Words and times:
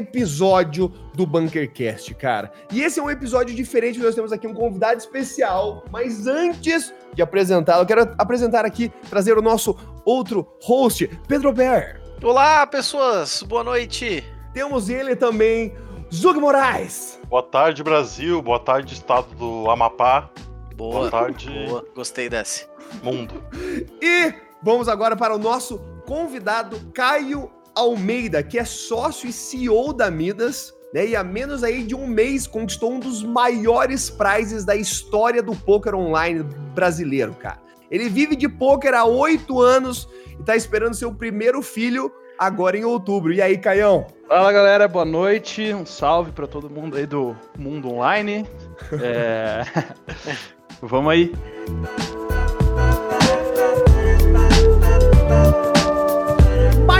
episódio 0.00 0.88
do 1.14 1.26
Bunkercast, 1.26 2.14
cara. 2.14 2.50
E 2.72 2.80
esse 2.82 2.98
é 2.98 3.02
um 3.02 3.10
episódio 3.10 3.54
diferente, 3.54 3.98
nós 3.98 4.14
temos 4.14 4.32
aqui 4.32 4.46
um 4.46 4.54
convidado 4.54 4.98
especial, 4.98 5.84
mas 5.90 6.26
antes 6.26 6.92
de 7.14 7.22
apresentá-lo, 7.22 7.82
eu 7.82 7.86
quero 7.86 8.14
apresentar 8.18 8.64
aqui, 8.64 8.90
trazer 9.08 9.36
o 9.36 9.42
nosso 9.42 9.76
outro 10.04 10.46
host, 10.62 11.06
Pedro 11.28 11.52
Ber. 11.52 12.00
Olá, 12.22 12.66
pessoas, 12.66 13.42
boa 13.42 13.62
noite. 13.62 14.24
Temos 14.52 14.88
ele 14.88 15.14
também, 15.14 15.74
Zug 16.12 16.40
Moraes. 16.40 17.20
Boa 17.28 17.42
tarde, 17.42 17.82
Brasil. 17.82 18.42
Boa 18.42 18.58
tarde, 18.58 18.94
estado 18.94 19.28
do 19.36 19.70
Amapá. 19.70 20.28
Boa, 20.74 21.08
Boa 21.08 21.10
tarde. 21.10 21.48
boa, 21.66 21.84
gostei 21.94 22.28
desse. 22.28 22.66
Mundo. 23.02 23.44
E 24.02 24.34
vamos 24.62 24.88
agora 24.88 25.14
para 25.14 25.34
o 25.34 25.38
nosso 25.38 25.78
convidado, 26.06 26.80
Caio 26.92 27.50
Almeida, 27.74 28.42
que 28.42 28.58
é 28.58 28.64
sócio 28.64 29.28
e 29.28 29.32
CEO 29.32 29.92
da 29.92 30.10
Midas, 30.10 30.74
né? 30.92 31.06
E 31.06 31.16
há 31.16 31.24
menos 31.24 31.62
aí 31.62 31.82
de 31.82 31.94
um 31.94 32.06
mês 32.06 32.46
conquistou 32.46 32.92
um 32.92 33.00
dos 33.00 33.22
maiores 33.22 34.10
prizes 34.10 34.64
da 34.64 34.74
história 34.74 35.42
do 35.42 35.54
poker 35.54 35.94
online 35.94 36.42
brasileiro, 36.74 37.34
cara. 37.34 37.58
Ele 37.90 38.08
vive 38.08 38.36
de 38.36 38.48
poker 38.48 38.94
há 38.94 39.04
oito 39.04 39.60
anos 39.60 40.08
e 40.38 40.42
tá 40.42 40.54
esperando 40.54 40.94
seu 40.94 41.12
primeiro 41.12 41.60
filho 41.60 42.12
agora 42.38 42.76
em 42.76 42.84
outubro. 42.84 43.32
E 43.32 43.42
aí, 43.42 43.58
Caião? 43.58 44.06
Fala 44.26 44.52
galera, 44.52 44.88
boa 44.88 45.04
noite. 45.04 45.74
Um 45.74 45.84
salve 45.84 46.32
pra 46.32 46.46
todo 46.46 46.70
mundo 46.70 46.96
aí 46.96 47.06
do 47.06 47.36
mundo 47.58 47.92
online. 47.92 48.46
É... 49.02 49.62
Vamos 50.80 51.12
aí. 51.12 51.32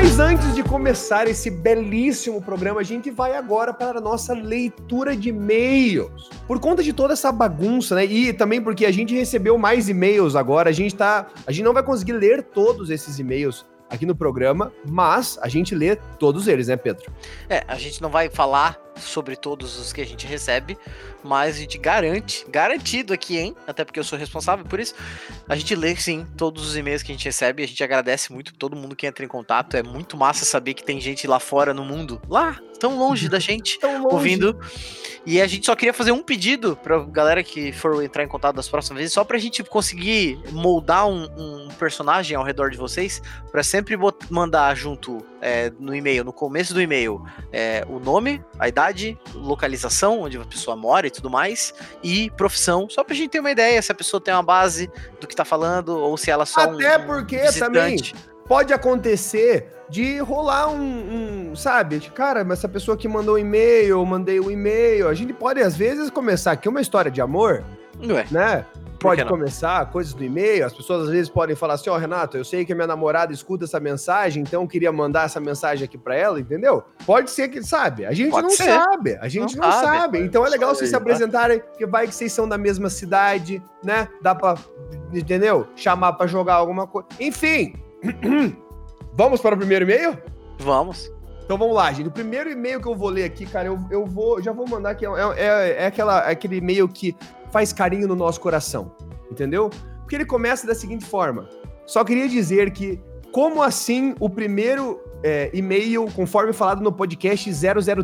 Mas 0.02 0.18
antes 0.18 0.54
de 0.54 0.62
começar 0.62 1.28
esse 1.28 1.50
belíssimo 1.50 2.40
programa, 2.40 2.80
a 2.80 2.82
gente 2.82 3.10
vai 3.10 3.36
agora 3.36 3.70
para 3.70 3.98
a 3.98 4.00
nossa 4.00 4.32
leitura 4.32 5.14
de 5.14 5.28
e-mails. 5.28 6.30
Por 6.46 6.58
conta 6.58 6.82
de 6.82 6.90
toda 6.90 7.12
essa 7.12 7.30
bagunça, 7.30 7.94
né? 7.94 8.06
E 8.06 8.32
também 8.32 8.62
porque 8.62 8.86
a 8.86 8.90
gente 8.90 9.14
recebeu 9.14 9.58
mais 9.58 9.90
e-mails 9.90 10.36
agora, 10.36 10.70
a 10.70 10.72
gente 10.72 10.94
tá, 10.96 11.26
a 11.46 11.52
gente 11.52 11.66
não 11.66 11.74
vai 11.74 11.82
conseguir 11.82 12.14
ler 12.14 12.44
todos 12.44 12.88
esses 12.88 13.18
e-mails 13.18 13.66
aqui 13.90 14.06
no 14.06 14.16
programa, 14.16 14.72
mas 14.88 15.38
a 15.42 15.48
gente 15.48 15.74
lê 15.74 15.94
todos 16.18 16.48
eles, 16.48 16.68
né, 16.68 16.76
Pedro? 16.78 17.12
É, 17.46 17.62
a 17.68 17.74
gente 17.74 18.00
não 18.00 18.08
vai 18.08 18.30
falar 18.30 18.80
sobre 19.00 19.36
todos 19.36 19.78
os 19.78 19.92
que 19.92 20.00
a 20.00 20.06
gente 20.06 20.26
recebe, 20.26 20.78
mas 21.22 21.56
a 21.56 21.58
gente 21.58 21.78
garante, 21.78 22.44
garantido 22.48 23.12
aqui, 23.12 23.38
hein? 23.38 23.56
Até 23.66 23.84
porque 23.84 23.98
eu 23.98 24.04
sou 24.04 24.18
responsável 24.18 24.64
por 24.64 24.80
isso. 24.80 24.94
A 25.48 25.56
gente 25.56 25.74
lê 25.74 25.94
sim 25.96 26.26
todos 26.36 26.66
os 26.66 26.76
e-mails 26.76 27.02
que 27.02 27.12
a 27.12 27.14
gente 27.14 27.24
recebe, 27.24 27.62
a 27.62 27.66
gente 27.66 27.82
agradece 27.82 28.32
muito 28.32 28.54
todo 28.54 28.76
mundo 28.76 28.96
que 28.96 29.06
entra 29.06 29.24
em 29.24 29.28
contato. 29.28 29.76
É 29.76 29.82
muito 29.82 30.16
massa 30.16 30.44
saber 30.44 30.74
que 30.74 30.84
tem 30.84 31.00
gente 31.00 31.26
lá 31.26 31.38
fora 31.38 31.74
no 31.74 31.84
mundo, 31.84 32.20
lá, 32.28 32.58
tão 32.78 32.98
longe 32.98 33.28
da 33.28 33.38
gente, 33.38 33.78
longe. 33.82 34.06
ouvindo. 34.10 34.58
E 35.26 35.40
a 35.40 35.46
gente 35.46 35.66
só 35.66 35.76
queria 35.76 35.92
fazer 35.92 36.12
um 36.12 36.22
pedido 36.22 36.76
pra 36.76 36.98
galera 37.04 37.42
que 37.42 37.72
for 37.72 38.02
entrar 38.02 38.24
em 38.24 38.28
contato 38.28 38.56
das 38.56 38.68
próximas 38.68 38.98
vezes, 39.00 39.12
só 39.12 39.22
pra 39.22 39.38
gente 39.38 39.62
conseguir 39.62 40.40
moldar 40.50 41.06
um, 41.06 41.24
um 41.36 41.68
personagem 41.78 42.36
ao 42.36 42.42
redor 42.42 42.70
de 42.70 42.78
vocês, 42.78 43.20
pra 43.52 43.62
sempre 43.62 43.96
mandar 44.30 44.74
junto 44.74 45.24
é, 45.40 45.72
no 45.78 45.94
e-mail, 45.94 46.24
no 46.24 46.32
começo 46.32 46.74
do 46.74 46.80
e-mail, 46.80 47.24
é, 47.52 47.84
o 47.88 47.98
nome, 47.98 48.44
a 48.58 48.68
idade, 48.68 49.18
localização, 49.34 50.20
onde 50.20 50.36
a 50.36 50.44
pessoa 50.44 50.76
mora 50.76 51.06
e 51.06 51.10
tudo 51.10 51.30
mais, 51.30 51.74
e 52.02 52.30
profissão, 52.30 52.88
só 52.88 53.02
pra 53.02 53.14
gente 53.14 53.30
ter 53.30 53.40
uma 53.40 53.50
ideia 53.50 53.80
se 53.80 53.90
a 53.90 53.94
pessoa 53.94 54.20
tem 54.20 54.34
uma 54.34 54.42
base 54.42 54.90
do 55.20 55.26
que 55.26 55.34
tá 55.34 55.44
falando, 55.44 55.96
ou 55.96 56.16
se 56.16 56.30
ela 56.30 56.46
só 56.46 56.60
Até 56.62 56.98
um, 56.98 57.06
porque 57.06 57.38
também 57.52 57.96
pode 58.46 58.72
acontecer 58.72 59.72
de 59.88 60.18
rolar 60.18 60.68
um, 60.68 61.50
um, 61.50 61.56
sabe? 61.56 61.98
de, 61.98 62.10
Cara, 62.10 62.44
mas 62.44 62.60
essa 62.60 62.68
pessoa 62.68 62.96
que 62.96 63.08
mandou 63.08 63.34
um 63.34 63.38
e-mail, 63.38 63.88
eu 63.88 64.04
mandei 64.06 64.38
um 64.40 64.50
e-mail. 64.50 65.08
A 65.08 65.14
gente 65.14 65.32
pode, 65.32 65.60
às 65.60 65.76
vezes, 65.76 66.10
começar 66.10 66.52
aqui 66.52 66.68
uma 66.68 66.80
história 66.80 67.10
de 67.10 67.20
amor, 67.20 67.64
Ué, 68.08 68.24
né? 68.30 68.64
Pode 69.00 69.24
começar 69.24 69.90
coisas 69.90 70.12
do 70.12 70.22
e-mail. 70.22 70.66
As 70.66 70.74
pessoas 70.74 71.04
às 71.04 71.10
vezes 71.10 71.30
podem 71.30 71.56
falar 71.56 71.74
assim: 71.74 71.88
Ó, 71.88 71.96
Renato, 71.96 72.36
eu 72.36 72.44
sei 72.44 72.64
que 72.64 72.72
a 72.72 72.74
minha 72.74 72.86
namorada 72.86 73.32
escuta 73.32 73.64
essa 73.64 73.80
mensagem, 73.80 74.42
então 74.42 74.62
eu 74.62 74.68
queria 74.68 74.92
mandar 74.92 75.24
essa 75.24 75.40
mensagem 75.40 75.84
aqui 75.86 75.96
pra 75.96 76.14
ela, 76.14 76.38
entendeu? 76.38 76.84
Pode 77.06 77.30
ser 77.30 77.48
que, 77.48 77.62
sabe? 77.62 78.04
A 78.04 78.12
gente 78.12 78.30
Pode 78.30 78.42
não 78.48 78.50
ser. 78.54 78.64
sabe. 78.64 79.16
A 79.20 79.28
gente 79.28 79.56
não, 79.56 79.64
Não 79.66 79.72
sabe. 79.72 79.98
sabe. 79.98 80.18
Então 80.20 80.46
é 80.46 80.50
legal 80.50 80.74
vocês 80.74 80.90
se 80.90 80.94
né? 80.96 81.00
apresentarem, 81.00 81.60
porque 81.60 81.86
vai 81.86 82.06
que 82.06 82.14
vocês 82.14 82.30
são 82.32 82.46
da 82.46 82.58
mesma 82.58 82.90
cidade, 82.90 83.62
né? 83.82 84.06
Dá 84.20 84.34
pra, 84.34 84.54
entendeu? 85.12 85.66
Chamar 85.74 86.12
pra 86.12 86.26
jogar 86.26 86.54
alguma 86.54 86.86
coisa. 86.86 87.08
Enfim. 87.18 87.74
Vamos 89.14 89.40
para 89.40 89.54
o 89.54 89.58
primeiro 89.58 89.84
e-mail? 89.84 90.16
vamos. 90.58 91.10
Então 91.44 91.58
vamos 91.58 91.74
lá, 91.74 91.90
gente. 91.92 92.06
O 92.06 92.12
primeiro 92.12 92.48
e-mail 92.48 92.80
que 92.80 92.86
eu 92.86 92.94
vou 92.94 93.08
ler 93.08 93.24
aqui, 93.24 93.44
cara, 93.44 93.66
eu, 93.66 93.78
eu 93.90 94.06
vou, 94.06 94.40
já 94.40 94.52
vou 94.52 94.68
mandar 94.68 94.94
que 94.94 95.04
é, 95.04 95.08
é, 95.36 95.76
é 95.82 95.86
aquela, 95.86 96.28
é 96.28 96.30
aquele 96.30 96.58
e-mail 96.58 96.86
que 96.86 97.16
faz 97.50 97.72
carinho 97.72 98.06
no 98.08 98.14
nosso 98.16 98.40
coração, 98.40 98.94
entendeu? 99.30 99.70
Porque 100.00 100.14
ele 100.16 100.24
começa 100.26 100.66
da 100.66 100.74
seguinte 100.74 101.04
forma: 101.04 101.48
só 101.86 102.02
queria 102.04 102.28
dizer 102.28 102.70
que, 102.72 103.00
como 103.32 103.62
assim 103.62 104.14
o 104.18 104.28
primeiro 104.28 105.00
é, 105.22 105.50
e-mail, 105.52 106.06
conforme 106.16 106.52
falado 106.52 106.82
no 106.82 106.90
podcast 106.92 107.50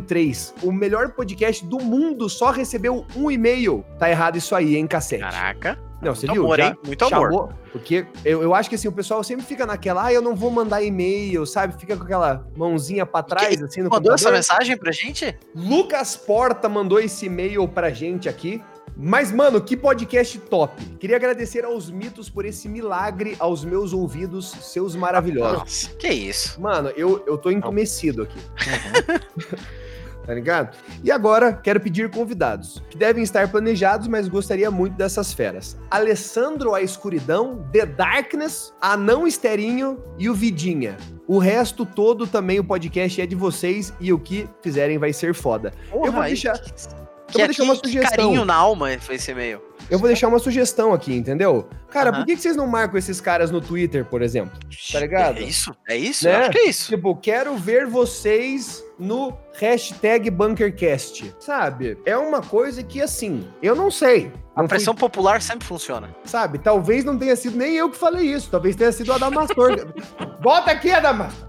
003, 0.05 0.53
o 0.63 0.71
melhor 0.71 1.11
podcast 1.13 1.65
do 1.65 1.79
mundo 1.79 2.29
só 2.29 2.51
recebeu 2.51 3.05
um 3.15 3.29
e-mail? 3.31 3.83
Tá 3.99 4.09
errado 4.09 4.37
isso 4.37 4.55
aí, 4.55 4.75
hein, 4.75 4.87
cacete? 4.87 5.21
Caraca. 5.23 5.79
Não, 5.99 6.13
você 6.13 6.27
Muito 6.27 6.33
viu? 6.35 6.43
amor, 6.45 6.57
Já 6.59 6.67
hein? 6.67 6.75
Muito 6.85 7.05
amor. 7.05 7.31
chamou- 7.31 7.49
Porque 7.71 8.05
eu, 8.23 8.43
eu 8.43 8.53
acho 8.53 8.69
que 8.69 8.75
assim, 8.75 8.87
o 8.87 8.91
pessoal 8.91 9.23
sempre 9.23 9.43
fica 9.43 9.65
naquela, 9.65 10.05
ah, 10.05 10.13
eu 10.13 10.21
não 10.21 10.35
vou 10.35 10.51
mandar 10.51 10.83
e-mail, 10.83 11.43
sabe? 11.47 11.73
Fica 11.79 11.97
com 11.97 12.03
aquela 12.03 12.45
mãozinha 12.55 13.03
pra 13.03 13.23
trás, 13.23 13.59
assim, 13.63 13.81
no 13.81 13.89
Mandou 13.89 14.13
essa 14.13 14.25
computador. 14.29 14.33
mensagem 14.33 14.77
pra 14.77 14.91
gente? 14.91 15.35
Lucas 15.55 16.15
Porta 16.15 16.69
mandou 16.69 16.99
esse 16.99 17.25
e-mail 17.25 17.67
pra 17.67 17.89
gente 17.89 18.29
aqui. 18.29 18.61
Mas, 18.99 19.31
mano, 19.31 19.61
que 19.61 19.77
podcast 19.77 20.39
top. 20.39 20.83
Queria 20.99 21.17
agradecer 21.17 21.63
aos 21.63 21.91
mitos 21.91 22.31
por 22.31 22.45
esse 22.45 22.67
milagre 22.67 23.35
aos 23.37 23.63
meus 23.63 23.93
ouvidos, 23.93 24.49
seus 24.49 24.95
maravilhosos. 24.95 25.59
Nossa, 25.59 25.89
que 25.91 26.07
isso. 26.07 26.59
Mano, 26.59 26.89
eu, 26.97 27.23
eu 27.27 27.37
tô 27.37 27.51
entumecido 27.51 28.23
aqui. 28.23 28.39
tá 30.25 30.33
ligado? 30.33 30.75
E 31.03 31.11
agora, 31.11 31.53
quero 31.53 31.79
pedir 31.79 32.09
convidados, 32.09 32.83
que 32.89 32.97
devem 32.97 33.23
estar 33.23 33.51
planejados, 33.51 34.07
mas 34.07 34.27
gostaria 34.27 34.71
muito 34.71 34.95
dessas 34.95 35.31
feras. 35.31 35.77
Alessandro 35.91 36.73
A 36.73 36.81
Escuridão, 36.81 37.69
The 37.71 37.85
Darkness, 37.85 38.73
Anão 38.81 39.27
Esterinho 39.27 40.03
e 40.17 40.27
o 40.27 40.33
Vidinha. 40.33 40.97
O 41.27 41.37
resto 41.37 41.85
todo 41.85 42.25
também, 42.25 42.59
o 42.59 42.63
podcast 42.63 43.21
é 43.21 43.27
de 43.27 43.35
vocês 43.35 43.93
e 43.99 44.11
o 44.11 44.17
que 44.17 44.49
fizerem 44.63 44.97
vai 44.97 45.13
ser 45.13 45.35
foda. 45.35 45.71
eu 45.91 45.99
vou 45.99 46.11
Porra, 46.11 46.25
deixar... 46.25 46.59
Que, 46.59 47.06
vou 47.33 47.45
deixar 47.45 47.63
uma 47.63 47.75
que- 47.75 47.81
que 47.81 47.87
sugestão. 47.87 48.25
carinho 48.25 48.45
na 48.45 48.55
alma 48.55 48.87
foi 48.99 49.15
esse 49.15 49.31
e-mail. 49.31 49.61
Eu 49.89 49.97
vou 49.99 50.07
deixar 50.07 50.27
uma 50.27 50.39
sugestão 50.39 50.93
aqui, 50.93 51.13
entendeu? 51.15 51.67
Cara, 51.89 52.09
Aham. 52.09 52.19
por 52.19 52.25
que 52.25 52.35
que 52.35 52.41
vocês 52.41 52.55
não 52.57 52.67
marcam 52.67 52.97
esses 52.97 53.21
caras 53.21 53.49
no 53.51 53.61
Twitter, 53.61 54.03
por 54.03 54.21
exemplo? 54.21 54.59
Tá 54.91 54.99
ligado? 54.99 55.37
É 55.37 55.43
isso? 55.43 55.73
É 55.87 55.95
isso? 55.95 56.25
Né? 56.25 56.33
Eu 56.35 56.39
acho 56.39 56.49
que 56.51 56.57
é 56.57 56.69
isso. 56.69 56.89
Tipo, 56.89 57.15
quero 57.15 57.55
ver 57.55 57.85
vocês 57.87 58.83
no 58.99 59.33
hashtag 59.53 60.29
BunkerCast. 60.29 61.33
Sabe? 61.39 61.97
É 62.05 62.17
uma 62.17 62.41
coisa 62.41 62.83
que, 62.83 63.01
assim, 63.01 63.47
eu 63.61 63.75
não 63.75 63.89
sei. 63.89 64.31
A 64.55 64.61
Não 64.61 64.67
fui- 64.67 64.75
pressão 64.77 64.93
popular 64.95 65.41
sempre 65.41 65.65
funciona. 65.65 66.09
sabe? 66.25 66.57
Talvez 66.57 67.05
não 67.05 67.17
tenha 67.17 67.35
sido 67.35 67.55
nem 67.57 67.75
eu 67.75 67.89
que 67.89 67.97
falei 67.97 68.25
isso. 68.33 68.49
Talvez 68.49 68.75
tenha 68.75 68.91
sido 68.91 69.09
o 69.09 69.13
Adamastor. 69.13 69.87
Bota 70.41 70.71
aqui, 70.71 70.91
Adamastor. 70.91 71.47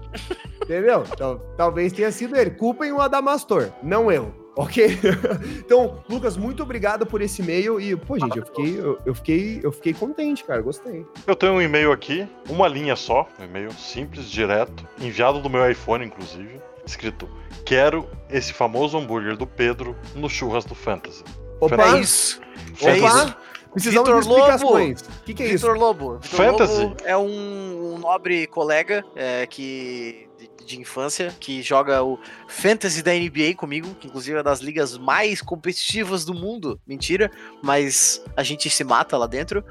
Entendeu? 0.63 1.03
Então, 1.11 1.41
talvez 1.57 1.91
tenha 1.91 2.11
sido 2.11 2.35
ele. 2.37 2.51
Culpem 2.51 2.91
o 2.91 3.01
Adamastor, 3.01 3.69
não 3.83 4.11
eu. 4.11 4.33
Ok? 4.59 4.85
então, 5.57 6.03
Lucas, 6.09 6.35
muito 6.35 6.61
obrigado 6.61 7.05
por 7.05 7.21
esse 7.21 7.41
e-mail. 7.41 7.79
E, 7.79 7.95
pô, 7.95 8.19
gente, 8.19 8.37
eu 8.37 8.45
fiquei, 8.45 8.77
eu, 8.77 8.99
eu 9.05 9.15
fiquei, 9.15 9.59
eu 9.63 9.71
fiquei 9.71 9.93
contente, 9.93 10.43
cara. 10.43 10.61
Gostei. 10.61 11.05
Eu 11.25 11.33
tenho 11.33 11.53
um 11.53 11.61
e-mail 11.61 11.93
aqui, 11.93 12.27
uma 12.49 12.67
linha 12.67 12.97
só, 12.97 13.25
um 13.39 13.45
e-mail 13.45 13.71
simples, 13.71 14.29
direto, 14.29 14.85
enviado 14.99 15.39
do 15.39 15.49
meu 15.49 15.71
iPhone, 15.71 16.05
inclusive, 16.05 16.59
escrito: 16.85 17.29
Quero 17.63 18.05
esse 18.29 18.51
famoso 18.51 18.97
hambúrguer 18.97 19.37
do 19.37 19.47
Pedro 19.47 19.95
no 20.13 20.29
churras 20.29 20.65
do 20.65 20.75
Fantasy. 20.75 21.23
Opa! 21.61 21.95
É 21.95 22.01
isso. 22.01 22.41
É 22.81 22.97
Opa! 22.97 23.07
isso. 23.07 23.37
Precisamos 23.71 24.09
Vitor 24.09 24.21
de 24.21 24.27
explicações. 24.27 25.01
O 25.01 25.23
que, 25.23 25.33
que 25.35 25.43
é 25.43 25.45
isso? 25.45 25.67
Vitor 25.67 25.77
Lobo. 25.77 26.19
Vitor 26.19 26.37
Fantasy? 26.37 26.81
Lobo 26.81 26.97
é 27.05 27.15
um, 27.15 27.93
um 27.93 27.97
nobre 27.99 28.45
colega 28.47 29.05
é, 29.15 29.45
que 29.45 30.28
de, 30.69 30.79
infância 30.79 31.33
que 31.39 31.61
joga 31.61 32.03
o 32.03 32.19
Fantasy 32.47 33.01
da 33.01 33.11
NBA 33.11 33.55
comigo, 33.55 33.93
que 33.99 34.07
inclusive 34.07 34.37
é 34.37 34.43
das 34.43 34.59
ligas 34.59 34.97
mais 34.97 35.41
competitivas 35.41 36.23
do 36.23 36.33
mundo. 36.33 36.79
Mentira, 36.87 37.31
mas 37.61 38.23
a 38.37 38.43
gente 38.43 38.69
se 38.69 38.83
mata 38.83 39.17
lá 39.17 39.27
dentro 39.27 39.63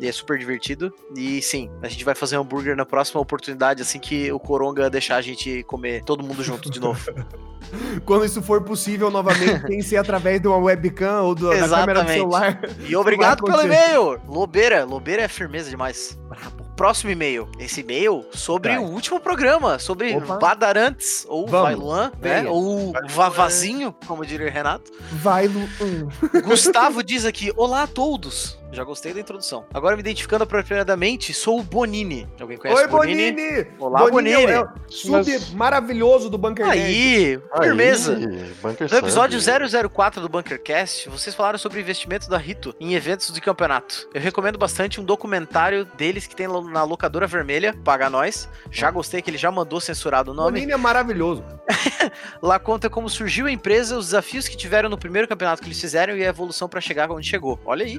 e 0.00 0.06
é 0.06 0.12
super 0.12 0.38
divertido. 0.38 0.92
E 1.16 1.40
sim, 1.42 1.70
a 1.82 1.88
gente 1.88 2.04
vai 2.04 2.14
fazer 2.14 2.36
hambúrguer 2.36 2.76
na 2.76 2.86
próxima 2.86 3.20
oportunidade, 3.20 3.82
assim 3.82 3.98
que 3.98 4.30
o 4.32 4.38
Coronga 4.38 4.90
deixar 4.90 5.16
a 5.16 5.22
gente 5.22 5.62
comer 5.64 6.02
todo 6.04 6.24
mundo 6.24 6.42
junto 6.42 6.70
de 6.70 6.80
novo. 6.80 7.00
Quando 8.04 8.24
isso 8.24 8.40
for 8.42 8.62
possível 8.62 9.10
novamente, 9.10 9.66
tem 9.66 9.78
que 9.78 9.82
ser 9.82 9.96
através 9.96 10.40
de 10.40 10.46
uma 10.46 10.56
webcam 10.56 11.22
ou 11.22 11.34
do- 11.34 11.50
da 11.50 11.68
câmera 11.68 12.04
do 12.04 12.10
celular. 12.10 12.60
E 12.88 12.94
obrigado 12.94 13.42
pelo 13.42 13.62
e-mail! 13.62 14.20
Lobeira, 14.26 14.84
Lobeira 14.84 15.22
é 15.22 15.28
firmeza 15.28 15.68
demais. 15.68 16.16
Brabo, 16.28 16.65
próximo 16.76 17.10
e-mail. 17.10 17.48
Esse 17.58 17.80
e-mail 17.80 18.24
sobre 18.32 18.72
Traz. 18.74 18.86
o 18.86 18.92
último 18.92 19.18
programa, 19.18 19.78
sobre 19.78 20.14
Opa. 20.14 20.36
Badarantes, 20.36 21.24
ou 21.28 21.46
Vamos. 21.46 21.66
Vailuan, 21.68 22.04
né? 22.04 22.12
Venha. 22.20 22.50
Ou 22.50 22.92
Vavazinho, 23.08 23.94
como 24.06 24.24
diria 24.24 24.46
o 24.46 24.50
Renato. 24.50 24.92
Vai, 25.12 25.48
Lu. 25.48 25.60
hum. 25.80 26.08
Gustavo 26.44 27.02
diz 27.02 27.24
aqui: 27.24 27.52
Olá 27.56 27.84
a 27.84 27.86
todos. 27.86 28.58
Já 28.72 28.84
gostei 28.84 29.14
da 29.14 29.20
introdução. 29.20 29.64
Agora 29.72 29.96
me 29.96 30.00
identificando 30.00 30.44
apropriadamente, 30.44 31.32
sou 31.32 31.60
o 31.60 31.62
Bonini. 31.62 32.28
Alguém 32.38 32.58
conhece 32.58 32.80
Oi, 32.82 32.86
o 32.86 32.90
Bonini? 32.90 33.32
Bonini! 33.32 33.66
Olá, 33.78 33.98
Bonini. 34.10 34.44
é 34.44 34.60
o 34.60 34.68
sub 34.88 35.12
Mas- 35.12 35.50
maravilhoso 35.50 36.28
do 36.28 36.36
Bunker 36.36 36.66
Nerd. 36.66 36.78
Aí, 36.82 37.40
firmeza. 37.62 38.16
Bunker 38.60 38.90
No 38.90 38.98
episódio 38.98 39.40
Sub. 39.40 39.88
004 39.88 40.20
do 40.20 40.28
Bunkercast, 40.28 41.08
vocês 41.08 41.34
falaram 41.34 41.58
sobre 41.58 41.78
o 41.78 41.80
investimento 41.80 42.28
da 42.28 42.36
Rito 42.36 42.74
em 42.78 42.94
eventos 42.94 43.32
de 43.32 43.40
campeonato. 43.40 44.08
Eu 44.12 44.20
recomendo 44.20 44.58
bastante 44.58 45.00
um 45.00 45.04
documentário 45.04 45.84
deles 45.96 46.26
que 46.26 46.36
tem 46.36 46.46
na 46.46 46.82
locadora 46.84 47.26
vermelha, 47.26 47.72
paga 47.84 48.10
nós. 48.10 48.48
Já 48.70 48.90
gostei 48.90 49.22
que 49.22 49.30
ele 49.30 49.38
já 49.38 49.50
mandou 49.50 49.80
censurado 49.80 50.32
o 50.32 50.34
nome. 50.34 50.52
Bonini 50.52 50.72
é 50.72 50.76
maravilhoso. 50.76 51.42
Lá 52.42 52.58
conta 52.58 52.90
como 52.90 53.08
surgiu 53.08 53.46
a 53.46 53.50
empresa, 53.50 53.96
os 53.96 54.06
desafios 54.06 54.48
que 54.48 54.56
tiveram 54.56 54.88
no 54.90 54.98
primeiro 54.98 55.26
campeonato 55.26 55.62
que 55.62 55.68
eles 55.68 55.80
fizeram 55.80 56.16
e 56.16 56.22
a 56.24 56.28
evolução 56.28 56.68
pra 56.68 56.80
chegar 56.80 57.10
onde 57.10 57.26
chegou. 57.26 57.58
Olha 57.64 57.84
aí. 57.86 57.98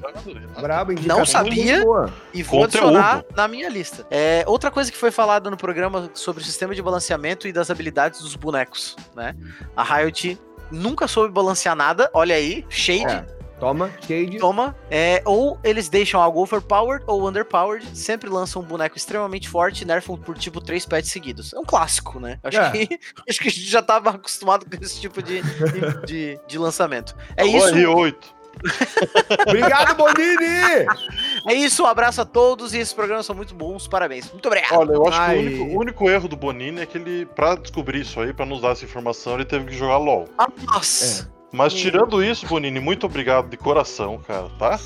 Brabo, 0.67 0.93
Não 1.05 1.25
sabia. 1.25 1.81
boa. 1.83 2.13
E 2.33 2.43
vou 2.43 2.61
Conteúdo. 2.61 2.87
adicionar 2.89 3.23
na 3.35 3.47
minha 3.47 3.69
lista. 3.69 4.05
É, 4.11 4.43
outra 4.47 4.69
coisa 4.69 4.91
que 4.91 4.97
foi 4.97 5.11
falada 5.11 5.49
no 5.49 5.55
programa 5.57 6.09
sobre 6.13 6.43
o 6.43 6.45
sistema 6.45 6.75
de 6.75 6.81
balanceamento 6.81 7.47
e 7.47 7.53
das 7.53 7.71
habilidades 7.71 8.21
dos 8.21 8.35
bonecos, 8.35 8.95
né? 9.15 9.35
A 9.75 9.83
Riot 9.83 10.37
nunca 10.69 11.07
soube 11.07 11.33
balancear 11.33 11.75
nada, 11.75 12.09
olha 12.13 12.35
aí, 12.35 12.65
shade, 12.69 13.05
É, 13.05 13.25
toma, 13.59 13.89
shade. 14.05 14.37
toma. 14.39 14.75
É, 14.91 15.21
ou 15.25 15.57
eles 15.63 15.87
deixam 15.87 16.21
algo 16.21 16.41
overpowered 16.41 17.03
ou 17.07 17.25
underpowered, 17.27 17.85
sempre 17.97 18.29
lançam 18.29 18.61
um 18.61 18.65
boneco 18.65 18.97
extremamente 18.97 19.47
forte 19.47 19.81
e 19.83 19.85
nerfam 19.85 20.17
por 20.17 20.37
tipo 20.37 20.59
três 20.59 20.85
patches 20.85 21.11
seguidos. 21.13 21.53
É 21.53 21.59
um 21.59 21.63
clássico, 21.63 22.19
né? 22.19 22.39
Acho, 22.43 22.57
É. 22.59 22.71
que, 22.71 22.99
acho 23.29 23.39
que 23.39 23.47
a 23.47 23.51
gente 23.51 23.69
já 23.69 23.81
tava 23.81 24.09
acostumado 24.09 24.65
com 24.65 24.83
esse 24.83 24.99
tipo 24.99 25.23
de, 25.23 25.41
de, 25.41 26.05
de- 26.05 26.39
de 26.45 26.57
lançamento. 26.57 27.15
É 27.37 27.43
Alô, 27.43 27.57
isso. 27.57 27.73
R8. 27.73 28.15
Obrigado, 29.47 29.95
Bonini! 29.95 30.85
É 31.47 31.53
isso, 31.53 31.83
um 31.83 31.85
abraço 31.85 32.21
a 32.21 32.25
todos 32.25 32.73
e 32.73 32.79
esses 32.79 32.93
programas 32.93 33.25
são 33.25 33.35
muito 33.35 33.53
bons, 33.55 33.87
parabéns. 33.87 34.31
Muito 34.31 34.45
obrigado. 34.47 34.73
Olha, 34.77 34.93
eu 34.93 35.07
acho 35.07 35.19
Ai. 35.19 35.37
que 35.37 35.43
o 35.43 35.45
único, 35.47 35.63
o 35.63 35.79
único 35.79 36.09
erro 36.09 36.27
do 36.27 36.35
Bonini 36.35 36.81
é 36.81 36.85
que 36.85 36.97
ele, 36.97 37.25
pra 37.25 37.55
descobrir 37.55 38.01
isso 38.01 38.19
aí, 38.19 38.33
pra 38.33 38.45
nos 38.45 38.61
dar 38.61 38.69
essa 38.71 38.85
informação, 38.85 39.35
ele 39.35 39.45
teve 39.45 39.65
que 39.65 39.75
jogar 39.75 39.97
LOL. 39.97 40.25
Ah, 40.37 40.47
Nossa. 40.65 41.31
Mas 41.51 41.73
Hum. 41.73 41.77
tirando 41.77 42.23
isso, 42.23 42.45
Bonini, 42.45 42.79
muito 42.79 43.05
obrigado 43.05 43.47
de 43.49 43.55
coração, 43.57 44.17
cara, 44.27 44.49
tá? 44.59 44.77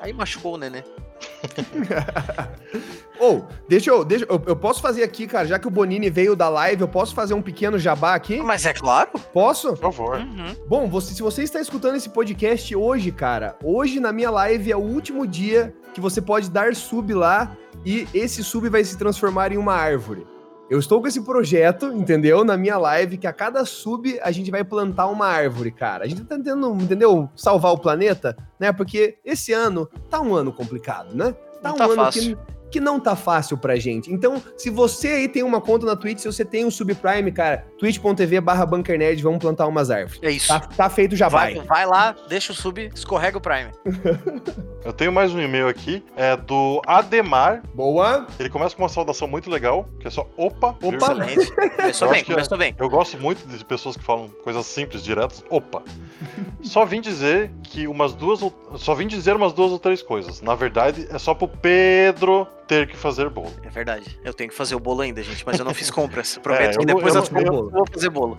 Aí 0.00 0.12
machucou 0.12 0.54
o 0.54 0.58
nenê. 0.58 0.82
Ou, 3.20 3.46
deixa 3.68 3.90
eu, 3.90 4.02
deixa 4.02 4.24
eu, 4.24 4.42
eu 4.46 4.56
posso 4.56 4.80
fazer 4.80 5.02
aqui, 5.02 5.26
cara, 5.26 5.46
já 5.46 5.58
que 5.58 5.68
o 5.68 5.70
Bonini 5.70 6.08
veio 6.08 6.34
da 6.34 6.48
live, 6.48 6.80
eu 6.80 6.88
posso 6.88 7.14
fazer 7.14 7.34
um 7.34 7.42
pequeno 7.42 7.78
jabá 7.78 8.14
aqui? 8.14 8.40
Mas 8.40 8.64
é 8.64 8.72
claro. 8.72 9.10
Posso? 9.32 9.68
Por 9.70 9.92
favor. 9.92 10.16
Uhum. 10.16 10.56
Bom, 10.66 10.88
você, 10.88 11.12
se 11.12 11.20
você 11.20 11.42
está 11.42 11.60
escutando 11.60 11.96
esse 11.96 12.08
podcast 12.08 12.74
hoje, 12.74 13.12
cara, 13.12 13.56
hoje 13.62 14.00
na 14.00 14.10
minha 14.10 14.30
live 14.30 14.72
é 14.72 14.76
o 14.76 14.80
último 14.80 15.26
dia 15.26 15.74
que 15.92 16.00
você 16.00 16.22
pode 16.22 16.48
dar 16.48 16.74
sub 16.74 17.12
lá 17.12 17.54
e 17.84 18.08
esse 18.14 18.42
sub 18.42 18.68
vai 18.68 18.82
se 18.84 18.96
transformar 18.96 19.52
em 19.52 19.58
uma 19.58 19.74
árvore. 19.74 20.26
Eu 20.70 20.78
estou 20.78 21.00
com 21.00 21.08
esse 21.08 21.20
projeto, 21.22 21.86
entendeu? 21.86 22.44
Na 22.44 22.56
minha 22.56 22.78
live, 22.78 23.18
que 23.18 23.26
a 23.26 23.32
cada 23.32 23.64
sub 23.64 24.18
a 24.22 24.30
gente 24.30 24.52
vai 24.52 24.62
plantar 24.62 25.08
uma 25.08 25.26
árvore, 25.26 25.72
cara. 25.72 26.04
A 26.04 26.06
gente 26.06 26.22
tá 26.22 26.36
tentando, 26.36 26.72
entendeu? 26.80 27.28
Salvar 27.34 27.72
o 27.72 27.78
planeta, 27.78 28.36
né? 28.58 28.72
Porque 28.72 29.18
esse 29.24 29.52
ano 29.52 29.88
tá 30.08 30.20
um 30.20 30.32
ano 30.32 30.52
complicado, 30.52 31.12
né? 31.12 31.34
Tá 31.60 31.70
Não 31.70 31.74
um 31.74 31.78
tá 31.78 31.84
ano 31.86 31.94
fácil. 31.96 32.36
que 32.36 32.60
que 32.70 32.78
não 32.80 33.00
tá 33.00 33.16
fácil 33.16 33.58
pra 33.58 33.76
gente. 33.76 34.12
Então, 34.12 34.40
se 34.56 34.70
você 34.70 35.08
aí 35.08 35.28
tem 35.28 35.42
uma 35.42 35.60
conta 35.60 35.84
na 35.84 35.96
Twitch, 35.96 36.20
se 36.20 36.26
você 36.26 36.44
tem 36.44 36.64
um 36.64 36.70
subprime, 36.70 37.32
cara, 37.32 37.66
twitch.tv 37.80 38.40
barra 38.40 38.66
bunkernerd, 38.66 39.22
vamos 39.22 39.38
plantar 39.38 39.66
umas 39.66 39.90
árvores. 39.90 40.20
É 40.22 40.30
isso. 40.30 40.48
Tá, 40.48 40.60
tá 40.60 40.90
feito 40.90 41.16
já 41.16 41.28
vai, 41.28 41.54
vai. 41.54 41.66
vai 41.66 41.86
lá, 41.86 42.14
deixa 42.28 42.52
o 42.52 42.54
sub, 42.54 42.90
escorrega 42.94 43.38
o 43.38 43.40
Prime. 43.40 43.70
Eu 44.82 44.94
tenho 44.94 45.12
mais 45.12 45.34
um 45.34 45.40
e-mail 45.40 45.68
aqui, 45.68 46.02
é 46.16 46.34
do 46.36 46.80
Ademar. 46.86 47.62
Boa. 47.74 48.26
Ele 48.38 48.48
começa 48.48 48.74
com 48.74 48.82
uma 48.82 48.88
saudação 48.88 49.28
muito 49.28 49.50
legal, 49.50 49.86
que 49.98 50.06
é 50.06 50.10
só 50.10 50.26
opa. 50.38 50.68
Opa. 50.82 50.96
Excelente. 51.12 51.52
Começou 51.76 52.08
Eu 52.08 52.12
bem, 52.14 52.24
começou 52.24 52.58
bem. 52.58 52.74
Eu 52.78 52.88
gosto 52.88 53.18
muito 53.18 53.46
de 53.46 53.62
pessoas 53.62 53.94
que 53.96 54.02
falam 54.02 54.28
coisas 54.42 54.64
simples, 54.64 55.02
diretas. 55.04 55.44
Opa. 55.50 55.82
Só 56.62 56.84
vim 56.84 57.00
dizer 57.00 57.50
que 57.62 57.86
umas 57.86 58.12
duas 58.14 58.42
ou... 58.42 58.52
Só 58.76 58.94
vim 58.94 59.06
dizer 59.06 59.34
umas 59.34 59.52
duas 59.52 59.72
ou 59.72 59.78
três 59.78 60.02
coisas. 60.02 60.40
Na 60.42 60.54
verdade, 60.54 61.06
é 61.10 61.18
só 61.18 61.32
pro 61.34 61.48
Pedro 61.48 62.46
ter 62.68 62.86
que 62.86 62.96
fazer 62.96 63.28
bolo. 63.30 63.50
É 63.62 63.68
verdade. 63.70 64.18
Eu 64.22 64.32
tenho 64.34 64.48
que 64.50 64.54
fazer 64.56 64.74
o 64.74 64.80
bolo 64.80 65.00
ainda, 65.00 65.22
gente, 65.22 65.44
mas 65.44 65.58
eu 65.58 65.64
não 65.64 65.74
fiz 65.74 65.90
compras. 65.90 66.38
Prometo 66.42 66.62
É, 66.62 66.72
que 66.72 66.78
eu 66.82 66.84
depois 66.86 67.14
eu 67.14 67.22
compras 67.22 67.44
eu- 67.46 67.69
eu 67.72 67.84
vou 67.84 67.86
fazer 67.92 68.10
bolo. 68.10 68.38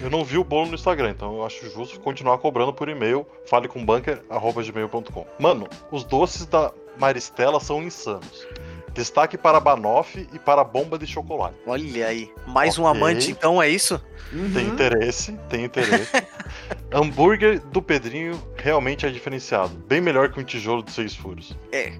Eu 0.00 0.10
não 0.10 0.24
vi 0.24 0.36
o 0.36 0.44
bolo 0.44 0.66
no 0.66 0.74
Instagram, 0.74 1.10
então 1.10 1.36
eu 1.36 1.46
acho 1.46 1.70
justo 1.70 2.00
continuar 2.00 2.38
cobrando 2.38 2.72
por 2.72 2.88
e-mail. 2.88 3.26
Fale 3.46 3.68
com 3.68 3.84
bunker.gmail.com. 3.84 5.26
Mano, 5.38 5.68
os 5.90 6.02
doces 6.02 6.46
da 6.46 6.72
Maristela 6.98 7.60
são 7.60 7.82
insanos. 7.82 8.46
Destaque 8.94 9.38
para 9.38 9.58
Banoff 9.58 10.28
e 10.32 10.38
para 10.38 10.60
a 10.60 10.64
bomba 10.64 10.98
de 10.98 11.06
chocolate. 11.06 11.54
Olha 11.66 12.06
aí. 12.06 12.30
Mais 12.46 12.78
um 12.78 12.84
Ok. 12.84 13.00
amante, 13.00 13.30
então, 13.30 13.62
é 13.62 13.68
isso? 13.68 14.00
Tem 14.30 14.40
Uhum. 14.66 14.72
interesse, 14.72 15.32
tem 15.48 15.64
interesse. 15.64 16.10
Hambúrguer 16.92 17.60
do 17.60 17.80
Pedrinho 17.82 18.40
realmente 18.56 19.06
é 19.06 19.10
diferenciado. 19.10 19.70
Bem 19.88 20.00
melhor 20.00 20.30
que 20.30 20.40
um 20.40 20.44
tijolo 20.44 20.82
de 20.82 20.92
seis 20.92 21.14
furos. 21.14 21.56
É. 21.70 21.92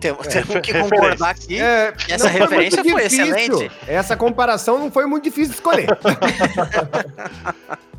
Temos, 0.00 0.26
temos 0.26 0.48
que 0.60 0.72
referência. 0.72 0.82
concordar 0.90 1.30
aqui. 1.30 1.60
É, 1.60 1.94
Essa 2.08 2.24
não 2.24 2.30
foi 2.32 2.40
referência 2.40 2.84
foi 2.84 3.02
difícil. 3.04 3.36
excelente. 3.36 3.70
Essa 3.86 4.16
comparação 4.16 4.78
não 4.78 4.90
foi 4.90 5.06
muito 5.06 5.24
difícil 5.24 5.50
de 5.50 5.54
escolher. 5.56 5.88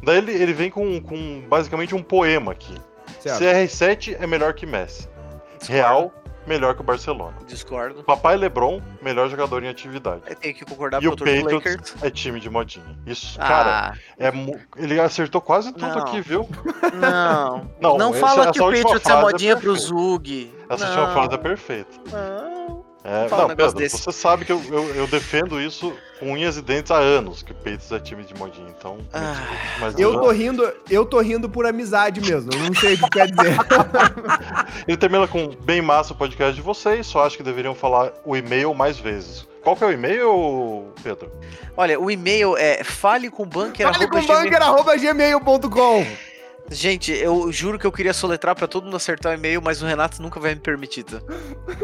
Daí 0.04 0.18
ele, 0.18 0.32
ele 0.34 0.54
vem 0.54 0.70
com, 0.70 1.02
com 1.02 1.42
basicamente 1.48 1.96
um 1.96 2.04
poema 2.04 2.52
aqui. 2.52 2.76
Certo. 3.20 3.42
CR7 3.44 4.18
é 4.20 4.28
melhor 4.28 4.54
que 4.54 4.66
Messi. 4.66 5.08
Real, 5.70 6.12
melhor 6.48 6.74
que 6.76 6.82
o 6.82 6.84
Barcelona. 6.84 7.34
Discordo. 7.48 8.04
Papai 8.04 8.36
Lebron, 8.38 8.82
melhor 9.02 9.30
jogador 9.30 9.64
em 9.64 9.68
atividade. 9.70 10.22
Eu 10.28 10.36
tenho 10.36 10.54
que 10.56 10.66
concordar 10.66 11.02
E 11.02 11.08
o 11.08 11.16
torço 11.16 11.34
pro 11.34 11.44
Patriots 11.44 11.92
Lakers. 11.92 12.04
é 12.04 12.10
time 12.10 12.40
de 12.40 12.50
modinha. 12.50 12.98
Isso, 13.06 13.38
cara, 13.40 13.94
Ah, 13.94 13.98
é 14.18 14.32
mu- 14.32 14.60
ele 14.76 15.00
acertou 15.00 15.40
quase 15.42 15.72
tudo 15.74 15.88
Não. 15.88 16.00
aqui, 16.00 16.22
viu? 16.22 16.48
não. 17.00 17.70
Não, 17.82 17.98
Não, 17.98 18.14
fala 18.14 18.52
que 18.52 18.62
o 18.62 18.66
Patriots 18.66 19.06
é 19.10 19.12
é 19.12 19.22
modinha 19.22 19.56
pro 19.58 19.72
perfeita. 19.74 19.88
Zug. 19.96 20.54
Essa 20.70 20.86
não, 20.86 20.92
última 20.92 21.14
frase 21.14 21.34
é 21.34 21.38
perfeita. 21.38 21.90
Não. 22.12 22.81
É, 23.04 23.26
um 23.26 23.30
não, 23.30 23.48
negócio 23.48 23.56
Pedro, 23.56 23.80
desse. 23.80 23.98
você 23.98 24.12
sabe 24.12 24.46
que 24.46 24.52
eu, 24.52 24.62
eu, 24.70 24.96
eu 24.96 25.08
defendo 25.08 25.60
isso 25.60 25.92
com 26.20 26.34
unhas 26.34 26.56
e 26.56 26.62
dentes 26.62 26.92
há 26.92 26.98
anos, 26.98 27.42
que 27.42 27.52
o 27.52 27.56
Patriots 27.56 27.92
é 27.92 28.00
time 28.00 28.24
de 28.24 28.36
modinha, 28.36 28.68
então. 28.78 29.00
Ah, 29.12 29.32
desculpe, 29.32 29.62
mas 29.80 30.00
Eu 30.00 30.22
tô 30.22 30.30
rindo, 30.30 30.74
eu 30.90 31.06
tô 31.06 31.20
rindo 31.20 31.50
por 31.50 31.66
amizade 31.66 32.22
mesmo. 32.22 32.52
Eu 32.54 32.60
não 32.60 32.76
sei 32.76 32.94
o 32.94 33.00
que 33.00 33.10
quer 33.10 33.32
dizer. 33.32 33.58
Ele 34.88 34.98
termina 34.98 35.28
com 35.28 35.50
bem 35.64 35.82
massa 35.82 36.14
o 36.14 36.16
podcast 36.16 36.54
de 36.54 36.62
vocês, 36.62 37.08
só 37.08 37.26
acho 37.26 37.38
que 37.38 37.44
deveriam 37.44 37.74
falar 37.74 38.14
o 38.24 38.38
e-mail 38.38 38.74
mais 38.76 39.00
vezes. 39.00 39.48
Qual 39.64 39.76
que 39.76 39.84
é 39.84 39.88
o 39.88 39.92
e-mail, 39.92 40.92
Pedro? 41.04 41.32
Olha, 41.76 42.00
o 42.00 42.10
e-mail 42.10 42.56
é 42.58 42.84
falecombunker.gmail. 42.84 43.94
Fale 43.94 44.08
com 44.08 44.22
bunker.gmail.com. 44.22 46.31
Gente, 46.72 47.12
eu 47.12 47.52
juro 47.52 47.78
que 47.78 47.86
eu 47.86 47.92
queria 47.92 48.14
soletrar 48.14 48.56
pra 48.56 48.66
todo 48.66 48.86
mundo 48.86 48.96
acertar 48.96 49.34
o 49.34 49.36
e-mail, 49.36 49.62
mas 49.62 49.82
o 49.82 49.86
Renato 49.86 50.22
nunca 50.22 50.40
vai 50.40 50.56
me 50.56 50.62
permitir. 50.62 51.04
tá? 51.04 51.20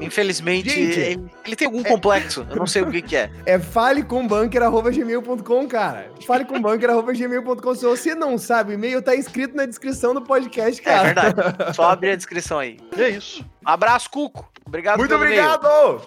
Infelizmente, 0.01 0.69
Gente, 0.69 0.97
ele, 0.99 1.25
ele 1.45 1.55
tem 1.57 1.65
algum 1.67 1.83
complexo. 1.83 2.47
Eu 2.49 2.55
não 2.55 2.65
sei 2.65 2.81
o 2.83 2.89
que, 2.89 3.01
que 3.01 3.15
é. 3.15 3.29
É 3.45 3.59
falecombanker.gmail.com, 3.59 5.67
cara. 5.67 6.09
Falecombanker.gmail.com. 6.25 7.75
Se 7.75 7.85
você 7.85 8.15
não 8.15 8.37
sabe, 8.37 8.71
o 8.71 8.73
e-mail 8.75 9.01
tá 9.01 9.13
escrito 9.13 9.55
na 9.55 9.65
descrição 9.65 10.13
do 10.13 10.21
podcast, 10.21 10.79
É 10.81 10.83
cara. 10.83 11.03
verdade. 11.03 11.75
Só 11.75 11.83
abrir 11.91 12.11
a 12.11 12.15
descrição 12.15 12.59
aí. 12.59 12.77
E 12.95 13.01
é 13.01 13.09
isso. 13.09 13.45
Abraço, 13.65 14.09
Cuco. 14.09 14.49
Obrigado 14.65 14.97
Muito 14.99 15.09
pelo 15.11 15.25
e-mail. 15.25 15.43
obrigado! 15.53 16.01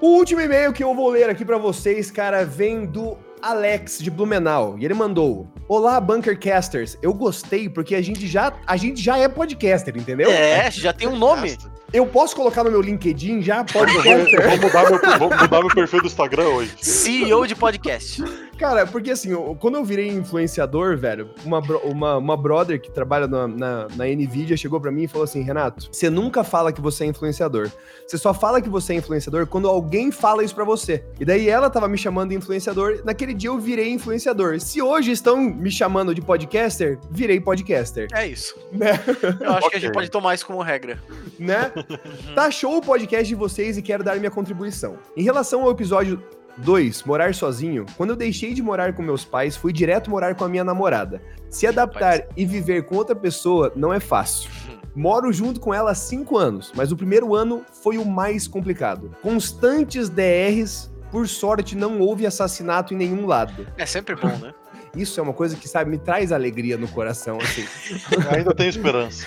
O 0.00 0.08
último 0.18 0.40
e-mail 0.40 0.72
que 0.72 0.84
eu 0.84 0.94
vou 0.94 1.10
ler 1.10 1.28
aqui 1.28 1.44
pra 1.44 1.58
vocês, 1.58 2.08
cara, 2.10 2.44
vem 2.44 2.86
do 2.86 3.16
Alex 3.42 3.98
de 3.98 4.10
Blumenau. 4.10 4.76
E 4.78 4.84
ele 4.84 4.94
mandou: 4.94 5.46
Olá, 5.68 6.00
Bunkercasters. 6.00 6.96
Eu 7.02 7.12
gostei 7.14 7.68
porque 7.68 7.94
a 7.94 8.02
gente 8.02 8.26
já, 8.26 8.52
a 8.66 8.76
gente 8.76 9.00
já 9.02 9.16
é 9.18 9.28
podcaster, 9.28 9.96
entendeu? 9.96 10.30
É, 10.30 10.70
já 10.70 10.92
tem 10.92 11.08
um 11.08 11.16
nome. 11.16 11.56
Eu 11.92 12.06
posso 12.06 12.36
colocar 12.36 12.62
no 12.64 12.70
meu 12.70 12.82
LinkedIn 12.82 13.40
já 13.40 13.60
Eu 13.60 13.64
vou, 13.72 13.82
eu 13.82 13.88
podcaster. 14.26 14.48
vou 14.48 14.58
mudar 14.58 14.90
meu, 14.90 15.18
vou 15.18 15.30
mudar 15.38 15.60
meu 15.60 15.74
perfil 15.74 16.00
do 16.02 16.06
Instagram 16.06 16.44
hoje. 16.48 16.72
CEO 16.82 17.46
de 17.46 17.54
podcast. 17.54 18.22
Cara, 18.58 18.86
porque 18.86 19.10
assim, 19.12 19.30
eu- 19.30 19.56
quando 19.60 19.76
eu 19.76 19.84
virei 19.84 20.08
influenciador, 20.08 20.96
velho, 20.96 21.30
uma, 21.44 21.60
uma, 21.84 22.16
uma 22.16 22.36
brother 22.36 22.80
que 22.80 22.90
trabalha 22.90 23.26
na, 23.28 23.46
na, 23.46 23.88
na 23.96 24.04
NVIDIA 24.06 24.56
chegou 24.56 24.80
pra 24.80 24.90
mim 24.90 25.04
e 25.04 25.08
falou 25.08 25.24
assim: 25.24 25.42
Renato, 25.42 25.88
você 25.92 26.10
nunca 26.10 26.42
fala 26.42 26.72
que 26.72 26.80
você 26.80 27.04
é 27.04 27.06
influenciador. 27.06 27.70
Você 28.06 28.18
só 28.18 28.34
fala 28.34 28.60
que 28.60 28.68
você 28.68 28.94
é 28.94 28.96
influenciador 28.96 29.46
quando 29.46 29.68
alguém 29.68 30.10
fala 30.10 30.42
isso 30.42 30.54
pra 30.54 30.64
você. 30.64 31.04
E 31.20 31.24
daí 31.24 31.48
ela 31.48 31.70
tava 31.70 31.86
me 31.88 31.96
chamando 31.96 32.30
de 32.30 32.36
influenciador, 32.36 33.00
naquele 33.04 33.32
dia 33.34 33.50
eu 33.50 33.58
virei 33.58 33.90
influenciador. 33.90 34.58
Se 34.60 34.82
hoje 34.82 35.12
estão 35.12 35.36
me 35.38 35.70
chamando 35.70 36.14
de 36.14 36.20
podcaster, 36.20 36.98
virei 37.10 37.40
podcaster. 37.40 38.08
É 38.12 38.26
isso. 38.26 38.56
Né? 38.72 38.98
Eu 39.40 39.52
acho 39.52 39.70
que 39.70 39.76
a 39.76 39.80
gente 39.80 39.92
pode 39.92 40.10
tomar 40.10 40.34
isso 40.34 40.46
como 40.46 40.60
regra. 40.62 40.98
né? 41.38 41.70
Tá 42.34 42.50
show 42.50 42.76
o 42.78 42.82
podcast 42.82 43.26
de 43.28 43.34
vocês 43.34 43.76
e 43.76 43.82
quero 43.82 44.02
dar 44.02 44.16
minha 44.16 44.30
contribuição. 44.30 44.96
Em 45.16 45.22
relação 45.22 45.62
ao 45.62 45.70
episódio 45.70 46.22
2, 46.58 47.04
morar 47.04 47.34
sozinho, 47.34 47.86
quando 47.96 48.10
eu 48.10 48.16
deixei 48.16 48.52
de 48.52 48.62
morar 48.62 48.92
com 48.92 49.02
meus 49.02 49.24
pais, 49.24 49.56
fui 49.56 49.72
direto 49.72 50.10
morar 50.10 50.34
com 50.34 50.44
a 50.44 50.48
minha 50.48 50.64
namorada. 50.64 51.22
Se 51.48 51.66
adaptar 51.66 52.26
e 52.36 52.44
viver 52.44 52.84
com 52.84 52.96
outra 52.96 53.14
pessoa 53.14 53.72
não 53.74 53.92
é 53.92 54.00
fácil. 54.00 54.50
Moro 54.94 55.32
junto 55.32 55.60
com 55.60 55.72
ela 55.72 55.92
há 55.92 55.94
cinco 55.94 56.36
anos, 56.36 56.72
mas 56.74 56.90
o 56.90 56.96
primeiro 56.96 57.34
ano 57.34 57.64
foi 57.82 57.98
o 57.98 58.04
mais 58.04 58.48
complicado. 58.48 59.14
Constantes 59.22 60.08
DRs, 60.08 60.90
por 61.10 61.28
sorte 61.28 61.76
não 61.76 62.00
houve 62.00 62.26
assassinato 62.26 62.92
em 62.92 62.96
nenhum 62.96 63.26
lado. 63.26 63.66
É 63.76 63.86
sempre 63.86 64.16
bom, 64.16 64.36
né? 64.38 64.52
Isso 64.98 65.20
é 65.20 65.22
uma 65.22 65.32
coisa 65.32 65.56
que, 65.56 65.68
sabe, 65.68 65.90
me 65.90 65.98
traz 65.98 66.32
alegria 66.32 66.76
no 66.76 66.88
coração, 66.88 67.38
assim. 67.40 67.64
Ainda 68.34 68.54
tenho 68.54 68.68
esperança. 68.68 69.26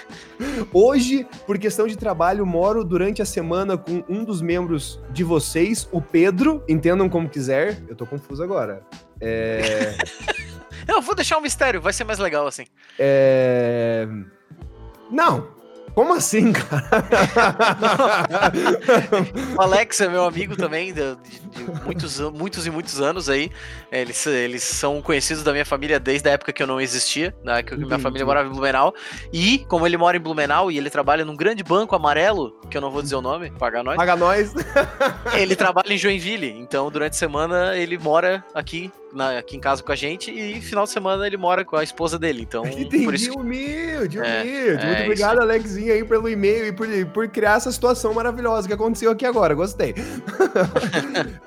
Hoje, 0.73 1.25
por 1.45 1.57
questão 1.57 1.87
de 1.87 1.95
trabalho, 1.95 2.45
moro 2.45 2.83
durante 2.83 3.21
a 3.21 3.25
semana 3.25 3.77
com 3.77 4.03
um 4.09 4.23
dos 4.23 4.41
membros 4.41 4.99
de 5.11 5.23
vocês, 5.23 5.87
o 5.91 6.01
Pedro. 6.01 6.63
Entendam 6.67 7.07
como 7.09 7.29
quiser. 7.29 7.81
Eu 7.87 7.95
tô 7.95 8.05
confuso 8.05 8.43
agora. 8.43 8.83
É. 9.19 9.95
Eu 10.87 11.01
vou 11.01 11.15
deixar 11.15 11.37
um 11.37 11.41
mistério, 11.41 11.79
vai 11.79 11.93
ser 11.93 12.03
mais 12.03 12.19
legal 12.19 12.47
assim. 12.47 12.65
é... 12.97 14.07
Não. 15.11 15.60
Como 15.93 16.13
assim, 16.13 16.51
cara? 16.53 17.03
O 19.57 19.61
Alex 19.61 19.99
é 20.01 20.07
meu 20.07 20.25
amigo 20.25 20.55
também, 20.55 20.93
de, 20.93 21.15
de- 21.15 21.41
muitos, 21.83 22.19
muitos 22.19 22.65
e 22.65 22.71
muitos 22.71 23.01
anos 23.01 23.29
aí. 23.29 23.51
Eles, 23.91 24.25
eles 24.25 24.63
são 24.63 25.01
conhecidos 25.01 25.43
da 25.43 25.51
minha 25.51 25.65
família 25.65 25.99
desde 25.99 26.29
a 26.29 26.31
época 26.33 26.53
que 26.53 26.63
eu 26.63 26.67
não 26.67 26.79
existia, 26.79 27.35
né, 27.43 27.61
que 27.61 27.75
minha 27.75 27.99
família 27.99 28.25
morava 28.25 28.47
em 28.47 28.51
Blumenau. 28.51 28.93
E, 29.33 29.59
como 29.67 29.85
ele 29.85 29.97
mora 29.97 30.17
em 30.17 30.19
Blumenau 30.19 30.71
e 30.71 30.77
ele 30.77 30.89
trabalha 30.89 31.25
num 31.25 31.35
grande 31.35 31.63
banco 31.63 31.95
amarelo, 31.95 32.59
que 32.69 32.77
eu 32.77 32.81
não 32.81 32.91
vou 32.91 33.01
dizer 33.01 33.15
o 33.15 33.21
nome, 33.21 33.51
pagar 33.51 33.83
nós, 33.83 33.95
Paga 33.97 34.15
nós. 34.15 34.53
ele 35.35 35.55
trabalha 35.55 35.93
em 35.93 35.97
Joinville. 35.97 36.49
Então, 36.57 36.89
durante 36.89 37.13
a 37.13 37.17
semana, 37.17 37.75
ele 37.77 37.97
mora 37.97 38.43
aqui, 38.53 38.91
na- 39.13 39.37
aqui 39.37 39.57
em 39.57 39.59
casa 39.59 39.81
com 39.83 39.91
a 39.91 39.95
gente 39.95 40.31
e 40.31 40.59
final 40.61 40.83
de 40.85 40.89
semana 40.91 41.25
ele 41.27 41.37
mora 41.37 41.63
com 41.65 41.75
a 41.75 41.83
esposa 41.83 42.17
dele. 42.19 42.41
Então, 42.41 42.63
por 42.67 42.79
Entendi, 42.79 43.15
isso 43.15 43.31
que 43.31 43.37
humilde, 43.39 44.19
É, 44.19 44.41
humilde. 44.41 44.83
é 44.83 44.85
Muito 44.85 44.93
isso 44.97 45.03
obrigado, 45.03 45.39
Alexinho, 45.41 45.93
aí, 45.93 46.03
pelo 46.03 46.29
e-mail 46.29 46.67
e 46.67 46.71
por, 46.71 46.87
por 47.13 47.27
criar 47.29 47.57
essa 47.57 47.71
situação 47.71 48.13
maravilhosa 48.13 48.67
que 48.67 48.73
aconteceu 48.73 49.11
aqui 49.11 49.25
agora. 49.25 49.53
Gostei. 49.53 49.93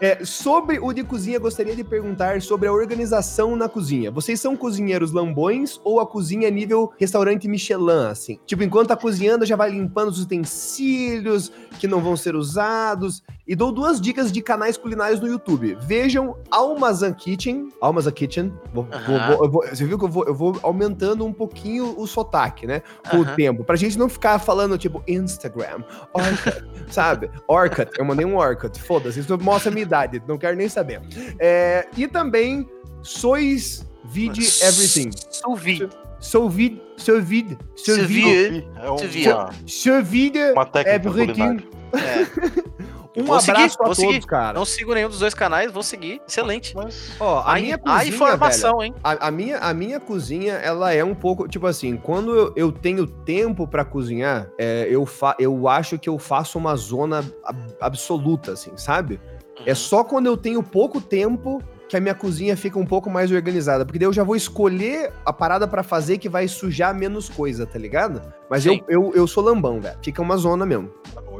É, 0.01 0.25
sobre 0.25 0.79
o 0.79 0.93
de 0.93 1.03
cozinha, 1.03 1.39
gostaria 1.39 1.75
de 1.75 1.83
perguntar 1.85 2.41
sobre 2.43 2.69
a 2.69 2.73
organização 2.73 3.57
na 3.57 3.69
cozinha. 3.69 4.11
Vocês 4.11 4.41
são 4.41 4.57
cozinheiros 4.57 5.13
lambões 5.13 5.81
ou 5.85 6.01
a 6.01 6.07
cozinha 6.07 6.49
é 6.49 6.51
nível 6.51 6.93
restaurante 6.99 7.49
Michelin, 7.49 8.07
assim? 8.11 8.39
Tipo, 8.47 8.63
enquanto 8.63 8.89
tá 8.89 8.97
cozinhando, 8.97 9.47
já 9.47 9.57
vai 9.57 9.71
limpando 9.71 10.09
os 10.09 10.21
utensílios 10.21 11.51
que 11.79 11.87
não 11.87 12.01
vão 12.01 12.17
ser 12.17 12.35
usados. 12.37 13.23
E 13.47 13.55
dou 13.55 13.71
duas 13.71 14.01
dicas 14.01 14.33
de 14.33 14.41
canais 14.41 14.79
culinários 14.79 15.21
no 15.21 15.27
YouTube. 15.27 15.77
Vejam 15.83 16.35
Almazan 16.51 17.13
Kitchen. 17.13 17.69
Almazan 17.79 18.11
Kitchen. 18.13 18.53
Vou- 18.73 18.87
vou- 19.07 19.51
vou- 19.51 19.67
você 19.69 19.85
viu 19.85 19.99
que 19.99 20.05
eu 20.07 20.09
vou, 20.09 20.25
eu 20.25 20.35
vou 20.35 20.59
aumentando 20.63 21.27
um 21.27 21.33
pouquinho 21.33 21.95
o 21.99 22.07
sotaque, 22.07 22.67
né? 22.67 22.81
Com 23.11 23.19
o 23.19 23.25
tempo. 23.37 23.63
Pra 23.63 23.77
gente 23.77 23.99
não 23.99 24.09
ficar 24.09 24.39
falando, 24.39 24.79
tipo, 24.79 25.03
Instagram, 25.07 25.83
Orkut, 26.15 26.65
sabe? 26.91 27.31
Orkut. 27.47 27.91
Eu 27.99 28.05
mandei 28.07 28.25
um 28.25 28.37
Orkut. 28.37 28.81
Foda-se. 28.81 29.21
Isso 29.21 29.37
mostra 29.39 29.71
a 29.71 29.75
minha 29.75 29.83
idade. 29.83 30.23
Não 30.27 30.39
quero 30.39 30.57
nem 30.57 30.69
saber. 30.69 31.03
É, 31.39 31.87
e 31.99 32.09
também, 32.09 32.67
Sois 33.03 33.87
Vid 34.07 34.39
Everything. 34.63 35.11
Sous 35.31 35.61
vide. 35.61 35.89
Sou 36.19 36.49
vid, 36.49 36.81
sou 36.97 37.21
vid, 37.21 37.59
sou 37.77 37.97
vide. 38.07 38.67
É 38.77 38.89
uma, 38.89 38.97
Você 38.99 39.07
viu? 39.09 39.35
sou 39.67 40.03
vid. 40.03 40.39
uma 40.53 40.65
técnica 40.65 40.97
Everything. 41.11 41.69
É. 41.93 42.65
Um 43.17 43.25
Vou 43.25 43.37
abraço 43.37 43.45
seguir, 43.47 43.63
a 43.63 43.85
vou 43.85 43.95
todos, 43.95 43.97
seguir. 43.97 44.27
cara. 44.27 44.59
Não 44.59 44.65
sigo 44.65 44.93
nenhum 44.93 45.09
dos 45.09 45.21
dois 45.21 45.35
canais, 45.35 45.71
vou 45.71 45.83
seguir. 45.85 46.21
Excelente. 46.27 46.75
Mas 46.75 47.11
Ó, 47.21 47.39
a 47.39 47.53
A, 47.53 47.61
minha 47.61 47.75
a 47.77 47.79
cozinha, 47.79 48.01
velho, 48.01 48.15
informação, 48.15 48.83
hein? 48.83 48.95
A, 49.05 49.29
a 49.29 49.31
minha, 49.31 49.59
a 49.59 49.73
minha 49.73 50.01
cozinha, 50.01 50.55
ela 50.55 50.93
é 50.93 51.05
um 51.05 51.15
pouco, 51.15 51.47
tipo 51.47 51.67
assim, 51.67 51.97
quando 51.97 52.35
eu, 52.35 52.53
eu 52.57 52.73
tenho 52.73 53.07
tempo 53.07 53.69
pra 53.69 53.85
cozinhar, 53.85 54.51
é, 54.59 54.89
eu, 54.91 55.07
fa 55.07 55.37
eu 55.39 55.69
acho 55.69 55.97
que 55.99 56.09
eu 56.09 56.19
faço 56.19 56.59
uma 56.59 56.75
zona 56.75 57.25
ab- 57.45 57.77
absoluta, 57.81 58.53
assim, 58.53 58.77
sabe? 58.77 59.21
É 59.65 59.71
Uhum. 59.71 59.77
só 59.77 60.03
quando 60.05 60.27
eu 60.27 60.37
tenho 60.37 60.63
pouco 60.63 61.01
tempo 61.01 61.63
que 61.95 61.99
a 61.99 62.01
minha 62.01 62.15
cozinha 62.15 62.57
fica 62.57 62.77
um 62.77 62.85
pouco 62.85 63.09
mais 63.09 63.31
organizada, 63.31 63.85
porque 63.85 64.01
daí 64.01 64.09
eu 64.09 64.13
já 64.13 64.25
vou 64.25 64.35
escolher 64.35 65.13
a 65.25 65.33
parada 65.33 65.69
pra 65.69 65.85
fazer 65.85 66.19
que 66.19 66.29
vai 66.29 66.49
sujar 66.49 66.93
menos 66.93 67.29
coisa, 67.29 67.65
tá 67.65 67.79
ligado? 67.79 68.21
Mas 68.51 68.67
eu, 68.67 68.85
eu, 68.89 69.13
eu 69.15 69.29
sou 69.29 69.45
lambão, 69.45 69.81
velho. 69.81 69.97
Fica 70.03 70.21
uma 70.21 70.37
zona 70.37 70.67
mesmo. 70.67 70.91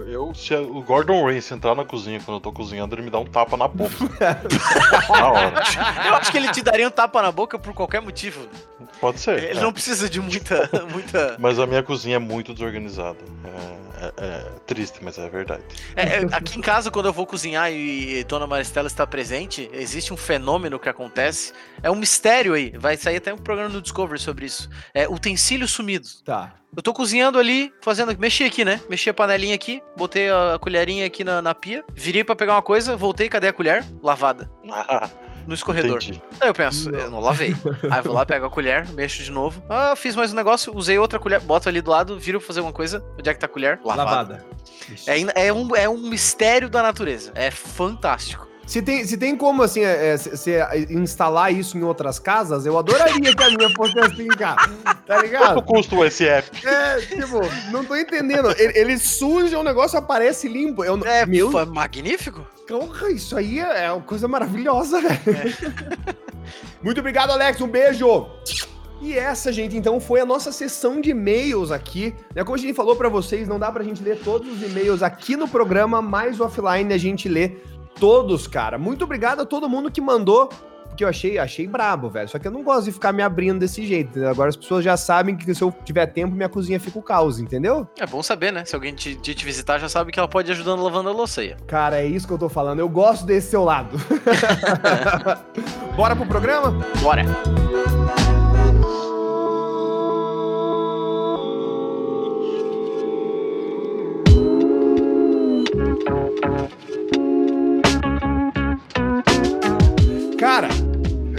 eu, 0.07 0.33
se 0.33 0.55
o 0.55 0.81
Gordon 0.83 1.27
Ramsay 1.27 1.57
entrar 1.57 1.75
na 1.75 1.85
cozinha 1.85 2.21
quando 2.25 2.37
eu 2.37 2.41
tô 2.41 2.53
cozinhando, 2.53 2.95
ele 2.95 3.03
me 3.03 3.11
dá 3.11 3.19
um 3.19 3.25
tapa 3.25 3.57
na 3.57 3.67
boca. 3.67 3.95
na 5.11 5.29
hora. 5.29 5.63
Eu 6.07 6.15
acho 6.15 6.31
que 6.31 6.39
ele 6.39 6.49
te 6.53 6.63
daria 6.63 6.87
um 6.87 6.91
tapa 6.91 7.21
na 7.21 7.33
boca 7.33 7.59
por 7.59 7.75
qualquer 7.75 8.01
motivo. 8.01 8.47
Pode 9.01 9.21
ser. 9.21 9.43
Ele 9.43 9.59
é. 9.59 9.63
não 9.63 9.73
precisa 9.73 10.09
de 10.09 10.21
muita. 10.21 10.69
muita... 10.91 11.37
Mas 11.39 11.59
a 11.59 11.67
minha 11.67 11.83
cozinha 11.83 12.17
é 12.17 12.19
muito 12.19 12.53
desorganizada. 12.53 13.19
É, 13.45 14.05
é- 14.07 14.13
é 14.19 14.45
triste, 14.67 14.99
mas 15.03 15.19
é 15.19 15.29
verdade. 15.29 15.63
É, 15.97 16.03
é, 16.03 16.19
aqui 16.33 16.59
em 16.59 16.61
casa, 16.61 16.91
quando 16.91 17.07
eu 17.07 17.13
vou 17.13 17.27
cozinhar 17.27 17.71
e 17.73 18.25
Dona 18.25 18.47
Maristela 18.47 18.87
está 18.87 19.07
presente, 19.07 19.69
existe 19.73 20.13
um 20.13 20.17
fenômeno 20.17 20.79
que 20.79 20.89
acontece. 20.89 21.53
É 21.83 21.91
um 21.91 21.95
mistério 21.95 22.55
aí. 22.55 22.73
Vai 22.77 22.97
sair 22.97 23.17
até 23.17 23.33
um 23.33 23.39
programa 23.39 23.71
no 23.71 23.81
Discovery 23.81 24.21
sobre 24.21 24.47
isso. 24.47 24.69
É 24.93 25.09
utensílios 25.09 25.71
sumidos. 25.71 26.23
Tá. 26.23 26.55
Eu 26.77 26.83
tô 26.83 26.93
cozinhando 26.93 27.39
ali, 27.39 27.73
fazendo. 27.81 28.17
Mexi 28.19 28.45
aqui, 28.45 28.65
né? 28.65 28.81
Mexi 28.91 29.09
a 29.09 29.15
panelinha 29.15 29.55
aqui, 29.55 29.81
botei 29.97 30.29
a 30.29 30.59
colherinha 30.61 31.07
aqui 31.07 31.23
na, 31.23 31.41
na 31.41 31.55
pia, 31.55 31.85
virei 31.95 32.25
pra 32.25 32.35
pegar 32.35 32.55
uma 32.55 32.63
coisa, 32.63 32.97
voltei, 32.97 33.29
cadê 33.29 33.49
a 33.49 33.53
colher? 33.53 33.85
Lavada. 34.03 34.51
No 35.47 35.55
escorredor. 35.55 35.97
Entendi. 36.03 36.23
Aí 36.41 36.49
eu 36.49 36.55
penso, 36.55 36.91
eu 36.91 37.11
não 37.11 37.21
lavei. 37.21 37.55
Aí 37.91 37.99
eu 37.99 38.03
vou 38.05 38.13
lá, 38.15 38.25
pego 38.27 38.47
a 38.47 38.51
colher, 38.51 38.89
mexo 38.93 39.23
de 39.23 39.31
novo. 39.31 39.63
Ah, 39.69 39.95
fiz 39.97 40.17
mais 40.17 40.33
um 40.33 40.37
negócio, 40.37 40.75
usei 40.75 40.99
outra 40.99 41.19
colher, 41.19 41.41
boto 41.41 41.69
ali 41.69 41.81
do 41.81 41.91
lado, 41.91 42.19
viro 42.19 42.41
fazer 42.41 42.61
uma 42.61 42.73
coisa. 42.73 43.05
Onde 43.19 43.29
é 43.29 43.35
que 43.35 43.41
tá 43.41 43.47
a 43.47 43.49
colher? 43.49 43.79
Lavada. 43.85 44.45
É, 45.07 45.13
ainda- 45.13 45.33
é, 45.37 45.53
um, 45.53 45.75
é 45.77 45.89
um 45.89 45.99
mistério 46.09 46.69
da 46.69 46.83
natureza. 46.83 47.33
É 47.35 47.51
fantástico. 47.51 48.49
Se 48.67 48.81
tem, 48.81 49.05
se 49.05 49.17
tem 49.19 49.37
como, 49.37 49.63
assim, 49.63 49.81
é, 49.81 50.09
é, 50.13 50.17
se- 50.17 50.37
se 50.37 50.53
instalar 50.91 51.53
isso 51.53 51.77
em 51.77 51.83
outras 51.83 52.19
casas, 52.19 52.65
eu 52.65 52.79
adoraria 52.79 53.35
que 53.35 53.43
a 53.43 53.51
minha 53.51 53.71
fosse 53.77 53.99
assim, 54.01 54.27
cara. 54.29 54.57
Tá 54.57 54.95
Quanto 55.07 55.23
ligado? 55.23 55.63
custa 55.63 55.97
esse 56.07 56.27
app? 56.27 56.67
É, 56.67 56.97
tipo, 57.01 57.41
não 57.71 57.85
tô 57.85 57.95
entendendo. 57.95 58.51
Ele, 58.59 58.79
ele 58.79 58.99
suja, 58.99 59.59
o 59.59 59.63
negócio 59.63 59.99
aparece 59.99 60.49
limpo. 60.49 60.83
Eu, 60.83 60.99
É 61.05 61.27
meu, 61.27 61.53
fa- 61.53 61.67
magnífico. 61.67 62.41
porra, 62.67 63.11
isso 63.11 63.37
aí 63.37 63.59
é 63.59 63.93
uma 63.93 64.01
coisa 64.03 64.27
maravilhosa, 64.27 65.01
velho. 65.01 65.21
Muito 66.83 67.01
obrigado, 67.01 67.31
Alex. 67.31 67.61
Um 67.61 67.69
beijo. 67.69 68.27
E 69.03 69.13
essa, 69.19 69.53
gente, 69.53 69.77
então 69.77 70.01
foi 70.01 70.21
a 70.21 70.25
nossa 70.25 70.51
sessão 70.51 71.01
de 71.01 71.11
e-mails 71.11 71.71
aqui. 71.71 72.15
Né? 72.35 72.43
Como 72.45 72.57
a 72.57 72.59
gente 72.59 72.73
falou 72.73 72.97
pra 72.97 73.09
vocês, 73.09 73.47
não 73.47 73.59
dá 73.59 73.71
pra 73.71 73.85
gente 73.85 74.03
ler 74.03 74.19
todos 74.21 74.51
os 74.51 74.63
e-mails 74.63 75.03
aqui 75.03 75.37
no 75.37 75.47
programa, 75.47 76.01
mas 76.01 76.41
offline 76.41 76.93
a 76.95 76.97
gente 76.99 77.29
lê 77.29 77.53
todos, 77.99 78.47
cara. 78.47 78.79
Muito 78.79 79.05
obrigado 79.05 79.41
a 79.41 79.47
todo 79.47 79.69
mundo 79.69 79.91
que 79.91 80.01
mandou, 80.01 80.49
porque 80.89 81.03
eu 81.03 81.09
achei, 81.09 81.39
achei 81.39 81.67
brabo, 81.67 82.09
velho. 82.09 82.29
Só 82.29 82.39
que 82.39 82.47
eu 82.47 82.53
não 82.53 82.63
gosto 82.63 82.85
de 82.85 82.93
ficar 82.93 83.13
me 83.13 83.23
abrindo 83.23 83.59
desse 83.59 83.85
jeito. 83.85 84.11
entendeu? 84.11 84.31
Agora 84.31 84.49
as 84.49 84.57
pessoas 84.57 84.85
já 84.85 84.97
sabem 84.97 85.37
que 85.37 85.55
se 85.55 85.63
eu 85.63 85.75
tiver 85.85 86.07
tempo, 86.07 86.35
minha 86.35 86.49
cozinha 86.49 86.79
fica 86.79 86.99
o 86.99 87.03
caos, 87.03 87.41
entendeu? 87.41 87.89
É 87.99 88.07
bom 88.07 88.23
saber, 88.23 88.53
né? 88.53 88.65
Se 88.65 88.75
alguém 88.75 88.95
te, 88.95 89.17
te, 89.17 89.35
te 89.35 89.45
visitar, 89.45 89.79
já 89.79 89.89
sabe 89.89 90.13
que 90.13 90.19
ela 90.19 90.29
pode 90.29 90.51
ir 90.51 90.53
ajudando 90.53 90.83
lavando 90.83 91.09
a 91.09 91.13
louça 91.13 91.41
aí. 91.41 91.57
Cara, 91.67 92.01
é 92.01 92.07
isso 92.07 92.27
que 92.27 92.33
eu 92.33 92.39
tô 92.39 92.49
falando. 92.49 92.79
Eu 92.79 92.89
gosto 92.89 93.27
desse 93.27 93.51
seu 93.51 93.65
lado. 93.65 93.99
Bora 95.97 96.15
pro 96.15 96.27
programa? 96.27 96.71
Bora! 97.03 97.25
Cara, 110.45 110.69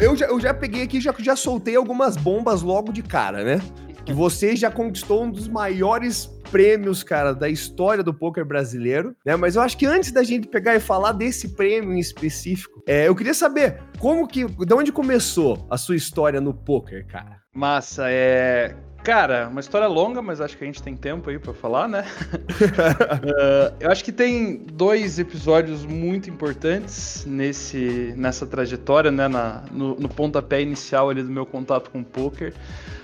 eu 0.02 0.16
já, 0.16 0.26
eu 0.26 0.40
já 0.40 0.52
peguei 0.52 0.82
aqui, 0.82 1.00
já, 1.00 1.14
já 1.20 1.36
soltei 1.36 1.76
algumas 1.76 2.18
bombas 2.18 2.64
logo 2.64 2.92
de 2.92 3.04
cara, 3.04 3.44
né? 3.44 3.62
que 4.04 4.12
você 4.12 4.56
já 4.56 4.72
conquistou 4.72 5.24
um 5.24 5.32
dos 5.32 5.48
maiores 5.48 6.26
prêmios, 6.52 7.04
cara, 7.04 7.32
da 7.32 7.48
história 7.48 8.04
do 8.04 8.14
poker 8.14 8.44
brasileiro, 8.44 9.16
né? 9.24 9.36
Mas 9.36 9.56
eu 9.56 9.62
acho 9.62 9.78
que 9.78 9.86
antes 9.86 10.12
da 10.12 10.24
gente 10.24 10.48
pegar 10.48 10.76
e 10.76 10.80
falar 10.80 11.12
desse 11.12 11.50
prêmio 11.50 11.94
em 11.94 12.00
específico, 12.00 12.84
é, 12.88 13.08
eu 13.08 13.16
queria 13.16 13.34
saber 13.36 13.80
como 14.00 14.28
que, 14.28 14.46
de 14.46 14.74
onde 14.74 14.92
começou 14.92 15.68
a 15.70 15.78
sua 15.78 15.96
história 15.96 16.42
no 16.42 16.54
poker, 16.54 17.06
cara? 17.08 17.42
Massa, 17.54 18.10
é. 18.10 18.76
Cara, 19.06 19.50
uma 19.50 19.60
história 19.60 19.86
longa, 19.86 20.20
mas 20.20 20.42
acho 20.42 20.58
que 20.58 20.64
a 20.64 20.68
gente 20.68 20.82
tem 20.82 20.98
tempo 20.98 21.30
aí 21.30 21.38
para 21.38 21.54
falar, 21.54 21.88
né? 21.88 22.04
uh, 22.34 23.76
eu 23.80 23.92
acho 23.92 24.04
que 24.04 24.12
tem 24.12 24.58
dois 24.58 25.20
episódios 25.20 25.86
muito 25.86 26.28
importantes 26.28 27.24
nesse, 27.24 28.16
nessa 28.18 28.48
trajetória, 28.48 29.12
né? 29.12 29.28
Na, 29.28 29.62
no, 29.72 29.94
no 29.94 30.10
pontapé 30.10 30.60
inicial 30.60 31.12
ali 31.12 31.22
do 31.22 31.30
meu 31.30 31.46
contato 31.46 31.92
com 31.92 32.00
o 32.00 32.04
poker. 32.04 32.52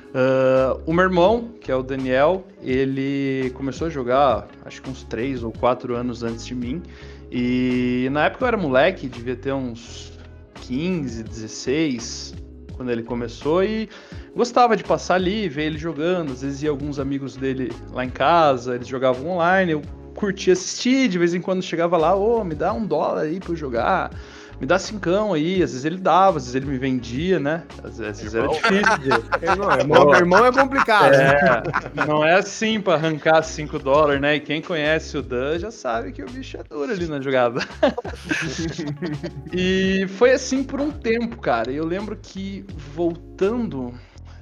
Uh, 0.08 0.82
o 0.88 0.92
meu 0.92 1.04
irmão, 1.04 1.50
que 1.62 1.72
é 1.72 1.76
o 1.76 1.84
Daniel, 1.84 2.48
ele 2.64 3.52
começou 3.54 3.86
a 3.86 3.90
jogar 3.92 4.48
acho 4.66 4.82
que 4.82 4.90
uns 4.90 5.04
3 5.04 5.44
ou 5.44 5.52
4 5.52 5.96
anos 5.96 6.24
antes 6.24 6.44
de 6.44 6.56
mim. 6.56 6.82
E 7.32 8.10
na 8.12 8.26
época 8.26 8.46
eu 8.46 8.48
era 8.48 8.58
moleque, 8.58 9.08
devia 9.08 9.36
ter 9.36 9.54
uns 9.54 10.12
15, 10.62 11.22
16, 11.22 12.41
quando 12.76 12.90
ele 12.92 13.04
começou, 13.04 13.64
e 13.64 13.90
gostava 14.36 14.76
de 14.76 14.84
passar 14.84 15.16
ali, 15.16 15.48
ver 15.48 15.66
ele 15.66 15.78
jogando. 15.78 16.32
Às 16.32 16.42
vezes 16.42 16.64
ia 16.64 16.70
alguns 16.70 17.00
amigos 17.00 17.36
dele 17.36 17.72
lá 17.92 18.06
em 18.06 18.10
casa, 18.10 18.76
eles 18.76 18.88
jogavam 18.88 19.30
online, 19.30 19.74
eu 19.74 19.82
curtia 20.16 20.54
assistir, 20.54 21.08
de 21.08 21.18
vez 21.18 21.34
em 21.34 21.42
quando 21.42 21.62
chegava 21.64 21.98
lá, 21.98 22.16
ô, 22.16 22.40
oh, 22.40 22.44
me 22.44 22.56
dá 22.56 22.74
um 22.74 22.86
dólar 22.86 23.22
aí 23.22 23.40
pra 23.40 23.52
eu 23.52 23.56
jogar 23.56 24.12
me 24.62 24.68
dá 24.68 24.78
cincão 24.78 25.34
aí. 25.34 25.64
Às 25.64 25.72
vezes 25.72 25.86
ele 25.86 25.98
dava, 25.98 26.38
às 26.38 26.44
vezes 26.44 26.56
ele 26.56 26.68
me 26.68 26.78
vendia, 26.78 27.40
né? 27.40 27.64
Às 27.84 27.98
vezes 27.98 28.36
era 28.36 28.48
difícil. 28.48 28.98
De... 29.00 29.10
irmão, 29.44 29.72
irmão, 29.72 30.16
irmão 30.16 30.46
é 30.46 30.52
complicado. 30.52 31.16
É, 31.16 31.64
não 32.06 32.24
é 32.24 32.36
assim 32.36 32.80
pra 32.80 32.94
arrancar 32.94 33.42
5 33.42 33.80
dólares, 33.80 34.22
né? 34.22 34.36
E 34.36 34.40
quem 34.40 34.62
conhece 34.62 35.18
o 35.18 35.24
Dan 35.24 35.58
já 35.58 35.72
sabe 35.72 36.12
que 36.12 36.22
o 36.22 36.28
bicho 36.28 36.58
é 36.58 36.64
duro 36.64 36.92
ali 36.92 37.08
na 37.08 37.20
jogada. 37.20 37.60
e 39.52 40.06
foi 40.18 40.34
assim 40.34 40.64
por 40.64 40.80
um 40.80 40.92
tempo, 40.92 41.38
cara. 41.42 41.72
Eu 41.72 41.86
lembro 41.86 42.16
que 42.22 42.64
voltando, 42.94 43.92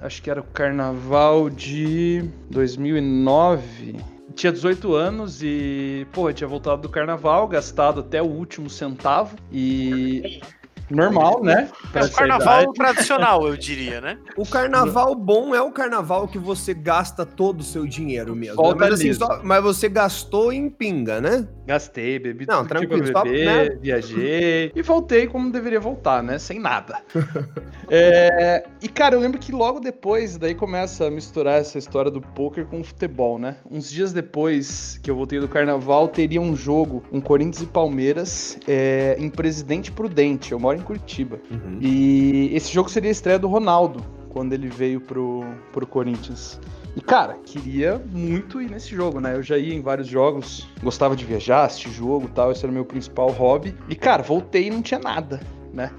acho 0.01 0.21
que 0.21 0.29
era 0.29 0.41
o 0.41 0.43
carnaval 0.43 1.49
de 1.49 2.29
2009 2.51 4.18
tinha 4.39 4.53
18 4.53 4.95
anos 4.95 5.43
e, 5.43 6.07
pô, 6.13 6.31
tinha 6.31 6.47
voltado 6.47 6.81
do 6.81 6.89
carnaval, 6.89 7.45
gastado 7.45 7.99
até 7.99 8.21
o 8.21 8.25
último 8.25 8.69
centavo 8.69 9.35
e 9.51 10.39
normal, 10.89 11.43
né? 11.43 11.69
É 11.93 12.03
o 12.03 12.11
carnaval 12.11 12.61
idade. 12.63 12.73
tradicional, 12.73 13.47
eu 13.47 13.55
diria, 13.55 14.01
né? 14.01 14.17
O 14.35 14.45
carnaval 14.45 15.13
bom 15.15 15.53
é 15.53 15.61
o 15.61 15.71
carnaval 15.71 16.27
que 16.27 16.37
você 16.37 16.73
gasta 16.73 17.25
todo 17.25 17.61
o 17.61 17.63
seu 17.63 17.85
dinheiro 17.85 18.35
mesmo. 18.35 18.61
Né? 18.61 18.75
Mas, 18.77 18.93
assim, 18.93 19.13
só, 19.13 19.41
mas, 19.43 19.61
você 19.61 19.87
gastou 19.87 20.51
em 20.51 20.69
pinga, 20.69 21.21
né? 21.21 21.47
Gastei, 21.65 22.17
bebi 22.17 22.45
Não, 22.47 22.65
tranquilo, 22.65 23.03
tipo 23.03 23.23
beber, 23.23 23.45
né? 23.45 23.77
viajei 23.79 24.71
e 24.75 24.81
voltei 24.81 25.27
como 25.27 25.51
deveria 25.51 25.79
voltar, 25.79 26.23
né? 26.23 26.39
Sem 26.39 26.59
nada. 26.59 26.99
é, 27.89 28.65
e, 28.81 28.87
cara, 28.87 29.15
eu 29.15 29.19
lembro 29.19 29.39
que 29.39 29.51
logo 29.51 29.79
depois, 29.79 30.37
daí 30.37 30.55
começa 30.55 31.05
a 31.05 31.11
misturar 31.11 31.59
essa 31.59 31.77
história 31.77 32.09
do 32.09 32.21
poker 32.21 32.65
com 32.65 32.79
o 32.79 32.83
futebol, 32.83 33.37
né? 33.37 33.57
Uns 33.69 33.89
dias 33.89 34.11
depois 34.11 34.99
que 35.03 35.11
eu 35.11 35.15
voltei 35.15 35.39
do 35.39 35.47
carnaval, 35.47 36.07
teria 36.07 36.41
um 36.41 36.55
jogo, 36.55 37.03
um 37.11 37.21
Corinthians 37.21 37.61
e 37.61 37.67
Palmeiras, 37.67 38.57
é, 38.67 39.15
em 39.19 39.29
Presidente 39.29 39.91
Prudente. 39.91 40.51
Eu 40.51 40.59
moro 40.59 40.78
em 40.79 40.83
Curitiba. 40.83 41.39
Uhum. 41.51 41.77
E 41.81 42.49
esse 42.53 42.71
jogo 42.71 42.89
seria 42.89 43.09
a 43.09 43.11
estreia 43.11 43.39
do 43.39 43.47
Ronaldo, 43.47 44.03
quando 44.29 44.53
ele 44.53 44.69
veio 44.69 45.01
pro, 45.01 45.43
pro 45.71 45.85
Corinthians. 45.85 46.59
E, 46.95 47.01
cara, 47.01 47.37
queria 47.45 48.01
muito 48.11 48.61
ir 48.61 48.69
nesse 48.69 48.95
jogo, 48.95 49.19
né? 49.19 49.35
Eu 49.35 49.43
já 49.43 49.57
ia 49.57 49.73
em 49.73 49.81
vários 49.81 50.07
jogos, 50.07 50.67
gostava 50.81 51.15
de 51.15 51.23
viajar, 51.23 51.65
assistir 51.65 51.91
jogo 51.91 52.25
e 52.25 52.29
tal, 52.29 52.51
esse 52.51 52.63
era 52.63 52.71
o 52.71 52.73
meu 52.73 52.85
principal 52.85 53.29
hobby. 53.29 53.75
E, 53.87 53.95
cara, 53.95 54.23
voltei 54.23 54.67
e 54.67 54.69
não 54.69 54.81
tinha 54.81 54.99
nada, 54.99 55.39
né? 55.71 55.91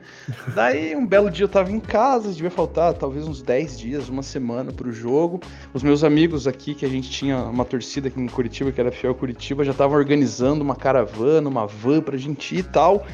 Daí, 0.54 0.94
um 0.94 1.06
belo 1.06 1.30
dia 1.30 1.44
eu 1.44 1.48
tava 1.48 1.72
em 1.72 1.80
casa, 1.80 2.32
devia 2.32 2.50
faltar 2.50 2.94
talvez 2.94 3.26
uns 3.26 3.42
10 3.42 3.78
dias, 3.78 4.08
uma 4.08 4.22
semana 4.22 4.72
pro 4.72 4.92
jogo. 4.92 5.40
Os 5.74 5.82
meus 5.82 6.04
amigos 6.04 6.46
aqui, 6.46 6.74
que 6.74 6.86
a 6.86 6.88
gente 6.88 7.10
tinha 7.10 7.38
uma 7.38 7.64
torcida 7.64 8.08
aqui 8.08 8.20
em 8.20 8.28
Curitiba, 8.28 8.70
que 8.70 8.80
era 8.80 8.92
Fiel 8.92 9.14
Curitiba, 9.14 9.64
já 9.64 9.72
estavam 9.72 9.96
organizando 9.96 10.62
uma 10.62 10.76
caravana, 10.76 11.48
uma 11.48 11.66
van 11.66 12.00
pra 12.00 12.16
gente 12.16 12.54
ir 12.54 12.60
e 12.60 12.62
tal. 12.62 13.04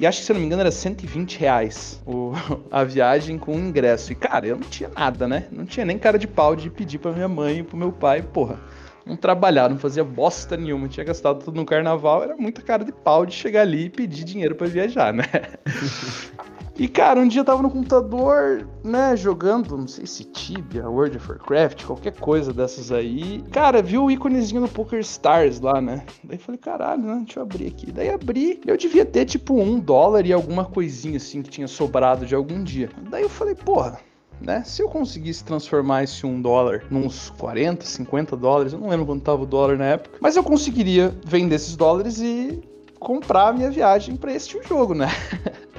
E 0.00 0.06
acho 0.06 0.20
que, 0.20 0.24
se 0.24 0.32
eu 0.32 0.34
não 0.34 0.40
me 0.40 0.46
engano, 0.46 0.62
era 0.62 0.70
120 0.70 1.38
reais 1.38 2.00
o, 2.06 2.32
a 2.72 2.82
viagem 2.82 3.36
com 3.36 3.54
o 3.54 3.58
ingresso. 3.58 4.12
E, 4.12 4.14
cara, 4.14 4.46
eu 4.46 4.56
não 4.56 4.66
tinha 4.66 4.88
nada, 4.88 5.28
né? 5.28 5.46
Não 5.52 5.66
tinha 5.66 5.84
nem 5.84 5.98
cara 5.98 6.18
de 6.18 6.26
pau 6.26 6.56
de 6.56 6.70
pedir 6.70 6.98
pra 6.98 7.12
minha 7.12 7.28
mãe 7.28 7.58
e 7.58 7.62
pro 7.62 7.76
meu 7.76 7.92
pai, 7.92 8.22
porra. 8.22 8.58
Não 9.04 9.14
trabalhar, 9.14 9.68
não 9.68 9.78
fazia 9.78 10.02
bosta 10.02 10.56
nenhuma, 10.56 10.88
tinha 10.88 11.04
gastado 11.04 11.44
tudo 11.44 11.56
no 11.56 11.66
carnaval, 11.66 12.22
era 12.22 12.34
muita 12.34 12.62
cara 12.62 12.82
de 12.82 12.92
pau 12.92 13.26
de 13.26 13.34
chegar 13.34 13.62
ali 13.62 13.86
e 13.86 13.90
pedir 13.90 14.24
dinheiro 14.24 14.54
para 14.54 14.68
viajar, 14.68 15.12
né? 15.12 15.24
E, 16.80 16.88
cara, 16.88 17.20
um 17.20 17.28
dia 17.28 17.42
eu 17.42 17.44
tava 17.44 17.62
no 17.62 17.68
computador, 17.68 18.66
né, 18.82 19.14
jogando, 19.14 19.76
não 19.76 19.86
sei 19.86 20.06
se 20.06 20.24
Tibia, 20.24 20.88
World 20.88 21.18
of 21.18 21.30
Warcraft, 21.30 21.84
qualquer 21.84 22.14
coisa 22.14 22.54
dessas 22.54 22.90
aí. 22.90 23.44
Cara, 23.52 23.82
vi 23.82 23.98
o 23.98 24.10
íconezinho 24.10 24.62
do 24.62 24.68
Poker 24.68 25.00
Stars 25.00 25.60
lá, 25.60 25.78
né? 25.78 26.06
Daí 26.24 26.38
falei, 26.38 26.58
caralho, 26.58 27.02
né, 27.02 27.22
deixa 27.22 27.38
eu 27.38 27.42
abrir 27.42 27.66
aqui. 27.66 27.92
Daí 27.92 28.08
abri, 28.08 28.62
eu 28.66 28.78
devia 28.78 29.04
ter, 29.04 29.26
tipo, 29.26 29.60
um 29.60 29.78
dólar 29.78 30.24
e 30.24 30.32
alguma 30.32 30.64
coisinha, 30.64 31.18
assim, 31.18 31.42
que 31.42 31.50
tinha 31.50 31.68
sobrado 31.68 32.24
de 32.24 32.34
algum 32.34 32.64
dia. 32.64 32.88
Daí 33.10 33.24
eu 33.24 33.28
falei, 33.28 33.54
porra, 33.54 34.00
né? 34.40 34.62
Se 34.64 34.80
eu 34.80 34.88
conseguisse 34.88 35.44
transformar 35.44 36.04
esse 36.04 36.24
um 36.24 36.40
dólar 36.40 36.84
nos 36.90 37.28
40, 37.28 37.84
50 37.84 38.34
dólares, 38.38 38.72
eu 38.72 38.78
não 38.78 38.88
lembro 38.88 39.04
quanto 39.04 39.22
tava 39.22 39.42
o 39.42 39.46
dólar 39.46 39.76
na 39.76 39.84
época, 39.84 40.16
mas 40.18 40.34
eu 40.34 40.42
conseguiria 40.42 41.14
vender 41.26 41.56
esses 41.56 41.76
dólares 41.76 42.22
e 42.22 42.58
comprar 42.98 43.48
a 43.48 43.52
minha 43.52 43.70
viagem 43.70 44.16
para 44.16 44.32
este 44.32 44.58
jogo, 44.66 44.94
né? 44.94 45.08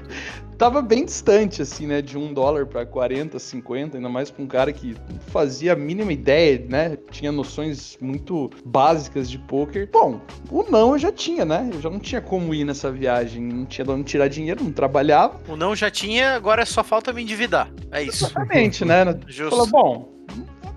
tava 0.62 0.80
bem 0.80 1.04
distante, 1.04 1.60
assim, 1.60 1.88
né? 1.88 2.04
De 2.04 2.20
um 2.20 2.32
dólar 2.32 2.68
para 2.68 2.86
40, 2.86 3.40
50, 3.40 3.98
ainda 3.98 4.08
mais 4.08 4.30
com 4.30 4.44
um 4.44 4.48
cara 4.48 4.72
que 4.72 4.96
fazia 5.30 5.74
a 5.74 5.76
mínima 5.76 6.14
ideia, 6.14 6.64
né? 6.70 7.00
Tinha 7.10 7.32
noções 7.32 7.98
muito 8.00 8.48
básicas 8.64 9.28
de 9.28 9.40
poker. 9.40 9.90
Bom, 9.92 10.22
o 10.52 10.62
não 10.70 10.92
eu 10.92 11.00
já 11.00 11.12
tinha, 11.12 11.44
né? 11.44 11.68
Eu 11.74 11.82
já 11.82 11.90
não 11.90 11.98
tinha 11.98 12.22
como 12.22 12.54
ir 12.54 12.64
nessa 12.64 12.92
viagem, 12.92 13.42
não 13.42 13.66
tinha 13.66 13.84
de 13.84 13.90
onde 13.90 14.04
tirar 14.04 14.28
dinheiro, 14.28 14.64
não 14.64 14.72
trabalhava. 14.72 15.42
O 15.48 15.56
não 15.56 15.76
já 15.76 15.90
tinha, 15.90 16.36
agora 16.36 16.64
só 16.64 16.84
falta 16.84 17.12
me 17.12 17.24
endividar. 17.24 17.74
É 17.92 18.04
isso. 18.04 18.26
Exatamente, 18.26 18.86
né? 18.86 19.18
Justo. 19.26 19.50
Falou, 19.50 19.68
bom, 19.68 20.11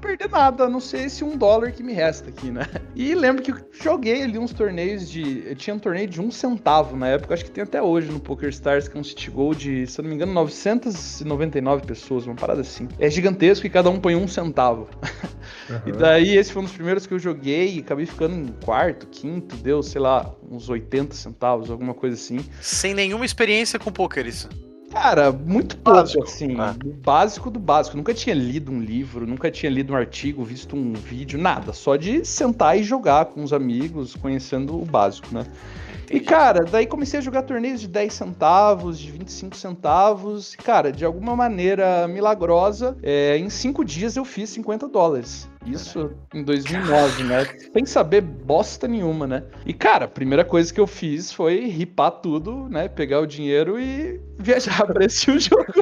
perder 0.05 0.29
nada, 0.29 0.65
a 0.65 0.69
não 0.69 0.81
ser 0.81 1.07
esse 1.07 1.25
um 1.25 1.37
dólar 1.37 1.73
que 1.73 1.83
me 1.83 1.93
resta 1.93 2.29
aqui, 2.29 2.51
né? 2.51 2.67
E 2.95 3.15
lembro 3.15 3.43
que 3.43 3.53
joguei 3.83 4.23
ali 4.23 4.39
uns 4.39 4.53
torneios 4.53 5.09
de. 5.09 5.45
Eu 5.47 5.57
tinha 5.57 5.75
um 5.75 5.79
torneio 5.79 6.07
de 6.07 6.21
um 6.21 6.31
centavo 6.31 6.97
na 6.97 7.09
época, 7.09 7.35
acho 7.35 7.45
que 7.45 7.51
tem 7.51 7.65
até 7.65 7.83
hoje 7.83 8.11
no 8.11 8.21
Poker 8.21 8.51
Stars, 8.51 8.87
que 8.87 8.97
é 8.97 9.01
um 9.01 9.05
City 9.05 9.31
Gold 9.31 9.59
de, 9.59 9.87
se 9.87 10.01
eu 10.01 10.03
não 10.03 10.11
me 10.11 10.17
engano, 10.17 10.33
999 10.33 11.87
pessoas, 11.87 12.27
uma 12.27 12.35
parada 12.37 12.61
assim. 12.61 12.87
É 12.99 13.09
gigantesco 13.09 13.67
e 13.67 13.71
cada 13.71 13.89
um 13.89 13.99
põe 13.99 14.15
um 14.15 14.29
centavo. 14.29 14.89
Uhum. 15.71 15.81
E 15.87 15.93
daí 15.93 16.37
esse 16.37 16.53
foi 16.53 16.63
um 16.63 16.65
dos 16.65 16.75
primeiros 16.75 17.07
que 17.07 17.13
eu 17.13 17.19
joguei 17.19 17.77
e 17.77 17.81
acabei 17.81 18.07
ficando 18.07 18.35
em 18.35 18.47
quarto, 18.65 19.07
quinto, 19.07 19.57
deu, 19.57 19.83
sei 19.83 20.01
lá, 20.01 20.35
uns 20.51 20.69
80 20.69 21.15
centavos, 21.15 21.71
alguma 21.71 21.95
coisa 21.95 22.17
assim. 22.17 22.39
Sem 22.61 22.95
nenhuma 22.95 23.25
experiência 23.25 23.79
com 23.79 23.93
poker, 23.93 24.27
isso. 24.27 24.49
Cara, 24.95 25.33
muito 25.33 25.77
pouco, 25.77 26.01
básico. 26.01 26.23
assim. 26.23 26.57
Ah. 26.59 26.75
Básico 27.05 27.51
do 27.51 27.59
básico. 27.59 27.97
Nunca 27.97 28.15
tinha 28.15 28.35
lido 28.35 28.71
um 28.71 28.81
livro, 28.81 29.27
nunca 29.27 29.51
tinha 29.51 29.71
lido 29.71 29.93
um 29.93 29.97
artigo, 29.97 30.45
visto 30.45 30.77
um 30.77 30.93
vídeo, 30.93 31.39
nada. 31.39 31.73
Só 31.73 31.97
de 31.97 32.25
sentar 32.25 32.79
e 32.79 32.83
jogar 32.83 33.27
com 33.27 33.43
os 33.43 33.53
amigos, 33.53 34.15
conhecendo 34.15 34.81
o 34.81 34.85
básico, 34.85 35.29
né? 35.35 35.45
E, 36.11 36.21
cara, 36.21 36.65
daí 36.65 36.87
comecei 36.87 37.19
a 37.19 37.23
jogar 37.23 37.43
torneios 37.43 37.81
de 37.81 37.89
10 37.89 38.13
centavos, 38.13 38.99
de 38.99 39.11
25 39.11 39.57
centavos. 39.57 40.55
E, 40.55 40.59
cara, 40.59 40.93
de 40.93 41.05
alguma 41.05 41.35
maneira 41.35 42.07
milagrosa, 42.07 42.97
é, 43.03 43.37
em 43.37 43.51
5 43.51 43.85
dias 43.85 44.17
eu 44.17 44.25
fiz 44.25 44.51
50 44.51 44.87
dólares. 44.89 45.49
Isso 45.67 46.13
em 46.35 46.43
2009, 46.43 47.25
né? 47.25 47.47
Sem 47.73 47.87
saber 47.87 48.21
bosta 48.21 48.87
nenhuma, 48.87 49.27
né? 49.27 49.45
E, 49.65 49.73
cara, 49.73 50.05
a 50.05 50.09
primeira 50.09 50.45
coisa 50.45 50.73
que 50.73 50.81
eu 50.81 50.87
fiz 50.87 51.33
foi 51.33 51.67
ripar 51.67 52.11
tudo, 52.11 52.69
né? 52.69 52.89
Pegar 52.89 53.21
o 53.21 53.27
dinheiro 53.27 53.79
e 53.79 54.21
viajar 54.39 54.85
pra 54.87 55.05
esse 55.05 55.39
jogo. 55.39 55.73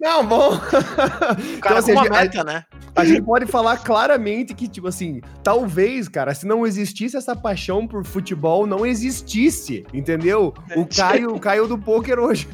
Não, 0.00 0.24
bom. 0.24 0.58
Cara, 0.58 1.36
então, 1.56 1.76
assim, 1.76 1.92
uma 1.92 2.06
a, 2.06 2.10
meta, 2.10 2.44
né? 2.44 2.64
A 2.94 3.04
gente 3.04 3.22
pode 3.22 3.46
falar 3.46 3.78
claramente 3.78 4.54
que, 4.54 4.68
tipo 4.68 4.88
assim, 4.88 5.20
talvez, 5.42 6.08
cara, 6.08 6.34
se 6.34 6.46
não 6.46 6.66
existisse 6.66 7.16
essa 7.16 7.34
paixão 7.34 7.86
por 7.86 8.04
futebol, 8.04 8.66
não 8.66 8.84
existisse, 8.84 9.84
entendeu? 9.92 10.54
O 10.76 10.86
Caio, 10.86 11.34
o 11.34 11.40
Caio 11.40 11.66
do 11.66 11.78
poker 11.78 12.18
hoje. 12.18 12.48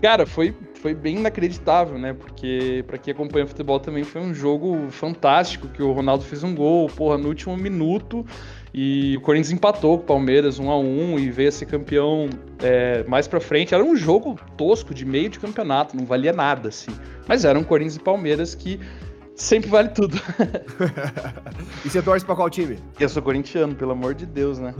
Cara, 0.00 0.26
foi, 0.26 0.54
foi 0.86 0.94
bem 0.94 1.16
inacreditável, 1.16 1.98
né? 1.98 2.12
Porque 2.12 2.84
para 2.86 2.96
quem 2.96 3.12
acompanha 3.12 3.44
futebol 3.44 3.80
também 3.80 4.04
foi 4.04 4.20
um 4.20 4.32
jogo 4.32 4.88
fantástico 4.88 5.66
que 5.66 5.82
o 5.82 5.90
Ronaldo 5.90 6.22
fez 6.22 6.44
um 6.44 6.54
gol, 6.54 6.86
porra, 6.86 7.18
no 7.18 7.26
último 7.26 7.56
minuto. 7.56 8.24
E 8.72 9.16
o 9.16 9.20
Corinthians 9.20 9.50
empatou 9.50 9.98
com 9.98 10.04
o 10.04 10.06
Palmeiras 10.06 10.60
1 10.60 10.70
a 10.70 10.78
1 10.78 11.18
e 11.18 11.28
veio 11.28 11.48
a 11.48 11.52
ser 11.52 11.66
campeão 11.66 12.30
é, 12.62 13.02
mais 13.08 13.26
pra 13.26 13.40
frente. 13.40 13.74
Era 13.74 13.82
um 13.82 13.96
jogo 13.96 14.38
tosco 14.56 14.94
de 14.94 15.04
meio 15.04 15.28
de 15.28 15.40
campeonato, 15.40 15.96
não 15.96 16.04
valia 16.06 16.32
nada, 16.32 16.68
assim. 16.68 16.92
Mas 17.26 17.44
era 17.44 17.58
um 17.58 17.64
Corinthians 17.64 17.96
e 17.96 18.00
Palmeiras 18.00 18.54
que 18.54 18.78
sempre 19.36 19.68
vale 19.70 19.90
tudo. 19.90 20.16
e 21.84 21.90
você 21.90 22.02
torce 22.02 22.24
pra 22.24 22.34
qual 22.34 22.48
time? 22.50 22.78
Eu 22.98 23.08
sou 23.08 23.22
corintiano, 23.22 23.74
pelo 23.74 23.92
amor 23.92 24.14
de 24.14 24.26
Deus, 24.26 24.58
né? 24.58 24.74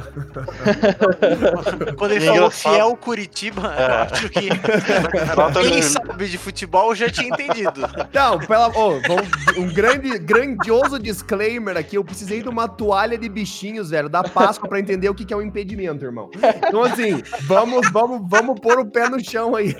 Quando 1.97 2.13
ele 2.13 2.27
é 2.27 2.35
falou 2.35 2.51
fiel 2.51 2.97
Curitiba, 2.97 3.75
é. 3.75 3.83
eu 3.83 3.95
acho 4.03 4.29
que 4.31 4.49
quem 5.71 5.83
sabe 5.83 6.29
de 6.29 6.39
futebol 6.39 6.95
já 6.95 7.11
tinha 7.11 7.29
entendido. 7.29 7.83
Não, 8.13 8.39
pela, 8.39 8.71
oh, 8.75 9.61
um 9.61 9.73
grande, 9.73 10.19
grandioso 10.19 10.99
disclaimer 10.99 11.77
aqui. 11.77 11.97
Eu 11.97 12.05
precisei 12.05 12.43
de 12.43 12.49
uma 12.49 12.67
toalha 12.67 13.19
de 13.19 13.29
bichinhos, 13.29 13.91
velho, 13.91 14.09
da 14.09 14.23
Páscoa 14.23 14.69
pra 14.69 14.81
entender 14.81 15.09
o 15.09 15.15
que 15.15 15.33
é 15.33 15.37
um 15.37 15.43
impedimento, 15.43 16.05
irmão. 16.05 16.31
Então, 16.67 16.83
assim, 16.83 17.23
vamos, 17.43 17.91
vamos, 17.93 18.23
vamos 18.29 18.59
pôr 18.61 18.79
o 18.79 18.87
pé 18.87 19.09
no 19.09 19.23
chão 19.23 19.55
aí. 19.55 19.75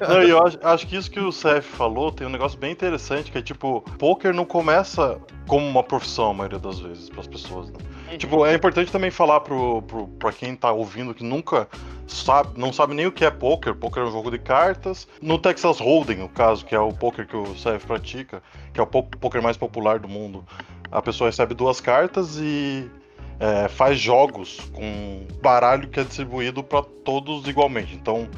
Não, 0.00 0.22
eu 0.22 0.42
acho, 0.44 0.58
acho 0.62 0.86
que 0.86 0.96
isso 0.96 1.10
que 1.10 1.20
o 1.20 1.30
CF 1.30 1.62
falou 1.62 2.10
tem 2.10 2.26
um 2.26 2.30
negócio 2.30 2.58
bem 2.58 2.72
interessante, 2.72 3.30
que 3.30 3.38
é 3.38 3.42
tipo, 3.42 3.84
poker 4.06 4.32
não 4.32 4.44
começa 4.44 5.20
como 5.48 5.66
uma 5.66 5.82
profissão 5.82 6.30
a 6.30 6.34
maioria 6.34 6.60
das 6.60 6.78
vezes 6.78 7.10
para 7.10 7.22
as 7.22 7.26
pessoas. 7.26 7.70
Né? 7.70 7.78
Uhum. 8.12 8.18
Tipo, 8.18 8.46
é 8.46 8.54
importante 8.54 8.92
também 8.92 9.10
falar 9.10 9.40
pro, 9.40 9.82
pro, 9.82 10.06
pra 10.06 10.32
quem 10.32 10.54
tá 10.54 10.70
ouvindo 10.70 11.12
que 11.12 11.24
nunca 11.24 11.68
sabe, 12.06 12.50
não 12.56 12.72
sabe 12.72 12.94
nem 12.94 13.08
o 13.08 13.10
que 13.10 13.24
é 13.24 13.32
poker. 13.32 13.74
Poker 13.74 14.04
é 14.04 14.06
um 14.06 14.12
jogo 14.12 14.30
de 14.30 14.38
cartas. 14.38 15.08
No 15.20 15.40
Texas 15.40 15.80
Hold'em, 15.80 16.18
no 16.18 16.28
caso, 16.28 16.64
que 16.64 16.72
é 16.72 16.78
o 16.78 16.92
poker 16.92 17.26
que 17.26 17.36
o 17.36 17.46
CF 17.54 17.84
pratica, 17.84 18.40
que 18.72 18.78
é 18.78 18.82
o 18.84 18.86
poker 18.86 19.42
mais 19.42 19.56
popular 19.56 19.98
do 19.98 20.06
mundo, 20.06 20.46
a 20.88 21.02
pessoa 21.02 21.28
recebe 21.28 21.52
duas 21.52 21.80
cartas 21.80 22.38
e 22.38 22.88
é, 23.40 23.66
faz 23.66 23.98
jogos 23.98 24.70
com 24.72 25.26
baralho 25.42 25.88
que 25.88 25.98
é 25.98 26.04
distribuído 26.04 26.62
para 26.62 26.84
todos 27.04 27.48
igualmente. 27.48 27.96
Então, 27.96 28.28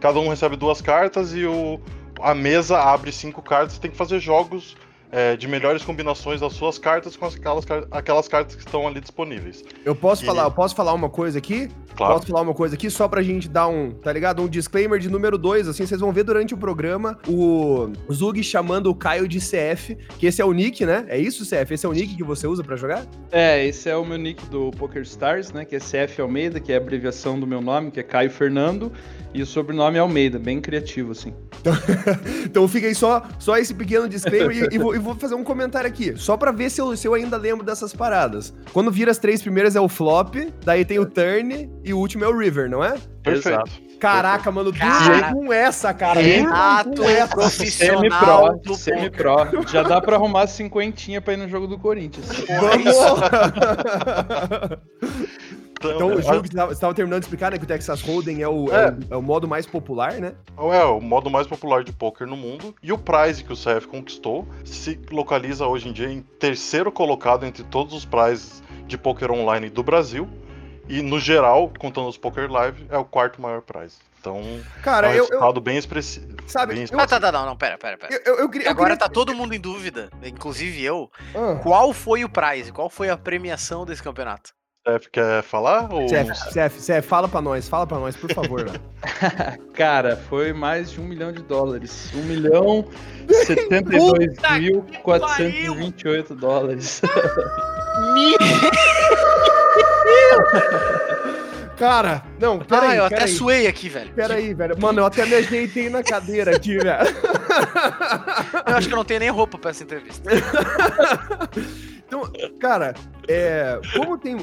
cada 0.00 0.18
um 0.20 0.30
recebe 0.30 0.56
duas 0.56 0.80
cartas 0.80 1.34
e 1.34 1.44
o, 1.44 1.78
a 2.18 2.34
mesa 2.34 2.78
abre 2.78 3.12
cinco 3.12 3.42
cartas 3.42 3.76
e 3.76 3.80
tem 3.80 3.90
que 3.90 3.96
fazer 3.98 4.20
jogos 4.20 4.74
é, 5.10 5.36
de 5.36 5.48
melhores 5.48 5.82
combinações 5.82 6.40
das 6.40 6.52
suas 6.52 6.78
cartas 6.78 7.16
com 7.16 7.26
aquelas, 7.26 7.64
aquelas 7.90 8.28
cartas 8.28 8.54
que 8.54 8.62
estão 8.62 8.86
ali 8.86 9.00
disponíveis. 9.00 9.64
Eu 9.84 9.94
posso 9.94 10.22
e... 10.22 10.26
falar, 10.26 10.44
eu 10.44 10.50
posso 10.50 10.74
falar 10.74 10.92
uma 10.92 11.08
coisa 11.08 11.38
aqui? 11.38 11.68
Claro. 11.96 12.14
Posso 12.14 12.28
falar 12.28 12.42
uma 12.42 12.54
coisa 12.54 12.76
aqui 12.76 12.88
só 12.90 13.08
pra 13.08 13.22
gente 13.22 13.48
dar 13.48 13.66
um, 13.66 13.90
tá 13.90 14.12
ligado? 14.12 14.40
Um 14.40 14.48
disclaimer 14.48 15.00
de 15.00 15.10
número 15.10 15.36
2, 15.36 15.66
assim, 15.66 15.84
vocês 15.84 16.00
vão 16.00 16.12
ver 16.12 16.22
durante 16.22 16.54
o 16.54 16.56
programa 16.56 17.18
o 17.26 17.90
Zug 18.12 18.40
chamando 18.44 18.88
o 18.88 18.94
Caio 18.94 19.26
de 19.26 19.38
CF, 19.38 19.96
que 20.16 20.26
esse 20.26 20.40
é 20.40 20.44
o 20.44 20.52
nick, 20.52 20.86
né? 20.86 21.04
É 21.08 21.18
isso, 21.18 21.44
CF? 21.44 21.74
Esse 21.74 21.86
é 21.86 21.88
o 21.88 21.92
nick 21.92 22.14
que 22.14 22.22
você 22.22 22.46
usa 22.46 22.62
para 22.62 22.76
jogar? 22.76 23.04
É, 23.32 23.66
esse 23.66 23.90
é 23.90 23.96
o 23.96 24.04
meu 24.04 24.16
nick 24.16 24.46
do 24.46 24.70
Poker 24.72 25.02
Stars, 25.02 25.52
né? 25.52 25.64
Que 25.64 25.74
é 25.74 25.80
CF 25.80 26.20
Almeida, 26.20 26.60
que 26.60 26.72
é 26.72 26.76
a 26.76 26.78
abreviação 26.78 27.38
do 27.38 27.46
meu 27.46 27.60
nome, 27.60 27.90
que 27.90 27.98
é 27.98 28.02
Caio 28.04 28.30
Fernando. 28.30 28.92
E 29.34 29.42
o 29.42 29.46
sobrenome 29.46 29.98
é 29.98 30.00
Almeida, 30.00 30.38
bem 30.38 30.60
criativo, 30.60 31.12
assim. 31.12 31.34
então 32.44 32.66
fica 32.66 32.86
aí 32.86 32.94
só, 32.94 33.22
só 33.38 33.56
esse 33.56 33.74
pequeno 33.74 34.08
disclaimer 34.08 34.68
e, 34.70 34.74
e, 34.74 34.78
vou, 34.78 34.94
e, 34.94 34.98
vou, 34.98 35.14
fazer 35.14 35.34
um 35.34 35.44
comentário 35.44 35.88
aqui, 35.88 36.14
só 36.16 36.36
pra 36.36 36.50
ver 36.50 36.70
se 36.70 36.80
eu, 36.80 36.96
se 36.96 37.06
eu 37.06 37.14
ainda 37.14 37.36
lembro 37.36 37.64
dessas 37.64 37.92
paradas. 37.92 38.54
Quando 38.72 38.90
vira 38.90 39.10
as 39.10 39.18
três 39.18 39.42
primeiras 39.42 39.76
é 39.76 39.80
o 39.80 39.88
flop, 39.88 40.36
daí 40.64 40.84
tem 40.84 40.98
o 40.98 41.06
turn 41.06 41.70
e 41.84 41.92
o 41.92 41.98
último 41.98 42.24
é 42.24 42.28
o 42.28 42.36
river, 42.36 42.70
não 42.70 42.82
é? 42.82 42.96
Perfeito. 43.22 43.88
Caraca, 43.98 44.50
mano, 44.52 44.72
cara, 44.72 45.32
com 45.32 45.52
essa, 45.52 45.92
cara. 45.92 46.20
Renato 46.20 47.02
é 47.02 47.26
profissional 47.26 48.00
semi-pro, 48.00 48.74
semi-pro. 48.76 49.68
Já 49.68 49.82
dá 49.82 50.00
pra 50.00 50.14
arrumar 50.16 50.46
cinquentinha 50.46 51.20
pra 51.20 51.34
ir 51.34 51.36
no 51.36 51.48
jogo 51.48 51.66
do 51.66 51.76
Corinthians. 51.76 52.28
Vamos! 52.60 52.96
Então, 55.78 55.92
então 55.92 56.14
o 56.14 56.22
jogo 56.22 56.42
que 56.42 56.54
você 56.54 56.72
estava 56.72 56.92
terminando 56.92 57.20
de 57.20 57.26
explicar, 57.26 57.52
né? 57.52 57.58
Que 57.58 57.64
o 57.64 57.66
Texas 57.66 58.02
Hold'em 58.02 58.42
é 58.42 58.48
o, 58.48 58.72
é. 58.72 58.86
É, 58.86 58.88
o, 58.88 59.14
é 59.14 59.16
o, 59.16 59.22
modo 59.22 59.46
mais 59.46 59.64
popular, 59.64 60.14
né? 60.14 60.34
É, 60.56 60.84
o 60.84 61.00
modo 61.00 61.30
mais 61.30 61.46
popular 61.46 61.84
de 61.84 61.92
poker 61.92 62.26
no 62.26 62.36
mundo. 62.36 62.74
E 62.82 62.92
o 62.92 62.98
prize 62.98 63.44
que 63.44 63.52
o 63.52 63.56
CF 63.56 63.86
conquistou 63.86 64.46
se 64.64 64.98
localiza 65.10 65.66
hoje 65.66 65.88
em 65.88 65.92
dia 65.92 66.10
em 66.10 66.20
terceiro 66.20 66.90
colocado 66.90 67.46
entre 67.46 67.62
todos 67.62 67.94
os 67.94 68.04
prizes 68.04 68.62
de 68.86 68.98
poker 68.98 69.30
online 69.30 69.70
do 69.70 69.82
Brasil. 69.82 70.28
E 70.88 71.02
no 71.02 71.20
geral, 71.20 71.70
contando 71.78 72.08
os 72.08 72.16
Poker 72.16 72.50
Live, 72.50 72.86
é 72.88 72.96
o 72.96 73.04
quarto 73.04 73.42
maior 73.42 73.60
prize. 73.60 73.98
Então, 74.18 74.42
Cara, 74.82 75.08
é 75.08 75.10
um 75.10 75.14
eu, 75.14 75.24
resultado 75.26 75.58
eu, 75.58 75.60
bem 75.60 75.76
expressivo. 75.76 76.34
Sabe? 76.46 76.74
Bem 76.74 76.84
expressivo. 76.84 77.02
Ah, 77.02 77.06
tá, 77.06 77.20
tá, 77.20 77.30
não, 77.30 77.46
não, 77.46 77.56
pera, 77.56 77.76
pera, 77.76 77.98
pera. 77.98 78.22
Eu, 78.24 78.38
eu, 78.38 78.48
queria, 78.48 78.70
Agora 78.70 78.96
queria... 78.96 79.06
tá 79.06 79.12
todo 79.12 79.34
mundo 79.34 79.54
em 79.54 79.60
dúvida, 79.60 80.10
inclusive 80.24 80.82
eu. 80.82 81.10
Ah. 81.34 81.60
Qual 81.62 81.92
foi 81.92 82.24
o 82.24 82.28
prize? 82.28 82.72
Qual 82.72 82.88
foi 82.88 83.10
a 83.10 83.16
premiação 83.18 83.84
desse 83.84 84.02
campeonato? 84.02 84.57
Cef 84.88 85.08
quer 85.12 85.42
falar? 85.42 85.92
Ou... 85.92 86.08
Cef, 86.08 86.34
Cef, 86.50 86.80
Cef, 86.80 87.06
fala 87.06 87.28
pra 87.28 87.42
nós, 87.42 87.68
fala 87.68 87.86
pra 87.86 87.98
nós, 87.98 88.16
por 88.16 88.32
favor. 88.32 88.64
Cara, 89.74 90.16
foi 90.16 90.54
mais 90.54 90.90
de 90.90 91.00
um 91.00 91.04
milhão 91.04 91.30
de 91.30 91.42
dólares. 91.42 92.10
Um 92.14 92.22
milhão 92.22 92.86
setenta 93.44 93.94
e 93.94 93.98
dois 93.98 94.34
mil 94.58 94.86
quatrocentos 95.02 95.58
e 95.58 95.74
vinte 95.74 96.00
e 96.02 96.08
oito 96.08 96.34
dólares. 96.34 97.02
Cara, 101.76 102.24
não, 102.40 102.58
peraí. 102.58 102.90
Ah, 102.90 102.96
eu 102.96 103.04
até 103.04 103.22
aí. 103.22 103.28
suei 103.28 103.66
aqui, 103.68 103.88
velho. 103.88 104.10
Peraí, 104.12 104.52
velho. 104.52 104.76
Mano, 104.80 105.00
eu 105.00 105.06
até 105.06 105.24
me 105.24 105.34
ajeitei 105.34 105.88
na 105.88 106.02
cadeira 106.02 106.56
aqui, 106.56 106.76
velho. 106.76 107.06
Eu 108.66 108.76
acho 108.76 108.88
que 108.88 108.94
eu 108.94 108.96
não 108.96 109.04
tenho 109.04 109.20
nem 109.20 109.30
roupa 109.30 109.56
pra 109.58 109.70
essa 109.70 109.84
entrevista. 109.84 110.28
Então, 112.08 112.22
cara, 112.58 112.94
é, 113.28 113.78
como 113.94 114.16
tem. 114.16 114.38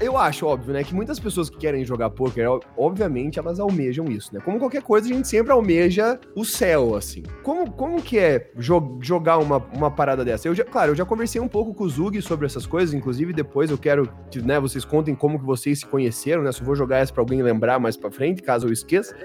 Eu 0.00 0.16
acho, 0.16 0.46
óbvio, 0.46 0.72
né? 0.72 0.84
Que 0.84 0.94
muitas 0.94 1.18
pessoas 1.18 1.50
que 1.50 1.58
querem 1.58 1.84
jogar 1.84 2.08
poker, 2.10 2.46
obviamente, 2.76 3.40
elas 3.40 3.58
almejam 3.58 4.06
isso, 4.06 4.32
né? 4.32 4.40
Como 4.44 4.60
qualquer 4.60 4.80
coisa, 4.80 5.08
a 5.08 5.12
gente 5.12 5.26
sempre 5.26 5.50
almeja 5.52 6.20
o 6.36 6.44
céu, 6.44 6.94
assim. 6.94 7.24
Como, 7.42 7.68
como 7.72 8.00
que 8.00 8.16
é 8.16 8.52
jo 8.56 8.98
jogar 9.02 9.38
uma, 9.38 9.56
uma 9.56 9.90
parada 9.90 10.24
dessa? 10.24 10.46
Eu 10.46 10.54
já, 10.54 10.64
claro, 10.64 10.92
eu 10.92 10.96
já 10.96 11.04
conversei 11.04 11.40
um 11.40 11.48
pouco 11.48 11.74
com 11.74 11.82
o 11.82 11.88
Zug 11.88 12.22
sobre 12.22 12.46
essas 12.46 12.64
coisas, 12.64 12.94
inclusive 12.94 13.32
depois 13.32 13.70
eu 13.70 13.76
quero 13.76 14.08
que 14.30 14.40
né, 14.40 14.60
vocês 14.60 14.84
contem 14.84 15.14
como 15.14 15.38
que 15.38 15.44
vocês 15.44 15.80
se 15.80 15.86
conheceram, 15.86 16.42
né? 16.44 16.50
Eu 16.50 16.64
vou 16.64 16.76
jogar 16.76 16.98
essa 16.98 17.12
pra 17.12 17.22
alguém 17.22 17.42
lembrar 17.42 17.80
mais 17.80 17.96
pra 17.96 18.12
frente, 18.12 18.40
caso 18.40 18.68
eu 18.68 18.72
esqueça. 18.72 19.16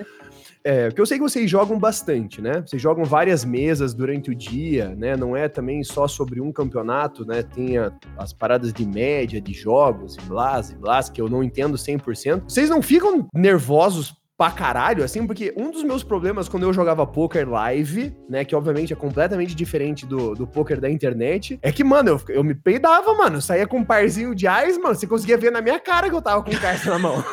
É, 0.67 0.87
porque 0.87 0.99
eu 0.99 1.05
sei 1.05 1.19
que 1.19 1.23
vocês 1.23 1.47
jogam 1.47 1.77
bastante, 1.77 2.41
né? 2.41 2.63
Vocês 2.65 2.81
jogam 2.81 3.05
várias 3.05 3.45
mesas 3.45 3.93
durante 3.93 4.31
o 4.31 4.35
dia, 4.35 4.95
né? 4.95 5.15
Não 5.15 5.37
é 5.37 5.47
também 5.47 5.83
só 5.83 6.07
sobre 6.07 6.41
um 6.41 6.51
campeonato, 6.51 7.23
né? 7.23 7.43
Tem 7.43 7.77
a, 7.77 7.91
as 8.17 8.33
paradas 8.33 8.73
de 8.73 8.83
média 8.83 9.39
de 9.39 9.53
jogos 9.53 10.15
e 10.15 10.21
blás 10.21 10.71
e 10.71 10.75
blás, 10.75 11.07
que 11.07 11.21
eu 11.21 11.29
não 11.29 11.43
entendo 11.43 11.77
100%. 11.77 12.45
Vocês 12.47 12.67
não 12.67 12.81
ficam 12.81 13.27
nervosos 13.31 14.15
pra 14.37 14.51
caralho, 14.51 15.03
assim, 15.03 15.25
porque 15.25 15.53
um 15.55 15.71
dos 15.71 15.83
meus 15.83 16.03
problemas 16.03 16.49
quando 16.49 16.63
eu 16.63 16.73
jogava 16.73 17.07
poker 17.07 17.49
live, 17.49 18.13
né, 18.29 18.43
que 18.43 18.53
obviamente 18.53 18.91
é 18.91 18.95
completamente 18.95 19.55
diferente 19.55 20.05
do, 20.05 20.35
do 20.35 20.45
poker 20.45 20.81
da 20.81 20.89
internet, 20.89 21.57
é 21.61 21.71
que, 21.71 21.85
mano, 21.85 22.09
eu, 22.09 22.21
eu 22.35 22.43
me 22.43 22.53
peidava, 22.53 23.13
mano, 23.13 23.41
saía 23.41 23.65
com 23.65 23.77
um 23.77 23.85
parzinho 23.85 24.35
de 24.35 24.45
ais, 24.45 24.77
mano, 24.77 24.93
você 24.93 25.07
conseguia 25.07 25.37
ver 25.37 25.51
na 25.51 25.61
minha 25.61 25.79
cara 25.79 26.09
que 26.09 26.15
eu 26.15 26.21
tava 26.21 26.43
com 26.43 26.51
carta 26.51 26.89
na 26.89 26.99
mão. 26.99 27.23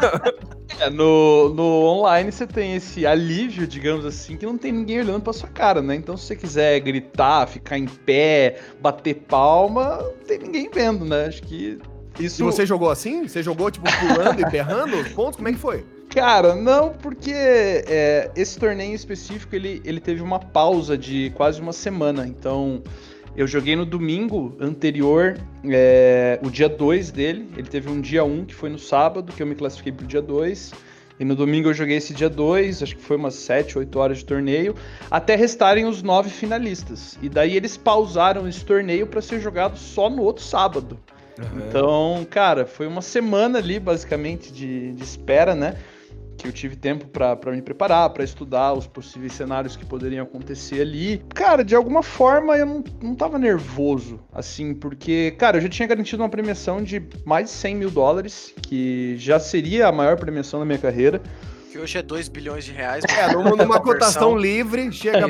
é, 0.80 0.88
no, 0.88 1.52
no 1.52 1.84
online 1.84 2.32
você 2.32 2.46
tem 2.46 2.76
esse 2.76 3.06
alívio, 3.06 3.66
digamos 3.66 4.06
assim, 4.06 4.34
que 4.38 4.46
não 4.46 4.56
tem 4.56 4.72
ninguém 4.72 5.00
olhando 5.00 5.20
pra 5.20 5.34
sua 5.34 5.50
cara, 5.50 5.82
né, 5.82 5.94
então 5.94 6.16
se 6.16 6.26
você 6.26 6.36
quiser 6.36 6.80
gritar, 6.80 7.46
ficar 7.46 7.76
em 7.76 7.86
pé, 7.86 8.58
bater 8.80 9.16
palma, 9.28 9.98
não 9.98 10.24
tem 10.26 10.38
ninguém 10.38 10.70
vendo, 10.72 11.04
né, 11.04 11.26
acho 11.26 11.42
que 11.42 11.78
isso... 12.18 12.42
E 12.42 12.44
você 12.44 12.66
jogou 12.66 12.90
assim? 12.90 13.26
Você 13.26 13.42
jogou, 13.42 13.70
tipo, 13.70 13.86
pulando 13.98 14.40
e 14.40 14.50
berrando 14.50 14.96
os 14.96 15.08
pontos? 15.08 15.36
Como 15.36 15.48
é 15.48 15.52
que 15.52 15.58
foi? 15.58 15.84
Cara, 16.14 16.54
não, 16.54 16.90
porque 16.90 17.32
é, 17.32 18.30
esse 18.36 18.58
torneio 18.58 18.94
específico 18.94 19.56
ele, 19.56 19.80
ele 19.82 19.98
teve 19.98 20.20
uma 20.20 20.38
pausa 20.38 20.96
de 20.96 21.30
quase 21.34 21.60
uma 21.60 21.72
semana. 21.72 22.26
Então, 22.26 22.82
eu 23.34 23.46
joguei 23.46 23.74
no 23.74 23.86
domingo 23.86 24.54
anterior, 24.60 25.38
é, 25.64 26.38
o 26.42 26.50
dia 26.50 26.68
2 26.68 27.10
dele. 27.10 27.48
Ele 27.56 27.66
teve 27.66 27.88
um 27.88 27.98
dia 27.98 28.22
1 28.24 28.30
um, 28.30 28.44
que 28.44 28.54
foi 28.54 28.68
no 28.68 28.78
sábado, 28.78 29.32
que 29.32 29.42
eu 29.42 29.46
me 29.46 29.54
classifiquei 29.54 29.90
pro 29.90 30.06
dia 30.06 30.20
2. 30.20 30.72
E 31.18 31.24
no 31.24 31.34
domingo 31.34 31.70
eu 31.70 31.74
joguei 31.74 31.96
esse 31.96 32.12
dia 32.12 32.28
2, 32.28 32.82
acho 32.82 32.96
que 32.96 33.02
foi 33.02 33.16
umas 33.16 33.34
7, 33.34 33.78
8 33.78 33.98
horas 33.98 34.18
de 34.18 34.24
torneio, 34.26 34.74
até 35.10 35.34
restarem 35.34 35.86
os 35.86 36.02
nove 36.02 36.28
finalistas. 36.28 37.18
E 37.22 37.28
daí 37.28 37.56
eles 37.56 37.76
pausaram 37.76 38.46
esse 38.46 38.64
torneio 38.64 39.06
para 39.06 39.22
ser 39.22 39.40
jogado 39.40 39.78
só 39.78 40.10
no 40.10 40.22
outro 40.22 40.44
sábado. 40.44 40.98
Uhum. 41.38 41.68
Então, 41.68 42.26
cara, 42.28 42.66
foi 42.66 42.86
uma 42.86 43.00
semana 43.00 43.58
ali, 43.58 43.80
basicamente, 43.80 44.52
de, 44.52 44.92
de 44.92 45.02
espera, 45.02 45.54
né? 45.54 45.76
Que 46.36 46.46
eu 46.48 46.52
tive 46.52 46.76
tempo 46.76 47.06
para 47.06 47.52
me 47.52 47.62
preparar, 47.62 48.10
para 48.10 48.24
estudar 48.24 48.72
os 48.72 48.86
possíveis 48.86 49.32
cenários 49.32 49.76
que 49.76 49.84
poderiam 49.84 50.24
acontecer 50.24 50.80
ali. 50.80 51.22
Cara, 51.34 51.64
de 51.64 51.74
alguma 51.74 52.02
forma 52.02 52.56
eu 52.56 52.66
não, 52.66 52.84
não 53.02 53.14
tava 53.14 53.38
nervoso, 53.38 54.20
assim, 54.32 54.74
porque, 54.74 55.32
cara, 55.32 55.58
eu 55.58 55.62
já 55.62 55.68
tinha 55.68 55.86
garantido 55.88 56.22
uma 56.22 56.28
premiação 56.28 56.82
de 56.82 57.02
mais 57.24 57.46
de 57.46 57.52
100 57.52 57.76
mil 57.76 57.90
dólares, 57.90 58.54
que 58.62 59.16
já 59.18 59.38
seria 59.38 59.88
a 59.88 59.92
maior 59.92 60.16
premiação 60.16 60.60
da 60.60 60.66
minha 60.66 60.78
carreira. 60.78 61.22
Que 61.72 61.78
hoje 61.78 61.96
é 61.96 62.02
2 62.02 62.28
bilhões 62.28 62.66
de 62.66 62.72
reais. 62.72 63.02
É, 63.08 63.32
numa, 63.32 63.56
numa 63.56 63.80
cotação 63.80 64.36
livre, 64.36 64.92
chega. 64.92 65.26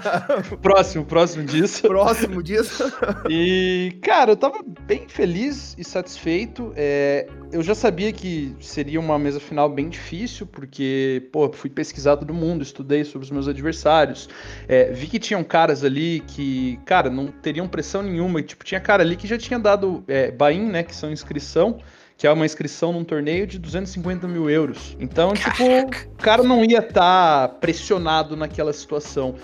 próximo, 0.62 1.04
próximo 1.04 1.44
disso. 1.44 1.82
Próximo 1.86 2.42
disso. 2.42 2.90
E, 3.28 3.98
cara, 4.00 4.32
eu 4.32 4.36
tava 4.38 4.64
bem 4.86 5.06
feliz 5.06 5.74
e 5.76 5.84
satisfeito. 5.84 6.72
É, 6.74 7.28
eu 7.52 7.62
já 7.62 7.74
sabia 7.74 8.10
que 8.10 8.56
seria 8.58 8.98
uma 8.98 9.18
mesa 9.18 9.38
final 9.38 9.68
bem 9.68 9.90
difícil, 9.90 10.46
porque, 10.46 11.28
pô, 11.30 11.52
fui 11.52 11.68
pesquisar 11.68 12.16
todo 12.16 12.32
mundo, 12.32 12.62
estudei 12.62 13.04
sobre 13.04 13.26
os 13.26 13.30
meus 13.30 13.46
adversários. 13.46 14.30
É, 14.66 14.90
vi 14.92 15.06
que 15.08 15.18
tinham 15.18 15.44
caras 15.44 15.84
ali 15.84 16.20
que, 16.26 16.80
cara, 16.86 17.10
não 17.10 17.26
teriam 17.26 17.68
pressão 17.68 18.02
nenhuma. 18.02 18.42
Tipo, 18.42 18.64
tinha 18.64 18.80
cara 18.80 19.02
ali 19.02 19.14
que 19.14 19.26
já 19.26 19.36
tinha 19.36 19.58
dado 19.58 20.02
é, 20.08 20.30
Bain, 20.30 20.70
né, 20.70 20.82
que 20.82 20.96
são 20.96 21.12
inscrição 21.12 21.80
que 22.16 22.26
é 22.26 22.30
uma 22.30 22.46
inscrição 22.46 22.92
num 22.92 23.04
torneio 23.04 23.46
de 23.46 23.58
250 23.58 24.26
mil 24.26 24.48
euros. 24.48 24.96
Então, 24.98 25.32
tipo, 25.34 25.64
o 26.12 26.16
cara 26.16 26.42
não 26.42 26.64
ia 26.64 26.78
estar 26.78 27.48
tá 27.48 27.48
pressionado 27.48 28.36
naquela 28.36 28.72
situação. 28.72 29.34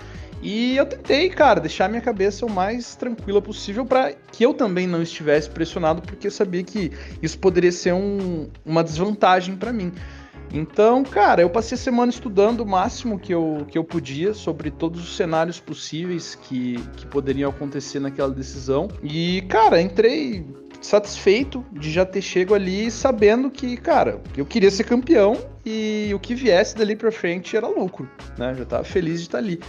E 0.41 0.75
eu 0.75 0.85
tentei, 0.85 1.29
cara, 1.29 1.61
deixar 1.61 1.87
minha 1.87 2.01
cabeça 2.01 2.45
o 2.45 2.49
mais 2.49 2.95
tranquila 2.95 3.41
possível 3.41 3.85
para 3.85 4.11
que 4.11 4.43
eu 4.43 4.53
também 4.53 4.85
não 4.85 5.01
estivesse 5.01 5.49
pressionado, 5.49 6.01
porque 6.01 6.27
eu 6.27 6.31
sabia 6.31 6.61
que 6.63 6.91
isso 7.21 7.39
poderia 7.39 7.71
ser 7.71 7.93
um, 7.93 8.49
uma 8.65 8.83
desvantagem 8.83 9.55
para 9.55 9.71
mim. 9.71 9.93
Então, 10.53 11.03
cara, 11.03 11.41
eu 11.41 11.49
passei 11.49 11.75
a 11.75 11.79
semana 11.79 12.11
estudando 12.11 12.59
o 12.59 12.65
máximo 12.65 13.17
que 13.17 13.33
eu, 13.33 13.65
que 13.69 13.77
eu 13.77 13.83
podia 13.83 14.33
sobre 14.33 14.69
todos 14.69 15.01
os 15.01 15.15
cenários 15.15 15.59
possíveis 15.59 16.35
que, 16.35 16.75
que 16.97 17.07
poderiam 17.07 17.49
acontecer 17.49 17.99
naquela 17.99 18.31
decisão. 18.31 18.87
E, 19.01 19.41
cara, 19.43 19.81
entrei 19.81 20.45
satisfeito 20.85 21.65
de 21.71 21.91
já 21.91 22.05
ter 22.05 22.21
chego 22.21 22.53
ali 22.53 22.91
sabendo 22.91 23.49
que, 23.49 23.77
cara, 23.77 24.21
eu 24.35 24.45
queria 24.45 24.69
ser 24.69 24.83
campeão 24.83 25.37
e 25.65 26.11
o 26.13 26.19
que 26.19 26.35
viesse 26.35 26.75
dali 26.75 26.95
pra 26.95 27.11
frente 27.11 27.55
era 27.55 27.67
lucro, 27.67 28.09
né? 28.37 28.53
Já 28.57 28.65
tava 28.65 28.83
feliz 28.83 29.19
de 29.19 29.27
estar 29.27 29.37
ali. 29.37 29.59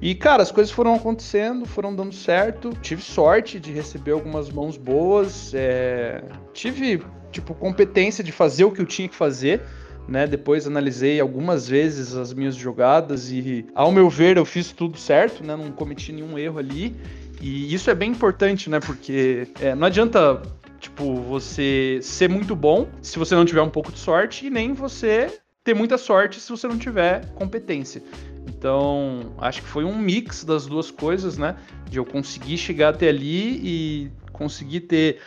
E, 0.00 0.14
cara, 0.16 0.42
as 0.42 0.50
coisas 0.50 0.72
foram 0.72 0.94
acontecendo, 0.94 1.64
foram 1.64 1.94
dando 1.94 2.12
certo. 2.12 2.70
Tive 2.82 3.00
sorte 3.00 3.60
de 3.60 3.70
receber 3.70 4.10
algumas 4.10 4.50
mãos 4.50 4.76
boas. 4.76 5.52
É... 5.54 6.24
Tive, 6.52 7.00
tipo, 7.30 7.54
competência 7.54 8.24
de 8.24 8.32
fazer 8.32 8.64
o 8.64 8.72
que 8.72 8.80
eu 8.80 8.86
tinha 8.86 9.08
que 9.08 9.14
fazer. 9.14 9.60
Né, 10.08 10.26
depois 10.26 10.66
analisei 10.66 11.20
algumas 11.20 11.68
vezes 11.68 12.16
as 12.16 12.34
minhas 12.34 12.56
jogadas 12.56 13.30
e, 13.30 13.64
ao 13.72 13.92
meu 13.92 14.10
ver, 14.10 14.36
eu 14.36 14.44
fiz 14.44 14.72
tudo 14.72 14.98
certo, 14.98 15.44
né, 15.44 15.54
não 15.54 15.70
cometi 15.70 16.10
nenhum 16.10 16.36
erro 16.36 16.58
ali. 16.58 16.96
E 17.40 17.72
isso 17.72 17.88
é 17.88 17.94
bem 17.94 18.10
importante, 18.10 18.68
né? 18.68 18.80
Porque 18.80 19.46
é, 19.60 19.76
não 19.76 19.86
adianta 19.86 20.42
Tipo, 20.82 21.14
você 21.14 22.00
ser 22.02 22.28
muito 22.28 22.56
bom 22.56 22.88
se 23.00 23.16
você 23.16 23.36
não 23.36 23.44
tiver 23.44 23.62
um 23.62 23.70
pouco 23.70 23.92
de 23.92 24.00
sorte, 24.00 24.46
e 24.46 24.50
nem 24.50 24.72
você 24.72 25.40
ter 25.62 25.74
muita 25.74 25.96
sorte 25.96 26.40
se 26.40 26.50
você 26.50 26.66
não 26.66 26.76
tiver 26.76 27.24
competência. 27.36 28.02
Então, 28.48 29.32
acho 29.38 29.62
que 29.62 29.68
foi 29.68 29.84
um 29.84 29.96
mix 29.96 30.42
das 30.42 30.66
duas 30.66 30.90
coisas, 30.90 31.38
né? 31.38 31.54
De 31.88 31.98
eu 31.98 32.04
conseguir 32.04 32.58
chegar 32.58 32.88
até 32.88 33.08
ali 33.08 33.60
e 33.62 34.10
conseguir 34.32 34.80
ter 34.80 35.20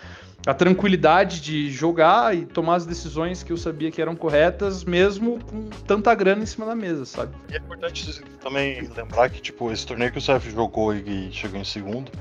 a 0.45 0.53
tranquilidade 0.53 1.39
de 1.39 1.71
jogar 1.71 2.35
e 2.35 2.45
tomar 2.45 2.75
as 2.75 2.85
decisões 2.85 3.41
que 3.41 3.53
eu 3.53 3.57
sabia 3.57 3.89
que 3.89 4.01
eram 4.01 4.13
corretas, 4.13 4.83
mesmo 4.83 5.39
com 5.45 5.69
tanta 5.87 6.13
grana 6.13 6.43
em 6.43 6.45
cima 6.45 6.65
da 6.65 6.75
mesa, 6.75 7.05
sabe? 7.05 7.33
E 7.49 7.55
é 7.55 7.57
importante 7.57 8.21
também 8.41 8.89
lembrar 8.95 9.29
que, 9.29 9.41
tipo, 9.41 9.71
esse 9.71 9.87
torneio 9.87 10.11
que 10.11 10.17
o 10.17 10.21
CF 10.21 10.51
jogou 10.51 10.93
e 10.93 11.31
chegou 11.31 11.57
em 11.57 11.63
segundo, 11.63 12.11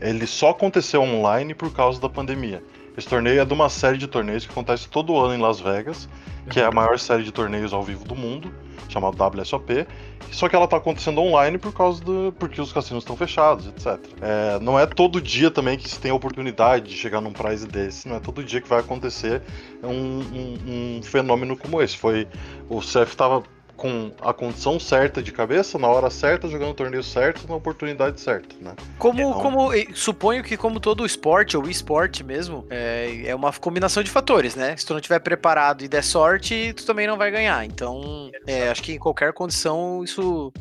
ele 0.00 0.26
só 0.26 0.50
aconteceu 0.50 1.02
online 1.02 1.54
por 1.54 1.72
causa 1.72 2.00
da 2.00 2.08
pandemia. 2.08 2.62
Esse 3.00 3.08
torneio 3.08 3.40
é 3.40 3.44
de 3.46 3.54
uma 3.54 3.70
série 3.70 3.96
de 3.96 4.06
torneios 4.06 4.44
que 4.44 4.52
acontece 4.52 4.86
todo 4.86 5.18
ano 5.18 5.34
em 5.34 5.38
Las 5.38 5.58
Vegas, 5.58 6.06
que 6.50 6.60
é 6.60 6.66
a 6.66 6.70
maior 6.70 6.98
série 6.98 7.22
de 7.22 7.32
torneios 7.32 7.72
ao 7.72 7.82
vivo 7.82 8.04
do 8.04 8.14
mundo, 8.14 8.52
chamada 8.90 9.16
WSOP. 9.24 9.86
Só 10.30 10.50
que 10.50 10.54
ela 10.54 10.66
está 10.66 10.76
acontecendo 10.76 11.18
online 11.18 11.56
por 11.56 11.72
causa 11.72 12.04
do. 12.04 12.30
porque 12.38 12.60
os 12.60 12.74
cassinos 12.74 13.02
estão 13.02 13.16
fechados, 13.16 13.68
etc. 13.68 13.98
É, 14.20 14.60
não 14.60 14.78
é 14.78 14.84
todo 14.84 15.18
dia 15.18 15.50
também 15.50 15.78
que 15.78 15.88
se 15.88 15.98
tem 15.98 16.10
a 16.10 16.14
oportunidade 16.14 16.90
de 16.90 16.94
chegar 16.94 17.22
num 17.22 17.32
prize 17.32 17.66
desse, 17.66 18.06
não 18.06 18.16
é 18.16 18.20
todo 18.20 18.44
dia 18.44 18.60
que 18.60 18.68
vai 18.68 18.80
acontecer 18.80 19.40
um, 19.82 19.88
um, 19.88 20.98
um 20.98 21.02
fenômeno 21.02 21.56
como 21.56 21.80
esse. 21.80 21.96
Foi. 21.96 22.28
O 22.68 22.80
CF 22.80 23.12
estava 23.12 23.42
com 23.80 24.12
a 24.20 24.34
condição 24.34 24.78
certa 24.78 25.22
de 25.22 25.32
cabeça, 25.32 25.78
na 25.78 25.88
hora 25.88 26.10
certa, 26.10 26.46
jogando 26.46 26.72
o 26.72 26.74
torneio 26.74 27.02
certo, 27.02 27.48
na 27.48 27.54
oportunidade 27.54 28.20
certa, 28.20 28.54
né? 28.60 28.74
Como, 28.98 29.18
então... 29.18 29.40
como 29.40 29.70
suponho 29.94 30.44
que 30.44 30.54
como 30.54 30.78
todo 30.78 31.06
esporte 31.06 31.56
ou 31.56 31.66
esporte 31.66 32.22
mesmo, 32.22 32.66
é, 32.68 33.22
é 33.24 33.34
uma 33.34 33.50
combinação 33.54 34.02
de 34.02 34.10
fatores, 34.10 34.54
né? 34.54 34.76
Se 34.76 34.84
tu 34.84 34.92
não 34.92 35.00
tiver 35.00 35.18
preparado 35.20 35.82
e 35.82 35.88
der 35.88 36.04
sorte, 36.04 36.74
tu 36.74 36.84
também 36.84 37.06
não 37.06 37.16
vai 37.16 37.30
ganhar. 37.30 37.64
Então, 37.64 38.30
é, 38.46 38.68
acho 38.68 38.82
que 38.82 38.92
em 38.92 38.98
qualquer 38.98 39.32
condição 39.32 40.04
isso 40.04 40.52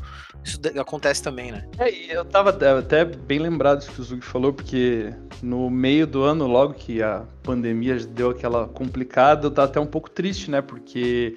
isso 0.41 0.57
acontece 0.79 1.21
também, 1.21 1.51
né? 1.51 1.67
É, 1.77 2.15
eu 2.15 2.23
tava 2.23 2.51
até 2.79 3.03
bem 3.03 3.39
lembrado 3.39 3.79
disso 3.79 3.91
que 3.91 3.99
o 3.99 4.03
Zug 4.03 4.23
falou, 4.23 4.53
porque 4.53 5.13
no 5.43 5.69
meio 5.69 6.07
do 6.07 6.23
ano, 6.23 6.47
logo 6.47 6.73
que 6.73 7.03
a 7.03 7.25
pandemia 7.43 7.97
deu 7.97 8.29
aquela 8.29 8.65
complicada, 8.65 9.47
eu 9.47 9.51
tava 9.51 9.67
até 9.67 9.79
um 9.81 9.85
pouco 9.85 10.09
triste, 10.09 10.49
né? 10.49 10.61
Porque 10.61 11.35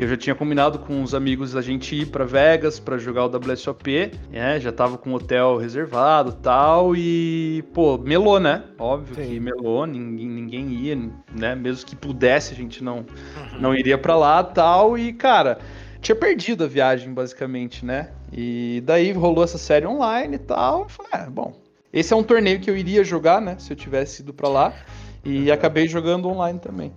eu 0.00 0.08
já 0.08 0.16
tinha 0.16 0.34
combinado 0.34 0.78
com 0.78 1.02
os 1.02 1.14
amigos 1.14 1.54
a 1.54 1.60
gente 1.60 1.94
ir 1.94 2.06
para 2.06 2.24
Vegas 2.24 2.80
para 2.80 2.96
jogar 2.96 3.26
o 3.26 3.28
WSOP, 3.36 4.10
né? 4.30 4.58
Já 4.58 4.72
tava 4.72 4.96
com 4.96 5.10
o 5.10 5.14
hotel 5.16 5.58
reservado 5.58 6.32
tal. 6.32 6.96
E, 6.96 7.62
pô, 7.74 7.98
melou, 7.98 8.40
né? 8.40 8.64
Óbvio 8.78 9.14
Sim. 9.14 9.28
que 9.30 9.38
melou, 9.38 9.84
ninguém, 9.86 10.26
ninguém 10.26 10.70
ia, 10.70 10.96
né? 11.34 11.54
Mesmo 11.54 11.84
que 11.84 11.94
pudesse, 11.94 12.54
a 12.54 12.56
gente 12.56 12.82
não, 12.82 13.00
uhum. 13.00 13.60
não 13.60 13.74
iria 13.74 13.98
para 13.98 14.16
lá 14.16 14.42
tal. 14.42 14.96
E, 14.96 15.12
cara, 15.12 15.58
tinha 16.00 16.16
perdido 16.16 16.64
a 16.64 16.66
viagem, 16.66 17.12
basicamente, 17.12 17.84
né? 17.84 18.08
E 18.32 18.82
daí 18.86 19.12
rolou 19.12 19.44
essa 19.44 19.58
série 19.58 19.86
online 19.86 20.36
e 20.36 20.38
tal. 20.38 20.84
Eu 20.84 20.88
falei, 20.88 21.12
ah, 21.12 21.28
bom, 21.30 21.52
esse 21.92 22.10
é 22.10 22.16
um 22.16 22.22
torneio 22.22 22.58
que 22.58 22.70
eu 22.70 22.76
iria 22.76 23.04
jogar, 23.04 23.38
né? 23.42 23.56
Se 23.58 23.70
eu 23.70 23.76
tivesse 23.76 24.22
ido 24.22 24.32
para 24.32 24.48
lá. 24.48 24.72
E 25.22 25.52
acabei 25.52 25.86
jogando 25.86 26.26
online 26.26 26.58
também. 26.58 26.90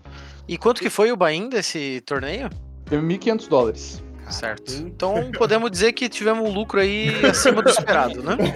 E 0.47 0.57
quanto 0.57 0.79
que 0.79 0.89
foi 0.89 1.11
o 1.11 1.17
Bahia 1.17 1.49
desse 1.49 1.99
torneio? 2.05 2.49
Teve 2.93 3.07
1.500 3.07 3.47
dólares. 3.49 4.03
Certo. 4.29 4.73
Então 4.73 5.31
podemos 5.35 5.69
dizer 5.69 5.93
que 5.93 6.07
tivemos 6.07 6.47
um 6.47 6.53
lucro 6.53 6.79
aí 6.79 7.09
acima 7.25 7.61
do 7.61 7.69
esperado, 7.69 8.21
né? 8.21 8.37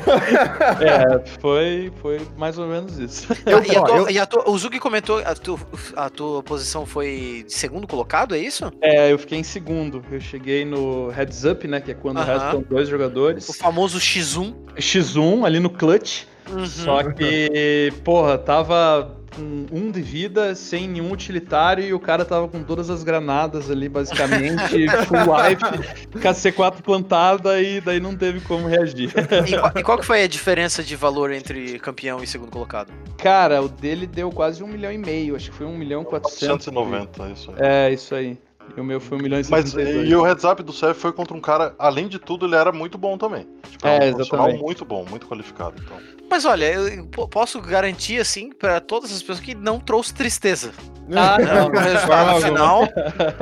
É, 0.80 1.40
foi, 1.40 1.92
foi 2.02 2.22
mais 2.38 2.58
ou 2.58 2.68
menos 2.68 3.00
isso. 3.00 3.28
Eu, 3.46 3.64
e, 3.64 3.76
a 3.76 3.82
tua, 3.82 3.98
eu... 3.98 4.10
e 4.10 4.20
a 4.20 4.26
tua, 4.26 4.50
o 4.50 4.58
Zuki 4.58 4.80
comentou, 4.80 5.20
a 5.20 5.34
tua, 5.34 5.60
a 5.96 6.10
tua 6.10 6.44
posição 6.44 6.86
foi 6.86 7.44
de 7.48 7.54
segundo 7.54 7.88
colocado, 7.88 8.36
é 8.36 8.38
isso? 8.38 8.72
É, 8.80 9.12
eu 9.12 9.18
fiquei 9.18 9.40
em 9.40 9.44
segundo. 9.44 10.04
Eu 10.12 10.22
cheguei 10.22 10.64
no 10.64 11.10
heads 11.10 11.44
up, 11.44 11.68
né? 11.68 11.82
Que 11.82 11.92
é 11.92 11.94
quando 11.96 12.18
uh 12.18 12.22
-huh. 12.22 12.26
restam 12.26 12.62
dois 12.62 12.88
jogadores. 12.88 13.50
O 13.50 13.54
famoso 13.54 13.98
X1. 13.98 14.54
X1 14.78 15.46
ali 15.46 15.60
no 15.60 15.70
clutch. 15.70 16.26
Uhum. 16.50 16.66
Só 16.66 17.04
que, 17.12 17.92
porra, 18.04 18.38
tava 18.38 19.17
com 19.38 19.66
um 19.72 19.92
de 19.92 20.02
vida, 20.02 20.56
sem 20.56 20.88
nenhum 20.88 21.12
utilitário, 21.12 21.84
e 21.84 21.94
o 21.94 22.00
cara 22.00 22.26
tava 22.26 22.48
com 22.48 22.64
todas 22.64 22.90
as 22.90 23.04
granadas 23.04 23.70
ali, 23.70 23.88
basicamente, 23.88 24.88
full 25.06 25.20
life, 25.20 26.10
com 26.12 26.28
a 26.28 26.34
C4 26.34 26.82
plantada, 26.82 27.62
e 27.62 27.80
daí 27.80 28.00
não 28.00 28.16
teve 28.16 28.42
como 28.42 28.68
reagir. 28.68 29.14
E, 29.48 29.80
e, 29.80 29.84
qual 29.84 30.00
que 30.00 30.06
foi 30.06 30.24
a 30.24 30.28
diferença 30.28 30.84
de 30.84 30.96
valor 30.96 31.32
entre 31.32 31.78
campeão 31.80 32.24
e 32.24 32.28
segundo 32.28 32.50
colocado? 32.50 32.92
Cara, 33.18 33.62
o 33.62 33.70
dele 33.70 34.08
deu 34.08 34.32
quase 34.32 34.64
um 34.64 34.68
milhão 34.68 34.92
e 34.92 34.98
meio, 34.98 35.36
acho 35.36 35.52
que 35.52 35.58
foi 35.58 35.68
um 35.68 35.78
milhão 35.78 36.02
e 36.02 36.06
quatrocentos. 36.06 36.66
490, 36.66 37.30
isso 37.30 37.52
aí. 37.52 37.58
É, 37.60 37.94
isso 37.94 38.16
aí. 38.16 38.38
E 38.76 38.82
o 38.82 38.84
meu 38.84 39.00
foi 39.00 39.18
um 39.18 39.22
milhão 39.22 39.40
e 39.40 39.44
Mas 39.50 39.74
e 39.74 40.16
o 40.16 40.22
heads 40.24 40.44
up 40.44 40.62
do 40.62 40.74
CF 40.74 40.94
foi 40.96 41.14
contra 41.14 41.36
um 41.36 41.40
cara, 41.40 41.74
além 41.80 42.08
de 42.08 42.20
tudo, 42.20 42.46
ele 42.46 42.56
era 42.56 42.72
muito 42.72 42.98
bom 42.98 43.18
também. 43.18 43.48
Tipo, 43.70 43.88
é, 43.88 44.00
um 44.00 44.04
exatamente. 44.04 44.62
muito 44.62 44.84
bom, 44.84 45.06
muito 45.10 45.28
qualificado. 45.28 45.76
Então. 45.82 45.98
Mas 46.30 46.46
olha, 46.46 46.66
eu 46.66 47.06
posso 47.30 47.62
garantir, 47.62 48.20
assim, 48.20 48.52
para 48.52 48.80
todas 48.80 49.12
as 49.12 49.22
pessoas 49.22 49.40
que 49.40 49.56
não 49.56 49.80
trouxe 49.80 50.14
tristeza. 50.14 50.72
Ah, 51.16 51.38
não, 51.40 51.70
no 51.70 51.80
resultado 51.80 52.42
final. 52.42 52.84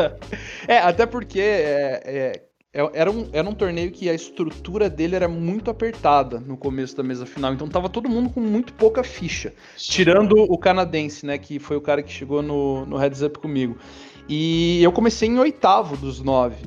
é, 0.67 0.78
até 0.78 1.06
porque 1.06 1.39
é, 1.39 2.02
é, 2.06 2.41
é, 2.74 2.89
era, 2.93 3.10
um, 3.10 3.28
era 3.34 3.50
um 3.50 3.54
torneio 3.54 3.89
que 3.91 4.10
a 4.10 4.13
estrutura 4.13 4.89
dele 4.89 5.15
era 5.15 5.28
muito 5.28 5.71
apertada 5.71 6.39
no 6.39 6.56
começo 6.56 6.95
da 6.95 7.02
mesa 7.02 7.26
final. 7.26 7.54
Então 7.54 7.67
tava 7.67 7.89
todo 7.89 8.08
mundo 8.08 8.30
com 8.30 8.39
muito 8.39 8.74
pouca 8.74 9.04
ficha. 9.04 9.52
Tirando 9.78 10.34
o 10.34 10.58
canadense, 10.58 11.26
né? 11.26 11.38
Que 11.38 11.58
foi 11.58 11.78
o 11.78 11.82
cara 11.82 12.04
que 12.04 12.12
chegou 12.12 12.41
no, 12.41 12.86
no 12.86 12.98
heads 12.98 13.21
up 13.21 13.39
comigo. 13.39 13.78
E 14.30 14.84
eu 14.84 14.91
comecei 14.91 15.28
em 15.28 15.39
oitavo 15.39 15.98
dos 15.98 16.21
nove. 16.21 16.58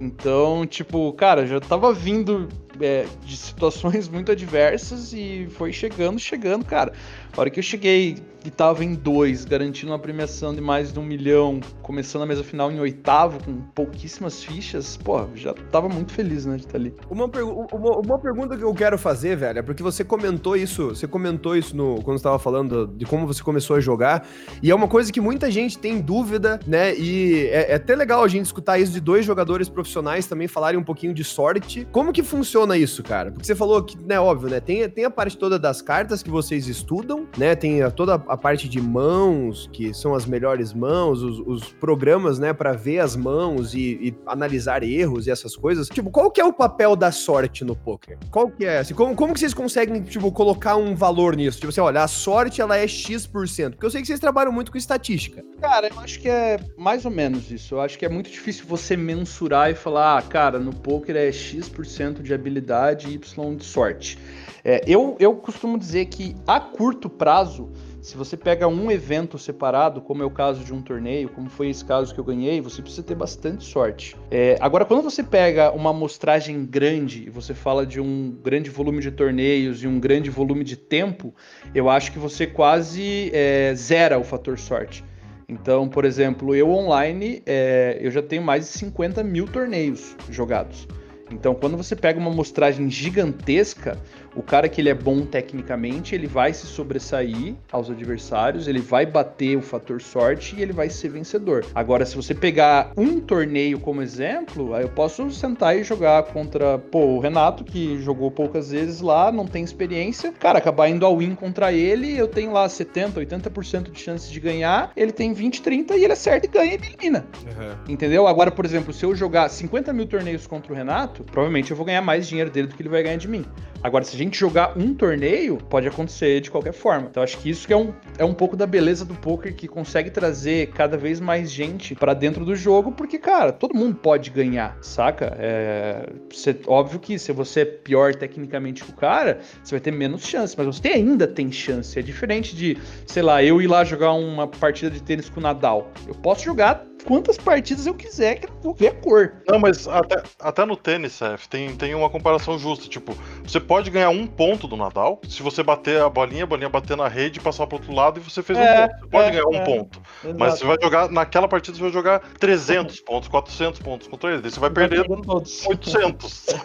Então, 0.00 0.64
tipo, 0.64 1.12
cara, 1.14 1.46
já 1.46 1.60
tava 1.60 1.92
vindo 1.92 2.48
é, 2.80 3.06
de 3.24 3.36
situações 3.36 4.08
muito 4.08 4.32
adversas 4.32 5.12
e 5.12 5.48
foi 5.50 5.72
chegando, 5.72 6.18
chegando, 6.18 6.64
cara. 6.64 6.92
A 7.36 7.40
hora 7.40 7.50
que 7.50 7.58
eu 7.58 7.62
cheguei 7.62 8.16
e 8.48 8.50
tava 8.50 8.82
em 8.82 8.94
dois, 8.94 9.44
garantindo 9.44 9.92
uma 9.92 9.98
premiação 9.98 10.54
de 10.54 10.60
mais 10.60 10.90
de 10.90 10.98
um 10.98 11.02
milhão, 11.02 11.60
começando 11.82 12.22
a 12.22 12.26
mesa 12.26 12.42
final 12.42 12.72
em 12.72 12.80
oitavo, 12.80 13.44
com 13.44 13.60
pouquíssimas 13.74 14.42
fichas, 14.42 14.96
pô, 14.96 15.26
já 15.34 15.52
tava 15.70 15.86
muito 15.86 16.14
feliz, 16.14 16.46
né, 16.46 16.56
de 16.56 16.64
estar 16.64 16.78
ali. 16.78 16.94
Uma, 17.10 17.26
uma, 17.26 17.98
uma, 17.98 18.18
pergunta 18.18 18.56
que 18.56 18.62
eu 18.62 18.72
quero 18.72 18.96
fazer, 18.96 19.36
velho, 19.36 19.58
é 19.58 19.62
porque 19.62 19.82
você 19.82 20.02
comentou 20.02 20.56
isso, 20.56 20.88
você 20.88 21.06
comentou 21.06 21.54
isso 21.54 21.76
no, 21.76 22.00
quando 22.02 22.16
estava 22.16 22.38
falando 22.38 22.86
de 22.86 23.04
como 23.04 23.26
você 23.26 23.42
começou 23.42 23.76
a 23.76 23.80
jogar, 23.80 24.26
e 24.62 24.70
é 24.70 24.74
uma 24.74 24.88
coisa 24.88 25.12
que 25.12 25.20
muita 25.20 25.50
gente 25.50 25.78
tem 25.78 26.00
dúvida, 26.00 26.58
né, 26.66 26.96
e 26.96 27.48
é, 27.48 27.72
é 27.72 27.74
até 27.74 27.94
legal 27.94 28.24
a 28.24 28.28
gente 28.28 28.46
escutar 28.46 28.78
isso 28.78 28.92
de 28.92 29.00
dois 29.00 29.26
jogadores 29.26 29.68
profissionais 29.68 30.26
também 30.26 30.48
falarem 30.48 30.80
um 30.80 30.84
pouquinho 30.84 31.12
de 31.12 31.22
sorte. 31.22 31.86
Como 31.92 32.14
que 32.14 32.22
funciona 32.22 32.78
isso, 32.78 33.02
cara? 33.02 33.30
Porque 33.30 33.46
você 33.46 33.54
falou 33.54 33.82
que, 33.82 33.98
né, 34.02 34.18
óbvio, 34.18 34.48
né, 34.48 34.58
tem, 34.58 34.88
tem 34.88 35.04
a 35.04 35.10
parte 35.10 35.36
toda 35.36 35.58
das 35.58 35.82
cartas 35.82 36.22
que 36.22 36.30
vocês 36.30 36.66
estudam, 36.66 37.26
né, 37.36 37.54
tem 37.54 37.82
a, 37.82 37.90
toda 37.90 38.14
a 38.14 38.37
parte 38.38 38.68
de 38.68 38.80
mãos, 38.80 39.68
que 39.72 39.92
são 39.92 40.14
as 40.14 40.24
melhores 40.24 40.72
mãos, 40.72 41.22
os, 41.22 41.38
os 41.40 41.72
programas, 41.72 42.38
né, 42.38 42.52
para 42.52 42.72
ver 42.72 43.00
as 43.00 43.16
mãos 43.16 43.74
e, 43.74 43.98
e, 44.00 44.14
analisar 44.26 44.82
erros 44.82 45.26
e 45.26 45.30
essas 45.30 45.56
coisas. 45.56 45.88
Tipo, 45.88 46.10
qual 46.10 46.30
que 46.30 46.40
é 46.40 46.44
o 46.44 46.52
papel 46.52 46.96
da 46.96 47.12
sorte 47.12 47.64
no 47.64 47.76
poker? 47.76 48.18
Qual 48.30 48.50
que 48.50 48.64
é? 48.64 48.78
Assim, 48.78 48.94
como, 48.94 49.14
como 49.14 49.34
que 49.34 49.40
vocês 49.40 49.52
conseguem, 49.52 50.00
tipo, 50.02 50.30
colocar 50.32 50.76
um 50.76 50.94
valor 50.94 51.36
nisso? 51.36 51.58
Tipo 51.58 51.70
assim, 51.70 51.80
olha, 51.80 52.02
a 52.02 52.08
sorte, 52.08 52.60
ela 52.60 52.76
é 52.76 52.86
X%. 52.86 53.72
Porque 53.72 53.86
eu 53.86 53.90
sei 53.90 54.00
que 54.00 54.06
vocês 54.06 54.20
trabalham 54.20 54.52
muito 54.52 54.70
com 54.72 54.78
estatística. 54.78 55.44
Cara, 55.60 55.88
eu 55.88 56.00
acho 56.00 56.20
que 56.20 56.28
é 56.28 56.58
mais 56.76 57.04
ou 57.04 57.10
menos 57.10 57.50
isso. 57.50 57.74
Eu 57.74 57.80
acho 57.80 57.98
que 57.98 58.06
é 58.06 58.08
muito 58.08 58.30
difícil 58.30 58.64
você 58.66 58.96
mensurar 58.96 59.70
e 59.70 59.74
falar, 59.74 60.18
ah, 60.18 60.22
cara, 60.22 60.58
no 60.58 60.72
poker 60.72 61.16
é 61.16 61.30
X% 61.32 62.22
de 62.22 62.32
habilidade 62.32 63.08
e 63.08 63.14
Y 63.14 63.56
de 63.56 63.64
sorte. 63.64 64.18
É, 64.64 64.82
eu, 64.86 65.16
eu 65.18 65.34
costumo 65.34 65.78
dizer 65.78 66.06
que 66.06 66.34
a 66.46 66.60
curto 66.60 67.08
prazo, 67.08 67.70
se 68.00 68.16
você 68.16 68.36
pega 68.36 68.68
um 68.68 68.90
evento 68.90 69.38
separado, 69.38 70.00
como 70.00 70.22
é 70.22 70.26
o 70.26 70.30
caso 70.30 70.62
de 70.64 70.72
um 70.72 70.80
torneio, 70.80 71.28
como 71.28 71.50
foi 71.50 71.68
esse 71.68 71.84
caso 71.84 72.14
que 72.14 72.20
eu 72.20 72.24
ganhei, 72.24 72.60
você 72.60 72.80
precisa 72.80 73.02
ter 73.02 73.14
bastante 73.14 73.64
sorte. 73.64 74.16
É, 74.30 74.56
agora, 74.60 74.84
quando 74.84 75.02
você 75.02 75.22
pega 75.22 75.72
uma 75.72 75.90
amostragem 75.90 76.64
grande 76.64 77.26
e 77.26 77.30
você 77.30 77.54
fala 77.54 77.84
de 77.84 78.00
um 78.00 78.30
grande 78.42 78.70
volume 78.70 79.00
de 79.00 79.10
torneios 79.10 79.82
e 79.82 79.88
um 79.88 79.98
grande 79.98 80.30
volume 80.30 80.62
de 80.62 80.76
tempo, 80.76 81.34
eu 81.74 81.90
acho 81.90 82.12
que 82.12 82.18
você 82.18 82.46
quase 82.46 83.30
é, 83.32 83.74
zera 83.74 84.18
o 84.18 84.24
fator 84.24 84.58
sorte. 84.58 85.04
Então, 85.48 85.88
por 85.88 86.04
exemplo, 86.04 86.54
eu 86.54 86.70
online, 86.70 87.42
é, 87.46 87.98
eu 88.00 88.10
já 88.10 88.22
tenho 88.22 88.42
mais 88.42 88.66
de 88.66 88.78
50 88.78 89.24
mil 89.24 89.46
torneios 89.46 90.14
jogados. 90.30 90.86
Então, 91.30 91.54
quando 91.54 91.76
você 91.76 91.94
pega 91.94 92.18
uma 92.18 92.30
amostragem 92.30 92.90
gigantesca, 92.90 93.98
o 94.34 94.42
cara 94.42 94.68
que 94.68 94.80
ele 94.80 94.88
é 94.88 94.94
bom 94.94 95.22
tecnicamente, 95.22 96.14
ele 96.14 96.26
vai 96.26 96.52
se 96.52 96.66
sobressair 96.66 97.54
aos 97.72 97.90
adversários, 97.90 98.68
ele 98.68 98.80
vai 98.80 99.06
bater 99.06 99.56
o 99.56 99.62
fator 99.62 100.00
sorte 100.00 100.56
e 100.56 100.62
ele 100.62 100.72
vai 100.72 100.88
ser 100.90 101.08
vencedor. 101.08 101.64
Agora, 101.74 102.04
se 102.04 102.16
você 102.16 102.34
pegar 102.34 102.92
um 102.96 103.20
torneio 103.20 103.80
como 103.80 104.02
exemplo, 104.02 104.74
aí 104.74 104.82
eu 104.82 104.88
posso 104.88 105.30
sentar 105.30 105.76
e 105.76 105.82
jogar 105.82 106.22
contra, 106.24 106.78
pô, 106.78 107.00
o 107.00 107.20
Renato, 107.20 107.64
que 107.64 108.00
jogou 108.00 108.30
poucas 108.30 108.70
vezes 108.70 109.00
lá, 109.00 109.32
não 109.32 109.46
tem 109.46 109.64
experiência. 109.64 110.32
Cara, 110.32 110.58
acabar 110.58 110.88
indo 110.88 111.04
ao 111.04 111.18
win 111.18 111.34
contra 111.34 111.72
ele, 111.72 112.16
eu 112.16 112.28
tenho 112.28 112.52
lá 112.52 112.68
70, 112.68 113.20
80% 113.20 113.90
de 113.90 114.00
chance 114.00 114.30
de 114.30 114.40
ganhar, 114.40 114.92
ele 114.96 115.12
tem 115.12 115.32
20, 115.32 115.62
30 115.62 115.96
e 115.96 116.04
ele 116.04 116.12
acerta 116.12 116.46
e 116.46 116.50
ganha 116.50 116.74
e 116.74 116.78
me 116.78 116.86
elimina. 116.88 117.26
Uhum. 117.44 117.92
Entendeu? 117.92 118.26
Agora, 118.26 118.50
por 118.50 118.64
exemplo, 118.64 118.92
se 118.92 119.04
eu 119.04 119.14
jogar 119.14 119.48
50 119.48 119.92
mil 119.92 120.06
torneios 120.06 120.46
contra 120.46 120.72
o 120.72 120.76
Renato, 120.76 121.24
provavelmente 121.24 121.70
eu 121.70 121.76
vou 121.76 121.86
ganhar 121.86 122.02
mais 122.02 122.26
dinheiro 122.28 122.50
dele 122.50 122.68
do 122.68 122.74
que 122.74 122.82
ele 122.82 122.88
vai 122.88 123.02
ganhar 123.02 123.16
de 123.16 123.28
mim. 123.28 123.44
Agora, 123.82 124.04
se 124.04 124.16
a 124.18 124.24
gente 124.24 124.36
jogar 124.36 124.76
um 124.76 124.92
torneio, 124.92 125.58
pode 125.70 125.86
acontecer 125.86 126.40
de 126.40 126.50
qualquer 126.50 126.72
forma. 126.72 127.06
Então, 127.08 127.22
acho 127.22 127.38
que 127.38 127.48
isso 127.48 127.66
que 127.66 127.72
é 127.72 127.76
um, 127.76 127.92
é 128.18 128.24
um 128.24 128.34
pouco 128.34 128.56
da 128.56 128.66
beleza 128.66 129.04
do 129.04 129.14
poker 129.14 129.54
que 129.54 129.68
consegue 129.68 130.10
trazer 130.10 130.68
cada 130.68 130.96
vez 130.96 131.20
mais 131.20 131.52
gente 131.52 131.94
para 131.94 132.14
dentro 132.14 132.44
do 132.44 132.56
jogo, 132.56 132.90
porque, 132.90 133.18
cara, 133.18 133.52
todo 133.52 133.76
mundo 133.76 133.94
pode 133.94 134.30
ganhar, 134.30 134.76
saca? 134.82 135.36
É, 135.38 136.08
cê, 136.32 136.56
óbvio 136.66 136.98
que 136.98 137.16
se 137.16 137.30
você 137.30 137.60
é 137.60 137.64
pior 137.64 138.12
tecnicamente 138.14 138.82
que 138.82 138.90
o 138.90 138.94
cara, 138.94 139.38
você 139.62 139.76
vai 139.76 139.80
ter 139.80 139.92
menos 139.92 140.26
chance, 140.26 140.54
mas 140.58 140.66
você 140.66 140.88
ainda 140.88 141.28
tem 141.28 141.52
chance. 141.52 141.96
É 141.96 142.02
diferente 142.02 142.56
de, 142.56 142.76
sei 143.06 143.22
lá, 143.22 143.42
eu 143.42 143.62
ir 143.62 143.68
lá 143.68 143.84
jogar 143.84 144.12
uma 144.14 144.48
partida 144.48 144.90
de 144.90 145.00
tênis 145.00 145.28
com 145.28 145.38
o 145.38 145.42
Nadal. 145.42 145.92
Eu 146.08 146.14
posso 146.14 146.44
jogar 146.44 146.84
quantas 147.04 147.36
partidas 147.36 147.86
eu 147.86 147.94
quiser 147.94 148.36
que 148.36 148.46
eu 148.46 148.52
vou 148.62 148.74
ver 148.74 148.88
a 148.88 148.94
cor. 148.94 149.34
Não, 149.48 149.58
mas 149.58 149.86
até, 149.88 150.22
até 150.40 150.64
no 150.64 150.76
tênis, 150.76 151.12
Seth, 151.12 151.46
tem, 151.48 151.74
tem 151.76 151.94
uma 151.94 152.10
comparação 152.10 152.58
justa. 152.58 152.88
Tipo, 152.88 153.16
você 153.42 153.60
pode 153.60 153.90
ganhar 153.90 154.10
um 154.10 154.26
ponto 154.26 154.66
do 154.66 154.76
Nadal 154.76 155.20
se 155.28 155.42
você 155.42 155.62
bater 155.62 156.00
a 156.00 156.08
bolinha, 156.08 156.44
a 156.44 156.46
bolinha 156.46 156.68
bater 156.68 156.96
na 156.96 157.08
rede, 157.08 157.40
passar 157.40 157.66
pro 157.66 157.76
outro 157.76 157.92
lado 157.92 158.20
e 158.20 158.22
você 158.22 158.42
fez 158.42 158.58
é, 158.58 158.62
um 158.62 158.86
ponto. 158.86 159.00
Você 159.00 159.08
pode 159.08 159.28
é, 159.28 159.30
ganhar 159.30 159.46
um 159.46 159.54
é, 159.54 159.64
ponto. 159.64 160.02
Exato. 160.24 160.38
Mas 160.38 160.58
você 160.58 160.64
vai 160.64 160.76
jogar, 160.80 161.10
naquela 161.10 161.48
partida 161.48 161.76
você 161.76 161.82
vai 161.82 161.92
jogar 161.92 162.20
300 162.38 163.00
pontos, 163.00 163.28
400 163.28 163.80
pontos 163.80 164.08
contra 164.08 164.32
ele. 164.32 164.42
Daí 164.42 164.50
você 164.50 164.60
vai 164.60 164.70
perder 164.70 165.06
todos. 165.06 165.66
800. 165.66 166.46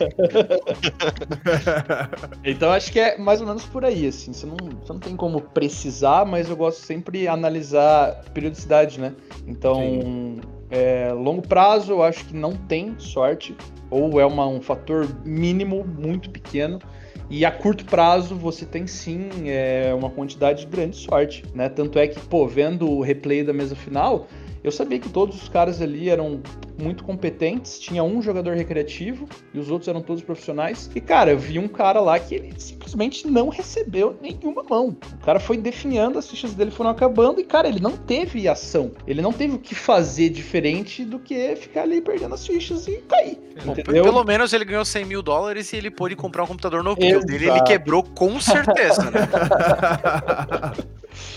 então 2.44 2.72
acho 2.72 2.92
que 2.92 3.00
é 3.00 3.18
mais 3.18 3.42
ou 3.42 3.48
menos 3.48 3.66
por 3.66 3.86
aí, 3.86 4.08
assim. 4.08 4.34
Você 4.34 4.46
não, 4.46 4.58
você 4.58 4.94
não 4.94 5.00
tem 5.00 5.16
como 5.16 5.42
precisar, 5.42 6.26
mas 6.26 6.50
eu 6.50 6.56
gosto 6.56 6.86
sempre 6.86 7.20
de 7.20 7.28
analisar 7.28 8.24
periodicidade, 8.34 9.00
né? 9.00 9.14
Então. 9.48 9.76
Sim 9.76 10.33
é, 10.70 11.12
longo 11.14 11.42
prazo, 11.42 11.92
eu 11.92 12.04
acho 12.04 12.26
que 12.26 12.36
não 12.36 12.56
tem 12.56 12.96
sorte, 12.98 13.56
ou 13.90 14.20
é 14.20 14.26
uma, 14.26 14.48
um 14.48 14.62
fator 14.62 15.08
mínimo 15.24 15.86
muito 15.86 16.30
pequeno. 16.30 16.80
E 17.30 17.46
a 17.46 17.52
curto 17.52 17.86
prazo 17.86 18.36
você 18.36 18.66
tem 18.66 18.86
sim 18.86 19.30
é, 19.46 19.94
uma 19.94 20.10
quantidade 20.10 20.62
de 20.62 20.68
grande 20.68 20.98
sorte, 20.98 21.44
né? 21.54 21.70
Tanto 21.70 21.98
é 21.98 22.08
que, 22.08 22.20
pô, 22.20 22.48
vendo 22.48 22.90
o 22.90 23.02
replay 23.02 23.44
da 23.44 23.54
mesa 23.54 23.76
final, 23.76 24.28
eu 24.64 24.72
sabia 24.72 24.98
que 24.98 25.10
todos 25.10 25.42
os 25.42 25.50
caras 25.50 25.82
ali 25.82 26.10
eram 26.10 26.42
muito 26.82 27.04
competentes, 27.04 27.80
tinha 27.80 28.04
um 28.04 28.22
jogador 28.22 28.56
recreativo 28.56 29.28
e 29.54 29.60
os 29.60 29.70
outros 29.70 29.88
eram 29.88 30.02
todos 30.02 30.24
profissionais. 30.24 30.90
E, 30.96 31.02
cara, 31.02 31.32
eu 31.32 31.38
vi 31.38 31.60
um 31.60 31.68
cara 31.68 32.00
lá 32.00 32.18
que 32.18 32.36
ele 32.36 32.54
simplesmente 32.58 33.28
não 33.28 33.50
recebeu 33.50 34.18
nenhuma 34.22 34.64
mão. 34.64 34.96
O 35.22 35.26
cara 35.26 35.40
foi 35.40 35.58
definhando, 35.58 36.18
as 36.18 36.30
fichas 36.30 36.54
dele 36.54 36.72
foram 36.72 36.90
acabando 36.90 37.40
e, 37.40 37.44
cara, 37.44 37.68
ele 37.68 37.80
não 37.80 37.92
teve 37.92 38.48
ação. 38.48 38.92
Ele 39.06 39.22
não 39.22 39.34
teve 39.34 39.56
o 39.56 39.60
que 39.60 39.76
fazer 39.76 40.30
diferente 40.30 41.04
do 41.04 41.20
que 41.20 41.56
ficar 41.56 41.82
ali 41.84 42.02
perdendo 42.02 42.34
as 42.34 42.46
fichas 42.46 42.88
e 42.88 42.98
cair. 43.08 43.40
Bom, 43.66 43.76
pelo 43.76 44.24
menos 44.24 44.54
ele 44.54 44.66
ganhou 44.66 44.86
100 44.86 45.06
mil 45.06 45.22
dólares 45.22 45.74
e 45.74 45.76
ele 45.76 45.92
pôde 45.92 46.16
comprar 46.16 46.44
um 46.44 46.48
computador 46.48 46.84
novo. 46.84 47.00
Dele 47.00 47.50
ele 47.50 47.62
quebrou 47.64 48.02
com 48.02 48.40
certeza, 48.40 49.12
né? 49.12 49.28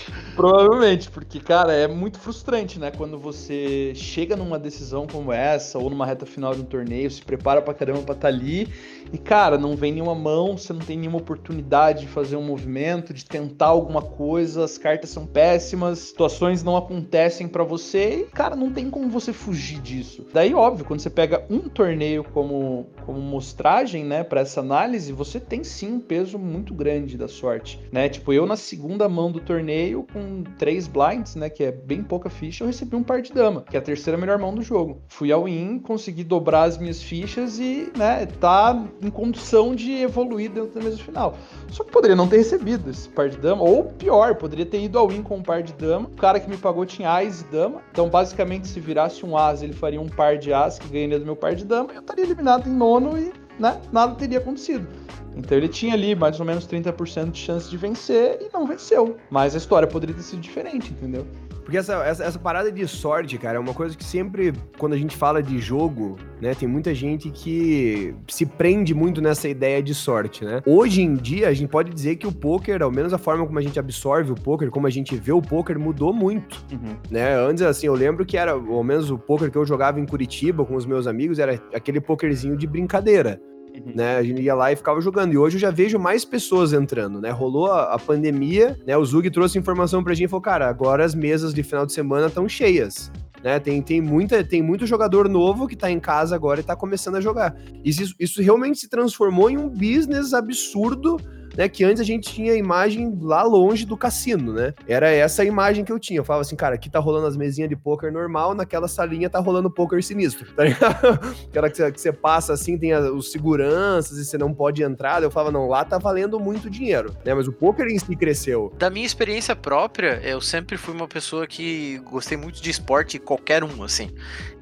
Provavelmente, 0.37 1.09
porque, 1.09 1.39
cara, 1.39 1.73
é 1.73 1.87
muito 1.87 2.19
frustrante, 2.19 2.77
né? 2.77 2.91
Quando 2.91 3.17
você 3.17 3.91
chega 3.95 4.35
numa 4.35 4.59
decisão 4.59 5.07
como 5.07 5.33
essa, 5.33 5.79
ou 5.79 5.89
numa 5.89 6.05
reta 6.05 6.27
final 6.27 6.53
de 6.53 6.61
um 6.61 6.63
torneio, 6.63 7.09
se 7.09 7.23
prepara 7.23 7.59
pra 7.59 7.73
caramba 7.73 8.03
pra 8.03 8.13
estar 8.13 8.27
tá 8.27 8.33
ali, 8.33 8.71
e, 9.11 9.17
cara, 9.17 9.57
não 9.57 9.75
vem 9.75 9.93
nenhuma 9.93 10.13
mão, 10.13 10.55
você 10.55 10.71
não 10.73 10.79
tem 10.79 10.95
nenhuma 10.95 11.17
oportunidade 11.17 12.01
de 12.01 12.07
fazer 12.07 12.35
um 12.35 12.43
movimento, 12.43 13.15
de 13.15 13.25
tentar 13.25 13.65
alguma 13.65 13.99
coisa, 13.99 14.63
as 14.63 14.77
cartas 14.77 15.09
são 15.09 15.25
péssimas, 15.25 15.97
situações 15.97 16.63
não 16.63 16.77
acontecem 16.77 17.47
para 17.47 17.63
você, 17.63 18.19
e, 18.21 18.23
cara, 18.25 18.55
não 18.55 18.71
tem 18.71 18.91
como 18.91 19.09
você 19.09 19.33
fugir 19.33 19.81
disso. 19.81 20.23
Daí, 20.31 20.53
óbvio, 20.53 20.85
quando 20.85 20.99
você 20.99 21.09
pega 21.09 21.43
um 21.49 21.61
torneio 21.61 22.23
como, 22.23 22.85
como 23.07 23.19
mostragem, 23.19 24.05
né, 24.05 24.23
para 24.23 24.41
essa 24.41 24.59
análise, 24.59 25.11
você 25.11 25.39
tem 25.39 25.63
sim 25.63 25.93
um 25.93 25.99
peso 25.99 26.37
muito 26.37 26.75
grande 26.75 27.17
da 27.17 27.27
sorte, 27.27 27.79
né? 27.91 28.07
Tipo, 28.07 28.31
eu 28.31 28.45
na 28.45 28.55
segunda 28.55 29.09
mão 29.09 29.31
do 29.31 29.39
torneio, 29.39 30.05
com 30.13 30.26
três 30.57 30.87
blinds, 30.87 31.35
né? 31.35 31.49
Que 31.49 31.65
é 31.65 31.71
bem 31.71 32.03
pouca 32.03 32.29
ficha, 32.29 32.63
eu 32.63 32.67
recebi 32.67 32.95
um 32.95 33.03
par 33.03 33.21
de 33.21 33.33
dama, 33.33 33.63
que 33.69 33.75
é 33.75 33.79
a 33.79 33.81
terceira 33.81 34.17
melhor 34.17 34.37
mão 34.37 34.53
do 34.53 34.61
jogo. 34.61 35.01
Fui 35.07 35.31
ao 35.31 35.47
in, 35.47 35.79
consegui 35.79 36.23
dobrar 36.23 36.63
as 36.63 36.77
minhas 36.77 37.01
fichas 37.01 37.59
e, 37.59 37.91
né, 37.97 38.25
tá 38.39 38.85
em 39.01 39.09
condição 39.09 39.75
de 39.75 39.93
evoluir 39.93 40.51
dentro 40.51 40.71
da 40.71 40.81
mesa 40.81 40.97
final. 40.97 41.35
Só 41.69 41.83
que 41.83 41.91
poderia 41.91 42.15
não 42.15 42.27
ter 42.27 42.37
recebido 42.37 42.89
esse 42.89 43.09
par 43.09 43.29
de 43.29 43.37
dama, 43.37 43.63
ou 43.63 43.85
pior, 43.85 44.35
poderia 44.35 44.65
ter 44.65 44.81
ido 44.81 44.97
ao 44.97 45.11
in 45.11 45.23
com 45.23 45.37
um 45.37 45.43
par 45.43 45.63
de 45.63 45.73
dama. 45.73 46.07
O 46.07 46.17
cara 46.17 46.39
que 46.39 46.49
me 46.49 46.57
pagou 46.57 46.85
tinha 46.85 47.09
ás 47.09 47.41
e 47.41 47.43
dama. 47.45 47.81
Então, 47.91 48.09
basicamente, 48.09 48.67
se 48.67 48.79
virasse 48.79 49.25
um 49.25 49.37
as, 49.37 49.61
ele 49.61 49.73
faria 49.73 50.01
um 50.01 50.07
par 50.07 50.37
de 50.37 50.53
as 50.53 50.79
que 50.79 50.87
ganharia 50.87 51.19
do 51.19 51.25
meu 51.25 51.35
par 51.35 51.55
de 51.55 51.65
dama, 51.65 51.91
eu 51.93 52.01
estaria 52.01 52.23
eliminado 52.23 52.67
em 52.67 52.73
nono 52.73 53.17
e 53.17 53.46
né, 53.59 53.79
nada 53.91 54.15
teria 54.15 54.37
acontecido. 54.39 54.87
Então 55.35 55.55
ele 55.55 55.67
tinha 55.67 55.93
ali 55.93 56.15
mais 56.15 56.39
ou 56.39 56.45
menos 56.45 56.67
30% 56.67 57.31
de 57.31 57.39
chance 57.39 57.69
de 57.69 57.77
vencer 57.77 58.39
e 58.41 58.49
não 58.51 58.65
venceu. 58.65 59.17
Mas 59.29 59.53
a 59.53 59.57
história 59.57 59.87
poderia 59.87 60.15
ter 60.15 60.23
sido 60.23 60.41
diferente, 60.41 60.91
entendeu? 60.91 61.27
Porque 61.67 61.75
essa, 61.77 61.95
essa, 62.05 62.23
essa, 62.23 62.39
parada 62.39 62.71
de 62.71 62.87
sorte, 62.87 63.37
cara, 63.37 63.57
é 63.57 63.59
uma 63.59 63.73
coisa 63.73 63.93
que 63.97 64.01
sempre, 64.01 64.53
quando 64.77 64.93
a 64.93 64.97
gente 64.97 65.17
fala 65.17 65.43
de 65.43 65.59
jogo, 65.59 66.15
né, 66.39 66.55
tem 66.55 66.65
muita 66.65 66.95
gente 66.95 67.29
que 67.29 68.15
se 68.25 68.45
prende 68.45 68.93
muito 68.93 69.21
nessa 69.21 69.49
ideia 69.49 69.83
de 69.83 69.93
sorte, 69.93 70.45
né? 70.45 70.61
Hoje 70.65 71.01
em 71.01 71.13
dia, 71.13 71.49
a 71.49 71.53
gente 71.53 71.67
pode 71.69 71.93
dizer 71.93 72.15
que 72.15 72.25
o 72.25 72.31
poker, 72.31 72.81
ao 72.81 72.89
menos 72.89 73.13
a 73.13 73.17
forma 73.17 73.45
como 73.45 73.59
a 73.59 73.61
gente 73.61 73.77
absorve 73.77 74.31
o 74.31 74.35
poker, 74.35 74.71
como 74.71 74.87
a 74.87 74.89
gente 74.89 75.13
vê 75.17 75.33
o 75.33 75.41
poker, 75.41 75.77
mudou 75.77 76.13
muito, 76.13 76.63
uhum. 76.71 76.95
né? 77.11 77.35
Antes, 77.35 77.61
assim, 77.61 77.87
eu 77.87 77.95
lembro 77.95 78.25
que 78.25 78.37
era, 78.37 78.53
ao 78.53 78.81
menos 78.81 79.11
o 79.11 79.17
poker 79.17 79.51
que 79.51 79.57
eu 79.57 79.65
jogava 79.65 79.99
em 79.99 80.05
Curitiba 80.05 80.63
com 80.63 80.73
os 80.77 80.85
meus 80.85 81.05
amigos, 81.05 81.37
era 81.37 81.61
aquele 81.73 81.99
pokerzinho 81.99 82.55
de 82.55 82.65
brincadeira. 82.65 83.41
Uhum. 83.85 83.93
Né? 83.95 84.17
A 84.17 84.23
gente 84.23 84.41
ia 84.41 84.55
lá 84.55 84.71
e 84.71 84.75
ficava 84.75 84.99
jogando. 85.01 85.33
E 85.33 85.37
hoje 85.37 85.57
eu 85.57 85.61
já 85.61 85.71
vejo 85.71 85.99
mais 85.99 86.25
pessoas 86.25 86.73
entrando, 86.73 87.21
né? 87.21 87.29
Rolou 87.29 87.71
a, 87.71 87.93
a 87.93 87.99
pandemia, 87.99 88.77
né? 88.85 88.97
O 88.97 89.05
Zug 89.05 89.29
trouxe 89.29 89.57
informação 89.57 90.03
pra 90.03 90.13
gente 90.13 90.25
e 90.25 90.29
falou, 90.29 90.41
cara, 90.41 90.67
agora 90.67 91.05
as 91.05 91.13
mesas 91.13 91.53
de 91.53 91.63
final 91.63 91.85
de 91.85 91.93
semana 91.93 92.27
estão 92.27 92.47
cheias. 92.49 93.11
Né? 93.43 93.59
Tem, 93.59 93.81
tem, 93.81 94.01
muita, 94.01 94.43
tem 94.43 94.61
muito 94.61 94.85
jogador 94.85 95.29
novo 95.29 95.67
que 95.67 95.75
tá 95.75 95.91
em 95.91 95.99
casa 95.99 96.35
agora 96.35 96.59
e 96.59 96.63
tá 96.63 96.75
começando 96.75 97.15
a 97.15 97.21
jogar. 97.21 97.55
Isso, 97.83 98.15
isso 98.19 98.41
realmente 98.41 98.79
se 98.79 98.89
transformou 98.89 99.49
em 99.49 99.57
um 99.57 99.69
business 99.69 100.33
absurdo 100.33 101.17
né? 101.57 101.67
Que 101.67 101.83
antes 101.83 101.99
a 101.99 102.05
gente 102.05 102.31
tinha 102.31 102.53
a 102.53 102.55
imagem 102.55 103.17
lá 103.19 103.41
longe 103.41 103.85
do 103.85 103.97
cassino, 103.97 104.53
né? 104.53 104.73
Era 104.87 105.09
essa 105.09 105.41
a 105.41 105.45
imagem 105.45 105.83
que 105.83 105.91
eu 105.91 105.99
tinha. 105.99 106.19
Eu 106.19 106.23
falava 106.23 106.41
assim, 106.41 106.55
cara, 106.55 106.75
aqui 106.75 106.89
tá 106.89 106.99
rolando 106.99 107.25
as 107.25 107.35
mesinhas 107.35 107.69
de 107.69 107.75
poker 107.75 108.13
normal, 108.13 108.53
naquela 108.53 108.87
salinha 108.87 109.29
tá 109.29 109.39
rolando 109.39 109.69
poker 109.69 110.01
sinistro, 110.03 110.47
tá 110.53 110.63
ligado? 110.63 111.19
Aquela 111.47 111.69
que 111.69 111.99
você 111.99 112.13
passa 112.13 112.53
assim, 112.53 112.77
tem 112.77 112.93
os 112.93 113.31
seguranças 113.31 114.17
e 114.19 114.25
você 114.25 114.37
não 114.37 114.53
pode 114.53 114.83
entrar. 114.83 115.23
Eu 115.23 115.31
falava, 115.31 115.51
não, 115.51 115.67
lá 115.67 115.83
tá 115.83 115.97
valendo 115.97 116.39
muito 116.39 116.69
dinheiro, 116.69 117.15
né? 117.25 117.33
Mas 117.33 117.47
o 117.47 117.51
poker 117.51 117.87
em 117.87 117.97
si 117.97 118.15
cresceu. 118.15 118.71
Da 118.77 118.89
minha 118.89 119.05
experiência 119.05 119.55
própria, 119.55 120.21
eu 120.23 120.39
sempre 120.39 120.77
fui 120.77 120.93
uma 120.93 121.07
pessoa 121.07 121.47
que 121.47 121.97
gostei 121.99 122.37
muito 122.37 122.61
de 122.61 122.69
esporte, 122.69 123.17
qualquer 123.17 123.63
um, 123.63 123.83
assim. 123.83 124.11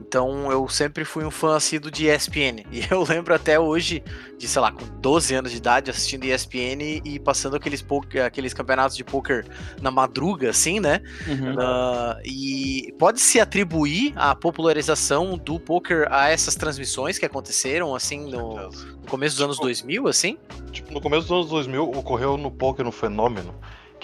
Então 0.07 0.51
eu 0.51 0.67
sempre 0.69 1.03
fui 1.03 1.25
um 1.25 1.31
fã 1.31 1.55
assíduo 1.57 1.91
de 1.91 2.07
ESPN. 2.07 2.63
E 2.71 2.85
eu 2.91 3.03
lembro 3.03 3.33
até 3.33 3.59
hoje, 3.59 4.03
de 4.37 4.47
sei 4.47 4.61
lá, 4.61 4.71
com 4.71 4.85
12 4.99 5.33
anos 5.33 5.51
de 5.51 5.57
idade, 5.57 5.89
assistindo 5.89 6.25
ESPN 6.25 6.84
e 7.03 7.19
passando 7.19 7.55
aqueles, 7.55 7.81
poker, 7.81 8.25
aqueles 8.25 8.53
campeonatos 8.53 8.95
de 8.95 9.03
poker 9.03 9.45
na 9.81 9.91
madruga, 9.91 10.49
assim, 10.49 10.79
né? 10.79 11.01
Uhum. 11.27 11.53
Uh, 11.53 12.21
e 12.23 12.93
pode 12.97 13.19
se 13.19 13.39
atribuir 13.39 14.13
a 14.15 14.35
popularização 14.35 15.37
do 15.37 15.59
poker 15.59 16.07
a 16.11 16.29
essas 16.29 16.55
transmissões 16.55 17.17
que 17.17 17.25
aconteceram, 17.25 17.95
assim, 17.95 18.29
no, 18.29 18.69
no 18.69 19.07
começo 19.07 19.35
dos 19.35 19.43
anos 19.43 19.59
2000, 19.59 19.95
tipo, 19.95 20.07
assim? 20.07 20.37
Tipo, 20.71 20.93
no 20.93 21.01
começo 21.01 21.23
dos 21.23 21.31
anos 21.31 21.49
2000 21.49 21.91
ocorreu 21.91 22.37
no 22.37 22.51
poker 22.51 22.85
um 22.87 22.91
fenômeno 22.91 23.53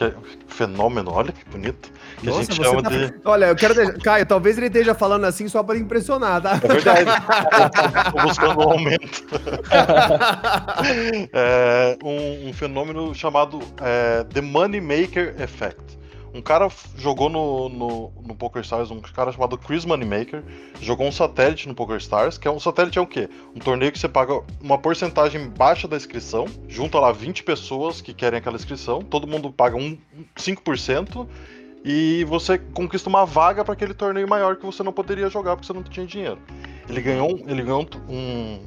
que 0.02 0.06
é 0.06 0.14
fenômeno, 0.48 1.12
olha 1.12 1.32
que 1.32 1.48
bonito. 1.50 1.92
Que 2.18 2.26
Nossa, 2.26 2.40
a 2.40 2.44
gente 2.44 2.56
chama 2.56 2.82
tá... 2.82 2.90
de. 2.90 3.14
Olha, 3.24 3.46
eu 3.46 3.56
quero 3.56 3.76
deixar. 3.76 3.94
Caio, 4.00 4.26
talvez 4.26 4.58
ele 4.58 4.68
esteja 4.68 4.96
falando 4.96 5.26
assim 5.26 5.48
só 5.48 5.62
para 5.62 5.78
impressionar, 5.78 6.42
tá? 6.42 6.60
É 6.64 6.68
verdade. 6.68 7.10
Estou 8.08 8.22
buscando 8.24 8.60
um 8.60 8.70
aumento. 8.70 9.24
é, 11.34 11.98
um, 12.04 12.50
um, 12.50 12.54
fenômeno 12.54 13.14
chamado 13.14 13.60
é, 13.80 14.24
The 14.34 14.42
Money 14.42 14.82
Maker 14.82 15.36
Effect. 15.40 16.01
Um 16.34 16.42
cara 16.42 16.70
jogou 16.98 17.30
no, 17.30 17.68
no, 17.68 18.14
no 18.26 18.36
PokerStars, 18.36 18.90
um 18.90 19.02
cara 19.02 19.32
chamado 19.32 19.58
Chris 19.58 19.84
Moneymaker, 19.84 20.44
jogou 20.82 21.08
um 21.08 21.12
satélite 21.12 21.68
no 21.68 21.76
PokerStars, 21.76 22.38
que 22.38 22.48
é 22.48 22.52
um 22.52 22.60
satélite 22.60 22.98
é 22.98 23.02
o 23.02 23.08
quê? 23.08 23.30
Um 23.54 23.60
torneio 23.60 23.92
que 23.92 24.00
você 24.00 24.08
paga 24.08 24.42
uma 24.62 24.78
porcentagem 24.78 25.50
baixa 25.50 25.88
da 25.88 25.98
inscrição, 25.98 26.46
junta 26.70 27.00
lá 27.00 27.12
20 27.12 27.44
pessoas 27.44 28.00
que 28.00 28.14
querem 28.14 28.40
aquela 28.40 28.56
inscrição, 28.56 29.02
todo 29.02 29.28
mundo 29.28 29.52
paga 29.52 29.76
um 29.76 29.98
5%, 30.38 31.28
e 31.84 32.24
você 32.26 32.58
conquista 32.58 33.10
uma 33.10 33.26
vaga 33.26 33.66
para 33.66 33.74
aquele 33.74 33.94
torneio 33.94 34.28
maior 34.28 34.56
que 34.56 34.66
você 34.66 34.84
não 34.84 34.94
poderia 34.94 35.30
jogar 35.30 35.56
porque 35.56 35.68
você 35.68 35.74
não 35.74 35.84
tinha 35.84 36.06
dinheiro. 36.06 36.38
Ele 36.88 37.02
ganhou, 37.02 37.30
ele 37.48 37.64
ganhou 37.64 37.88
um, 38.08 38.60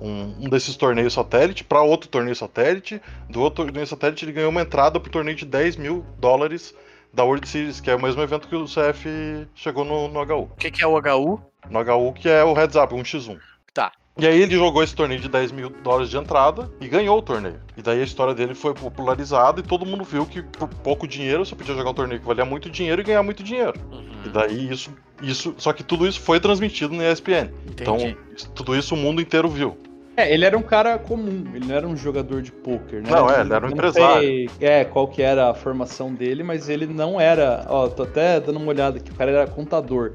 um, 0.00 0.34
um 0.44 0.48
desses 0.48 0.76
torneios 0.76 1.14
satélite 1.14 1.64
para 1.64 1.80
outro 1.80 2.08
torneio 2.08 2.36
satélite. 2.36 3.00
Do 3.28 3.40
outro 3.40 3.64
torneio 3.64 3.86
satélite, 3.86 4.24
ele 4.24 4.32
ganhou 4.32 4.50
uma 4.50 4.60
entrada 4.60 5.00
para 5.00 5.08
o 5.08 5.12
torneio 5.12 5.36
de 5.36 5.46
10 5.46 5.76
mil 5.76 6.04
dólares 6.18 6.74
da 7.12 7.24
World 7.24 7.48
Series, 7.48 7.80
que 7.80 7.90
é 7.90 7.94
o 7.94 8.02
mesmo 8.02 8.22
evento 8.22 8.48
que 8.48 8.56
o 8.56 8.64
CF 8.64 9.46
chegou 9.54 9.84
no, 9.84 10.08
no 10.08 10.20
HU. 10.20 10.42
O 10.42 10.56
que, 10.56 10.70
que 10.70 10.82
é 10.82 10.86
o 10.86 10.96
HU? 10.96 11.40
No 11.70 11.80
HU, 11.80 12.12
que 12.12 12.28
é 12.28 12.44
o 12.44 12.52
Heads 12.52 12.76
Up, 12.76 12.94
um 12.94 13.02
x1. 13.02 13.38
Tá. 13.74 13.92
E 14.18 14.26
aí 14.26 14.42
ele 14.42 14.56
jogou 14.56 14.82
esse 14.82 14.96
torneio 14.96 15.20
de 15.20 15.28
10 15.28 15.52
mil 15.52 15.70
dólares 15.70 16.10
de 16.10 16.16
entrada 16.16 16.68
e 16.80 16.88
ganhou 16.88 17.16
o 17.16 17.22
torneio. 17.22 17.60
E 17.76 17.82
daí 17.82 18.00
a 18.00 18.04
história 18.04 18.34
dele 18.34 18.52
foi 18.52 18.74
popularizada 18.74 19.60
e 19.60 19.62
todo 19.62 19.86
mundo 19.86 20.02
viu 20.02 20.26
que 20.26 20.42
por 20.42 20.68
pouco 20.68 21.06
dinheiro 21.06 21.46
você 21.46 21.54
podia 21.54 21.72
jogar 21.72 21.90
um 21.90 21.94
torneio 21.94 22.20
que 22.20 22.26
valia 22.26 22.44
muito 22.44 22.68
dinheiro 22.68 23.00
e 23.00 23.04
ganhar 23.04 23.22
muito 23.22 23.44
dinheiro. 23.44 23.74
Uhum. 23.92 24.08
E 24.26 24.28
daí 24.28 24.72
isso, 24.72 24.92
isso. 25.22 25.54
Só 25.56 25.72
que 25.72 25.84
tudo 25.84 26.04
isso 26.04 26.20
foi 26.20 26.40
transmitido 26.40 26.94
no 26.94 27.02
ESPN. 27.02 27.52
Entendi. 27.64 28.16
Então, 28.34 28.52
tudo 28.56 28.74
isso 28.74 28.96
o 28.96 28.98
mundo 28.98 29.22
inteiro 29.22 29.48
viu. 29.48 29.78
É, 30.18 30.34
ele 30.34 30.44
era 30.44 30.58
um 30.58 30.62
cara 30.62 30.98
comum, 30.98 31.44
ele 31.54 31.64
não 31.64 31.76
era 31.76 31.86
um 31.86 31.96
jogador 31.96 32.42
de 32.42 32.50
pôquer, 32.50 33.00
né? 33.00 33.08
Não, 33.08 33.30
é, 33.30 33.40
ele 33.40 33.54
era 33.54 33.64
um 33.64 33.70
empresário. 33.70 34.20
Sei, 34.20 34.50
é, 34.60 34.84
qual 34.84 35.06
que 35.06 35.22
era 35.22 35.48
a 35.48 35.54
formação 35.54 36.12
dele, 36.12 36.42
mas 36.42 36.68
ele 36.68 36.86
não 36.86 37.20
era. 37.20 37.64
Ó, 37.68 37.86
tô 37.86 38.02
até 38.02 38.40
dando 38.40 38.56
uma 38.56 38.66
olhada 38.66 38.98
aqui, 38.98 39.12
o 39.12 39.14
cara 39.14 39.30
era 39.30 39.46
contador. 39.46 40.14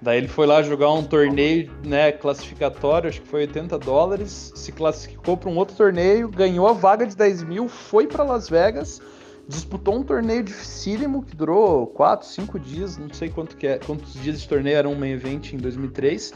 Daí 0.00 0.16
ele 0.16 0.26
foi 0.26 0.46
lá 0.46 0.62
jogar 0.62 0.90
um 0.92 1.02
torneio, 1.02 1.70
né, 1.84 2.12
classificatório, 2.12 3.10
acho 3.10 3.20
que 3.20 3.28
foi 3.28 3.42
80 3.42 3.78
dólares, 3.78 4.52
se 4.56 4.72
classificou 4.72 5.36
para 5.36 5.50
um 5.50 5.56
outro 5.58 5.76
torneio, 5.76 6.30
ganhou 6.30 6.66
a 6.66 6.72
vaga 6.72 7.06
de 7.06 7.14
10 7.14 7.42
mil, 7.42 7.68
foi 7.68 8.06
para 8.06 8.24
Las 8.24 8.48
Vegas, 8.48 9.02
disputou 9.48 9.96
um 9.96 10.02
torneio 10.02 10.42
dificílimo 10.42 11.22
que 11.22 11.34
durou 11.34 11.86
4, 11.88 12.26
5 12.26 12.58
dias, 12.60 12.96
não 12.96 13.12
sei 13.12 13.28
quanto 13.28 13.56
que 13.56 13.66
é, 13.66 13.78
quantos 13.78 14.14
dias 14.14 14.40
de 14.40 14.48
torneio 14.48 14.76
era 14.76 14.88
um 14.88 14.94
main 14.94 15.12
event 15.12 15.52
em 15.52 15.56
2003 15.56 16.32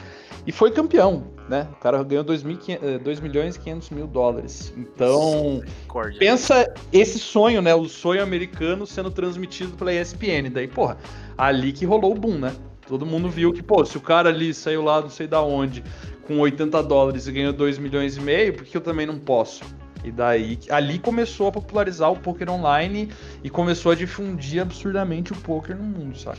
e 0.47 0.53
foi 0.53 0.71
campeão, 0.71 1.25
né? 1.49 1.67
O 1.73 1.77
cara 1.77 2.03
ganhou 2.03 2.23
2, 2.23 2.43
2 2.43 3.19
eh, 3.19 3.23
milhões 3.23 3.57
e 3.57 3.61
500 3.61 3.91
mil 3.91 4.07
dólares. 4.07 4.73
Então, 4.77 5.61
pensa 6.19 6.73
esse 6.93 7.19
sonho, 7.19 7.61
né? 7.61 7.75
O 7.75 7.89
sonho 7.89 8.23
americano 8.23 8.87
sendo 8.87 9.11
transmitido 9.11 9.77
pela 9.77 9.93
ESPN. 9.93 10.51
Daí, 10.53 10.69
porra, 10.69 10.99
ali 11.37 11.73
que 11.73 11.85
rolou 11.85 12.13
o 12.13 12.15
boom, 12.15 12.39
né? 12.39 12.55
Todo 12.87 13.05
mundo 13.05 13.29
viu 13.29 13.53
que, 13.53 13.63
pô, 13.63 13.85
se 13.85 13.97
o 13.97 14.01
cara 14.01 14.29
ali 14.29 14.55
saiu 14.55 14.83
lá 14.83 15.01
não 15.01 15.11
sei 15.11 15.27
da 15.27 15.43
onde 15.43 15.83
com 16.27 16.39
80 16.39 16.83
dólares 16.83 17.27
e 17.27 17.33
ganhou 17.33 17.53
2 17.53 17.79
milhões 17.79 18.17
e 18.17 18.21
meio, 18.21 18.55
por 18.55 18.65
que 18.65 18.77
eu 18.77 18.81
também 18.81 19.07
não 19.07 19.19
posso? 19.19 19.65
E 20.07 20.13
daí, 20.13 20.57
ali 20.71 21.01
começou 21.01 21.49
a 21.49 21.53
popularizar 21.53 22.13
o 22.13 22.17
poker 22.17 22.49
online 22.49 23.11
e 23.43 23.51
começou 23.51 23.91
a 23.91 23.95
difundir 23.97 24.63
absurdamente 24.63 25.33
o 25.33 25.37
poker 25.37 25.77
no 25.77 25.83
mundo, 25.83 26.17
saca? 26.17 26.39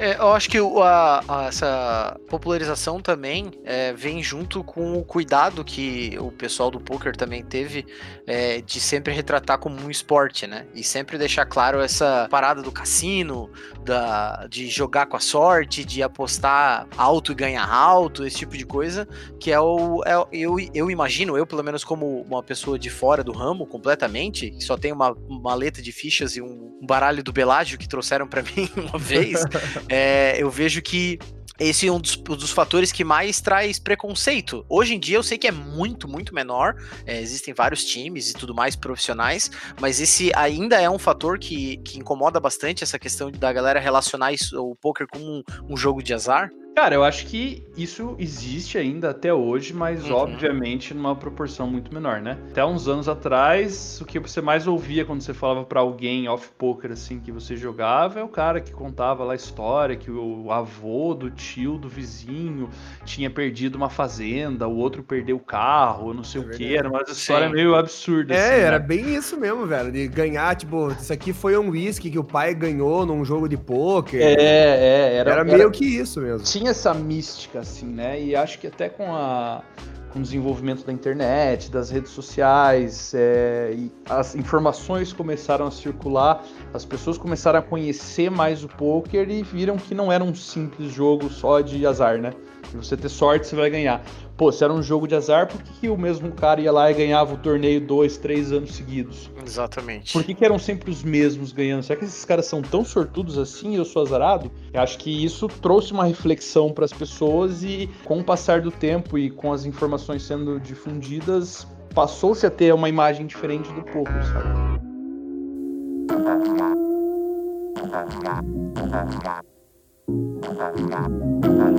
É, 0.00 0.16
eu 0.16 0.32
acho 0.32 0.48
que 0.48 0.58
a, 0.58 1.24
a, 1.26 1.46
essa 1.46 2.16
popularização 2.28 3.00
também 3.00 3.50
é, 3.64 3.92
vem 3.92 4.22
junto 4.22 4.62
com 4.62 4.96
o 4.96 5.04
cuidado 5.04 5.64
que 5.64 6.16
o 6.20 6.30
pessoal 6.30 6.70
do 6.70 6.78
poker 6.78 7.16
também 7.16 7.42
teve 7.42 7.84
é, 8.24 8.60
de 8.60 8.78
sempre 8.78 9.12
retratar 9.12 9.58
como 9.58 9.76
um 9.80 9.90
esporte, 9.90 10.46
né? 10.46 10.66
E 10.72 10.84
sempre 10.84 11.18
deixar 11.18 11.46
claro 11.46 11.80
essa 11.80 12.28
parada 12.30 12.62
do 12.62 12.70
cassino, 12.70 13.50
da, 13.84 14.46
de 14.48 14.68
jogar 14.68 15.06
com 15.06 15.16
a 15.16 15.20
sorte, 15.20 15.84
de 15.84 16.00
apostar 16.00 16.86
alto 16.96 17.32
e 17.32 17.34
ganhar 17.34 17.68
alto, 17.68 18.24
esse 18.24 18.36
tipo 18.36 18.56
de 18.56 18.64
coisa, 18.64 19.08
que 19.40 19.50
é 19.50 19.58
o. 19.58 20.04
É, 20.06 20.14
eu, 20.30 20.58
eu 20.72 20.92
imagino, 20.92 21.36
eu 21.36 21.44
pelo 21.44 21.64
menos 21.64 21.82
como 21.82 22.20
uma 22.22 22.40
pessoa 22.40 22.78
de 22.78 22.88
fora 22.98 23.22
do 23.22 23.30
ramo 23.30 23.64
completamente, 23.64 24.52
só 24.60 24.76
tem 24.76 24.92
uma 24.92 25.16
maleta 25.28 25.80
de 25.80 25.92
fichas 25.92 26.36
e 26.36 26.42
um, 26.42 26.76
um 26.82 26.86
baralho 26.86 27.22
do 27.22 27.32
Belágio 27.32 27.78
que 27.78 27.88
trouxeram 27.88 28.26
para 28.26 28.42
mim 28.56 28.68
uma 28.76 28.98
vez. 28.98 29.40
é, 29.88 30.36
eu 30.42 30.50
vejo 30.50 30.82
que 30.82 31.18
esse 31.60 31.88
é 31.88 31.92
um 31.92 31.98
dos, 31.98 32.16
dos, 32.16 32.50
fatores 32.50 32.92
que 32.92 33.02
mais 33.02 33.40
traz 33.40 33.80
preconceito. 33.80 34.64
Hoje 34.68 34.94
em 34.94 34.98
dia 34.98 35.16
eu 35.16 35.22
sei 35.24 35.36
que 35.36 35.48
é 35.48 35.50
muito, 35.50 36.06
muito 36.06 36.32
menor. 36.32 36.76
É, 37.04 37.20
existem 37.20 37.52
vários 37.52 37.84
times 37.84 38.30
e 38.30 38.34
tudo 38.34 38.54
mais 38.54 38.76
profissionais, 38.76 39.50
mas 39.80 40.00
esse 40.00 40.30
ainda 40.36 40.80
é 40.80 40.88
um 40.88 40.98
fator 40.98 41.36
que, 41.38 41.78
que 41.78 41.98
incomoda 41.98 42.38
bastante 42.38 42.84
essa 42.84 42.98
questão 42.98 43.30
da 43.30 43.52
galera 43.52 43.80
relacionar 43.80 44.32
isso, 44.32 44.56
o 44.56 44.76
poker 44.76 45.06
com 45.08 45.18
um, 45.18 45.42
um 45.68 45.76
jogo 45.76 46.00
de 46.00 46.14
azar. 46.14 46.48
Cara, 46.78 46.94
eu 46.94 47.02
acho 47.02 47.26
que 47.26 47.64
isso 47.76 48.14
existe 48.20 48.78
ainda 48.78 49.10
até 49.10 49.34
hoje, 49.34 49.74
mas 49.74 50.08
uhum. 50.08 50.14
obviamente 50.14 50.94
numa 50.94 51.16
proporção 51.16 51.66
muito 51.66 51.92
menor, 51.92 52.20
né? 52.20 52.38
Até 52.52 52.64
uns 52.64 52.86
anos 52.86 53.08
atrás, 53.08 54.00
o 54.00 54.04
que 54.04 54.20
você 54.20 54.40
mais 54.40 54.64
ouvia 54.68 55.04
quando 55.04 55.20
você 55.20 55.34
falava 55.34 55.64
para 55.64 55.80
alguém 55.80 56.28
off 56.28 56.48
poker 56.56 56.92
assim 56.92 57.18
que 57.18 57.32
você 57.32 57.56
jogava 57.56 58.20
é 58.20 58.22
o 58.22 58.28
cara 58.28 58.60
que 58.60 58.70
contava 58.70 59.24
lá 59.24 59.32
a 59.32 59.36
história 59.36 59.96
que 59.96 60.08
o 60.08 60.52
avô 60.52 61.14
do 61.14 61.32
tio 61.32 61.78
do 61.78 61.88
vizinho 61.88 62.70
tinha 63.04 63.28
perdido 63.28 63.74
uma 63.74 63.90
fazenda, 63.90 64.68
o 64.68 64.76
outro 64.76 65.02
perdeu 65.02 65.34
o 65.34 65.40
carro, 65.40 66.14
não 66.14 66.22
sei 66.22 66.40
é 66.40 66.44
o 66.44 66.48
que, 66.48 66.76
era 66.76 66.88
uma 66.88 67.02
história 67.02 67.48
Sim. 67.48 67.54
meio 67.54 67.74
absurda. 67.74 68.32
É, 68.32 68.38
assim, 68.38 68.62
era 68.62 68.78
né? 68.78 68.86
bem 68.86 69.16
isso 69.16 69.36
mesmo, 69.36 69.66
velho, 69.66 69.90
de 69.90 70.06
ganhar, 70.06 70.54
tipo, 70.54 70.92
isso 70.92 71.12
aqui 71.12 71.32
foi 71.32 71.58
um 71.58 71.70
whisky 71.70 72.08
que 72.08 72.20
o 72.20 72.24
pai 72.24 72.54
ganhou 72.54 73.04
num 73.04 73.24
jogo 73.24 73.48
de 73.48 73.56
poker. 73.56 74.20
É, 74.20 74.34
é, 74.34 75.14
era, 75.16 75.32
era 75.32 75.44
meio 75.44 75.62
era... 75.62 75.70
que 75.70 75.84
isso 75.84 76.20
mesmo. 76.20 76.44
Tinha 76.44 76.67
essa 76.68 76.94
mística, 76.94 77.60
assim, 77.60 77.86
né? 77.86 78.20
E 78.20 78.36
acho 78.36 78.58
que 78.58 78.66
até 78.66 78.88
com 78.88 79.14
a 79.14 79.62
com 80.10 80.20
o 80.20 80.22
desenvolvimento 80.22 80.84
da 80.86 80.92
internet, 80.92 81.70
das 81.70 81.90
redes 81.90 82.10
sociais, 82.12 83.12
é, 83.14 83.76
as 84.08 84.34
informações 84.34 85.12
começaram 85.12 85.66
a 85.66 85.70
circular, 85.70 86.42
as 86.72 86.84
pessoas 86.84 87.18
começaram 87.18 87.58
a 87.58 87.62
conhecer 87.62 88.30
mais 88.30 88.64
o 88.64 88.68
poker 88.68 89.28
e 89.30 89.42
viram 89.42 89.76
que 89.76 89.94
não 89.94 90.10
era 90.10 90.24
um 90.24 90.34
simples 90.34 90.92
jogo 90.92 91.28
só 91.28 91.60
de 91.60 91.86
azar, 91.86 92.18
né? 92.18 92.32
Se 92.70 92.76
você 92.76 92.96
ter 92.96 93.08
sorte, 93.08 93.46
você 93.46 93.56
vai 93.56 93.70
ganhar. 93.70 94.02
Pô, 94.38 94.52
se 94.52 94.62
era 94.62 94.72
um 94.72 94.80
jogo 94.80 95.08
de 95.08 95.16
azar, 95.16 95.48
por 95.48 95.60
que, 95.60 95.72
que 95.80 95.88
o 95.88 95.98
mesmo 95.98 96.30
cara 96.30 96.60
ia 96.60 96.70
lá 96.70 96.88
e 96.88 96.94
ganhava 96.94 97.34
o 97.34 97.36
torneio 97.36 97.80
dois, 97.80 98.16
três 98.16 98.52
anos 98.52 98.76
seguidos? 98.76 99.28
Exatamente. 99.44 100.12
Por 100.12 100.22
que, 100.22 100.32
que 100.32 100.44
eram 100.44 100.60
sempre 100.60 100.92
os 100.92 101.02
mesmos 101.02 101.50
ganhando? 101.50 101.82
Será 101.82 101.98
que 101.98 102.04
esses 102.04 102.24
caras 102.24 102.46
são 102.46 102.62
tão 102.62 102.84
sortudos 102.84 103.36
assim 103.36 103.72
e 103.72 103.74
eu 103.74 103.84
sou 103.84 104.00
azarado? 104.00 104.48
Eu 104.72 104.80
acho 104.80 104.96
que 104.96 105.24
isso 105.24 105.48
trouxe 105.48 105.92
uma 105.92 106.04
reflexão 106.04 106.72
para 106.72 106.84
as 106.84 106.92
pessoas 106.92 107.64
e, 107.64 107.90
com 108.04 108.20
o 108.20 108.24
passar 108.24 108.60
do 108.60 108.70
tempo 108.70 109.18
e 109.18 109.28
com 109.28 109.52
as 109.52 109.64
informações 109.64 110.22
sendo 110.22 110.60
difundidas, 110.60 111.66
passou-se 111.92 112.46
a 112.46 112.50
ter 112.50 112.72
uma 112.72 112.88
imagem 112.88 113.26
diferente 113.26 113.72
do 113.72 113.82
poker, 113.82 114.24
sabe? 114.24 114.78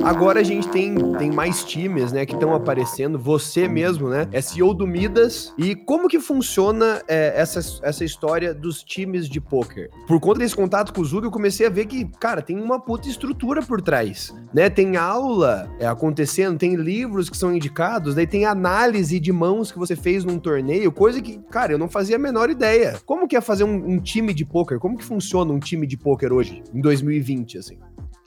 Agora 0.04 0.40
a 0.40 0.44
gente 0.44 0.68
tem, 0.70 0.96
tem 1.14 1.32
mais 1.32 1.64
times, 1.64 2.12
né, 2.12 2.26
que 2.26 2.34
estão 2.34 2.54
aparecendo. 2.54 3.20
Você 3.20 3.68
mesmo, 3.68 4.10
né, 4.10 4.28
é 4.32 4.42
CEO 4.42 4.74
do 4.74 4.88
Midas. 4.88 5.54
E 5.58 5.76
como 5.76 6.08
que 6.08 6.20
funciona 6.20 7.02
é, 7.08 7.34
essa, 7.36 7.60
essa 7.84 8.04
história 8.04 8.54
dos 8.54 8.84
times 8.84 9.30
de 9.30 9.40
poker? 9.42 9.90
Por 10.08 10.20
conta 10.20 10.40
desse 10.40 10.56
contato 10.56 10.94
com 10.94 11.02
o 11.02 11.06
Zug, 11.06 11.26
eu 11.26 11.32
comecei 11.32 11.68
a 11.68 11.70
ver 11.70 11.86
que, 11.86 12.06
cara, 12.20 12.42
tem 12.42 12.60
uma 12.60 12.80
puta 12.80 13.08
estrutura 13.08 13.62
por 13.62 13.82
trás, 13.82 14.34
né? 14.54 14.70
Tem 14.70 14.98
aula 14.98 15.70
é, 15.80 15.86
acontecendo, 15.86 16.58
tem 16.58 16.76
livros 16.76 17.30
que 17.30 17.38
são 17.38 17.54
indicados, 17.54 18.16
daí 18.16 18.28
tem 18.28 18.46
análise 18.46 19.20
de 19.20 19.32
mãos 19.32 19.72
que 19.72 19.78
você 19.78 19.96
fez 19.96 20.24
num 20.24 20.40
torneio, 20.40 20.92
coisa 20.92 21.22
que, 21.22 21.40
cara, 21.50 21.74
eu 21.74 21.78
não 21.78 21.90
fazia 21.90 22.16
a 22.16 22.20
menor 22.20 22.50
ideia. 22.50 23.00
Como 23.06 23.28
que 23.28 23.36
é 23.36 23.42
fazer 23.42 23.64
um, 23.64 23.94
um 23.94 24.00
time 24.00 24.34
de 24.34 24.46
poker? 24.46 24.80
Como 24.80 24.98
que 24.98 25.04
funciona 25.04 25.52
um 25.52 25.60
time 25.60 25.86
de 25.86 25.98
poker 25.98 26.34
hoje, 26.34 26.64
em 26.74 26.82
2020, 26.82 27.58
assim? 27.58 27.78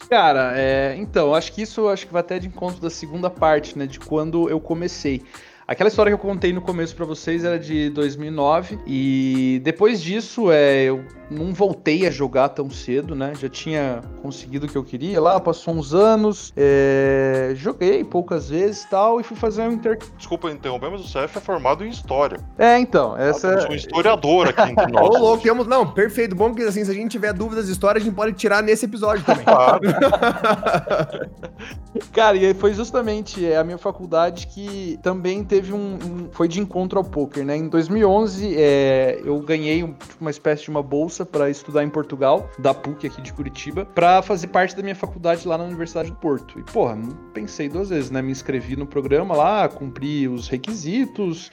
Cara, 0.09 0.53
é, 0.57 0.95
então, 0.99 1.35
acho 1.35 1.53
que 1.53 1.63
isso 1.63 1.89
acho 1.89 2.07
que 2.07 2.13
vai 2.13 2.21
até 2.21 2.39
de 2.39 2.47
encontro 2.47 2.81
da 2.81 2.91
segunda 2.91 3.31
parte, 3.31 3.79
né, 3.79 3.87
de 3.87 3.99
quando 3.99 4.49
eu 4.51 4.61
comecei. 4.61 5.25
Aquela 5.67 5.89
história 5.89 6.11
que 6.11 6.15
eu 6.15 6.19
contei 6.19 6.53
no 6.53 6.61
começo 6.61 6.95
para 6.95 7.07
vocês 7.07 7.45
era 7.45 7.59
de 7.59 7.89
2009 7.91 8.79
e 8.87 9.61
depois 9.63 10.03
disso 10.03 10.51
é, 10.51 10.83
eu 10.83 11.05
não 11.31 11.55
voltei 11.55 12.07
a 12.07 12.11
jogar 12.11 12.51
tão 12.51 12.69
cedo, 12.69 13.15
né? 13.15 13.33
Já 13.41 13.49
tinha 13.49 14.03
conseguido 14.21 14.67
o 14.67 14.69
que 14.69 14.77
eu 14.77 14.85
queria 14.85 15.21
lá, 15.21 15.41
passou 15.41 15.75
uns 15.75 15.95
anos, 15.95 16.53
é, 16.57 17.53
joguei 17.55 18.05
poucas 18.05 18.51
vezes 18.51 18.85
tal 18.91 19.21
e 19.21 19.23
fui 19.23 19.37
fazer 19.37 19.63
um 19.63 19.73
inter... 19.73 19.99
Desculpa 20.17 20.51
interromper, 20.51 20.91
mas 20.91 21.01
o 21.01 21.05
CF 21.05 21.39
é 21.39 21.41
formado 21.41 21.85
em 21.85 21.89
História. 21.89 22.39
É, 22.59 22.79
então, 22.79 23.17
essa... 23.17 23.49
Eu 23.49 23.61
sou 23.61 23.71
um 23.71 23.75
historiador 23.75 24.49
aqui 24.49 24.73
entre 24.73 24.87
nós. 24.89 25.09
Ô, 25.09 25.19
louco, 25.19 25.43
temos... 25.43 25.67
Não, 25.67 25.87
perfeito, 25.87 26.35
bom 26.35 26.55
que 26.55 26.63
assim, 26.63 26.85
se 26.85 26.91
a 26.91 26.95
gente 26.95 27.13
tiver 27.13 27.33
dúvidas 27.33 27.67
de 27.67 27.73
história, 27.73 28.01
a 28.01 28.03
gente 28.03 28.15
pode 28.15 28.33
tirar 28.35 28.63
nesse 28.63 28.85
episódio 28.85 29.25
também. 29.25 29.45
Claro. 29.45 29.81
Cara, 32.13 32.37
e 32.37 32.53
foi 32.55 32.75
justamente 32.75 33.45
é, 33.45 33.57
a 33.57 33.65
minha 33.65 33.79
faculdade 33.79 34.47
que 34.49 34.99
também 35.03 35.45
teve 35.53 35.71
um, 35.71 35.97
um, 35.97 36.29
foi 36.33 36.49
de 36.49 36.61
encontro 36.61 36.99
ao 36.99 37.05
poker, 37.05 37.45
né? 37.45 37.55
Em 37.55 37.69
2011, 37.69 38.55
é, 38.57 39.21
eu 39.23 39.39
ganhei 39.41 39.85
um, 39.85 39.95
uma 40.19 40.31
espécie 40.31 40.65
de 40.65 40.71
uma 40.71 40.83
bolsa 40.83 41.27
para 41.27 41.51
estudar 41.51 41.85
em 41.85 41.91
Portugal, 41.91 42.49
da 42.59 42.73
PUC 42.73 43.07
aqui 43.07 43.21
de 43.21 43.35
Curitiba, 43.35 43.85
para 43.85 44.23
fazer 44.23 44.47
parte 44.47 44.75
da 44.75 44.83
minha 44.83 44.97
faculdade 44.97 45.47
lá 45.47 45.59
na 45.59 45.65
Universidade 45.65 46.09
do 46.09 46.17
Porto. 46.17 46.59
E 46.59 46.63
porra, 46.63 46.97
pensei 47.35 47.69
duas 47.69 47.91
vezes, 47.91 48.11
né? 48.11 48.23
Me 48.23 48.33
inscrevi 48.33 48.77
no 48.77 48.87
programa 48.87 49.37
lá, 49.37 49.69
cumpri 49.69 50.27
os 50.27 50.49
requisitos, 50.49 51.51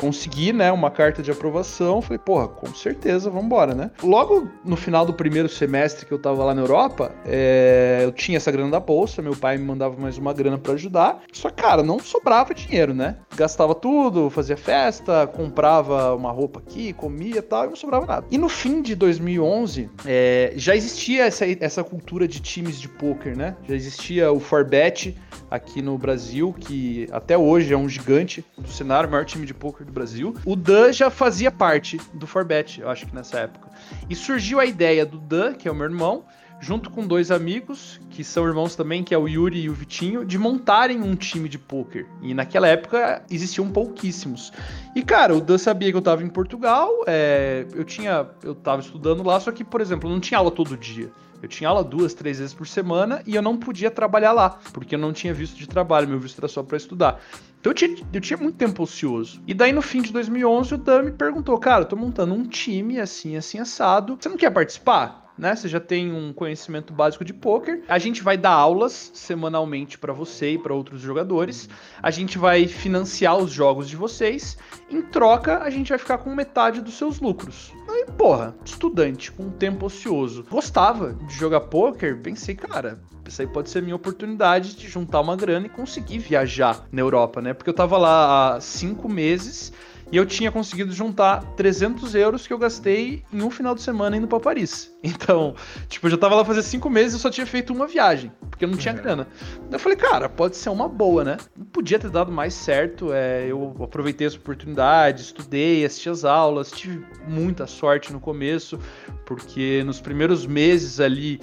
consegui, 0.00 0.50
né, 0.50 0.72
uma 0.72 0.90
carta 0.90 1.22
de 1.22 1.30
aprovação. 1.30 2.00
Falei, 2.00 2.18
porra, 2.18 2.48
com 2.48 2.74
certeza, 2.74 3.28
vamos 3.28 3.44
embora, 3.44 3.74
né? 3.74 3.90
Logo 4.02 4.48
no 4.64 4.76
final 4.76 5.04
do 5.04 5.12
primeiro 5.12 5.48
semestre 5.48 6.06
que 6.06 6.12
eu 6.12 6.18
tava 6.18 6.42
lá 6.42 6.54
na 6.54 6.62
Europa, 6.62 7.12
é, 7.26 8.00
eu 8.02 8.10
tinha 8.10 8.38
essa 8.38 8.50
grana 8.50 8.70
da 8.70 8.80
bolsa, 8.80 9.20
meu 9.20 9.36
pai 9.36 9.58
me 9.58 9.64
mandava 9.64 10.00
mais 10.00 10.16
uma 10.16 10.32
grana 10.32 10.56
para 10.56 10.72
ajudar. 10.72 11.22
Só, 11.30 11.50
cara, 11.50 11.82
não 11.82 11.98
sobrava 11.98 12.54
dinheiro, 12.54 12.94
né? 12.94 13.16
Gastava 13.36 13.74
tudo, 13.74 14.30
fazia 14.30 14.56
festa, 14.56 15.26
comprava 15.26 16.14
uma 16.14 16.32
roupa 16.32 16.60
aqui, 16.60 16.94
comia 16.94 17.38
e 17.38 17.42
tal, 17.42 17.66
e 17.66 17.68
não 17.68 17.76
sobrava 17.76 18.06
nada. 18.06 18.26
E 18.30 18.38
no 18.38 18.48
fim 18.48 18.80
de 18.80 18.94
2011, 18.94 19.90
é, 20.06 20.54
já 20.56 20.74
existia 20.74 21.26
essa, 21.26 21.44
essa 21.60 21.84
cultura 21.84 22.26
de 22.26 22.40
times 22.40 22.80
de 22.80 22.88
poker, 22.88 23.36
né? 23.36 23.54
Já 23.68 23.74
existia 23.74 24.32
o 24.32 24.40
Forbet 24.40 25.14
aqui 25.50 25.82
no 25.82 25.98
Brasil, 25.98 26.54
que 26.58 27.08
até 27.10 27.36
hoje 27.36 27.72
é 27.72 27.76
um 27.76 27.88
gigante 27.88 28.44
do 28.56 28.68
cenário, 28.68 29.08
o 29.08 29.12
maior 29.12 29.24
time 29.24 29.44
de 29.44 29.52
poker 29.52 29.84
do 29.84 29.92
Brasil. 29.92 30.34
O 30.44 30.54
Dan 30.54 30.92
já 30.92 31.10
fazia 31.10 31.50
parte 31.50 32.00
do 32.14 32.26
Forbet, 32.26 32.80
eu 32.80 32.88
acho 32.88 33.06
que 33.06 33.14
nessa 33.14 33.40
época. 33.40 33.68
E 34.08 34.14
surgiu 34.14 34.60
a 34.60 34.64
ideia 34.64 35.04
do 35.04 35.18
Dan, 35.18 35.54
que 35.54 35.66
é 35.66 35.70
o 35.70 35.74
meu 35.74 35.86
irmão, 35.86 36.24
junto 36.60 36.90
com 36.90 37.06
dois 37.06 37.30
amigos, 37.30 37.98
que 38.10 38.22
são 38.22 38.46
irmãos 38.46 38.76
também, 38.76 39.02
que 39.02 39.14
é 39.14 39.18
o 39.18 39.26
Yuri 39.26 39.62
e 39.62 39.70
o 39.70 39.72
Vitinho, 39.72 40.24
de 40.24 40.38
montarem 40.38 41.00
um 41.00 41.16
time 41.16 41.48
de 41.48 41.58
poker. 41.58 42.06
E 42.22 42.34
naquela 42.34 42.68
época 42.68 43.22
existiam 43.30 43.68
pouquíssimos. 43.70 44.52
E 44.94 45.02
cara, 45.02 45.34
o 45.34 45.40
Dan 45.40 45.58
sabia 45.58 45.90
que 45.90 45.96
eu 45.96 46.02
tava 46.02 46.22
em 46.22 46.28
Portugal, 46.28 46.90
é, 47.06 47.66
eu 47.74 47.82
tinha, 47.82 48.26
eu 48.44 48.54
tava 48.54 48.82
estudando 48.82 49.22
lá, 49.22 49.40
só 49.40 49.50
que, 49.50 49.64
por 49.64 49.80
exemplo, 49.80 50.08
não 50.08 50.20
tinha 50.20 50.38
aula 50.38 50.50
todo 50.50 50.76
dia. 50.76 51.10
Eu 51.42 51.48
tinha 51.48 51.68
aula 51.68 51.82
duas, 51.82 52.14
três 52.14 52.38
vezes 52.38 52.54
por 52.54 52.66
semana 52.66 53.22
e 53.26 53.34
eu 53.34 53.42
não 53.42 53.56
podia 53.56 53.90
trabalhar 53.90 54.32
lá, 54.32 54.58
porque 54.72 54.94
eu 54.94 54.98
não 54.98 55.12
tinha 55.12 55.32
visto 55.32 55.56
de 55.56 55.66
trabalho, 55.66 56.08
meu 56.08 56.18
visto 56.18 56.38
era 56.38 56.48
só 56.48 56.62
para 56.62 56.76
estudar. 56.76 57.20
Então 57.60 57.70
eu 57.70 57.74
tinha, 57.74 57.96
eu 58.12 58.20
tinha 58.20 58.36
muito 58.36 58.56
tempo 58.56 58.82
ocioso. 58.82 59.42
E 59.46 59.54
daí 59.54 59.72
no 59.72 59.82
fim 59.82 60.02
de 60.02 60.12
2011 60.12 60.74
o 60.74 60.78
Dan 60.78 61.02
me 61.02 61.12
perguntou, 61.12 61.58
cara, 61.58 61.82
eu 61.82 61.88
tô 61.88 61.96
montando 61.96 62.34
um 62.34 62.44
time 62.44 63.00
assim, 63.00 63.36
assim, 63.36 63.58
assado. 63.58 64.16
Você 64.20 64.28
não 64.28 64.36
quer 64.36 64.50
participar? 64.50 65.29
Né? 65.40 65.56
Você 65.56 65.68
já 65.68 65.80
tem 65.80 66.12
um 66.12 66.34
conhecimento 66.34 66.92
básico 66.92 67.24
de 67.24 67.32
poker. 67.32 67.82
A 67.88 67.98
gente 67.98 68.22
vai 68.22 68.36
dar 68.36 68.50
aulas 68.50 69.10
semanalmente 69.14 69.96
para 69.96 70.12
você 70.12 70.52
e 70.52 70.58
para 70.58 70.74
outros 70.74 71.00
jogadores. 71.00 71.66
A 72.02 72.10
gente 72.10 72.36
vai 72.36 72.66
financiar 72.66 73.38
os 73.38 73.50
jogos 73.50 73.88
de 73.88 73.96
vocês. 73.96 74.58
Em 74.90 75.00
troca, 75.00 75.62
a 75.62 75.70
gente 75.70 75.88
vai 75.88 75.98
ficar 75.98 76.18
com 76.18 76.34
metade 76.34 76.82
dos 76.82 76.92
seus 76.92 77.20
lucros. 77.20 77.72
Aí, 77.88 78.04
porra, 78.18 78.54
estudante 78.62 79.32
com 79.32 79.48
tempo 79.48 79.86
ocioso, 79.86 80.44
gostava 80.50 81.14
de 81.14 81.34
jogar 81.34 81.60
poker, 81.60 82.18
pensei, 82.18 82.54
cara, 82.54 83.00
isso 83.26 83.40
aí 83.40 83.48
pode 83.48 83.70
ser 83.70 83.78
a 83.78 83.82
minha 83.82 83.96
oportunidade 83.96 84.76
de 84.76 84.88
juntar 84.88 85.20
uma 85.20 85.36
grana 85.36 85.66
e 85.66 85.70
conseguir 85.70 86.18
viajar 86.18 86.86
na 86.92 87.00
Europa, 87.00 87.40
né? 87.40 87.54
Porque 87.54 87.70
eu 87.70 87.74
tava 87.74 87.96
lá 87.96 88.56
há 88.56 88.60
cinco 88.60 89.08
meses 89.08 89.72
e 90.12 90.16
eu 90.16 90.26
tinha 90.26 90.50
conseguido 90.50 90.92
juntar 90.92 91.42
300 91.56 92.14
euros 92.14 92.46
que 92.46 92.52
eu 92.52 92.58
gastei 92.58 93.22
em 93.32 93.42
um 93.42 93.50
final 93.50 93.74
de 93.74 93.82
semana 93.82 94.16
indo 94.16 94.26
para 94.26 94.40
Paris. 94.40 94.90
Então, 95.02 95.54
tipo, 95.88 96.06
eu 96.06 96.10
já 96.10 96.18
tava 96.18 96.34
lá 96.34 96.44
fazer 96.44 96.62
cinco 96.62 96.90
meses 96.90 97.14
e 97.14 97.16
eu 97.16 97.20
só 97.20 97.30
tinha 97.30 97.46
feito 97.46 97.72
uma 97.72 97.86
viagem, 97.86 98.30
porque 98.50 98.66
eu 98.66 98.68
não 98.68 98.76
tinha 98.76 98.94
uhum. 98.94 99.00
grana. 99.00 99.26
Eu 99.70 99.78
falei, 99.78 99.96
cara, 99.96 100.28
pode 100.28 100.56
ser 100.56 100.68
uma 100.68 100.88
boa, 100.88 101.24
né? 101.24 101.36
Não 101.56 101.64
podia 101.64 101.98
ter 101.98 102.10
dado 102.10 102.30
mais 102.30 102.52
certo. 102.52 103.10
É, 103.10 103.46
eu 103.46 103.74
aproveitei 103.82 104.26
essa 104.26 104.36
oportunidade, 104.36 105.22
estudei, 105.22 105.86
assisti 105.86 106.10
as 106.10 106.24
aulas, 106.24 106.70
tive 106.70 107.02
muita 107.26 107.66
sorte 107.66 108.12
no 108.12 108.20
começo, 108.20 108.78
porque 109.24 109.82
nos 109.84 110.00
primeiros 110.02 110.46
meses 110.46 111.00
ali 111.00 111.40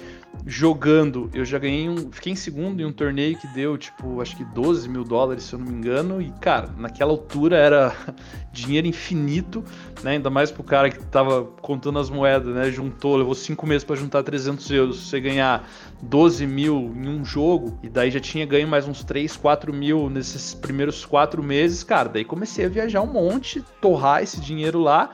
jogando, 0.48 1.30
eu 1.34 1.44
já 1.44 1.58
ganhei 1.58 1.90
um. 1.90 2.10
Fiquei 2.10 2.32
em 2.32 2.36
segundo 2.36 2.80
em 2.80 2.84
um 2.86 2.92
torneio 2.92 3.36
que 3.36 3.46
deu, 3.48 3.76
tipo, 3.76 4.22
acho 4.22 4.34
que 4.34 4.42
12 4.42 4.88
mil 4.88 5.04
dólares, 5.04 5.44
se 5.44 5.52
eu 5.52 5.58
não 5.58 5.66
me 5.66 5.74
engano. 5.74 6.22
E, 6.22 6.32
cara, 6.40 6.70
naquela 6.78 7.12
altura 7.12 7.56
era 7.56 7.94
dinheiro 8.50 8.86
infinito, 8.86 9.62
né? 10.02 10.12
Ainda 10.12 10.30
mais 10.30 10.50
pro 10.50 10.62
cara 10.64 10.88
que 10.88 11.04
tava 11.04 11.44
contando 11.60 11.98
as 11.98 12.08
moedas, 12.08 12.54
né? 12.54 12.70
Juntou, 12.70 13.16
levou 13.16 13.34
cinco 13.34 13.66
meses 13.66 13.84
para 13.84 13.96
juntar 13.96 14.22
300 14.22 14.70
euros. 14.70 15.08
Você 15.08 15.20
ganhar 15.20 15.68
12 16.00 16.46
mil 16.46 16.94
em 16.96 17.08
um 17.08 17.22
jogo, 17.22 17.78
e 17.82 17.88
daí 17.88 18.10
já 18.10 18.20
tinha 18.20 18.46
ganho 18.46 18.66
mais 18.66 18.88
uns 18.88 19.04
3, 19.04 19.36
4 19.36 19.70
mil 19.70 20.08
nesses 20.08 20.54
primeiros 20.54 21.04
quatro 21.04 21.42
meses, 21.42 21.84
cara. 21.84 22.08
Daí 22.08 22.24
comecei 22.24 22.64
a 22.64 22.68
viajar 22.70 23.02
um 23.02 23.12
monte, 23.12 23.62
torrar 23.82 24.22
esse 24.22 24.40
dinheiro 24.40 24.80
lá. 24.80 25.10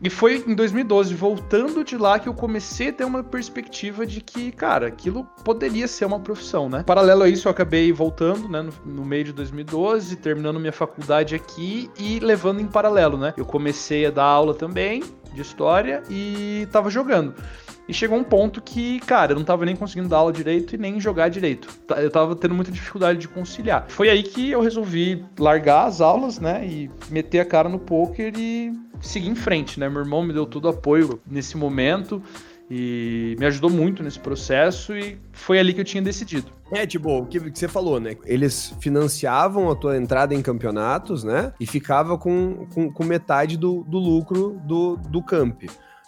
E 0.00 0.10
foi 0.10 0.44
em 0.46 0.54
2012, 0.54 1.14
voltando 1.14 1.82
de 1.82 1.96
lá, 1.96 2.18
que 2.18 2.28
eu 2.28 2.34
comecei 2.34 2.88
a 2.88 2.92
ter 2.92 3.04
uma 3.04 3.24
perspectiva 3.24 4.06
de 4.06 4.20
que, 4.20 4.52
cara, 4.52 4.86
aquilo 4.86 5.24
poderia 5.42 5.88
ser 5.88 6.04
uma 6.04 6.20
profissão, 6.20 6.68
né? 6.68 6.82
Paralelo 6.82 7.22
a 7.22 7.28
isso, 7.28 7.48
eu 7.48 7.52
acabei 7.52 7.90
voltando, 7.92 8.48
né, 8.48 8.62
no, 8.62 8.72
no 8.84 9.04
meio 9.04 9.24
de 9.24 9.32
2012, 9.32 10.16
terminando 10.16 10.60
minha 10.60 10.72
faculdade 10.72 11.34
aqui 11.34 11.90
e 11.98 12.20
levando 12.20 12.60
em 12.60 12.66
paralelo, 12.66 13.16
né? 13.16 13.32
Eu 13.36 13.46
comecei 13.46 14.04
a 14.04 14.10
dar 14.10 14.24
aula 14.24 14.52
também 14.54 15.02
de 15.32 15.40
história 15.40 16.02
e 16.10 16.68
tava 16.70 16.90
jogando. 16.90 17.34
E 17.88 17.94
chegou 17.94 18.18
um 18.18 18.24
ponto 18.24 18.60
que, 18.60 18.98
cara, 19.00 19.32
eu 19.32 19.36
não 19.36 19.44
tava 19.44 19.64
nem 19.64 19.76
conseguindo 19.76 20.08
dar 20.08 20.16
aula 20.16 20.32
direito 20.32 20.74
e 20.74 20.78
nem 20.78 21.00
jogar 21.00 21.28
direito. 21.28 21.68
Eu 21.96 22.10
tava 22.10 22.34
tendo 22.34 22.54
muita 22.54 22.72
dificuldade 22.72 23.18
de 23.18 23.28
conciliar. 23.28 23.84
Foi 23.88 24.10
aí 24.10 24.24
que 24.24 24.50
eu 24.50 24.60
resolvi 24.60 25.24
largar 25.38 25.86
as 25.86 26.00
aulas, 26.00 26.40
né? 26.40 26.66
E 26.66 26.90
meter 27.10 27.38
a 27.38 27.44
cara 27.44 27.68
no 27.68 27.78
poker 27.78 28.32
e 28.36 28.72
seguir 29.00 29.28
em 29.28 29.34
frente, 29.34 29.78
né? 29.78 29.88
Meu 29.88 30.00
irmão 30.00 30.22
me 30.22 30.32
deu 30.32 30.46
todo 30.46 30.68
apoio 30.68 31.20
nesse 31.26 31.56
momento 31.56 32.22
e 32.70 33.36
me 33.38 33.46
ajudou 33.46 33.70
muito 33.70 34.02
nesse 34.02 34.18
processo 34.18 34.96
e 34.96 35.18
foi 35.32 35.58
ali 35.58 35.72
que 35.72 35.80
eu 35.80 35.84
tinha 35.84 36.02
decidido. 36.02 36.50
É, 36.72 36.84
tipo, 36.84 37.08
o 37.10 37.26
que, 37.26 37.38
que, 37.38 37.58
você 37.58 37.68
falou, 37.68 38.00
né? 38.00 38.16
Eles 38.24 38.74
financiavam 38.80 39.70
a 39.70 39.76
tua 39.76 39.96
entrada 39.96 40.34
em 40.34 40.42
campeonatos, 40.42 41.22
né? 41.22 41.52
E 41.60 41.66
ficava 41.66 42.18
com, 42.18 42.66
com, 42.74 42.90
com 42.90 43.04
metade 43.04 43.56
do, 43.56 43.84
do 43.84 43.98
lucro 43.98 44.60
do, 44.64 44.96
do 44.96 45.22
camp. 45.22 45.62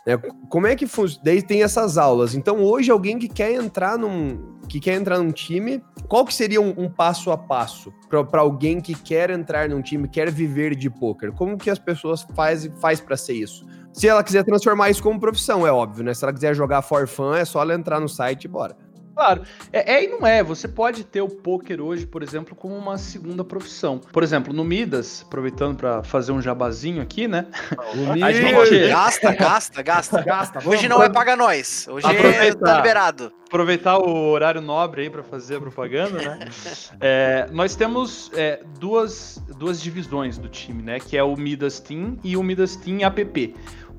Né? 0.06 0.16
Como 0.48 0.66
é 0.66 0.74
que 0.74 0.86
funciona? 0.86 1.42
Tem 1.42 1.62
essas 1.62 1.98
aulas. 1.98 2.34
Então, 2.34 2.62
hoje, 2.62 2.90
alguém 2.90 3.18
que 3.18 3.28
quer 3.28 3.52
entrar 3.52 3.98
num, 3.98 4.58
que 4.68 4.80
quer 4.80 4.94
entrar 4.94 5.18
num 5.18 5.30
time, 5.30 5.82
qual 6.08 6.24
que 6.24 6.34
seria 6.34 6.60
um, 6.60 6.74
um 6.76 6.88
passo 6.88 7.30
a 7.30 7.38
passo 7.38 7.92
para 8.08 8.40
alguém 8.40 8.80
que 8.80 8.94
quer 8.94 9.30
entrar 9.30 9.68
num 9.68 9.82
time, 9.82 10.08
quer 10.08 10.30
viver 10.30 10.74
de 10.74 10.88
poker? 10.88 11.32
Como 11.32 11.58
que 11.58 11.70
as 11.70 11.78
pessoas 11.78 12.26
faz 12.34 12.68
faz 12.80 13.00
para 13.00 13.16
ser 13.16 13.34
isso? 13.34 13.66
Se 13.92 14.06
ela 14.06 14.22
quiser 14.22 14.44
transformar 14.44 14.90
isso 14.90 15.02
como 15.02 15.18
profissão, 15.18 15.66
é 15.66 15.72
óbvio, 15.72 16.04
né? 16.04 16.14
Se 16.14 16.24
ela 16.24 16.32
quiser 16.32 16.54
jogar 16.54 16.82
for 16.82 17.08
fun, 17.08 17.34
é 17.34 17.44
só 17.44 17.62
ela 17.62 17.74
entrar 17.74 17.98
no 17.98 18.08
site 18.08 18.44
e 18.44 18.48
bora. 18.48 18.76
Claro. 19.18 19.42
É, 19.72 19.94
é, 19.94 20.04
e 20.04 20.06
não 20.06 20.24
é. 20.24 20.44
Você 20.44 20.68
pode 20.68 21.02
ter 21.02 21.20
o 21.20 21.28
poker 21.28 21.80
hoje, 21.80 22.06
por 22.06 22.22
exemplo, 22.22 22.54
como 22.54 22.76
uma 22.76 22.96
segunda 22.96 23.42
profissão. 23.42 23.98
Por 23.98 24.22
exemplo, 24.22 24.52
no 24.52 24.62
Midas, 24.62 25.24
aproveitando 25.26 25.76
para 25.76 26.04
fazer 26.04 26.30
um 26.30 26.40
jabazinho 26.40 27.02
aqui, 27.02 27.26
né? 27.26 27.46
a 28.22 28.30
gente... 28.30 28.88
Gasta, 28.88 29.34
gasta, 29.34 29.82
gasta. 29.82 30.22
gasta 30.22 30.68
hoje 30.68 30.88
não 30.88 31.02
é 31.02 31.08
paga 31.08 31.34
nós. 31.34 31.88
Hoje 31.90 32.06
é 32.06 32.54
tá 32.54 32.76
liberado. 32.76 33.32
Aproveitar 33.48 33.98
o 33.98 34.30
horário 34.30 34.60
nobre 34.60 35.02
aí 35.02 35.10
para 35.10 35.24
fazer 35.24 35.56
a 35.56 35.60
propaganda, 35.60 36.18
né? 36.18 36.38
é, 37.00 37.48
nós 37.50 37.74
temos 37.74 38.30
é, 38.34 38.60
duas, 38.78 39.42
duas 39.56 39.80
divisões 39.80 40.38
do 40.38 40.48
time, 40.48 40.80
né? 40.80 41.00
Que 41.00 41.16
é 41.16 41.24
o 41.24 41.34
Midas 41.34 41.80
Team 41.80 42.18
e 42.22 42.36
o 42.36 42.42
Midas 42.42 42.76
Team 42.76 42.98
App. 43.04 43.54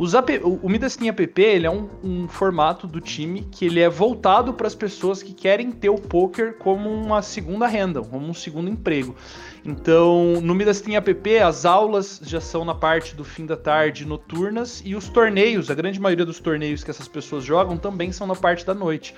AP, 0.06 0.30
o 0.44 0.70
Midas 0.70 0.96
Team 0.96 1.10
App 1.10 1.42
ele 1.42 1.68
é 1.68 1.70
um, 1.70 1.90
um, 2.02 2.28
formato 2.28 2.88
do 2.88 3.02
time 3.02 3.46
que 3.52 3.66
ele 3.66 3.82
é 3.82 3.90
voltado 3.90 4.54
para 4.54 4.66
as 4.66 4.74
pessoas 4.74 5.22
que 5.22 5.34
querem 5.34 5.72
ter 5.72 5.90
o 5.90 5.96
poker 5.96 6.58
como 6.58 6.90
uma 6.90 7.22
segunda 7.22 7.68
renda, 7.68 8.02
como 8.02 8.26
um 8.26 8.34
segundo 8.34 8.70
emprego. 8.70 9.14
Então, 9.66 10.40
no 10.42 10.56
Midas 10.56 10.82
Team 10.82 10.98
App, 10.98 11.38
as 11.40 11.66
aulas 11.66 12.20
já 12.24 12.40
são 12.40 12.64
na 12.64 12.74
parte 12.74 13.16
do 13.16 13.24
fim 13.24 13.46
da 13.46 13.58
tarde 13.58 14.06
noturnas 14.06 14.82
e 14.86 14.96
os 14.96 15.10
torneios, 15.10 15.70
a 15.70 15.74
grande 15.74 16.00
maioria 16.00 16.26
dos 16.26 16.40
torneios 16.40 16.84
que 16.84 16.92
essas 16.92 17.08
pessoas 17.08 17.44
jogam 17.44 17.78
também 17.78 18.12
são 18.12 18.26
na 18.26 18.36
parte 18.36 18.66
da 18.66 18.74
noite. 18.74 19.14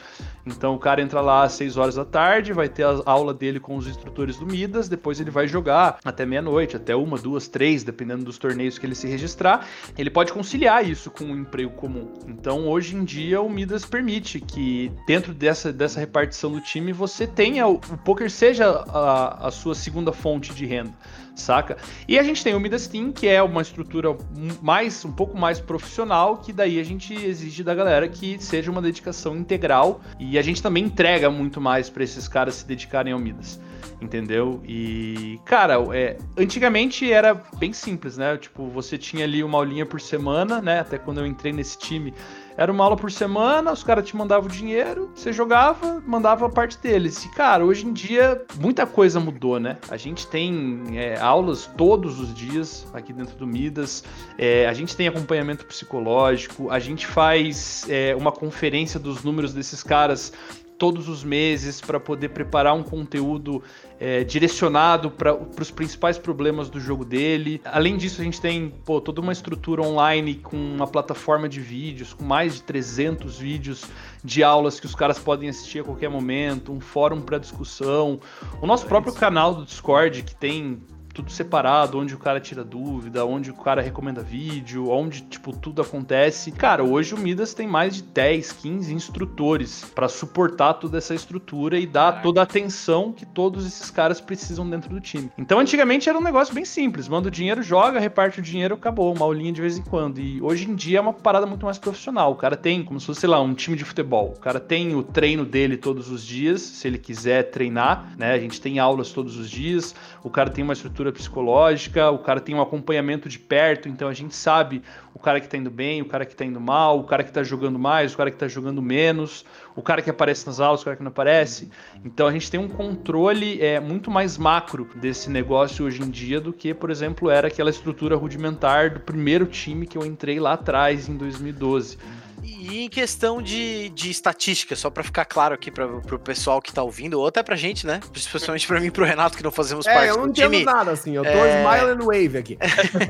Então, 0.46 0.74
o 0.74 0.80
cara 0.80 1.02
entra 1.02 1.22
lá 1.22 1.44
às 1.44 1.54
6 1.54 1.78
horas 1.78 1.96
da 1.96 2.06
tarde, 2.06 2.54
vai 2.54 2.68
ter 2.68 2.84
a 2.84 3.02
aula 3.06 3.34
dele 3.34 3.60
com 3.60 3.76
os 3.78 3.88
instrutores 3.88 4.38
do 4.38 4.46
Midas, 4.46 4.90
depois 4.90 5.20
ele 5.20 5.30
vai 5.30 5.48
jogar 5.48 6.00
até 6.04 6.26
meia-noite, 6.26 6.76
até 6.76 6.96
uma, 6.96 7.18
duas, 7.18 7.48
três, 7.48 7.84
dependendo 7.84 8.24
dos 8.24 8.38
torneios 8.38 8.78
que 8.78 8.86
ele 8.86 8.96
se 8.96 9.08
registrar. 9.08 9.68
Ele 9.98 10.10
pode 10.10 10.34
conciliar 10.34 10.88
isso 10.88 11.12
com 11.12 11.26
um 11.26 11.38
emprego 11.38 11.72
comum. 11.72 12.12
Então, 12.28 12.68
hoje 12.68 12.96
em 12.96 13.04
dia, 13.04 13.42
o 13.42 13.50
Midas 13.50 13.86
permite 13.86 14.40
que 14.40 14.92
dentro 15.06 15.34
dessa, 15.34 15.72
dessa 15.72 16.00
repartição 16.00 16.52
do 16.52 16.62
time 16.62 16.92
você 16.92 17.28
tenha 17.28 17.68
o, 17.68 17.76
o 17.76 17.98
poker 17.98 18.30
seja 18.30 18.68
a, 18.70 19.48
a 19.48 19.52
sua 19.52 19.76
segunda 19.76 20.12
fonte 20.12 20.41
fonte 20.42 20.54
de 20.56 20.66
renda, 20.66 20.92
saca? 21.36 21.78
E 22.08 22.18
a 22.18 22.24
gente 22.24 22.44
tem 22.44 22.56
o 22.56 22.60
Midas 22.60 22.88
Team, 22.88 23.12
que 23.12 23.28
é 23.28 23.42
uma 23.44 23.62
estrutura 23.62 24.18
mais 24.62 25.06
um 25.06 25.12
pouco 25.12 25.38
mais 25.38 25.60
profissional, 25.60 26.38
que 26.38 26.52
daí 26.52 26.80
a 26.80 26.84
gente 26.84 27.14
exige 27.14 27.64
da 27.64 27.76
galera 27.76 28.08
que 28.10 28.42
seja 28.42 28.72
uma 28.72 28.82
dedicação 28.82 29.38
integral 29.38 30.02
e 30.20 30.40
a 30.40 30.42
gente 30.42 30.62
também 30.62 30.86
entrega 30.86 31.30
muito 31.30 31.62
mais 31.62 31.90
para 31.90 32.04
esses 32.04 32.28
caras 32.28 32.56
se 32.56 32.68
dedicarem 32.68 33.14
ao 33.14 33.20
Midas 33.20 33.60
entendeu? 34.02 34.60
E, 34.66 35.40
cara, 35.46 35.76
é, 35.94 36.18
antigamente 36.36 37.12
era 37.12 37.36
bem 37.60 37.72
simples, 37.72 38.18
né? 38.18 38.36
Tipo, 38.36 38.68
você 38.68 38.98
tinha 38.98 39.26
ali 39.26 39.44
uma 39.44 39.60
aulinha 39.60 39.86
por 39.86 40.02
semana, 40.02 40.60
né? 40.60 40.80
Até 40.80 40.98
quando 40.98 41.20
eu 41.20 41.26
entrei 41.28 41.54
nesse 41.54 41.78
time, 41.78 42.12
era 42.58 42.72
uma 42.72 42.84
aula 42.84 42.96
por 42.96 43.12
semana, 43.12 43.72
os 43.72 43.84
caras 43.84 44.06
te 44.06 44.16
mandavam 44.16 44.50
o 44.50 44.52
dinheiro, 44.52 45.12
você 45.16 45.32
jogava, 45.32 46.02
mandava 46.06 46.46
a 46.46 46.50
parte 46.50 46.78
deles. 46.78 47.24
E, 47.26 47.30
cara, 47.30 47.66
hoje 47.66 47.86
em 47.86 47.94
dia 47.94 48.44
muita 48.60 48.86
coisa 48.86 49.20
mudou, 49.20 49.60
né? 49.60 49.78
A 49.90 49.98
gente 49.98 50.28
tem 50.28 50.84
é, 50.94 51.20
aulas 51.20 51.70
todos 51.78 52.20
os 52.20 52.34
dias 52.34 52.88
aqui 52.94 53.14
dentro 53.14 53.36
do 53.36 53.48
Midas, 53.48 54.04
é, 54.38 54.68
a 54.68 54.74
gente 54.74 54.96
tem 54.96 55.08
acompanhamento 55.08 55.66
psicológico, 55.66 56.70
a 56.70 56.80
gente 56.80 57.08
faz 57.08 57.86
é, 57.90 58.16
uma 58.16 58.32
conferência 58.32 59.00
dos 59.00 59.24
números 59.24 59.54
desses 59.54 59.84
caras 59.84 60.34
todos 60.82 61.08
os 61.08 61.24
meses 61.24 61.80
para 61.80 62.00
poder 62.00 62.30
preparar 62.30 62.74
um 62.74 62.82
conteúdo 62.82 63.62
é, 64.00 64.24
direcionado 64.24 65.12
para 65.12 65.38
os 65.62 65.70
principais 65.70 66.18
problemas 66.18 66.72
do 66.72 66.80
jogo 66.80 67.06
dele. 67.06 67.62
Além 67.64 67.98
disso, 67.98 68.20
a 68.20 68.24
gente 68.24 68.42
tem 68.42 68.74
pô, 68.84 69.00
toda 69.00 69.22
uma 69.22 69.32
estrutura 69.32 69.84
online 69.84 70.34
com 70.34 70.58
uma 70.58 70.88
plataforma 70.88 71.48
de 71.48 71.60
vídeos, 71.60 72.16
com 72.16 72.24
mais 72.24 72.56
de 72.56 72.64
300 72.64 73.38
vídeos 73.38 73.86
de 74.24 74.44
aulas 74.44 74.80
que 74.80 74.88
os 74.88 74.96
caras 74.96 75.20
podem 75.20 75.50
assistir 75.50 75.82
a 75.82 75.84
qualquer 75.84 76.10
momento, 76.10 76.74
um 76.74 76.80
fórum 76.80 77.22
para 77.22 77.38
discussão, 77.38 78.20
o 78.60 78.66
nosso 78.66 78.88
próprio 78.88 79.14
canal 79.14 79.54
do 79.54 79.64
Discord 79.64 80.24
que 80.24 80.34
tem 80.34 80.82
tudo 81.14 81.32
separado, 81.32 81.98
onde 81.98 82.16
o 82.16 82.18
cara 82.18 82.40
tira 82.40 82.64
dúvida, 82.64 83.26
onde 83.26 83.52
o 83.52 83.54
cara 83.54 83.82
recomenda 83.82 84.22
vídeo, 84.22 84.90
onde, 84.90 85.22
tipo, 85.22 85.56
tudo 85.56 85.82
acontece. 85.82 86.52
Cara, 86.52 86.84
hoje 86.84 87.14
o 87.14 87.18
Midas 87.18 87.54
tem 87.54 87.68
mais 87.68 87.96
de 87.96 88.04
10, 88.04 88.52
15 88.54 88.94
instrutores 88.94 89.86
para 89.94 90.08
suportar 90.08 90.76
toda 90.76 90.98
essa 90.98 91.14
estrutura 91.14 91.78
e 91.78 91.86
dar 91.86 92.22
toda 92.22 92.40
a 92.40 92.44
atenção 92.44 93.12
que 93.12 93.26
todos 93.26 93.66
esses 93.66 93.90
caras 93.90 94.22
precisam 94.22 94.70
dentro 94.70 94.90
do 94.90 95.00
time. 95.00 95.32
Então, 95.38 95.60
antigamente 95.60 96.10
era 96.10 96.18
um 96.18 96.24
negócio 96.24 96.54
bem 96.54 96.66
simples, 96.66 97.08
manda 97.08 97.28
o 97.28 97.32
dinheiro, 97.32 97.62
joga, 97.62 98.00
reparte 98.00 98.40
o 98.40 98.44
dinheiro, 98.44 98.76
acabou, 98.76 99.14
uma 99.14 99.26
aulinha 99.26 99.52
de 99.52 99.62
vez 99.62 99.78
em 99.78 99.82
quando. 99.82 100.20
E 100.20 100.42
hoje 100.42 100.70
em 100.70 100.76
dia 100.76 101.00
é 101.00 101.02
uma 101.02 101.14
parada 101.14 101.46
muito 101.46 101.66
mais 101.66 101.78
profissional. 101.78 102.32
O 102.32 102.36
cara 102.36 102.56
tem, 102.56 102.84
como 102.84 103.00
se 103.00 103.06
fosse, 103.06 103.22
sei 103.22 103.30
lá, 103.30 103.42
um 103.42 103.54
time 103.54 103.76
de 103.76 103.84
futebol. 103.84 104.34
O 104.36 104.40
cara 104.40 104.60
tem 104.60 104.96
o 104.96 105.04
treino 105.04 105.46
dele 105.46 105.78
todos 105.78 106.10
os 106.10 106.24
dias, 106.26 106.62
se 106.62 106.88
ele 106.88 106.98
quiser 106.98 107.52
treinar, 107.52 108.14
né? 108.18 108.34
A 108.34 108.40
gente 108.40 108.62
tem 108.62 108.80
aulas 108.80 109.12
todos 109.12 109.38
os 109.38 109.50
dias. 109.50 109.96
O 110.24 110.30
cara 110.30 110.50
tem 110.50 110.64
uma 110.64 110.74
estrutura 110.74 111.01
estrutura 111.02 111.12
psicológica, 111.12 112.12
o 112.12 112.20
cara 112.20 112.40
tem 112.40 112.54
um 112.54 112.62
acompanhamento 112.62 113.28
de 113.28 113.40
perto, 113.40 113.90
então 113.90 114.08
a 114.08 114.14
gente 114.14 114.36
sabe 114.36 114.82
o 115.14 115.20
cara 115.20 115.40
que 115.40 115.48
tá 115.48 115.58
indo 115.58 115.70
bem, 115.70 116.02
o 116.02 116.06
cara 116.06 116.26
que 116.26 116.36
tá 116.36 116.46
indo 116.46 116.60
mal, 116.60 117.00
o 117.00 117.04
cara 117.04 117.24
que 117.24 117.32
tá 117.32 117.44
jogando 117.44 117.80
mais, 117.80 118.14
o 118.14 118.18
cara 118.18 118.30
que 118.30 118.38
tá 118.38 118.48
jogando 118.48 118.82
menos, 118.82 119.46
o 119.76 119.82
cara 119.82 120.02
que 120.02 120.10
aparece 120.10 120.46
nas 120.46 120.60
aulas, 120.60 120.82
o 120.82 120.86
cara 120.86 120.96
que 120.96 121.04
não 121.04 121.10
aparece. 121.10 121.70
Então 122.06 122.28
a 122.28 122.32
gente 122.32 122.50
tem 122.50 122.60
um 122.60 122.68
controle 122.68 123.62
é, 123.62 123.80
muito 123.80 124.12
mais 124.12 124.38
macro 124.38 124.88
desse 124.96 125.30
negócio 125.30 125.86
hoje 125.86 126.02
em 126.02 126.10
dia 126.10 126.40
do 126.40 126.54
que, 126.54 126.74
por 126.74 126.90
exemplo, 126.90 127.30
era 127.30 127.48
aquela 127.48 127.70
estrutura 127.70 128.16
rudimentar 128.16 128.92
do 128.92 129.00
primeiro 129.00 129.46
time 129.46 129.86
que 129.86 129.98
eu 129.98 130.06
entrei 130.06 130.40
lá 130.40 130.54
atrás, 130.54 131.10
em 131.10 131.18
2012. 131.18 131.98
E 132.44 132.86
em 132.86 132.90
questão 132.90 133.42
de, 133.42 133.90
de 133.90 134.10
estatística, 134.10 134.76
só 134.76 134.90
para 134.90 135.04
ficar 135.04 135.26
claro 135.26 135.54
aqui 135.54 135.70
para 135.70 135.86
o 135.86 136.20
pessoal 136.20 136.62
que 136.62 136.74
tá 136.74 136.82
ouvindo, 136.84 137.20
ou 137.20 137.28
até 137.28 137.44
pra 137.44 137.56
gente, 137.56 137.86
né? 137.86 138.00
Especialmente 138.14 138.68
para 138.68 138.80
mim 138.80 138.88
e 138.88 138.92
pro 138.92 139.06
Renato, 139.06 139.38
que 139.38 139.44
não 139.44 139.52
fazemos 139.52 139.86
é, 139.86 139.94
parte 139.94 140.10
eu 140.10 140.18
não 140.18 140.28
entendo 140.28 140.64
nada, 140.64 140.92
assim, 140.92 141.16
eu 141.16 141.24
tô 141.24 141.30
é... 141.30 141.62
smile 141.62 141.92
and 141.92 142.06
wave 142.06 142.38
aqui. 142.38 142.58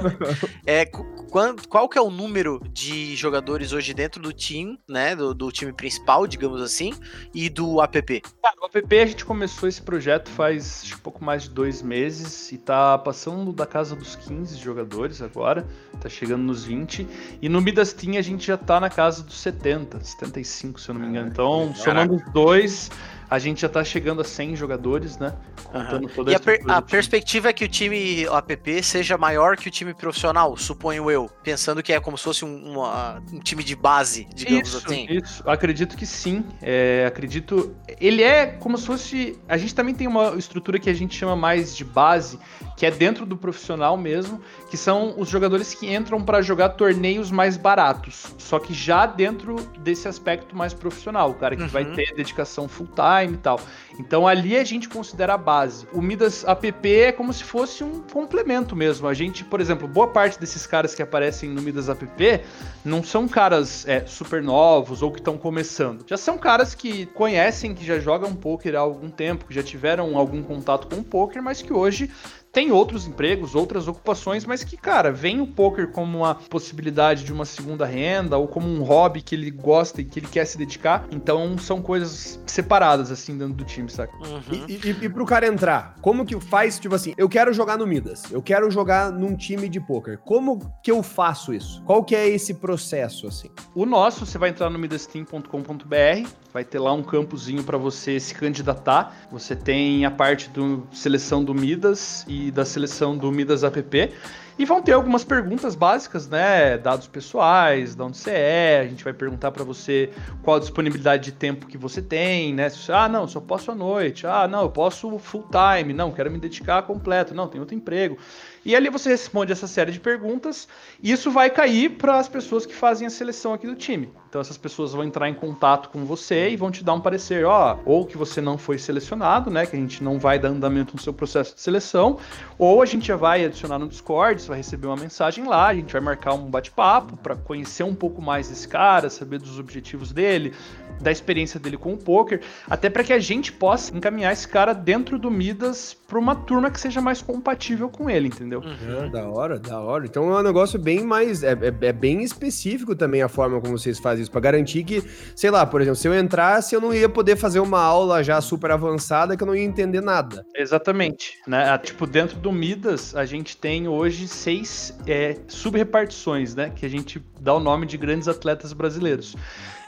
é, 0.66 0.86
qual, 0.86 1.56
qual 1.70 1.90
que 1.90 1.98
é 1.98 2.02
o 2.02 2.10
número 2.10 2.62
de 2.72 3.16
jogadores 3.16 3.72
hoje 3.72 3.94
dentro 3.94 4.22
do 4.22 4.34
time, 4.34 4.80
né? 4.88 5.16
Do, 5.16 5.34
do 5.34 5.52
time 5.52 5.72
principal, 5.72 6.28
digamos 6.28 6.62
assim, 6.62 6.94
e 7.34 7.50
do 7.50 7.82
app? 7.82 8.22
Cara, 8.42 8.56
o 8.62 8.78
app 8.78 9.00
a 9.00 9.06
gente 9.06 9.26
começou 9.26 9.68
esse 9.70 9.82
projeto 9.82 10.30
faz 10.30 10.82
acho, 10.84 10.96
um 10.96 11.00
pouco 11.00 11.24
mais 11.24 11.44
de 11.44 11.50
dois 11.50 11.82
meses 11.82 12.52
e 12.52 12.58
tá 12.58 12.98
passando 12.98 13.52
da 13.52 13.66
casa 13.66 13.96
dos 13.96 14.16
15 14.16 14.58
jogadores 14.58 15.22
agora, 15.22 15.66
tá 16.00 16.10
chegando 16.10 16.44
nos 16.44 16.64
20. 16.64 17.08
E 17.42 17.50
no 17.50 17.62
Midas 17.62 17.94
Team 17.94 18.18
a 18.18 18.22
gente 18.22 18.46
já 18.48 18.58
tá 18.58 18.80
na 18.80 18.90
casa 18.90 19.20
dos 19.24 19.39
70, 19.39 19.99
75, 19.99 20.80
se 20.80 20.89
eu 20.89 20.95
não 20.95 21.01
me 21.01 21.07
engano. 21.07 21.30
Então, 21.30 21.74
somando 21.76 22.15
os 22.15 22.24
dois, 22.32 22.89
a 23.32 23.40
gente 23.40 23.62
já 23.62 23.70
tá 23.70 23.82
chegando 23.82 24.20
a 24.20 24.26
100 24.26 24.58
jogadores, 24.58 25.18
né? 25.18 25.34
Contando 25.64 26.04
uhum. 26.04 26.10
toda 26.14 26.32
e 26.34 26.36
a, 26.36 26.40
per 26.40 26.60
a 26.68 26.82
perspectiva 26.82 27.48
é 27.48 27.54
que 27.54 27.64
o 27.64 27.68
time 27.70 28.26
app 28.26 28.84
seja 28.84 29.18
maior 29.18 29.56
que 29.56 29.70
o 29.70 29.72
time 29.72 29.94
profissional, 29.94 30.58
suponho 30.58 31.10
eu. 31.10 31.30
Pensando 31.42 31.82
que 31.82 31.94
é 31.94 32.00
como 32.02 32.18
se 32.18 32.26
fosse 32.26 32.44
um, 32.44 32.74
uma, 32.74 33.24
um 33.32 33.40
time 33.40 33.64
de 33.64 33.74
base, 33.74 34.28
digamos 34.36 34.68
isso, 34.68 34.86
assim. 34.86 35.08
Isso, 35.10 35.50
acredito 35.50 35.96
que 35.96 36.06
sim. 36.06 36.44
É, 36.62 37.06
acredito. 37.08 37.74
Ele 38.02 38.22
é 38.22 38.48
como 38.48 38.78
se 38.78 38.86
fosse. 38.86 39.40
A 39.48 39.56
gente 39.56 39.74
também 39.74 39.96
tem 39.96 40.08
uma 40.08 40.36
estrutura 40.36 40.78
que 40.78 40.90
a 40.90 40.94
gente 40.94 41.16
chama 41.18 41.34
mais 41.34 41.74
de 41.74 41.86
base, 41.86 42.38
que 42.76 42.86
é 42.86 42.92
dentro 42.92 43.26
do 43.26 43.38
profissional 43.38 43.96
mesmo, 43.96 44.42
que 44.70 44.76
são 44.76 45.14
os 45.18 45.30
jogadores 45.30 45.74
que 45.74 45.90
entram 45.96 46.22
para 46.22 46.42
jogar 46.42 46.70
torneios 46.70 47.32
mais 47.32 47.56
baratos. 47.56 48.26
Só 48.38 48.60
que 48.60 48.74
já 48.74 49.06
dentro 49.06 49.56
desse 49.80 50.06
aspecto 50.10 50.54
mais 50.54 50.74
profissional. 50.74 51.30
O 51.30 51.36
cara 51.36 51.56
que 51.56 51.62
uhum. 51.62 51.70
vai 51.70 51.86
ter 51.86 52.14
dedicação 52.14 52.68
full 52.68 52.88
time 52.88 53.20
e 53.30 53.38
tal. 53.38 53.59
Então 53.99 54.28
ali 54.28 54.57
a 54.57 54.63
gente 54.63 54.89
considera 54.89 55.34
a 55.34 55.38
base. 55.38 55.88
O 55.93 56.01
Midas 56.01 56.43
app 56.45 56.89
é 56.89 57.11
como 57.11 57.32
se 57.32 57.43
fosse 57.43 57.84
um 57.84 58.01
complemento 58.01 58.76
mesmo. 58.76 59.07
A 59.07 59.13
gente, 59.13 59.43
por 59.43 59.61
exemplo, 59.61 59.88
boa 59.88 60.07
parte 60.07 60.39
desses 60.39 60.65
caras 60.65 60.95
que 60.95 61.01
aparecem 61.01 61.49
no 61.49 61.61
Midas 61.61 61.89
app 61.89 62.41
não 62.84 63.03
são 63.03 63.28
caras 63.28 63.88
é, 63.88 64.05
super 64.05 64.41
novos 64.41 65.01
ou 65.01 65.11
que 65.11 65.19
estão 65.19 65.38
começando. 65.38 66.03
Já 66.07 66.17
são 66.17 66.38
caras 66.38 66.74
que 66.74 67.05
conhecem, 67.07 67.74
que 67.74 67.86
já 67.86 67.99
jogam 67.99 68.34
poker 68.36 68.76
há 68.76 68.80
algum 68.80 69.09
tempo, 69.09 69.45
que 69.45 69.53
já 69.53 69.63
tiveram 69.63 70.17
algum 70.17 70.41
contato 70.41 70.88
com 70.88 71.01
o 71.01 71.03
poker, 71.03 71.41
mas 71.41 71.61
que 71.61 71.74
hoje 71.74 72.09
tem 72.52 72.72
outros 72.72 73.08
empregos, 73.08 73.56
outras 73.56 73.88
ocupações, 73.88 74.45
mas 74.45 74.64
que, 74.64 74.76
cara, 74.76 75.12
vem 75.12 75.39
o 75.39 75.47
poker 75.47 75.89
como 75.89 76.20
uma 76.20 76.36
possibilidade 76.36 77.24
de 77.24 77.32
uma 77.32 77.45
segunda 77.45 77.86
renda 77.86 78.38
ou 78.38 78.47
como 78.47 78.68
um 78.68 78.84
hobby 78.84 79.22
que 79.22 79.36
ele 79.36 79.49
gosta 79.49 80.02
e 80.02 80.06
que 80.06 80.20
ele 80.20 80.28
quer 80.28 80.45
se 80.45 80.58
dedicar. 80.58 81.08
Então 81.12 81.58
são 81.58 81.82
coisas 81.82 82.41
separadas, 82.45 83.10
assim, 83.10 83.38
dentro 83.38 83.54
do 83.54 83.64
time, 83.64 83.89
saca? 83.89 84.14
Uhum. 84.18 84.66
E, 84.68 84.74
e, 84.74 85.06
e 85.06 85.10
pro 85.10 85.26
cara 85.26 85.47
entrar, 85.47 85.95
como 86.02 86.26
que 86.26 86.39
faz, 86.41 86.78
tipo 86.78 86.93
assim, 86.93 87.14
eu 87.18 87.30
quero 87.30 87.54
jogar 87.54 87.78
no 87.78 87.88
Midas, 87.88 88.24
eu 88.32 88.41
quero 88.41 88.70
jogar 88.70 89.12
num 89.12 89.36
time 89.36 89.70
de 89.70 89.80
poker. 89.80 90.18
Como 90.18 90.60
que 90.84 90.91
eu 90.91 91.02
faço 91.02 91.54
isso? 91.54 91.82
Qual 91.86 92.04
que 92.04 92.16
é 92.16 92.28
esse 92.28 92.56
processo, 92.56 93.28
assim? 93.28 93.49
O 93.74 93.86
nosso, 93.86 94.26
você 94.26 94.38
vai 94.38 94.49
entrar 94.49 94.70
no 94.70 94.78
midasteam.com.br, 94.78 96.30
vai 96.54 96.66
ter 96.66 96.80
lá 96.80 96.91
um 96.91 97.04
campozinho 97.04 97.64
para 97.64 97.78
você 97.78 98.20
se 98.20 98.36
candidatar. 98.36 99.28
Você 99.32 99.56
tem 99.56 100.06
a 100.06 100.12
parte 100.12 100.49
do 100.49 100.86
seleção 100.91 101.43
do 101.43 101.54
Midas 101.54 102.26
e 102.28 102.41
da 102.50 102.66
seleção 102.66 103.18
do 103.18 103.32
Midas 103.32 103.64
App. 103.64 104.10
E 104.58 104.66
vão 104.66 104.82
ter 104.82 104.94
algumas 104.94 105.24
perguntas 105.24 105.76
básicas, 105.76 106.28
né? 106.28 106.78
Dados 106.78 107.08
pessoais, 107.08 107.96
de 107.96 108.02
onde 108.02 108.18
você 108.18 108.32
é, 108.32 108.80
a 108.82 108.88
gente 108.88 109.04
vai 109.04 109.14
perguntar 109.14 109.52
para 109.52 109.64
você 109.64 110.12
qual 110.44 110.58
a 110.58 110.60
disponibilidade 110.60 111.26
de 111.26 111.32
tempo 111.32 111.68
que 111.68 111.78
você 111.78 112.02
tem, 112.02 112.54
né? 112.54 112.72
Ah, 112.89 113.10
não, 113.10 113.28
só 113.28 113.39
posso 113.39 113.72
à 113.72 113.76
noite. 113.76 114.28
Ah, 114.28 114.48
não, 114.48 114.62
eu 114.62 114.70
posso 114.70 115.18
full 115.20 115.48
time. 115.50 115.94
Não, 115.94 116.12
quero 116.12 116.30
me 116.30 116.38
dedicar 116.38 116.84
completo. 116.84 117.34
Não, 117.34 117.48
tem 117.48 117.60
outro 117.60 117.76
emprego. 117.76 118.18
E 118.64 118.76
ali 118.76 118.89
você 118.89 119.10
responde 119.10 119.52
essa 119.52 119.68
série 119.68 119.92
de 119.92 120.00
perguntas, 120.00 120.68
e 121.02 121.12
isso 121.12 121.32
vai 121.32 121.50
cair 121.50 121.98
para 121.98 122.20
as 122.20 122.30
pessoas 122.30 122.66
que 122.66 122.76
fazem 122.76 123.08
a 123.08 123.10
seleção 123.10 123.54
aqui 123.54 123.66
do 123.66 123.76
time. 123.76 124.10
Então 124.32 124.40
essas 124.40 124.58
pessoas 124.58 124.94
vão 124.94 125.04
entrar 125.04 125.28
em 125.28 125.34
contato 125.34 125.90
com 125.90 126.06
você 126.06 126.52
e 126.52 126.56
vão 126.56 126.72
te 126.72 126.86
dar 126.86 126.94
um 126.94 127.02
parecer, 127.02 127.44
ó, 127.44 127.78
ou 127.84 128.06
que 128.06 128.18
você 128.18 128.40
não 128.40 128.58
foi 128.58 128.78
selecionado, 128.78 129.52
né, 129.52 129.66
que 129.66 129.76
a 129.76 129.80
gente 129.80 130.02
não 130.02 130.18
vai 130.18 130.40
dar 130.40 130.48
andamento 130.48 130.96
no 130.96 131.02
seu 131.02 131.12
processo 131.12 131.54
de 131.54 131.60
seleção, 131.60 132.18
ou 132.58 132.82
a 132.82 132.86
gente 132.86 133.08
já 133.08 133.18
vai 133.18 133.44
adicionar 133.44 133.78
no 133.78 133.90
Discord, 133.90 134.42
você 134.42 134.48
vai 134.48 134.56
receber 134.56 134.88
uma 134.88 134.96
mensagem 134.96 135.44
lá, 135.46 135.68
a 135.68 135.74
gente 135.74 135.92
vai 135.92 136.00
marcar 136.00 136.34
um 136.34 136.50
bate-papo 136.50 137.18
para 137.18 137.36
conhecer 137.36 137.84
um 137.84 137.94
pouco 137.94 138.22
mais 138.22 138.48
desse 138.48 138.70
cara, 138.70 139.10
saber 139.10 139.38
dos 139.38 139.60
objetivos 139.60 140.14
dele, 140.14 140.54
da 141.02 141.12
experiência 141.12 141.60
dele 141.60 141.76
com 141.76 141.92
o 141.92 141.98
poker, 141.98 142.40
até 142.70 142.90
para 142.90 143.04
que 143.04 143.12
a 143.12 143.20
gente 143.20 143.52
possa 143.52 143.94
encaminhar 143.94 144.32
esse 144.32 144.48
cara 144.48 144.72
dentro 144.72 145.20
do 145.20 145.30
Midas 145.30 145.94
para 146.08 146.20
uma 146.20 146.36
turma 146.36 146.72
que 146.72 146.80
seja 146.80 147.02
mais 147.02 147.22
compatível 147.22 147.90
com 147.90 148.10
ele, 148.10 148.28
entendeu? 148.28 148.62
Uhum. 148.62 149.06
É, 149.06 149.10
da 149.10 149.28
hora, 149.28 149.60
da 149.60 149.80
hora. 149.80 150.06
Então 150.06 150.30
é 150.34 150.40
um 150.40 150.44
negócio 150.44 150.80
bem 150.80 151.04
mais. 151.06 151.44
É, 151.44 151.54
é, 151.54 151.88
é 151.88 151.94
bem 151.94 152.22
específico 152.22 152.96
também 152.96 153.22
a 153.22 153.30
forma 153.30 153.60
como 153.60 153.78
vocês 153.78 153.98
fazem 153.98 154.20
isso, 154.22 154.32
para 154.32 154.41
garantir 154.41 154.84
que, 154.84 155.03
sei 155.36 155.51
lá, 155.51 155.65
por 155.65 155.82
exemplo, 155.82 155.97
se 155.97 156.07
eu 156.07 156.17
entrasse, 156.17 156.74
eu 156.76 156.82
não 156.82 156.93
ia 156.93 157.09
poder 157.09 157.36
fazer 157.36 157.59
uma 157.59 157.82
aula 157.82 158.24
já 158.24 158.39
super 158.39 158.72
avançada 158.72 159.36
que 159.36 159.43
eu 159.43 159.47
não 159.47 159.55
ia 159.55 159.63
entender 159.63 160.01
nada. 160.01 160.45
Exatamente. 160.55 161.38
Né? 161.47 161.69
Ah, 161.69 161.78
tipo, 161.78 162.07
dentro 162.07 162.38
do 162.38 162.51
Midas, 162.51 163.15
a 163.15 163.26
gente 163.26 163.57
tem 163.57 163.88
hoje 163.88 164.28
seis 164.28 164.97
é, 165.07 165.38
sub-repartições, 165.47 166.55
né? 166.55 166.72
Que 166.76 166.86
a 166.86 166.89
gente 166.89 167.22
dá 167.39 167.53
o 167.53 167.59
nome 167.59 167.86
de 167.86 167.97
grandes 167.97 168.28
atletas 168.28 168.74
brasileiros. 168.74 169.36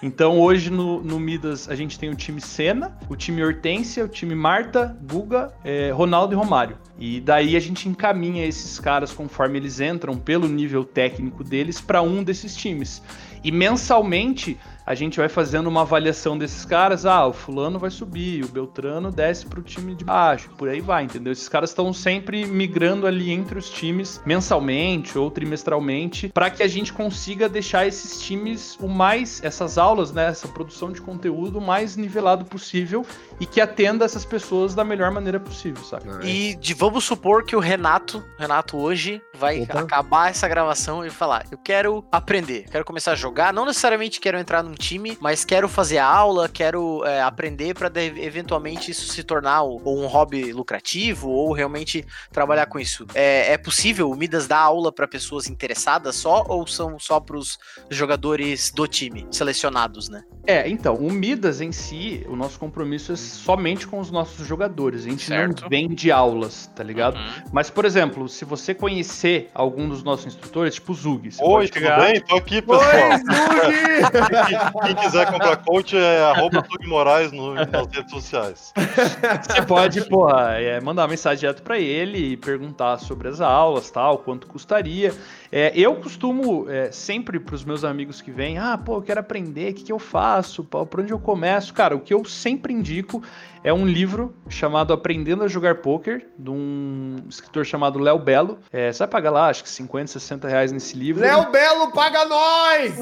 Então 0.03 0.41
hoje 0.41 0.69
no, 0.69 1.01
no 1.01 1.17
Midas 1.17 1.69
a 1.69 1.75
gente 1.75 1.97
tem 1.97 2.09
o 2.09 2.15
time 2.15 2.41
Senna, 2.41 2.97
o 3.07 3.15
time 3.15 3.41
Hortência, 3.41 4.03
o 4.03 4.07
time 4.09 4.36
Marta, 4.36 4.97
Guga, 5.09 5.53
é, 5.63 5.91
Ronaldo 5.91 6.34
e 6.34 6.36
Romário. 6.36 6.77
E 6.99 7.21
daí 7.21 7.55
a 7.55 7.59
gente 7.59 7.88
encaminha 7.88 8.45
esses 8.45 8.77
caras 8.81 9.13
conforme 9.13 9.57
eles 9.57 9.79
entram 9.79 10.17
pelo 10.17 10.49
nível 10.49 10.84
técnico 10.84 11.41
deles 11.41 11.79
para 11.79 12.01
um 12.01 12.21
desses 12.21 12.53
times. 12.53 13.01
E 13.44 13.52
mensalmente 13.52 14.58
a 14.86 14.94
gente 14.96 15.18
vai 15.18 15.30
fazendo 15.30 15.68
uma 15.68 15.82
avaliação 15.82 16.38
desses 16.38 16.66
caras. 16.66 17.06
Ah, 17.06 17.26
o 17.26 17.34
fulano 17.34 17.80
vai 17.80 17.89
subir, 17.89 18.44
o 18.44 18.48
Beltrano 18.48 19.12
desce 19.12 19.46
para 19.46 19.60
o 19.60 19.64
time 19.64 19.96
de 19.96 20.04
baixo, 20.04 20.50
por 20.58 20.68
aí 20.68 20.82
vai, 20.82 21.04
entendeu? 21.04 21.32
Esses 21.32 21.48
caras 21.48 21.70
estão 21.70 21.94
sempre 21.94 22.46
migrando 22.46 23.08
ali 23.08 23.32
entre 23.32 23.58
os 23.58 23.70
times 23.70 24.22
mensalmente 24.26 25.18
ou 25.18 25.32
trimestralmente 25.32 26.30
para 26.30 26.50
que 26.50 26.62
a 26.62 26.68
gente 26.68 26.91
consiga 26.91 27.48
deixar 27.48 27.88
esses 27.88 28.22
times 28.22 28.78
o 28.80 28.88
mais 28.88 29.41
essas 29.44 29.78
aulas, 29.78 30.12
né, 30.12 30.28
essa 30.28 30.48
produção 30.48 30.91
de 30.91 31.02
conteúdo 31.02 31.60
o 31.60 31.62
mais 31.62 31.96
nivelado 31.96 32.46
possível 32.46 33.06
e 33.44 33.46
que 33.46 33.60
atenda 33.60 34.06
essas 34.06 34.24
pessoas 34.24 34.74
da 34.74 34.86
melhor 34.86 35.12
maneira 35.12 35.38
possível, 35.38 35.84
sabe? 35.84 36.06
E 36.26 36.56
de, 36.56 36.74
vamos 36.74 37.04
supor 37.04 37.44
que 37.44 37.58
o 37.58 37.60
Renato, 37.60 38.24
Renato 38.38 38.78
hoje 38.78 39.22
vai 39.34 39.64
Opa. 39.64 39.82
acabar 39.82 40.30
essa 40.30 40.48
gravação 40.48 41.06
e 41.06 41.10
falar: 41.10 41.46
"Eu 41.52 41.58
quero 41.58 42.06
aprender, 42.10 42.70
quero 42.72 42.86
começar 42.86 43.12
a 43.12 43.16
jogar, 43.16 43.52
não 43.54 43.66
necessariamente 43.66 44.22
quero 44.22 44.38
entrar 44.38 44.64
no 44.64 44.72
um 44.72 44.76
time, 44.76 45.18
mas 45.20 45.44
quero 45.44 45.68
fazer 45.68 45.98
aula, 45.98 46.48
quero 46.48 47.06
é, 47.06 47.22
aprender 47.22 47.74
para 47.74 47.91
eventualmente 48.04 48.91
isso 48.91 49.08
se 49.08 49.24
tornar 49.24 49.62
ou 49.64 50.00
um 50.00 50.08
hobby 50.08 50.54
lucrativo 50.54 51.30
ou 51.30 51.52
realmente 51.52 52.06
trabalhar 52.32 52.66
com 52.68 52.80
isso. 52.80 53.06
É, 53.14 53.52
é 53.52 53.58
possível 53.58 54.10
o 54.10 54.16
Midas 54.16 54.48
dar 54.48 54.60
aula 54.60 54.89
para 54.89 55.06
pessoas 55.06 55.48
interessadas 55.48 56.16
só 56.16 56.46
ou 56.48 56.66
são 56.66 56.98
só 56.98 57.20
para 57.20 57.38
os 57.38 57.60
jogadores 57.89 58.72
do 58.72 58.88
time 58.88 59.28
selecionados, 59.30 60.08
né? 60.08 60.24
É, 60.46 60.68
então, 60.68 60.96
o 60.96 61.12
Midas 61.12 61.62
em 61.62 61.72
si, 61.72 62.26
o 62.28 62.36
nosso 62.36 62.60
compromisso 62.60 63.12
é 63.12 63.16
somente 63.34 63.88
com 63.88 63.99
os 63.99 64.11
nossos 64.11 64.47
jogadores. 64.47 65.05
A 65.05 65.09
gente 65.09 65.25
certo. 65.25 65.61
não 65.61 65.69
vende 65.69 66.11
aulas, 66.11 66.67
tá 66.75 66.84
ligado? 66.84 67.15
Uhum. 67.17 67.49
Mas, 67.51 67.69
por 67.69 67.86
exemplo, 67.86 68.29
se 68.29 68.45
você 68.45 68.73
conhecer 68.73 69.49
algum 69.53 69.88
dos 69.89 70.03
nossos 70.03 70.27
instrutores, 70.27 70.75
tipo 70.75 70.91
o 70.91 70.95
Zug. 70.95 71.29
Oi, 71.39 71.67
tudo 71.67 71.79
chegar... 71.79 71.99
bem? 71.99 72.21
Tô 72.21 72.36
aqui, 72.36 72.61
pessoal. 72.61 72.81
Oi, 72.81 73.17
Zug! 73.17 74.86
Quem 74.86 74.95
quiser 74.95 75.31
comprar 75.31 75.57
coach 75.57 75.97
é 75.97 76.23
arroba 76.23 76.63
Moraes 76.86 77.31
no, 77.31 77.53
nas 77.55 77.88
redes 77.88 78.11
sociais. 78.11 78.73
Você 78.75 79.61
pode, 79.63 80.01
porra, 80.07 80.59
é, 80.59 80.79
mandar 80.79 81.03
uma 81.03 81.07
mensagem 81.09 81.39
direto 81.39 81.63
para 81.63 81.79
ele 81.79 82.34
e 82.34 82.38
perguntar 82.38 82.97
sobre 82.99 83.27
as 83.27 83.41
aulas, 83.41 83.89
tal, 83.89 84.19
quanto 84.19 84.47
custaria. 84.47 85.13
É, 85.56 85.72
eu 85.76 85.97
costumo 85.97 86.68
é, 86.68 86.91
sempre 86.91 87.39
para 87.39 87.54
os 87.54 87.64
meus 87.64 87.84
amigos 87.84 88.20
que 88.24 88.32
vêm, 88.32 88.58
ah, 88.58 88.76
pô, 88.76 88.95
eu 88.95 89.04
quero 89.04 89.20
aprender, 89.20 89.72
o 89.72 89.76
que, 89.76 89.84
que 89.84 89.91
eu 89.91 89.99
faço, 89.99 90.64
por 90.64 90.99
onde 90.99 91.14
eu 91.14 91.20
começo? 91.20 91.72
Cara, 91.76 91.95
o 91.95 91.99
que 91.99 92.12
eu 92.12 92.26
sempre 92.26 92.74
indico 92.74 93.22
é 93.64 93.72
um 93.72 93.86
livro 93.86 94.36
chamado 94.49 94.91
Aprendendo 94.93 95.43
a 95.43 95.47
Jogar 95.47 95.76
Poker, 95.76 96.26
de 96.39 96.49
um 96.49 97.18
escritor 97.30 97.68
chamado 97.68 97.99
Léo 97.99 98.18
Belo. 98.18 98.58
É, 98.72 98.91
você 98.91 98.97
vai 98.97 99.08
pagar 99.08 99.30
lá, 99.30 99.47
acho 99.47 99.62
que 99.62 99.70
50, 99.70 100.08
60 100.08 100.47
reais 100.47 100.72
nesse 100.72 100.97
livro. 100.97 101.22
Léo 101.22 101.51
Belo, 101.51 101.91
paga 101.91 102.26
nós! 102.26 102.97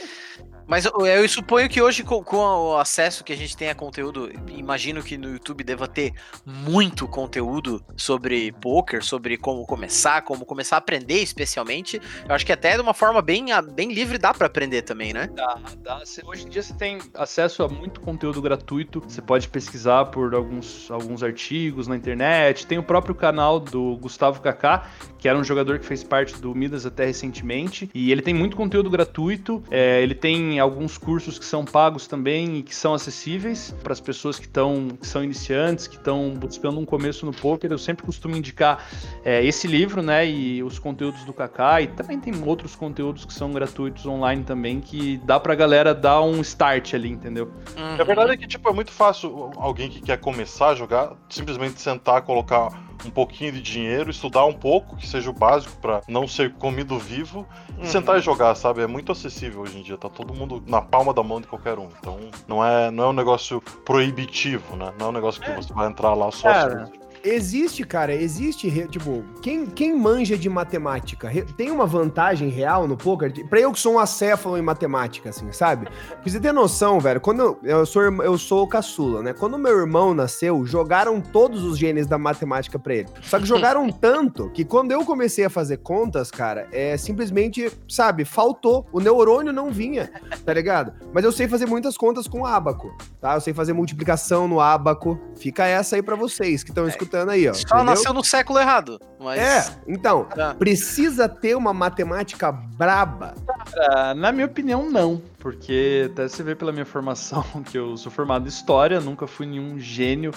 Mas 0.71 0.85
eu, 0.85 1.27
suponho 1.27 1.67
que 1.67 1.81
hoje, 1.81 2.01
com, 2.01 2.23
com, 2.23 2.37
o 2.37 2.77
acesso 2.77 3.25
que 3.25 3.33
a 3.33 3.35
gente 3.35 3.57
tem 3.57 3.67
a 3.67 3.75
conteúdo, 3.75 4.31
imagino 4.55 5.03
que 5.03 5.17
no 5.17 5.33
YouTube 5.33 5.65
deva 5.65 5.85
ter 5.85 6.13
muito 6.45 7.09
conteúdo 7.09 7.83
sobre 7.97 8.53
poker, 8.53 9.03
sobre 9.03 9.35
como 9.35 9.65
começar, 9.65 10.21
como 10.21 10.45
começar 10.45 10.77
a 10.77 10.79
aprender, 10.79 11.21
especialmente. 11.21 11.99
Eu 12.25 12.33
acho 12.33 12.45
que 12.45 12.53
até 12.53 12.75
de 12.75 12.81
uma 12.81 12.93
forma 12.93 13.21
bem, 13.21 13.47
bem 13.73 13.91
livre 13.91 14.17
dá 14.17 14.33
para 14.33 14.47
aprender 14.47 14.83
também, 14.83 15.11
né? 15.11 15.29
Dá, 15.35 15.59
dá. 15.79 16.03
Hoje 16.23 16.45
em 16.45 16.49
dia 16.49 16.63
você 16.63 16.73
tem 16.73 16.99
acesso 17.15 17.63
a 17.63 17.67
muito 17.67 17.99
conteúdo 17.99 18.41
gratuito. 18.41 19.03
Você 19.05 19.21
pode 19.21 19.49
pesquisar 19.49 20.05
por 20.05 20.33
alguns, 20.33 20.89
alguns 20.89 21.21
artigos 21.21 21.85
na 21.85 21.97
internet. 21.97 22.65
Tem 22.65 22.77
o 22.77 22.83
próprio 22.83 23.13
canal 23.13 23.59
do 23.59 23.97
Gustavo 23.97 24.39
Kaká, 24.39 24.87
que 25.17 25.27
era 25.27 25.37
um 25.37 25.43
jogador 25.43 25.79
que 25.79 25.85
fez 25.85 26.01
parte 26.01 26.39
do 26.39 26.55
Midas 26.55 26.85
até 26.85 27.03
recentemente. 27.03 27.89
E 27.93 28.09
ele 28.09 28.21
tem 28.21 28.33
muito 28.33 28.55
conteúdo 28.55 28.89
gratuito. 28.89 29.61
É, 29.69 30.01
ele 30.01 30.15
tem 30.15 30.60
alguns 30.61 30.97
cursos 30.97 31.37
que 31.37 31.45
são 31.45 31.65
pagos 31.65 32.07
também 32.07 32.57
e 32.57 32.63
que 32.63 32.73
são 32.73 32.93
acessíveis 32.93 33.75
para 33.83 33.93
as 33.93 33.99
pessoas 33.99 34.39
que 34.39 34.45
estão 34.45 34.89
que 34.99 35.07
são 35.07 35.23
iniciantes, 35.23 35.87
que 35.87 35.95
estão 35.95 36.33
buscando 36.33 36.79
um 36.79 36.85
começo 36.85 37.25
no 37.25 37.33
poker. 37.33 37.71
Eu 37.71 37.77
sempre 37.77 38.05
costumo 38.05 38.35
indicar 38.35 38.85
é, 39.23 39.43
esse 39.43 39.67
livro, 39.67 40.01
né, 40.01 40.27
e 40.27 40.63
os 40.63 40.79
conteúdos 40.79 41.23
do 41.25 41.33
Kaká 41.33 41.81
e 41.81 41.87
também 41.87 42.19
tem 42.19 42.33
outros 42.43 42.75
conteúdos 42.75 43.25
que 43.25 43.33
são 43.33 43.51
gratuitos 43.51 44.05
online 44.05 44.43
também 44.43 44.79
que 44.79 45.17
dá 45.23 45.39
para 45.39 45.53
a 45.53 45.55
galera 45.55 45.93
dar 45.93 46.21
um 46.21 46.41
start 46.41 46.93
ali, 46.93 47.09
entendeu? 47.09 47.51
Uhum. 47.77 48.01
A 48.01 48.03
verdade 48.03 48.33
é 48.33 48.37
que 48.37 48.47
tipo 48.47 48.69
é 48.69 48.73
muito 48.73 48.91
fácil 48.91 49.51
alguém 49.57 49.89
que 49.89 50.01
quer 50.01 50.17
começar 50.17 50.69
a 50.69 50.75
jogar 50.75 51.13
simplesmente 51.29 51.81
sentar, 51.81 52.21
colocar 52.21 52.69
um 53.05 53.09
pouquinho 53.09 53.51
de 53.51 53.61
dinheiro, 53.61 54.09
estudar 54.09 54.45
um 54.45 54.53
pouco, 54.53 54.95
que 54.95 55.07
seja 55.07 55.29
o 55.29 55.33
básico 55.33 55.75
para 55.81 56.01
não 56.07 56.27
ser 56.27 56.53
comido 56.53 56.97
vivo, 56.97 57.47
e 57.77 57.81
uhum. 57.81 57.85
sentar 57.85 58.17
e 58.17 58.21
jogar, 58.21 58.55
sabe? 58.55 58.81
É 58.81 58.87
muito 58.87 59.11
acessível 59.11 59.61
hoje 59.61 59.77
em 59.77 59.81
dia, 59.81 59.97
tá 59.97 60.09
todo 60.09 60.33
mundo 60.33 60.63
na 60.67 60.81
palma 60.81 61.13
da 61.13 61.23
mão 61.23 61.41
de 61.41 61.47
qualquer 61.47 61.79
um. 61.79 61.89
Então, 61.99 62.19
não 62.47 62.63
é, 62.63 62.91
não 62.91 63.05
é 63.05 63.07
um 63.07 63.13
negócio 63.13 63.61
proibitivo, 63.85 64.75
né? 64.75 64.93
Não 64.99 65.07
é 65.07 65.09
um 65.09 65.13
negócio 65.13 65.41
que 65.41 65.49
é. 65.49 65.55
você 65.55 65.73
vai 65.73 65.87
entrar 65.87 66.13
lá 66.13 66.31
só. 66.31 66.51
Cara, 66.51 66.91
Existe, 67.23 67.83
cara, 67.83 68.15
existe, 68.15 68.87
tipo, 68.87 69.23
quem, 69.41 69.67
quem 69.67 69.95
manja 69.95 70.35
de 70.35 70.49
matemática 70.49 71.31
tem 71.55 71.69
uma 71.69 71.85
vantagem 71.85 72.49
real 72.49 72.87
no 72.87 72.97
poker? 72.97 73.31
Pra 73.47 73.59
eu 73.59 73.71
que 73.71 73.79
sou 73.79 73.95
um 73.95 73.99
acéfalo 73.99 74.57
em 74.57 74.61
matemática, 74.61 75.29
assim, 75.29 75.51
sabe? 75.51 75.85
Pra 75.85 76.17
você 76.23 76.39
ter 76.39 76.51
noção, 76.51 76.99
velho, 76.99 77.21
quando 77.21 77.41
eu, 77.41 77.59
eu 77.63 77.85
sou 77.85 78.01
eu 78.01 78.37
sou 78.37 78.67
caçula, 78.67 79.21
né? 79.21 79.33
Quando 79.33 79.57
meu 79.59 79.77
irmão 79.77 80.13
nasceu, 80.15 80.65
jogaram 80.65 81.21
todos 81.21 81.63
os 81.63 81.77
genes 81.77 82.07
da 82.07 82.17
matemática 82.17 82.79
pra 82.79 82.95
ele. 82.95 83.09
Só 83.21 83.37
que 83.39 83.45
jogaram 83.45 83.87
tanto 83.93 84.49
que 84.49 84.65
quando 84.65 84.91
eu 84.91 85.05
comecei 85.05 85.45
a 85.45 85.49
fazer 85.49 85.77
contas, 85.77 86.31
cara, 86.31 86.67
é 86.71 86.97
simplesmente, 86.97 87.71
sabe, 87.87 88.25
faltou. 88.25 88.87
O 88.91 88.99
neurônio 88.99 89.53
não 89.53 89.71
vinha, 89.71 90.11
tá 90.43 90.53
ligado? 90.53 90.93
Mas 91.13 91.23
eu 91.23 91.31
sei 91.31 91.47
fazer 91.47 91.67
muitas 91.67 91.95
contas 91.97 92.27
com 92.27 92.45
abaco, 92.45 92.91
tá? 93.19 93.35
Eu 93.35 93.41
sei 93.41 93.53
fazer 93.53 93.73
multiplicação 93.73 94.47
no 94.47 94.59
abaco. 94.59 95.19
Fica 95.37 95.67
essa 95.67 95.95
aí 95.95 96.01
para 96.01 96.15
vocês 96.15 96.63
que 96.63 96.71
estão 96.71 96.85
é. 96.85 96.89
escutando 96.89 97.10
escutando 97.11 97.29
aí, 97.29 97.47
ó. 97.47 97.53
Só 97.53 97.61
entendeu? 97.61 97.83
nasceu 97.83 98.13
no 98.13 98.23
século 98.23 98.59
errado. 98.59 98.99
Mas... 99.19 99.39
É, 99.39 99.77
então, 99.87 100.23
tá. 100.23 100.55
precisa 100.55 101.27
ter 101.27 101.55
uma 101.55 101.73
matemática 101.73 102.51
braba. 102.51 103.35
Cara, 103.73 104.13
na 104.13 104.31
minha 104.31 104.45
opinião, 104.45 104.89
não. 104.89 105.21
Porque 105.39 106.09
até 106.11 106.27
você 106.27 106.41
vê 106.41 106.55
pela 106.55 106.71
minha 106.71 106.85
formação 106.85 107.43
que 107.69 107.77
eu 107.77 107.97
sou 107.97 108.11
formado 108.11 108.45
em 108.45 108.49
história, 108.49 108.99
nunca 108.99 109.27
fui 109.27 109.45
nenhum 109.45 109.77
gênio 109.79 110.31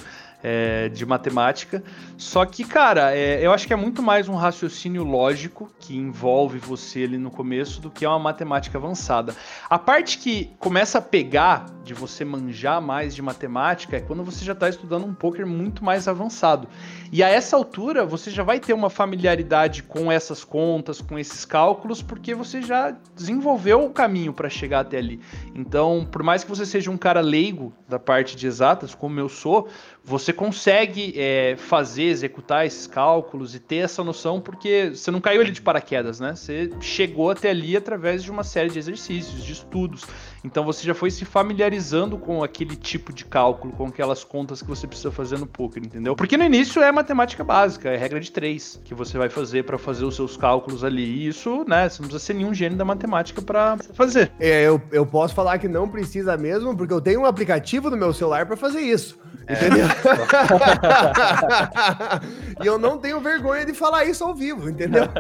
é, 0.44 0.90
de 0.90 1.06
matemática. 1.06 1.82
Só 2.18 2.44
que, 2.44 2.64
cara, 2.64 3.16
é, 3.16 3.44
eu 3.44 3.50
acho 3.50 3.66
que 3.66 3.72
é 3.72 3.76
muito 3.76 4.02
mais 4.02 4.28
um 4.28 4.34
raciocínio 4.34 5.02
lógico 5.02 5.70
que 5.80 5.96
envolve 5.96 6.58
você 6.58 7.04
ali 7.04 7.16
no 7.16 7.30
começo 7.30 7.80
do 7.80 7.90
que 7.90 8.06
uma 8.06 8.18
matemática 8.18 8.76
avançada. 8.76 9.34
A 9.70 9.78
parte 9.78 10.18
que 10.18 10.52
começa 10.58 10.98
a 10.98 11.00
pegar 11.00 11.64
de 11.82 11.94
você 11.94 12.24
manjar 12.24 12.80
mais 12.80 13.14
de 13.14 13.22
matemática 13.22 13.96
é 13.96 14.00
quando 14.00 14.22
você 14.22 14.44
já 14.44 14.52
está 14.52 14.68
estudando 14.68 15.06
um 15.06 15.14
poker 15.14 15.46
muito 15.46 15.82
mais 15.82 16.06
avançado. 16.06 16.68
E 17.10 17.22
a 17.22 17.28
essa 17.28 17.56
altura 17.56 18.04
você 18.04 18.30
já 18.30 18.42
vai 18.42 18.60
ter 18.60 18.74
uma 18.74 18.90
familiaridade 18.90 19.82
com 19.82 20.12
essas 20.12 20.44
contas, 20.44 21.00
com 21.00 21.18
esses 21.18 21.44
cálculos, 21.46 22.02
porque 22.02 22.34
você 22.34 22.60
já 22.60 22.94
desenvolveu 23.14 23.84
o 23.84 23.90
caminho 23.90 24.32
para 24.32 24.50
chegar 24.50 24.80
até 24.80 24.98
ali. 24.98 25.20
Então, 25.54 26.06
por 26.10 26.22
mais 26.22 26.44
que 26.44 26.50
você 26.50 26.66
seja 26.66 26.90
um 26.90 26.98
cara 26.98 27.20
leigo 27.20 27.72
da 27.88 27.98
parte 27.98 28.36
de 28.36 28.46
exatas, 28.46 28.94
como 28.94 29.18
eu 29.18 29.28
sou, 29.28 29.68
você 30.06 30.32
consegue 30.32 31.14
é, 31.16 31.56
fazer, 31.56 32.04
executar 32.04 32.66
esses 32.66 32.86
cálculos 32.86 33.54
e 33.54 33.58
ter 33.58 33.76
essa 33.76 34.04
noção, 34.04 34.38
porque 34.38 34.90
você 34.94 35.10
não 35.10 35.20
caiu 35.20 35.40
ali 35.40 35.50
de 35.50 35.62
paraquedas, 35.62 36.20
né? 36.20 36.34
Você 36.34 36.70
chegou 36.80 37.30
até 37.30 37.50
ali 37.50 37.74
através 37.74 38.22
de 38.22 38.30
uma 38.30 38.44
série 38.44 38.68
de 38.68 38.78
exercícios, 38.78 39.42
de 39.42 39.52
estudos. 39.52 40.04
Então 40.44 40.62
você 40.62 40.86
já 40.86 40.92
foi 40.92 41.10
se 41.10 41.24
familiarizando 41.24 42.18
com 42.18 42.44
aquele 42.44 42.76
tipo 42.76 43.14
de 43.14 43.24
cálculo, 43.24 43.72
com 43.72 43.86
aquelas 43.86 44.22
contas 44.22 44.60
que 44.60 44.68
você 44.68 44.86
precisa 44.86 45.10
fazer 45.10 45.38
no 45.38 45.46
poker, 45.46 45.82
entendeu? 45.82 46.14
Porque 46.14 46.36
no 46.36 46.44
início 46.44 46.82
é 46.82 46.92
matemática 46.92 47.42
básica, 47.42 47.88
é 47.88 47.96
regra 47.96 48.20
de 48.20 48.30
três 48.30 48.78
que 48.84 48.92
você 48.92 49.16
vai 49.16 49.30
fazer 49.30 49.64
para 49.64 49.78
fazer 49.78 50.04
os 50.04 50.14
seus 50.14 50.36
cálculos 50.36 50.84
ali. 50.84 51.02
E 51.02 51.28
isso, 51.28 51.64
né? 51.66 51.88
Você 51.88 52.02
não 52.02 52.08
precisa 52.08 52.26
ser 52.26 52.34
nenhum 52.34 52.52
gênio 52.52 52.76
da 52.76 52.84
matemática 52.84 53.40
para 53.40 53.78
fazer. 53.94 54.30
É, 54.38 54.64
eu, 54.64 54.82
eu 54.92 55.06
posso 55.06 55.34
falar 55.34 55.58
que 55.58 55.66
não 55.66 55.88
precisa 55.88 56.36
mesmo, 56.36 56.76
porque 56.76 56.92
eu 56.92 57.00
tenho 57.00 57.22
um 57.22 57.26
aplicativo 57.26 57.88
no 57.88 57.96
meu 57.96 58.12
celular 58.12 58.44
para 58.44 58.56
fazer 58.56 58.80
isso. 58.80 59.18
É. 59.46 59.54
Entendeu? 59.54 59.86
e 62.62 62.66
eu 62.66 62.78
não 62.78 62.98
tenho 62.98 63.20
vergonha 63.20 63.64
de 63.64 63.72
falar 63.72 64.04
isso 64.04 64.24
ao 64.24 64.34
vivo, 64.34 64.68
entendeu? 64.68 65.04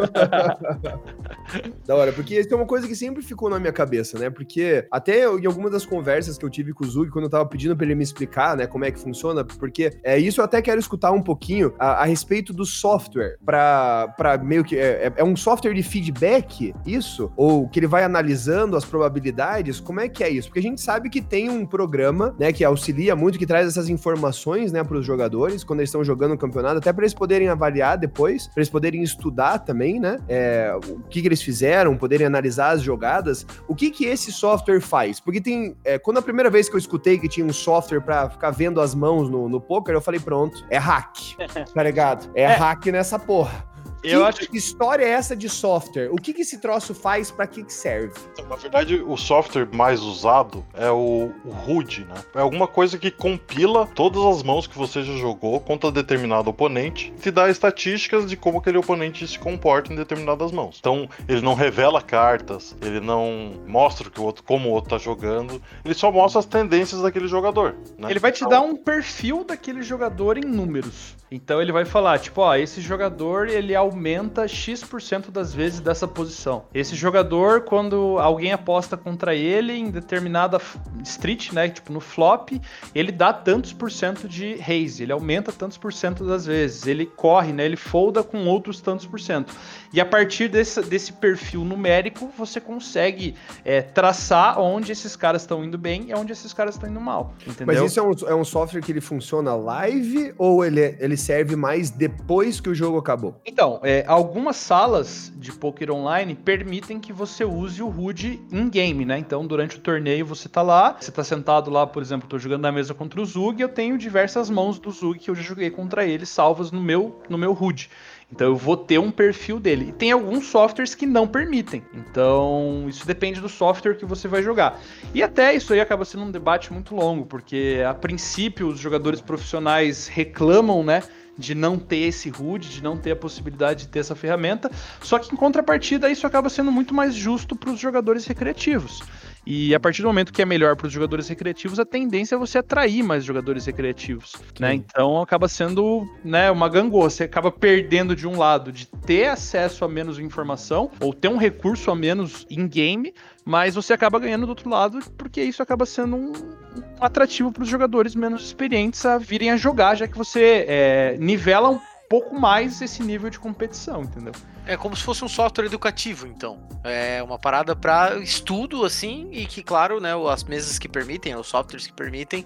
da 1.86 1.94
hora, 1.94 2.12
porque 2.12 2.38
isso 2.38 2.52
é 2.52 2.56
uma 2.56 2.66
coisa 2.66 2.86
que 2.86 2.96
sempre 2.96 3.22
ficou 3.22 3.50
na 3.50 3.58
minha 3.58 3.72
cabeça, 3.72 4.18
né? 4.18 4.30
Porque 4.30 4.86
até 4.90 5.24
em 5.24 5.46
algumas 5.46 5.70
das 5.70 5.84
conversas 5.84 6.38
que 6.38 6.44
eu 6.44 6.50
tive 6.50 6.72
com 6.72 6.84
o 6.84 6.88
Zug, 6.88 7.10
quando 7.10 7.24
eu 7.24 7.30
tava 7.30 7.46
pedindo 7.46 7.76
pra 7.76 7.84
ele 7.84 7.94
me 7.94 8.04
explicar, 8.04 8.56
né, 8.56 8.66
como 8.66 8.84
é 8.84 8.90
que 8.90 8.98
funciona, 8.98 9.44
porque 9.44 9.98
é, 10.02 10.18
isso 10.18 10.40
eu 10.40 10.44
até 10.44 10.62
quero 10.62 10.80
escutar 10.80 11.12
um 11.12 11.22
pouquinho 11.22 11.74
a, 11.78 12.02
a 12.02 12.04
respeito 12.04 12.52
do 12.52 12.64
software, 12.64 13.36
pra, 13.44 14.08
pra 14.16 14.38
meio 14.38 14.64
que. 14.64 14.76
É, 14.76 15.06
é, 15.06 15.12
é 15.16 15.24
um 15.24 15.36
software 15.36 15.74
de 15.74 15.82
feedback, 15.82 16.74
isso? 16.86 17.32
Ou 17.36 17.68
que 17.68 17.78
ele 17.78 17.86
vai 17.86 18.04
analisando 18.04 18.76
as 18.76 18.84
probabilidades? 18.84 19.80
Como 19.80 20.00
é 20.00 20.08
que 20.08 20.22
é 20.22 20.30
isso? 20.30 20.48
Porque 20.48 20.60
a 20.60 20.62
gente 20.62 20.80
sabe 20.80 21.10
que 21.10 21.20
tem 21.20 21.50
um 21.50 21.66
programa, 21.66 22.34
né, 22.38 22.52
que 22.52 22.64
auxilia 22.64 23.16
muito, 23.16 23.38
que 23.38 23.46
traz 23.46 23.66
essas 23.66 23.88
informações 23.88 24.63
informações, 24.64 24.72
né, 24.72 24.82
para 24.82 24.96
os 24.96 25.06
jogadores 25.06 25.64
quando 25.64 25.80
eles 25.80 25.88
estão 25.88 26.04
jogando 26.04 26.32
o 26.32 26.38
campeonato, 26.38 26.78
até 26.78 26.92
para 26.92 27.04
eles 27.04 27.14
poderem 27.14 27.48
avaliar 27.48 27.98
depois, 27.98 28.46
para 28.46 28.60
eles 28.60 28.70
poderem 28.70 29.02
estudar 29.02 29.58
também, 29.58 30.00
né, 30.00 30.18
é, 30.28 30.74
o 30.74 31.00
que, 31.08 31.20
que 31.20 31.28
eles 31.28 31.42
fizeram, 31.42 31.96
poderem 31.96 32.26
analisar 32.26 32.70
as 32.70 32.82
jogadas. 32.82 33.46
O 33.68 33.74
que 33.74 33.90
que 33.90 34.06
esse 34.06 34.32
software 34.32 34.80
faz? 34.80 35.20
Porque 35.20 35.40
tem, 35.40 35.76
é, 35.84 35.98
quando 35.98 36.18
a 36.18 36.22
primeira 36.22 36.50
vez 36.50 36.68
que 36.68 36.74
eu 36.74 36.78
escutei 36.78 37.18
que 37.18 37.28
tinha 37.28 37.46
um 37.46 37.52
software 37.52 38.00
para 38.00 38.30
ficar 38.30 38.50
vendo 38.50 38.80
as 38.80 38.94
mãos 38.94 39.28
no, 39.28 39.48
no 39.48 39.60
poker, 39.60 39.94
eu 39.94 40.00
falei 40.00 40.20
pronto, 40.20 40.64
é 40.70 40.78
hack, 40.78 41.16
tá 41.74 41.82
ligado? 41.82 42.30
É, 42.34 42.42
é. 42.42 42.54
hack 42.54 42.86
nessa 42.86 43.18
porra. 43.18 43.73
Eu 44.04 44.20
que, 44.20 44.26
acho 44.26 44.50
que 44.50 44.58
história 44.58 45.04
é 45.04 45.08
essa 45.08 45.34
de 45.34 45.48
software? 45.48 46.10
O 46.12 46.16
que, 46.16 46.34
que 46.34 46.42
esse 46.42 46.58
troço 46.58 46.94
faz? 46.94 47.30
Para 47.30 47.46
que, 47.46 47.64
que 47.64 47.72
serve? 47.72 48.12
Então, 48.32 48.46
na 48.46 48.56
verdade, 48.56 48.96
o 48.96 49.16
software 49.16 49.66
mais 49.72 50.00
usado 50.00 50.64
é 50.74 50.90
o, 50.90 51.32
o 51.44 51.70
HUD, 51.70 52.04
né? 52.04 52.22
É 52.34 52.40
alguma 52.40 52.68
coisa 52.68 52.98
que 52.98 53.10
compila 53.10 53.86
todas 53.94 54.22
as 54.24 54.42
mãos 54.42 54.66
que 54.66 54.76
você 54.76 55.02
já 55.02 55.14
jogou 55.16 55.58
contra 55.58 55.90
determinado 55.90 56.50
oponente, 56.50 57.12
te 57.20 57.30
dá 57.30 57.48
estatísticas 57.48 58.26
de 58.26 58.36
como 58.36 58.58
aquele 58.58 58.76
oponente 58.76 59.26
se 59.26 59.38
comporta 59.38 59.92
em 59.92 59.96
determinadas 59.96 60.52
mãos. 60.52 60.76
Então, 60.78 61.08
ele 61.26 61.40
não 61.40 61.54
revela 61.54 62.02
cartas, 62.02 62.76
ele 62.82 63.00
não 63.00 63.54
mostra 63.66 64.10
que 64.10 64.20
o 64.20 64.24
outro, 64.24 64.44
como 64.44 64.68
o 64.68 64.72
outro 64.72 64.90
tá 64.90 64.98
jogando, 64.98 65.62
ele 65.84 65.94
só 65.94 66.12
mostra 66.12 66.40
as 66.40 66.46
tendências 66.46 67.00
daquele 67.00 67.26
jogador. 67.26 67.76
Né? 67.98 68.10
Ele 68.10 68.18
vai 68.18 68.32
te 68.32 68.44
então... 68.44 68.50
dar 68.50 68.60
um 68.60 68.76
perfil 68.76 69.44
daquele 69.44 69.82
jogador 69.82 70.36
em 70.36 70.44
números. 70.44 71.16
Então 71.34 71.60
ele 71.60 71.72
vai 71.72 71.84
falar, 71.84 72.20
tipo, 72.20 72.42
ó, 72.42 72.54
esse 72.54 72.80
jogador 72.80 73.48
ele 73.48 73.74
aumenta 73.74 74.46
X% 74.46 75.32
das 75.32 75.52
vezes 75.52 75.80
dessa 75.80 76.06
posição. 76.06 76.66
Esse 76.72 76.94
jogador, 76.94 77.62
quando 77.62 78.18
alguém 78.20 78.52
aposta 78.52 78.96
contra 78.96 79.34
ele 79.34 79.72
em 79.72 79.90
determinada 79.90 80.60
street, 81.02 81.50
né, 81.52 81.68
tipo 81.68 81.92
no 81.92 81.98
flop, 81.98 82.52
ele 82.94 83.10
dá 83.10 83.32
tantos 83.32 83.72
por 83.72 83.90
cento 83.90 84.28
de 84.28 84.54
raise, 84.54 85.02
ele 85.02 85.10
aumenta 85.10 85.50
tantos 85.50 85.76
por 85.76 85.92
cento 85.92 86.24
das 86.24 86.46
vezes. 86.46 86.86
Ele 86.86 87.04
corre, 87.04 87.52
né, 87.52 87.64
ele 87.64 87.76
folda 87.76 88.22
com 88.22 88.46
outros 88.46 88.80
tantos 88.80 89.04
por 89.04 89.18
cento. 89.18 89.52
E 89.92 90.00
a 90.00 90.06
partir 90.06 90.48
desse, 90.48 90.80
desse 90.82 91.12
perfil 91.12 91.64
numérico, 91.64 92.30
você 92.38 92.60
consegue 92.60 93.34
é, 93.64 93.82
traçar 93.82 94.60
onde 94.60 94.92
esses 94.92 95.16
caras 95.16 95.42
estão 95.42 95.64
indo 95.64 95.76
bem 95.76 96.06
e 96.10 96.14
onde 96.14 96.32
esses 96.32 96.52
caras 96.52 96.76
estão 96.76 96.88
indo 96.88 97.00
mal. 97.00 97.34
Entendeu? 97.44 97.66
Mas 97.66 97.80
isso 97.80 97.98
é 97.98 98.02
um, 98.02 98.12
é 98.28 98.34
um 98.34 98.44
software 98.44 98.80
que 98.80 98.92
ele 98.92 99.00
funciona 99.00 99.54
live 99.56 100.32
ou 100.38 100.64
ele, 100.64 100.80
é, 100.80 100.96
ele 101.00 101.16
serve 101.24 101.56
mais 101.56 101.90
depois 101.90 102.60
que 102.60 102.68
o 102.68 102.74
jogo 102.74 102.98
acabou? 102.98 103.40
Então, 103.46 103.80
é, 103.82 104.04
algumas 104.06 104.56
salas 104.56 105.32
de 105.36 105.50
poker 105.52 105.90
online 105.90 106.34
permitem 106.34 107.00
que 107.00 107.12
você 107.12 107.44
use 107.44 107.82
o 107.82 107.88
HUD 107.88 108.42
in-game, 108.52 109.06
né? 109.06 109.18
Então, 109.18 109.46
durante 109.46 109.76
o 109.76 109.80
torneio, 109.80 110.26
você 110.26 110.48
tá 110.48 110.60
lá, 110.60 110.96
você 111.00 111.10
tá 111.10 111.24
sentado 111.24 111.70
lá, 111.70 111.86
por 111.86 112.02
exemplo, 112.02 112.28
tô 112.28 112.38
jogando 112.38 112.62
na 112.62 112.72
mesa 112.72 112.92
contra 112.92 113.20
o 113.20 113.24
Zug, 113.24 113.60
eu 113.60 113.68
tenho 113.68 113.96
diversas 113.96 114.50
mãos 114.50 114.78
do 114.78 114.90
Zug 114.90 115.18
que 115.18 115.30
eu 115.30 115.34
já 115.34 115.42
joguei 115.42 115.70
contra 115.70 116.04
ele, 116.04 116.26
salvas 116.26 116.70
no 116.70 116.80
meu, 116.80 117.22
no 117.28 117.38
meu 117.38 117.52
HUD. 117.52 117.88
Então 118.32 118.48
eu 118.48 118.56
vou 118.56 118.76
ter 118.76 118.98
um 118.98 119.10
perfil 119.10 119.60
dele. 119.60 119.90
E 119.90 119.92
tem 119.92 120.10
alguns 120.10 120.46
softwares 120.46 120.94
que 120.94 121.06
não 121.06 121.26
permitem. 121.26 121.82
Então 121.94 122.86
isso 122.88 123.06
depende 123.06 123.40
do 123.40 123.48
software 123.48 123.94
que 123.94 124.04
você 124.04 124.26
vai 124.26 124.42
jogar. 124.42 124.80
E 125.14 125.22
até 125.22 125.54
isso 125.54 125.72
aí 125.72 125.80
acaba 125.80 126.04
sendo 126.04 126.24
um 126.24 126.30
debate 126.30 126.72
muito 126.72 126.94
longo, 126.94 127.26
porque 127.26 127.82
a 127.88 127.94
princípio 127.94 128.68
os 128.68 128.78
jogadores 128.78 129.20
profissionais 129.20 130.08
reclamam, 130.08 130.82
né? 130.82 131.02
de 131.36 131.54
não 131.54 131.78
ter 131.78 131.96
esse 131.96 132.30
HUD, 132.30 132.68
de 132.68 132.82
não 132.82 132.96
ter 132.96 133.10
a 133.10 133.16
possibilidade 133.16 133.86
de 133.86 133.88
ter 133.88 134.00
essa 134.00 134.14
ferramenta. 134.14 134.70
Só 135.00 135.18
que 135.18 135.32
em 135.32 135.36
contrapartida, 135.36 136.10
isso 136.10 136.26
acaba 136.26 136.48
sendo 136.48 136.70
muito 136.70 136.94
mais 136.94 137.14
justo 137.14 137.56
para 137.56 137.70
os 137.70 137.80
jogadores 137.80 138.26
recreativos. 138.26 139.02
E 139.46 139.74
a 139.74 139.80
partir 139.80 140.00
do 140.02 140.08
momento 140.08 140.32
que 140.32 140.40
é 140.40 140.44
melhor 140.44 140.74
para 140.74 140.86
os 140.86 140.92
jogadores 140.92 141.28
recreativos, 141.28 141.78
a 141.78 141.84
tendência 141.84 142.34
é 142.34 142.38
você 142.38 142.58
atrair 142.58 143.02
mais 143.02 143.24
jogadores 143.24 143.66
recreativos, 143.66 144.34
né? 144.58 144.74
Então 144.74 145.20
acaba 145.20 145.48
sendo, 145.48 146.08
né, 146.24 146.50
uma 146.50 146.68
gangorra. 146.68 147.10
Você 147.10 147.24
acaba 147.24 147.50
perdendo 147.50 148.16
de 148.16 148.26
um 148.26 148.38
lado 148.38 148.72
de 148.72 148.86
ter 148.86 149.26
acesso 149.26 149.84
a 149.84 149.88
menos 149.88 150.18
informação 150.18 150.90
ou 150.98 151.12
ter 151.12 151.28
um 151.28 151.36
recurso 151.36 151.90
a 151.90 151.94
menos 151.94 152.46
em 152.50 152.66
game, 152.66 153.12
mas 153.44 153.74
você 153.74 153.92
acaba 153.92 154.18
ganhando 154.18 154.46
do 154.46 154.50
outro 154.50 154.70
lado 154.70 154.98
porque 155.18 155.42
isso 155.42 155.62
acaba 155.62 155.84
sendo 155.84 156.16
um, 156.16 156.32
um 156.32 156.82
atrativo 157.00 157.52
para 157.52 157.62
os 157.62 157.68
jogadores 157.68 158.14
menos 158.14 158.44
experientes 158.44 159.04
a 159.04 159.18
virem 159.18 159.50
a 159.50 159.56
jogar, 159.56 159.94
já 159.94 160.08
que 160.08 160.16
você 160.16 160.64
é, 160.66 161.16
nivela 161.18 161.68
um 161.68 161.80
pouco 162.08 162.38
mais 162.38 162.80
esse 162.80 163.02
nível 163.02 163.28
de 163.28 163.38
competição, 163.38 164.02
entendeu? 164.02 164.32
É 164.66 164.76
como 164.76 164.96
se 164.96 165.02
fosse 165.02 165.24
um 165.24 165.28
software 165.28 165.66
educativo, 165.66 166.26
então. 166.26 166.58
É 166.82 167.22
uma 167.22 167.38
parada 167.38 167.76
para 167.76 168.16
estudo, 168.18 168.84
assim, 168.84 169.28
e 169.30 169.46
que, 169.46 169.62
claro, 169.62 170.00
né, 170.00 170.10
as 170.30 170.44
mesas 170.44 170.78
que 170.78 170.88
permitem, 170.88 171.34
os 171.36 171.46
softwares 171.46 171.86
que 171.86 171.92
permitem, 171.92 172.44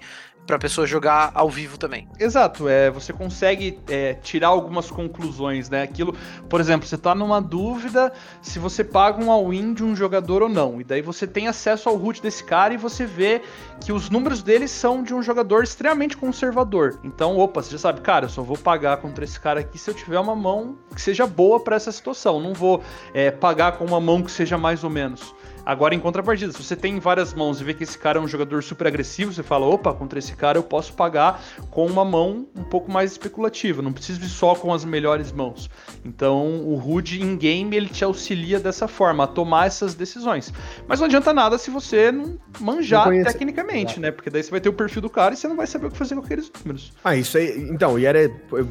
para 0.48 0.56
a 0.56 0.58
pessoa 0.58 0.86
jogar 0.86 1.30
ao 1.34 1.50
vivo 1.50 1.76
também. 1.76 2.08
Exato, 2.18 2.68
é, 2.68 2.90
você 2.90 3.12
consegue 3.12 3.78
é, 3.86 4.14
tirar 4.14 4.48
algumas 4.48 4.90
conclusões, 4.90 5.68
né? 5.68 5.82
Aquilo, 5.82 6.14
por 6.48 6.58
exemplo, 6.58 6.88
você 6.88 6.94
está 6.94 7.14
numa 7.14 7.38
dúvida 7.38 8.10
se 8.40 8.58
você 8.58 8.82
paga 8.82 9.22
um 9.22 9.30
all-in 9.30 9.74
de 9.74 9.84
um 9.84 9.94
jogador 9.94 10.42
ou 10.42 10.48
não, 10.48 10.80
e 10.80 10.84
daí 10.84 11.02
você 11.02 11.26
tem 11.26 11.48
acesso 11.48 11.90
ao 11.90 11.96
root 11.96 12.22
desse 12.22 12.42
cara 12.42 12.72
e 12.72 12.78
você 12.78 13.04
vê 13.04 13.42
que 13.78 13.92
os 13.92 14.08
números 14.08 14.42
dele 14.42 14.66
são 14.66 15.02
de 15.02 15.14
um 15.14 15.22
jogador 15.22 15.62
extremamente 15.62 16.16
conservador. 16.16 16.98
Então, 17.04 17.36
opa, 17.36 17.62
você 17.62 17.72
já 17.72 17.78
sabe, 17.78 18.00
cara, 18.00 18.24
eu 18.24 18.30
só 18.30 18.42
vou 18.42 18.56
pagar 18.56 18.96
contra 18.96 19.24
esse 19.24 19.38
cara 19.38 19.60
aqui 19.60 19.76
se 19.76 19.90
eu 19.90 19.94
tiver 19.94 20.18
uma 20.18 20.34
mão 20.34 20.78
que 20.94 21.02
seja 21.02 21.26
boa 21.26 21.60
para 21.60 21.76
essa 21.76 21.92
situação. 21.92 22.40
Não 22.40 22.54
vou 22.54 22.82
é, 23.12 23.30
pagar 23.30 23.72
com 23.72 23.84
uma 23.84 24.00
mão 24.00 24.22
que 24.22 24.30
seja 24.30 24.56
mais 24.56 24.82
ou 24.82 24.88
menos. 24.88 25.34
Agora, 25.68 25.94
em 25.94 26.00
contrapartida, 26.00 26.50
se 26.50 26.64
você 26.64 26.74
tem 26.74 26.98
várias 26.98 27.34
mãos 27.34 27.60
e 27.60 27.64
vê 27.64 27.74
que 27.74 27.82
esse 27.82 27.98
cara 27.98 28.18
é 28.18 28.22
um 28.22 28.26
jogador 28.26 28.62
super 28.62 28.86
agressivo, 28.86 29.34
você 29.34 29.42
fala, 29.42 29.66
opa, 29.66 29.92
contra 29.92 30.18
esse 30.18 30.34
cara 30.34 30.56
eu 30.56 30.62
posso 30.62 30.94
pagar 30.94 31.44
com 31.70 31.84
uma 31.84 32.06
mão 32.06 32.46
um 32.56 32.64
pouco 32.64 32.90
mais 32.90 33.12
especulativa, 33.12 33.82
não 33.82 33.92
preciso 33.92 34.18
ir 34.24 34.30
só 34.30 34.54
com 34.54 34.72
as 34.72 34.82
melhores 34.82 35.30
mãos. 35.30 35.68
Então, 36.06 36.62
o 36.62 36.74
HUD 36.78 37.22
in-game, 37.22 37.76
ele 37.76 37.90
te 37.90 38.02
auxilia 38.02 38.58
dessa 38.58 38.88
forma, 38.88 39.24
a 39.24 39.26
tomar 39.26 39.66
essas 39.66 39.94
decisões. 39.94 40.50
Mas 40.86 41.00
não 41.00 41.06
adianta 41.06 41.34
nada 41.34 41.58
se 41.58 41.70
você 41.70 42.10
não 42.10 42.38
manjar 42.58 43.10
não 43.10 43.22
tecnicamente, 43.22 44.00
né? 44.00 44.10
Porque 44.10 44.30
daí 44.30 44.42
você 44.42 44.50
vai 44.50 44.62
ter 44.62 44.70
o 44.70 44.72
perfil 44.72 45.02
do 45.02 45.10
cara 45.10 45.34
e 45.34 45.36
você 45.36 45.46
não 45.46 45.56
vai 45.56 45.66
saber 45.66 45.88
o 45.88 45.90
que 45.90 45.98
fazer 45.98 46.14
com 46.14 46.22
aqueles 46.22 46.50
números. 46.64 46.94
Ah, 47.04 47.14
isso 47.14 47.36
aí, 47.36 47.68
então, 47.70 47.98
e 47.98 48.06
era 48.06 48.20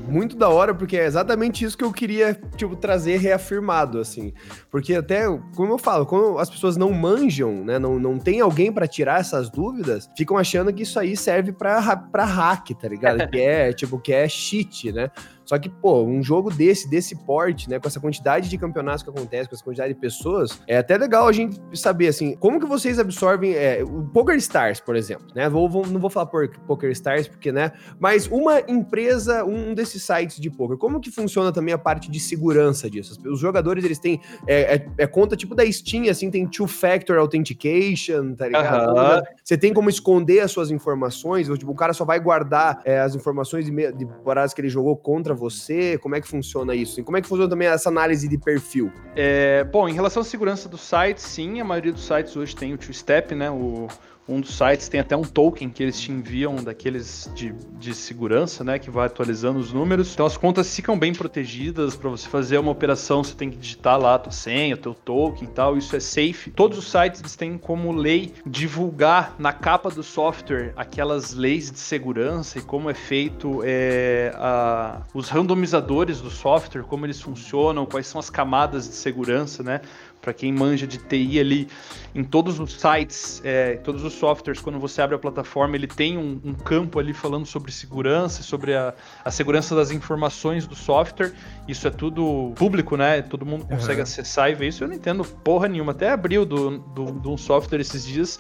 muito 0.08 0.36
da 0.36 0.50
hora, 0.50 0.74
porque 0.74 0.98
é 0.98 1.06
exatamente 1.06 1.64
isso 1.64 1.78
que 1.78 1.84
eu 1.84 1.94
queria, 1.94 2.34
tipo, 2.56 2.76
trazer 2.76 3.18
reafirmado, 3.18 4.00
assim. 4.00 4.34
Porque 4.72 4.96
até, 4.96 5.26
como 5.56 5.74
eu 5.74 5.78
falo, 5.78 6.04
quando 6.04 6.40
as 6.40 6.50
pessoas 6.50 6.76
não 6.76 6.87
não 6.88 6.94
manjam, 6.94 7.64
né, 7.64 7.78
não, 7.78 8.00
não 8.00 8.18
tem 8.18 8.40
alguém 8.40 8.72
para 8.72 8.88
tirar 8.88 9.20
essas 9.20 9.50
dúvidas, 9.50 10.10
ficam 10.16 10.38
achando 10.38 10.72
que 10.74 10.84
isso 10.84 11.00
aí 11.00 11.16
serve 11.16 11.52
para 11.52 11.80
hack, 11.80 12.70
tá 12.80 12.88
ligado? 12.88 13.28
que 13.30 13.40
é, 13.40 13.74
tipo, 13.74 14.00
que 14.00 14.14
é 14.14 14.28
cheat, 14.28 14.92
né? 14.92 15.12
Só 15.48 15.58
que, 15.58 15.70
pô, 15.70 16.04
um 16.04 16.22
jogo 16.22 16.52
desse, 16.52 16.90
desse 16.90 17.16
porte, 17.16 17.70
né, 17.70 17.80
com 17.80 17.88
essa 17.88 18.02
quantidade 18.02 18.50
de 18.50 18.58
campeonatos 18.58 19.02
que 19.02 19.10
acontece, 19.10 19.48
com 19.48 19.56
essa 19.56 19.64
quantidade 19.64 19.94
de 19.94 20.00
pessoas, 20.00 20.62
é 20.68 20.78
até 20.78 20.98
legal 20.98 21.26
a 21.26 21.32
gente 21.32 21.58
saber, 21.74 22.10
assim, 22.10 22.36
como 22.36 22.60
que 22.60 22.66
vocês 22.66 23.00
absorvem 23.00 23.54
é, 23.54 23.82
o 23.82 24.04
Poker 24.04 24.36
Stars, 24.36 24.82
por 24.82 24.98
exemplo, 24.98 25.26
né? 25.34 25.48
Vou, 25.50 25.70
vou, 25.70 25.88
não 25.88 26.02
vou 26.02 26.10
falar 26.10 26.26
por 26.26 26.50
Poker 26.68 26.92
Stars, 26.92 27.30
porque, 27.30 27.50
né? 27.50 27.72
Mas 27.98 28.28
uma 28.28 28.60
empresa, 28.68 29.46
um 29.46 29.74
desses 29.74 30.04
sites 30.04 30.38
de 30.38 30.50
poker, 30.50 30.78
como 30.78 31.00
que 31.00 31.10
funciona 31.10 31.52
também 31.52 31.74
a 31.74 31.78
parte 31.78 32.12
de 32.12 32.20
segurança 32.20 32.90
disso? 32.90 33.18
Os 33.26 33.40
jogadores, 33.40 33.86
eles 33.86 34.00
têm, 34.00 34.20
é, 34.46 34.76
é, 34.76 34.88
é 34.98 35.08
conta 35.08 35.38
tipo 35.38 35.56
da 35.56 35.70
Steam, 35.72 36.10
assim, 36.10 36.30
tem 36.30 36.46
two-factor 36.46 37.18
authentication, 37.18 38.36
tá 38.36 38.48
ligado? 38.48 38.90
Uhum. 38.90 39.24
Você 39.42 39.58
tem 39.58 39.74
como 39.74 39.90
esconder 39.90 40.42
as 40.42 40.52
suas 40.52 40.72
informações, 40.72 41.50
ou, 41.50 41.58
tipo, 41.58 41.72
o 41.72 41.76
cara 41.76 41.94
só 41.94 42.04
vai 42.04 42.20
guardar 42.20 42.82
é, 42.84 43.00
as 43.00 43.16
informações 43.16 43.66
de, 43.66 43.92
de 43.94 44.06
paradas 44.26 44.54
que 44.54 44.60
ele 44.60 44.70
jogou 44.70 44.98
contra 44.98 45.37
você? 45.38 45.98
Como 45.98 46.16
é 46.16 46.22
que 46.22 46.28
funciona 46.28 46.76
isso? 46.76 47.00
E 47.00 47.04
como 47.04 47.16
é 47.16 47.22
que 47.22 47.28
funciona 47.28 47.50
também 47.50 47.68
essa 47.70 47.88
análise 47.88 48.28
de 48.28 48.38
perfil? 48.38 48.92
É, 49.16 49.64
bom, 49.64 49.88
em 49.88 49.94
relação 49.94 50.22
à 50.22 50.26
segurança 50.26 50.68
do 50.68 50.78
site, 50.78 51.22
sim, 51.22 51.62
a 51.62 51.64
maioria 51.64 51.94
dos 51.94 52.06
sites 52.06 52.36
hoje 52.36 52.54
tem 52.54 52.74
o 52.74 52.78
two-step, 52.78 53.34
né? 53.34 53.50
O, 53.50 53.88
um 54.28 54.42
dos 54.42 54.58
sites 54.58 54.90
tem 54.90 55.00
até 55.00 55.16
um 55.16 55.24
token 55.24 55.70
que 55.70 55.82
eles 55.82 56.00
te 56.00 56.12
enviam 56.12 56.56
daqueles 56.56 57.32
de, 57.34 57.54
de 57.80 57.94
segurança, 57.94 58.64
né, 58.64 58.78
que 58.78 58.90
vai 58.90 59.08
atualizando 59.08 59.60
os 59.60 59.72
números. 59.72 60.14
Então 60.14 60.26
as 60.26 60.36
contas 60.36 60.76
ficam 60.76 61.00
bem 61.00 61.14
protegidas 61.14 61.96
para 61.96 62.10
você 62.10 62.28
fazer 62.28 62.58
uma 62.58 62.72
operação, 62.72 63.24
você 63.24 63.34
tem 63.34 63.50
que 63.50 63.58
digitar 63.58 64.00
lá 64.00 64.16
a 64.16 64.20
tua 64.20 64.32
senha, 64.32 64.76
teu 64.76 64.94
token 64.94 65.48
e 65.48 65.52
tal, 65.52 65.78
isso 65.78 65.96
é 65.96 66.00
safe. 66.00 66.52
Todos 66.52 66.78
os 66.78 66.92
sites 66.92 67.22
eles 67.22 67.36
têm 67.36 67.58
como 67.58 67.92
lei 67.92 68.34
divulgar 68.46 69.36
na 69.40 69.54
capa 69.54 69.90
do 69.90 70.04
software 70.04 70.74
aquelas 70.76 71.34
leis 71.34 71.72
de 71.72 71.80
segurança 71.80 72.60
e 72.60 72.62
como 72.62 72.90
é 72.90 72.94
feito 72.94 73.62
é, 73.64 74.34
a, 74.36 75.02
os 75.14 75.30
randomizadores 75.30 76.20
do 76.20 76.30
software, 76.30 76.84
como 76.84 77.06
eles 77.06 77.22
funcionam, 77.22 77.86
quais 77.86 78.08
são 78.08 78.20
as 78.20 78.30
camadas 78.30 78.88
de 78.88 78.96
segurança, 78.96 79.64
né? 79.64 79.82
Para 80.22 80.34
quem 80.34 80.52
manja 80.52 80.86
de 80.86 80.98
TI 80.98 81.40
ali, 81.40 81.68
em 82.14 82.24
todos 82.24 82.60
os 82.60 82.74
sites, 82.74 83.42
é, 83.44 83.76
todos 83.78 84.04
os 84.04 84.14
softwares, 84.14 84.62
quando 84.62 84.80
você 84.80 85.02
abre 85.02 85.16
a 85.16 85.20
plataforma, 85.20 85.76
ele 85.76 85.88
tem 85.88 86.18
um, 86.18 86.40
um 86.44 86.54
campo 86.54 87.00
ali 87.00 87.14
falando 87.14 87.46
sobre 87.46 87.72
segurança, 87.72 88.44
sobre 88.44 88.76
a, 88.76 88.94
a, 89.24 89.32
segurança 89.32 89.76
das 89.76 89.92
informações 89.92 90.68
do 90.68 90.76
software. 90.76 91.34
Isso 91.68 91.88
é 91.88 91.92
tudo 91.92 92.54
público, 92.56 92.98
né? 92.98 93.22
Todo 93.22 93.46
mundo 93.46 93.66
consegue 93.66 93.98
uhum. 93.98 94.04
acessar 94.04 94.50
e 94.50 94.56
ver 94.56 94.70
isso. 94.70 94.84
Eu 94.84 94.88
não 94.88 94.96
entendo 94.96 95.24
porra 95.24 95.68
nenhuma. 95.68 95.92
Até 95.92 96.10
abriu 96.10 96.46
do, 96.46 96.80
do, 96.80 97.06
do 97.06 97.32
um 97.32 97.38
software 97.38 97.80
esses 97.80 98.06
dias 98.06 98.40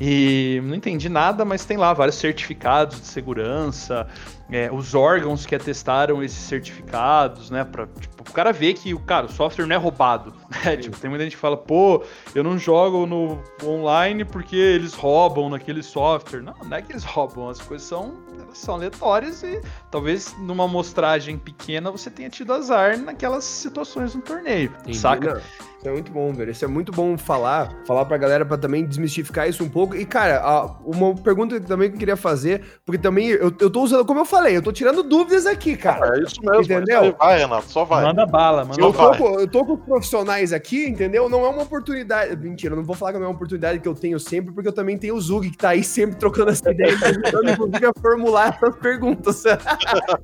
e 0.00 0.62
não 0.64 0.74
entendi 0.74 1.10
nada, 1.10 1.44
mas 1.44 1.66
tem 1.66 1.76
lá 1.76 1.92
vários 1.92 2.16
certificados 2.16 2.98
de 2.98 3.06
segurança, 3.06 4.08
é, 4.50 4.72
os 4.72 4.94
órgãos 4.94 5.44
que 5.44 5.54
atestaram 5.54 6.22
esses 6.22 6.38
certificados, 6.38 7.50
né? 7.50 7.64
Pra, 7.64 7.86
tipo, 7.86 8.22
o 8.28 8.32
cara 8.32 8.50
ver 8.50 8.72
que 8.74 8.94
o 8.94 8.98
cara, 8.98 9.26
o 9.26 9.28
software 9.30 9.66
não 9.66 9.76
é 9.76 9.78
roubado. 9.78 10.32
Né? 10.64 10.76
Tipo, 10.76 10.98
tem 10.98 11.08
muita 11.08 11.24
gente 11.24 11.36
que 11.36 11.40
fala, 11.40 11.56
pô, 11.56 12.02
eu 12.34 12.42
não 12.42 12.58
jogo 12.58 13.06
no 13.06 13.40
online 13.64 14.24
porque 14.24 14.56
eles 14.56 14.92
roubam 14.94 15.48
naquele 15.48 15.82
software. 15.82 16.42
Não, 16.42 16.54
não 16.64 16.76
é 16.76 16.82
que 16.82 16.92
eles 16.92 17.04
roubam, 17.04 17.48
as 17.48 17.60
coisas 17.60 17.86
são, 17.86 18.14
são 18.52 18.74
aleatórias 18.74 19.42
e 19.42 19.62
talvez 19.90 20.34
numa 20.40 20.64
amostragem 20.64 21.38
pequena 21.38 21.90
você 21.90 22.10
tenha 22.10 22.28
tido 22.28 22.52
azar 22.52 22.98
naquelas 22.98 23.44
situações 23.44 24.14
no 24.14 24.20
torneio. 24.20 24.72
Entendi, 24.80 24.98
saca? 24.98 25.34
Não. 25.34 25.69
Isso 25.80 25.88
é 25.88 25.92
muito 25.92 26.12
bom, 26.12 26.30
velho. 26.30 26.50
Isso 26.50 26.62
é 26.62 26.68
muito 26.68 26.92
bom 26.92 27.16
falar, 27.16 27.74
falar 27.86 28.04
pra 28.04 28.18
galera 28.18 28.44
pra 28.44 28.58
também 28.58 28.84
desmistificar 28.84 29.48
isso 29.48 29.64
um 29.64 29.68
pouco. 29.68 29.96
E, 29.96 30.04
cara, 30.04 30.76
uma 30.84 31.14
pergunta 31.14 31.58
também 31.58 31.88
que 31.88 31.94
eu 31.94 31.98
queria 31.98 32.16
fazer, 32.18 32.62
porque 32.84 32.98
também 32.98 33.28
eu, 33.28 33.50
eu 33.58 33.70
tô 33.70 33.80
usando, 33.82 34.04
como 34.04 34.20
eu 34.20 34.26
falei, 34.26 34.54
eu 34.54 34.60
tô 34.60 34.72
tirando 34.72 35.02
dúvidas 35.02 35.46
aqui, 35.46 35.78
cara. 35.78 36.18
É 36.18 36.22
isso 36.22 36.36
mesmo. 36.42 36.64
Entendeu? 36.64 37.16
Vai, 37.18 37.38
Renato, 37.38 37.72
só 37.72 37.86
vai. 37.86 38.04
Manda 38.04 38.26
bala, 38.26 38.66
manda 38.66 38.78
eu 38.78 38.92
bala. 38.92 39.16
Tô, 39.16 39.40
eu 39.40 39.48
tô 39.48 39.64
com 39.64 39.74
profissionais 39.78 40.52
aqui, 40.52 40.86
entendeu? 40.86 41.30
Não 41.30 41.46
é 41.46 41.48
uma 41.48 41.62
oportunidade. 41.62 42.36
Mentira, 42.36 42.74
eu 42.74 42.76
não 42.76 42.84
vou 42.84 42.94
falar 42.94 43.14
que 43.14 43.18
não 43.18 43.24
é 43.24 43.28
uma 43.28 43.34
oportunidade 43.34 43.80
que 43.80 43.88
eu 43.88 43.94
tenho 43.94 44.20
sempre, 44.20 44.52
porque 44.52 44.68
eu 44.68 44.74
também 44.74 44.98
tenho 44.98 45.14
o 45.14 45.20
Zug, 45.20 45.48
que 45.48 45.56
tá 45.56 45.70
aí 45.70 45.82
sempre 45.82 46.16
trocando 46.16 46.50
essa 46.50 46.70
ideia, 46.70 46.92
tentando, 47.00 47.52
inclusive, 47.52 47.86
a 47.86 47.92
formular 47.98 48.54
essas 48.54 48.76
perguntas. 48.76 49.44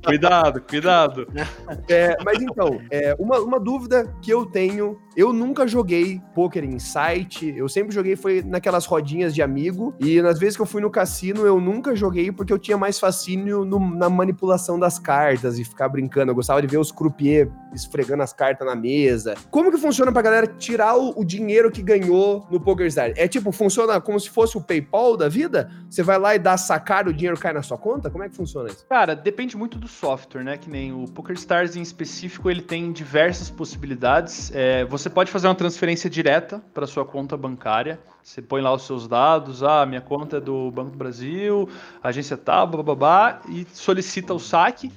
cuidado, 0.05 0.61
cuidado. 0.61 1.27
É, 1.89 2.15
mas 2.23 2.43
então, 2.43 2.79
é, 2.91 3.17
uma, 3.19 3.39
uma 3.39 3.59
dúvida 3.59 4.15
que 4.21 4.31
eu 4.31 4.45
tenho 4.45 4.99
eu 5.17 5.33
nunca 5.33 5.67
joguei 5.67 6.21
poker 6.35 6.63
em 6.63 6.79
site, 6.79 7.55
eu 7.57 7.69
sempre 7.69 7.95
joguei 7.95 8.15
foi 8.17 8.43
naquelas 8.43 8.85
rodinhas 8.85 9.35
de 9.35 9.41
amigo, 9.41 9.95
e 9.99 10.21
nas 10.21 10.39
vezes 10.39 10.57
que 10.57 10.63
eu 10.63 10.67
fui 10.67 10.83
no 10.83 10.91
cassino, 10.91 11.47
eu 11.47 11.59
nunca 11.59 11.97
joguei 11.97 12.31
porque 12.31 12.53
eu 12.53 12.59
tinha 12.59 12.77
mais 12.77 13.01
fascínio 13.01 13.65
no, 13.65 13.81
na 13.97 14.11
manipulação 14.11 14.79
das 14.79 14.99
cartas 14.99 15.59
e 15.59 15.65
ficar 15.65 15.89
brincando. 15.89 16.31
Eu 16.31 16.35
gostava 16.35 16.61
de 16.61 16.67
ver 16.67 16.79
os 16.79 16.93
croupier 16.93 17.51
esfregando 17.73 18.23
as 18.23 18.33
cartas 18.33 18.67
na 18.67 18.75
mesa. 18.75 19.35
Como 19.51 19.71
que 19.71 19.79
funciona 19.79 20.13
pra 20.13 20.21
galera 20.21 20.47
tirar 20.47 20.97
o, 20.97 21.19
o 21.19 21.25
dinheiro 21.25 21.71
que 21.71 21.83
ganhou 21.83 22.47
no 22.51 22.61
PokerStars? 22.61 23.15
É 23.17 23.27
tipo, 23.27 23.51
funciona 23.53 24.01
como 24.01 24.21
se 24.21 24.29
fosse 24.29 24.59
o 24.59 24.61
PayPal 24.61 25.17
da 25.17 25.29
vida? 25.29 25.71
Você 25.89 26.03
vai 26.03 26.19
lá 26.19 26.35
e 26.35 26.39
dá 26.39 26.57
sacar, 26.57 27.09
o 27.09 27.13
dinheiro 27.13 27.39
cai 27.39 27.53
na 27.53 27.63
sua 27.63 27.79
conta? 27.79 28.11
Como 28.11 28.23
é 28.23 28.29
que 28.29 28.37
funciona 28.37 28.69
isso? 28.69 28.87
Cara, 28.87 29.15
depende 29.15 29.57
muito 29.57 29.79
do 29.79 29.89
software, 29.89 30.45
né? 30.45 30.59
Que 30.59 30.69
nem 30.69 30.93
o 30.93 31.07
PokerStars 31.07 31.77
em 31.77 31.83
específico, 31.83 32.51
ele 32.51 32.63
tem 32.63 32.93
diversas 32.93 33.51
possibilidades. 33.51 34.51
É, 34.55 34.85
você 34.85 35.06
você 35.07 35.11
pode 35.11 35.31
fazer 35.31 35.47
uma 35.47 35.55
transferência 35.55 36.11
direta 36.11 36.61
para 36.75 36.85
sua 36.85 37.05
conta 37.05 37.37
bancária. 37.37 38.01
Você 38.25 38.43
põe 38.43 38.61
lá 38.61 38.75
os 38.75 38.85
seus 38.85 39.07
dados, 39.07 39.63
ah, 39.63 39.87
minha 39.87 40.01
conta 40.01 40.39
é 40.39 40.41
do 40.41 40.69
Banco 40.73 40.91
do 40.91 40.99
Brasil, 40.99 41.69
agência 42.03 42.37
tal, 42.37 42.67
babá, 42.67 43.41
e 43.49 43.65
solicita 43.73 44.35
o 44.35 44.41
saque. 44.41 44.91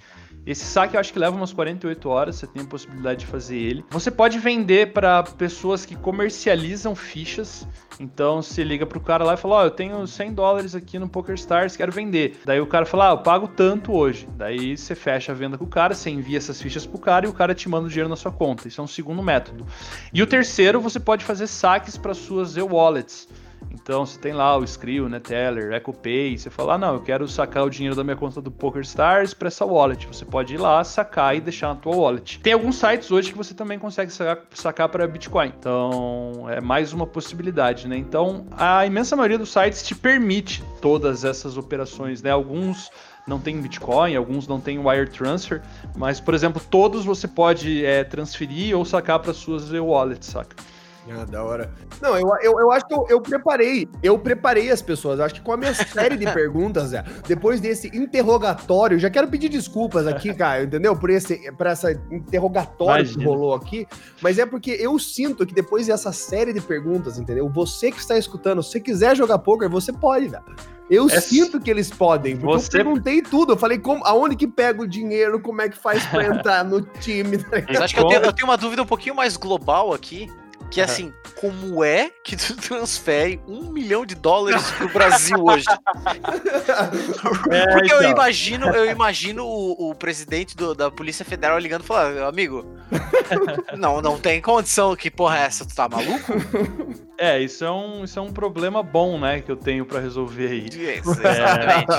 Esse 0.49 0.65
saque 0.65 0.95
eu 0.95 0.99
acho 0.99 1.13
que 1.13 1.19
leva 1.19 1.35
umas 1.35 1.53
48 1.53 2.09
horas, 2.09 2.37
você 2.37 2.47
tem 2.47 2.63
a 2.63 2.65
possibilidade 2.65 3.19
de 3.19 3.27
fazer 3.27 3.55
ele. 3.55 3.85
Você 3.91 4.09
pode 4.09 4.39
vender 4.39 4.93
para 4.93 5.21
pessoas 5.21 5.85
que 5.85 5.95
comercializam 5.95 6.95
fichas. 6.95 7.67
Então 7.99 8.41
você 8.41 8.63
liga 8.63 8.83
pro 8.83 8.99
cara 8.99 9.23
lá 9.23 9.35
e 9.35 9.37
fala: 9.37 9.55
Ó, 9.57 9.59
oh, 9.59 9.65
eu 9.65 9.69
tenho 9.69 10.07
100 10.07 10.33
dólares 10.33 10.73
aqui 10.73 10.97
no 10.97 11.07
PokerStars, 11.07 11.77
quero 11.77 11.91
vender. 11.91 12.39
Daí 12.45 12.59
o 12.59 12.65
cara 12.65 12.83
fala: 12.83 13.09
Ah, 13.09 13.11
eu 13.11 13.19
pago 13.19 13.47
tanto 13.47 13.93
hoje. 13.93 14.27
Daí 14.35 14.75
você 14.75 14.95
fecha 14.95 15.33
a 15.33 15.35
venda 15.35 15.55
com 15.55 15.65
o 15.65 15.67
cara, 15.67 15.93
você 15.93 16.09
envia 16.09 16.39
essas 16.39 16.59
fichas 16.59 16.83
pro 16.83 16.97
cara 16.97 17.27
e 17.27 17.29
o 17.29 17.33
cara 17.33 17.53
te 17.53 17.69
manda 17.69 17.85
o 17.85 17.89
dinheiro 17.89 18.09
na 18.09 18.15
sua 18.15 18.31
conta. 18.31 18.67
Isso 18.67 18.81
é 18.81 18.83
um 18.83 18.87
segundo 18.87 19.21
método. 19.21 19.67
E 20.11 20.23
o 20.23 20.25
terceiro, 20.25 20.81
você 20.81 20.99
pode 20.99 21.23
fazer 21.23 21.45
saques 21.45 21.95
para 21.95 22.15
suas 22.15 22.57
e-wallets. 22.57 23.27
Então 23.71 24.05
você 24.05 24.19
tem 24.19 24.33
lá 24.33 24.57
o 24.57 24.63
Skrill, 24.63 25.09
né, 25.09 25.19
Teller, 25.19 25.73
EcoPay, 25.73 26.37
você 26.37 26.49
fala, 26.49 26.75
ah, 26.75 26.77
não, 26.77 26.93
eu 26.93 27.01
quero 27.01 27.27
sacar 27.27 27.63
o 27.65 27.69
dinheiro 27.69 27.95
da 27.95 28.03
minha 28.03 28.15
conta 28.15 28.41
do 28.41 28.51
PokerStars 28.51 29.33
para 29.33 29.47
essa 29.47 29.65
wallet. 29.65 30.05
Você 30.07 30.25
pode 30.25 30.53
ir 30.53 30.57
lá, 30.57 30.83
sacar 30.83 31.35
e 31.35 31.41
deixar 31.41 31.69
na 31.69 31.75
tua 31.75 31.95
wallet. 31.95 32.39
Tem 32.39 32.53
alguns 32.53 32.75
sites 32.75 33.11
hoje 33.11 33.31
que 33.31 33.37
você 33.37 33.53
também 33.53 33.79
consegue 33.79 34.11
sacar, 34.11 34.89
para 34.89 35.07
Bitcoin. 35.07 35.51
Então 35.57 36.45
é 36.49 36.61
mais 36.61 36.93
uma 36.93 37.07
possibilidade, 37.07 37.87
né? 37.87 37.97
Então 37.97 38.45
a 38.51 38.85
imensa 38.85 39.15
maioria 39.15 39.37
dos 39.37 39.51
sites 39.51 39.83
te 39.83 39.95
permite 39.95 40.63
todas 40.81 41.23
essas 41.23 41.57
operações, 41.57 42.21
né? 42.21 42.31
Alguns 42.31 42.89
não 43.27 43.39
tem 43.39 43.61
Bitcoin, 43.61 44.15
alguns 44.15 44.47
não 44.47 44.59
tem 44.59 44.79
Wire 44.79 45.09
Transfer, 45.09 45.61
mas, 45.95 46.19
por 46.19 46.33
exemplo, 46.33 46.61
todos 46.69 47.05
você 47.05 47.27
pode 47.27 47.85
é, 47.85 48.03
transferir 48.03 48.75
ou 48.75 48.83
sacar 48.83 49.19
para 49.19 49.33
suas 49.33 49.71
e-wallets, 49.71 50.29
saca? 50.29 50.55
Ah, 51.11 51.25
da 51.25 51.43
hora. 51.43 51.73
Não, 52.01 52.17
eu, 52.17 52.27
eu, 52.41 52.59
eu 52.59 52.71
acho 52.71 52.87
que 52.87 52.93
eu, 52.93 53.05
eu, 53.09 53.21
preparei. 53.21 53.87
Eu 54.03 54.17
preparei 54.19 54.71
as 54.71 54.81
pessoas. 54.81 55.19
Acho 55.19 55.35
que 55.35 55.41
com 55.41 55.51
a 55.51 55.57
minha 55.57 55.73
série 55.73 56.15
de 56.17 56.31
perguntas, 56.31 56.89
Zé, 56.89 57.03
depois 57.27 57.59
desse 57.59 57.87
interrogatório, 57.95 58.99
já 58.99 59.09
quero 59.09 59.27
pedir 59.27 59.49
desculpas 59.49 60.05
aqui, 60.07 60.33
cara, 60.35 60.63
entendeu? 60.63 60.95
Por 60.95 61.09
esse 61.09 61.51
por 61.53 61.67
essa 61.67 61.91
interrogatório 62.11 63.03
Imagina. 63.03 63.19
que 63.19 63.25
rolou 63.25 63.53
aqui. 63.53 63.87
Mas 64.21 64.37
é 64.37 64.45
porque 64.45 64.71
eu 64.71 64.97
sinto 64.99 65.45
que 65.45 65.53
depois 65.53 65.87
dessa 65.87 66.11
série 66.11 66.53
de 66.53 66.61
perguntas, 66.61 67.17
entendeu? 67.17 67.49
Você 67.49 67.91
que 67.91 67.99
está 67.99 68.17
escutando, 68.17 68.61
se 68.61 68.79
quiser 68.79 69.15
jogar 69.15 69.39
poker, 69.39 69.69
você 69.69 69.91
pode, 69.91 70.27
velho. 70.27 70.43
Eu 70.89 71.07
é 71.07 71.19
sinto 71.21 71.59
que 71.59 71.69
eles 71.69 71.91
podem, 71.91 72.35
porque 72.35 72.51
você... 72.51 72.67
eu 72.67 72.83
perguntei 72.83 73.21
tudo. 73.21 73.53
Eu 73.53 73.57
falei 73.57 73.77
como, 73.77 74.03
aonde 74.05 74.35
que 74.35 74.47
pega 74.47 74.81
o 74.81 74.87
dinheiro, 74.87 75.39
como 75.39 75.61
é 75.61 75.69
que 75.69 75.77
faz 75.77 76.03
para 76.07 76.25
entrar 76.35 76.65
no 76.65 76.81
time. 76.81 77.37
Tá 77.37 77.61
Mas 77.67 77.81
acho 77.81 77.93
que 77.93 77.99
eu 77.99 78.07
tenho, 78.07 78.21
eu 78.23 78.33
tenho 78.33 78.47
uma 78.47 78.57
dúvida 78.57 78.81
um 78.81 78.87
pouquinho 78.87 79.15
mais 79.15 79.37
global 79.37 79.93
aqui. 79.93 80.27
Que 80.69 80.81
assim, 80.81 81.11
como 81.39 81.83
é 81.83 82.11
que 82.23 82.35
tu 82.35 82.55
transfere 82.61 83.39
um 83.47 83.71
milhão 83.71 84.05
de 84.05 84.13
dólares 84.15 84.69
pro 84.71 84.89
Brasil 84.89 85.43
hoje? 85.43 85.65
É, 87.49 87.65
Porque 87.73 87.87
então. 87.87 88.03
eu 88.03 88.09
imagino, 88.11 88.67
eu 88.67 88.85
imagino 88.89 89.45
o, 89.45 89.89
o 89.89 89.95
presidente 89.95 90.55
do, 90.55 90.73
da 90.75 90.91
Polícia 90.91 91.25
Federal 91.25 91.57
ligando 91.57 91.83
e 91.83 91.85
falando, 91.85 92.19
amigo, 92.23 92.65
não, 93.77 94.01
não 94.01 94.19
tem 94.19 94.41
condição, 94.41 94.95
que 94.95 95.09
porra 95.09 95.39
é 95.39 95.41
essa? 95.43 95.65
Tu 95.65 95.75
tá 95.75 95.87
maluco? 95.89 96.33
É, 97.17 97.39
isso 97.39 97.65
é 97.65 97.71
um, 97.71 98.03
isso 98.03 98.17
é 98.17 98.21
um 98.21 98.31
problema 98.31 98.81
bom, 98.81 99.19
né, 99.19 99.41
que 99.41 99.51
eu 99.51 99.57
tenho 99.57 99.85
para 99.85 99.99
resolver 99.99 100.47
aí. 100.47 100.67
Isso, 100.67 101.11
exatamente. 101.11 101.91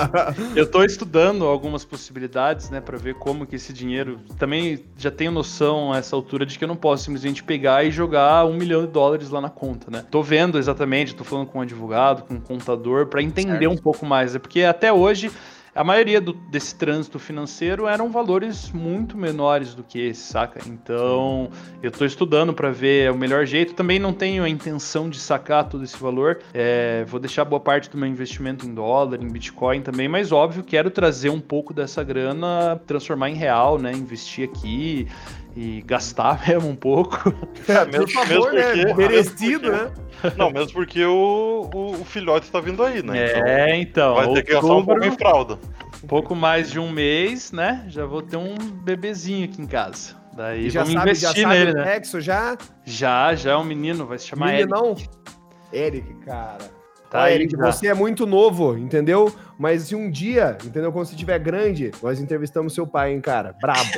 É, 0.55 0.59
eu 0.59 0.69
tô 0.69 0.83
estudando 0.83 1.45
algumas 1.45 1.85
possibilidades, 1.85 2.69
né, 2.69 2.81
para 2.81 2.97
ver 2.97 3.15
como 3.15 3.45
que 3.45 3.55
esse 3.55 3.71
dinheiro. 3.71 4.19
Também 4.39 4.83
já 4.97 5.11
tenho 5.11 5.31
noção 5.31 5.93
a 5.93 5.97
essa 5.97 6.15
altura 6.15 6.45
de 6.45 6.57
que 6.57 6.63
eu 6.63 6.67
não 6.67 6.75
posso 6.75 7.03
simplesmente 7.03 7.43
pegar 7.43 7.83
e 7.83 7.91
jogar 7.91 8.45
um 8.45 8.60
milhão 8.61 8.81
de 8.81 8.87
dólares 8.87 9.29
lá 9.29 9.41
na 9.41 9.49
conta, 9.49 9.89
né? 9.89 10.05
Tô 10.09 10.21
vendo 10.21 10.57
exatamente, 10.57 11.15
tô 11.15 11.23
falando 11.23 11.47
com 11.47 11.59
um 11.59 11.61
advogado, 11.61 12.23
com 12.23 12.35
um 12.35 12.39
contador, 12.39 13.07
para 13.07 13.21
entender 13.21 13.67
certo. 13.67 13.71
um 13.71 13.77
pouco 13.77 14.05
mais, 14.05 14.35
é 14.35 14.39
porque 14.39 14.63
até 14.63 14.93
hoje 14.93 15.31
a 15.73 15.85
maioria 15.85 16.19
do, 16.19 16.33
desse 16.33 16.75
trânsito 16.75 17.17
financeiro 17.17 17.87
eram 17.87 18.09
valores 18.09 18.69
muito 18.71 19.17
menores 19.17 19.73
do 19.73 19.83
que 19.83 19.99
esse, 19.99 20.21
saca? 20.21 20.59
Então, 20.67 21.49
eu 21.81 21.89
estou 21.89 22.05
estudando 22.05 22.53
para 22.53 22.69
ver 22.69 23.09
o 23.09 23.15
melhor 23.15 23.45
jeito. 23.45 23.73
Também 23.73 23.97
não 23.97 24.11
tenho 24.11 24.43
a 24.43 24.49
intenção 24.49 25.09
de 25.09 25.17
sacar 25.17 25.69
todo 25.69 25.83
esse 25.83 25.97
valor. 25.97 26.39
É, 26.53 27.05
vou 27.07 27.21
deixar 27.21 27.45
boa 27.45 27.59
parte 27.59 27.89
do 27.89 27.97
meu 27.97 28.09
investimento 28.09 28.65
em 28.65 28.73
dólar, 28.73 29.23
em 29.23 29.29
Bitcoin 29.29 29.81
também, 29.81 30.09
mas 30.09 30.33
óbvio, 30.33 30.61
quero 30.61 30.91
trazer 30.91 31.29
um 31.29 31.39
pouco 31.39 31.73
dessa 31.73 32.03
grana, 32.03 32.79
transformar 32.85 33.29
em 33.29 33.35
real, 33.35 33.79
né? 33.79 33.93
Investir 33.93 34.49
aqui 34.49 35.07
e 35.55 35.81
gastar 35.81 36.41
mesmo 36.47 36.69
um 36.69 36.75
pouco. 36.75 37.33
É, 37.67 37.85
mesmo, 37.85 38.05
Por 38.05 38.11
favor, 38.11 38.53
mesmo 38.53 38.53
né? 38.53 38.85
porque, 38.85 38.93
Merecido, 38.93 39.71
né? 39.71 39.91
Não, 40.37 40.51
mesmo 40.51 40.73
porque 40.73 41.03
o, 41.03 41.69
o, 41.73 41.91
o 42.01 42.05
filhote 42.05 42.45
está 42.45 42.59
vindo 42.59 42.83
aí, 42.83 43.01
né? 43.03 43.17
É, 43.17 43.77
então. 43.77 44.15
Vai 44.15 44.33
ter 44.33 44.43
que 44.43 44.53
gastar 44.53 44.75
um 44.75 44.85
pouco 44.85 45.03
em 45.03 45.11
fralda. 45.11 45.59
Um 46.03 46.07
pouco 46.07 46.35
mais 46.35 46.71
de 46.71 46.79
um 46.79 46.91
mês, 46.91 47.51
né? 47.51 47.85
Já 47.87 48.05
vou 48.05 48.21
ter 48.21 48.37
um 48.37 48.55
bebezinho 48.55 49.45
aqui 49.45 49.61
em 49.61 49.67
casa. 49.67 50.15
Daí 50.33 50.69
já 50.69 50.81
vamos 50.81 50.93
sabe, 50.93 51.09
investir 51.09 51.41
já 51.41 51.49
nele, 51.49 51.73
né? 51.73 51.97
Exo 51.97 52.21
já? 52.21 52.57
Já, 52.85 53.35
já 53.35 53.51
é 53.51 53.57
um 53.57 53.63
menino, 53.63 54.05
vai 54.05 54.17
se 54.17 54.27
chamar 54.27 54.53
Menino, 54.53 54.75
Eric. 54.77 55.09
Não? 55.11 55.79
Eric, 55.79 56.13
cara. 56.25 56.80
Tá 57.11 57.23
aí, 57.23 57.35
Eric, 57.35 57.57
você 57.57 57.87
é 57.87 57.93
muito 57.93 58.25
novo, 58.25 58.77
entendeu? 58.77 59.35
Mas 59.59 59.81
se 59.83 59.95
um 59.95 60.09
dia, 60.09 60.57
entendeu? 60.63 60.93
Quando 60.93 61.07
você 61.07 61.11
estiver 61.11 61.37
grande, 61.39 61.91
nós 62.01 62.21
entrevistamos 62.21 62.73
seu 62.73 62.87
pai, 62.87 63.11
hein, 63.11 63.19
cara? 63.19 63.53
Brabo. 63.61 63.81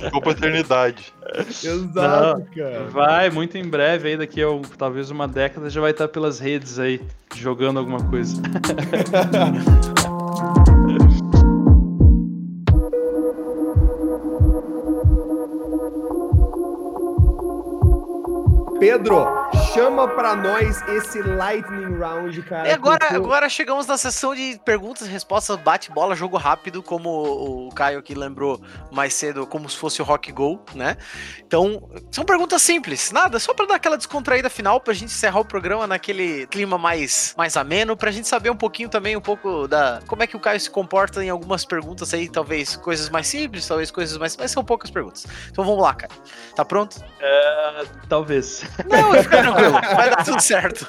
Ficou 0.00 0.22
pra 0.22 0.32
eternidade. 0.32 1.12
Exato, 1.50 1.92
Não, 1.94 2.40
cara. 2.46 2.84
Vai, 2.88 3.28
muito 3.28 3.58
em 3.58 3.68
breve, 3.68 4.08
aí 4.08 4.16
daqui 4.16 4.42
a 4.42 4.46
talvez 4.78 5.10
uma 5.10 5.28
década, 5.28 5.68
já 5.68 5.82
vai 5.82 5.90
estar 5.90 6.08
pelas 6.08 6.40
redes 6.40 6.78
aí, 6.78 6.98
jogando 7.36 7.78
alguma 7.78 8.02
coisa. 8.04 8.40
Pedro, 18.78 19.26
chama 19.78 20.08
pra 20.08 20.34
nós 20.34 20.82
esse 20.88 21.22
Lightning 21.22 21.98
Round, 21.98 22.42
cara. 22.42 22.68
E 22.68 22.72
agora, 22.72 22.98
porque... 22.98 23.14
agora 23.14 23.48
chegamos 23.48 23.86
na 23.86 23.96
sessão 23.96 24.34
de 24.34 24.60
perguntas 24.64 25.06
e 25.06 25.10
respostas, 25.10 25.56
bate-bola, 25.56 26.16
jogo 26.16 26.36
rápido, 26.36 26.82
como 26.82 27.08
o 27.68 27.72
Caio 27.72 28.00
aqui 28.00 28.12
lembrou 28.12 28.60
mais 28.90 29.14
cedo, 29.14 29.46
como 29.46 29.70
se 29.70 29.76
fosse 29.76 30.02
o 30.02 30.04
Rock 30.04 30.32
Go, 30.32 30.60
né? 30.74 30.96
Então, 31.46 31.88
são 32.10 32.24
perguntas 32.24 32.60
simples, 32.60 33.12
nada, 33.12 33.38
só 33.38 33.54
pra 33.54 33.66
dar 33.66 33.76
aquela 33.76 33.96
descontraída 33.96 34.50
final, 34.50 34.80
pra 34.80 34.92
gente 34.92 35.12
encerrar 35.12 35.38
o 35.38 35.44
programa 35.44 35.86
naquele 35.86 36.48
clima 36.48 36.76
mais, 36.76 37.32
mais 37.38 37.56
ameno, 37.56 37.96
pra 37.96 38.10
gente 38.10 38.26
saber 38.26 38.50
um 38.50 38.56
pouquinho 38.56 38.88
também, 38.88 39.16
um 39.16 39.20
pouco 39.20 39.68
da 39.68 40.00
como 40.08 40.24
é 40.24 40.26
que 40.26 40.36
o 40.36 40.40
Caio 40.40 40.58
se 40.58 40.68
comporta 40.68 41.22
em 41.24 41.30
algumas 41.30 41.64
perguntas 41.64 42.12
aí, 42.12 42.28
talvez 42.28 42.74
coisas 42.74 43.08
mais 43.10 43.28
simples, 43.28 43.68
talvez 43.68 43.92
coisas 43.92 44.18
mais. 44.18 44.36
Mas 44.36 44.50
são 44.50 44.64
poucas 44.64 44.90
perguntas. 44.90 45.24
Então 45.52 45.64
vamos 45.64 45.80
lá, 45.80 45.94
cara. 45.94 46.12
Tá 46.56 46.64
pronto? 46.64 46.96
É, 47.20 47.84
talvez. 48.08 48.64
Não, 48.90 49.12
fica 49.22 49.38
tranquilo. 49.42 49.67
Vai 49.70 50.10
dar 50.10 50.24
tudo 50.24 50.40
certo. 50.40 50.86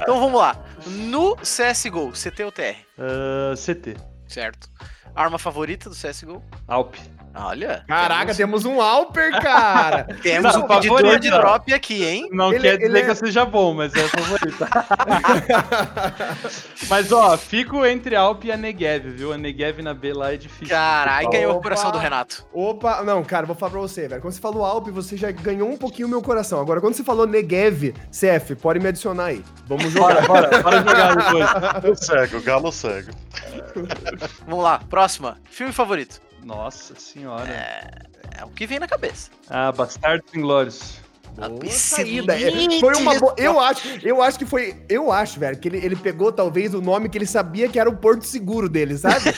Então 0.00 0.20
vamos 0.20 0.40
lá. 0.40 0.56
No 0.86 1.36
CSGO, 1.36 2.12
CT 2.12 2.44
ou 2.44 2.52
TR? 2.52 2.76
Uh, 2.98 3.54
CT. 3.56 3.96
Certo. 4.28 4.68
Arma 5.14 5.38
favorita 5.38 5.90
do 5.90 5.96
CSGO? 5.96 6.42
Alp. 6.68 6.94
Olha. 7.34 7.84
Caraca, 7.86 8.34
temos, 8.34 8.62
temos 8.62 8.64
um 8.64 8.80
Alper, 8.80 9.40
cara. 9.40 10.04
temos 10.22 10.54
não, 10.54 10.64
um 10.64 10.66
pedidor 10.66 11.18
de 11.18 11.30
drop 11.30 11.72
aqui, 11.72 12.04
hein? 12.04 12.28
Não 12.32 12.52
ele, 12.52 12.62
quer 12.62 12.78
dizer 12.78 12.98
é... 12.98 13.02
que 13.02 13.10
eu 13.10 13.14
seja 13.14 13.44
bom, 13.44 13.74
mas 13.74 13.94
é 13.94 14.04
a 14.04 14.08
favorita. 14.08 14.68
mas, 16.88 17.12
ó, 17.12 17.38
fico 17.38 17.86
entre 17.86 18.16
Alp 18.16 18.44
e 18.44 18.52
a 18.52 18.56
Negev, 18.56 19.10
viu? 19.10 19.32
A 19.32 19.38
Negev 19.38 19.80
na 19.80 19.94
B 19.94 20.12
lá 20.12 20.32
é 20.32 20.36
difícil. 20.36 20.68
Caralho, 20.68 21.30
ganhou 21.30 21.56
o 21.56 21.62
coração 21.62 21.92
do 21.92 21.98
Renato. 21.98 22.44
Opa, 22.52 23.02
não, 23.04 23.22
cara, 23.22 23.46
vou 23.46 23.54
falar 23.54 23.70
pra 23.70 23.80
você, 23.80 24.08
velho. 24.08 24.20
Quando 24.20 24.34
você 24.34 24.40
falou 24.40 24.64
Alp, 24.64 24.88
você 24.88 25.16
já 25.16 25.30
ganhou 25.30 25.70
um 25.70 25.76
pouquinho 25.76 26.08
o 26.08 26.10
meu 26.10 26.22
coração. 26.22 26.60
Agora, 26.60 26.80
quando 26.80 26.94
você 26.94 27.04
falou 27.04 27.26
Negev, 27.26 27.94
CF, 28.10 28.56
pode 28.56 28.80
me 28.80 28.88
adicionar 28.88 29.26
aí. 29.26 29.44
Vamos 29.66 29.84
jogar. 29.92 30.26
bora, 30.26 30.48
bora, 30.48 30.62
bora 30.62 30.78
jogar 30.78 31.16
depois. 31.16 31.52
Galo 31.52 31.96
cego, 31.96 32.42
galo 32.42 32.72
cego. 32.72 33.10
Vamos 34.46 34.64
lá, 34.64 34.80
próxima. 34.88 35.36
Filme 35.44 35.72
favorito. 35.72 36.20
Nossa 36.44 36.94
senhora. 36.94 37.48
É, 37.48 37.90
é 38.38 38.44
o 38.44 38.48
que 38.48 38.66
vem 38.66 38.78
na 38.78 38.88
cabeça. 38.88 39.30
Ah, 39.48 39.72
Bastardos 39.72 40.34
Inglórios. 40.34 41.00
Boa 41.36 41.66
saída. 41.70 42.38
É, 42.38 42.80
foi 42.80 42.94
uma 42.96 43.18
boa. 43.18 43.34
Eu 43.38 43.60
acho, 43.60 43.88
eu 44.02 44.20
acho 44.20 44.38
que 44.38 44.44
foi. 44.44 44.82
Eu 44.88 45.12
acho, 45.12 45.38
velho, 45.38 45.56
que 45.58 45.68
ele, 45.68 45.78
ele 45.78 45.96
pegou 45.96 46.32
talvez 46.32 46.74
o 46.74 46.80
nome 46.80 47.08
que 47.08 47.16
ele 47.16 47.26
sabia 47.26 47.68
que 47.68 47.78
era 47.78 47.88
o 47.88 47.96
Porto 47.96 48.24
Seguro 48.24 48.68
dele, 48.68 48.96
sabe? 48.98 49.32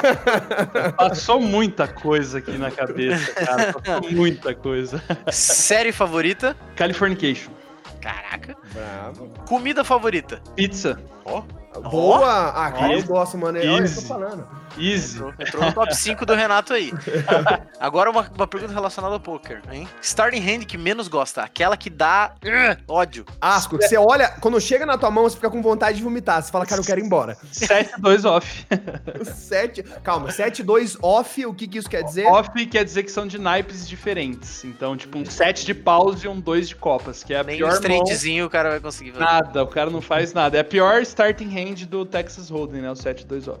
Passou 0.96 1.40
muita 1.40 1.86
coisa 1.86 2.38
aqui 2.38 2.52
na 2.52 2.70
cabeça, 2.70 3.32
cara. 3.32 3.72
Passou 3.72 4.10
muita 4.10 4.54
coisa. 4.54 5.02
Série 5.30 5.92
favorita? 5.92 6.56
Californication. 6.74 7.52
Caraca. 8.00 8.56
Bravo. 8.72 9.28
Comida 9.46 9.84
favorita? 9.84 10.42
Pizza. 10.56 10.98
Ó. 11.24 11.40
Oh. 11.40 11.60
Boa! 11.78 12.48
Ah, 12.48 12.72
cara, 12.72 12.94
eu 12.94 13.04
gosto, 13.04 13.38
mano. 13.38 13.58
Easy. 13.58 13.68
Olha, 13.68 13.86
eu 13.86 13.94
tô 13.94 14.02
falando. 14.02 14.48
Easy. 14.78 15.16
Entrou, 15.16 15.34
entrou 15.38 15.64
no 15.64 15.72
top 15.72 15.94
5 15.94 16.26
do 16.26 16.34
Renato 16.34 16.72
aí. 16.72 16.92
Agora 17.78 18.10
uma, 18.10 18.28
uma 18.34 18.46
pergunta 18.46 18.72
relacionada 18.72 19.14
ao 19.14 19.20
poker, 19.20 19.62
hein? 19.70 19.88
Starting 20.02 20.40
hand 20.40 20.64
que 20.64 20.76
menos 20.76 21.06
gosta, 21.08 21.42
aquela 21.42 21.76
que 21.76 21.88
dá 21.88 22.34
uh, 22.42 22.92
ódio. 22.92 23.24
Asco, 23.40 23.78
que 23.78 23.86
você 23.86 23.96
olha, 23.96 24.28
quando 24.40 24.60
chega 24.60 24.84
na 24.84 24.98
tua 24.98 25.10
mão, 25.10 25.24
você 25.24 25.36
fica 25.36 25.50
com 25.50 25.62
vontade 25.62 25.98
de 25.98 26.02
vomitar. 26.02 26.42
Você 26.42 26.50
fala, 26.50 26.66
cara, 26.66 26.80
eu 26.80 26.84
quero 26.84 27.00
ir 27.00 27.04
embora. 27.04 27.36
7-2 27.52 28.24
off. 28.28 28.66
7, 29.24 29.82
calma, 30.02 30.28
7-2 30.28 30.98
off, 31.02 31.46
o 31.46 31.54
que, 31.54 31.68
que 31.68 31.78
isso 31.78 31.88
quer 31.88 32.02
dizer? 32.02 32.26
Off 32.26 32.50
quer 32.66 32.84
dizer 32.84 33.04
que 33.04 33.10
são 33.12 33.26
de 33.26 33.38
naipes 33.38 33.88
diferentes. 33.88 34.64
Então, 34.64 34.96
tipo, 34.96 35.18
um 35.18 35.24
7 35.24 35.66
de 35.66 35.74
paus 35.74 36.22
e 36.24 36.28
um 36.28 36.40
2 36.40 36.68
de 36.68 36.76
copas, 36.76 37.22
que 37.22 37.32
é 37.32 37.40
a 37.40 37.44
Nem 37.44 37.56
pior 37.56 37.76
um 37.76 37.80
tradezinho 37.80 38.46
o 38.46 38.50
cara 38.50 38.70
vai 38.70 38.80
conseguir 38.80 39.12
fazer. 39.12 39.24
Nada, 39.24 39.62
o 39.62 39.68
cara 39.68 39.90
não 39.90 40.00
faz 40.00 40.32
nada. 40.32 40.56
É 40.56 40.60
a 40.60 40.64
pior 40.64 41.00
starting 41.02 41.58
hand 41.58 41.59
do 41.86 42.04
Texas 42.04 42.50
Hold'em, 42.50 42.82
né? 42.82 42.90
O 42.90 42.94
7-2 42.94 43.48
off. 43.48 43.60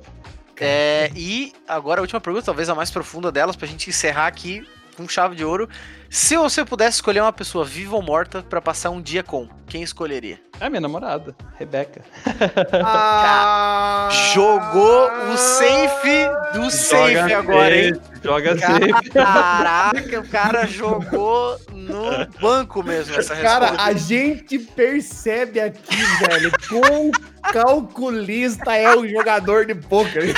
É, 0.60 1.10
e 1.16 1.52
agora 1.66 2.00
a 2.00 2.02
última 2.02 2.20
pergunta, 2.20 2.44
talvez 2.44 2.68
a 2.68 2.74
mais 2.74 2.90
profunda 2.90 3.32
delas, 3.32 3.56
pra 3.56 3.66
gente 3.66 3.88
encerrar 3.88 4.26
aqui 4.26 4.66
com 5.00 5.08
chave 5.08 5.34
de 5.34 5.44
ouro. 5.44 5.68
Se 6.08 6.36
você 6.36 6.64
pudesse 6.64 6.96
escolher 6.96 7.20
uma 7.20 7.32
pessoa 7.32 7.64
viva 7.64 7.96
ou 7.96 8.02
morta 8.02 8.42
para 8.42 8.60
passar 8.60 8.90
um 8.90 9.00
dia 9.00 9.22
com, 9.22 9.48
quem 9.66 9.82
escolheria? 9.82 10.38
É 10.58 10.68
minha 10.68 10.80
namorada, 10.80 11.34
Rebeca. 11.58 12.02
Ah, 12.82 14.08
jogou 14.34 15.10
o 15.32 15.36
safe 15.36 16.28
do 16.52 16.70
safe 16.70 17.32
agora, 17.32 17.76
hein? 17.76 18.00
Joga 18.22 18.58
safe. 18.58 19.10
Caraca, 19.10 20.20
o 20.20 20.28
cara 20.28 20.66
jogou 20.66 21.58
no 21.88 22.26
banco 22.40 22.82
mesmo 22.82 23.16
essa 23.16 23.34
resposta. 23.34 23.66
Cara, 23.66 23.82
a 23.82 23.92
gente 23.92 24.58
percebe 24.58 25.60
aqui, 25.60 25.96
velho, 26.26 26.52
quão 26.68 27.10
calculista 27.52 28.76
é 28.76 28.94
o 28.94 29.08
jogador 29.08 29.66
de 29.66 29.74
poker. 29.74 30.34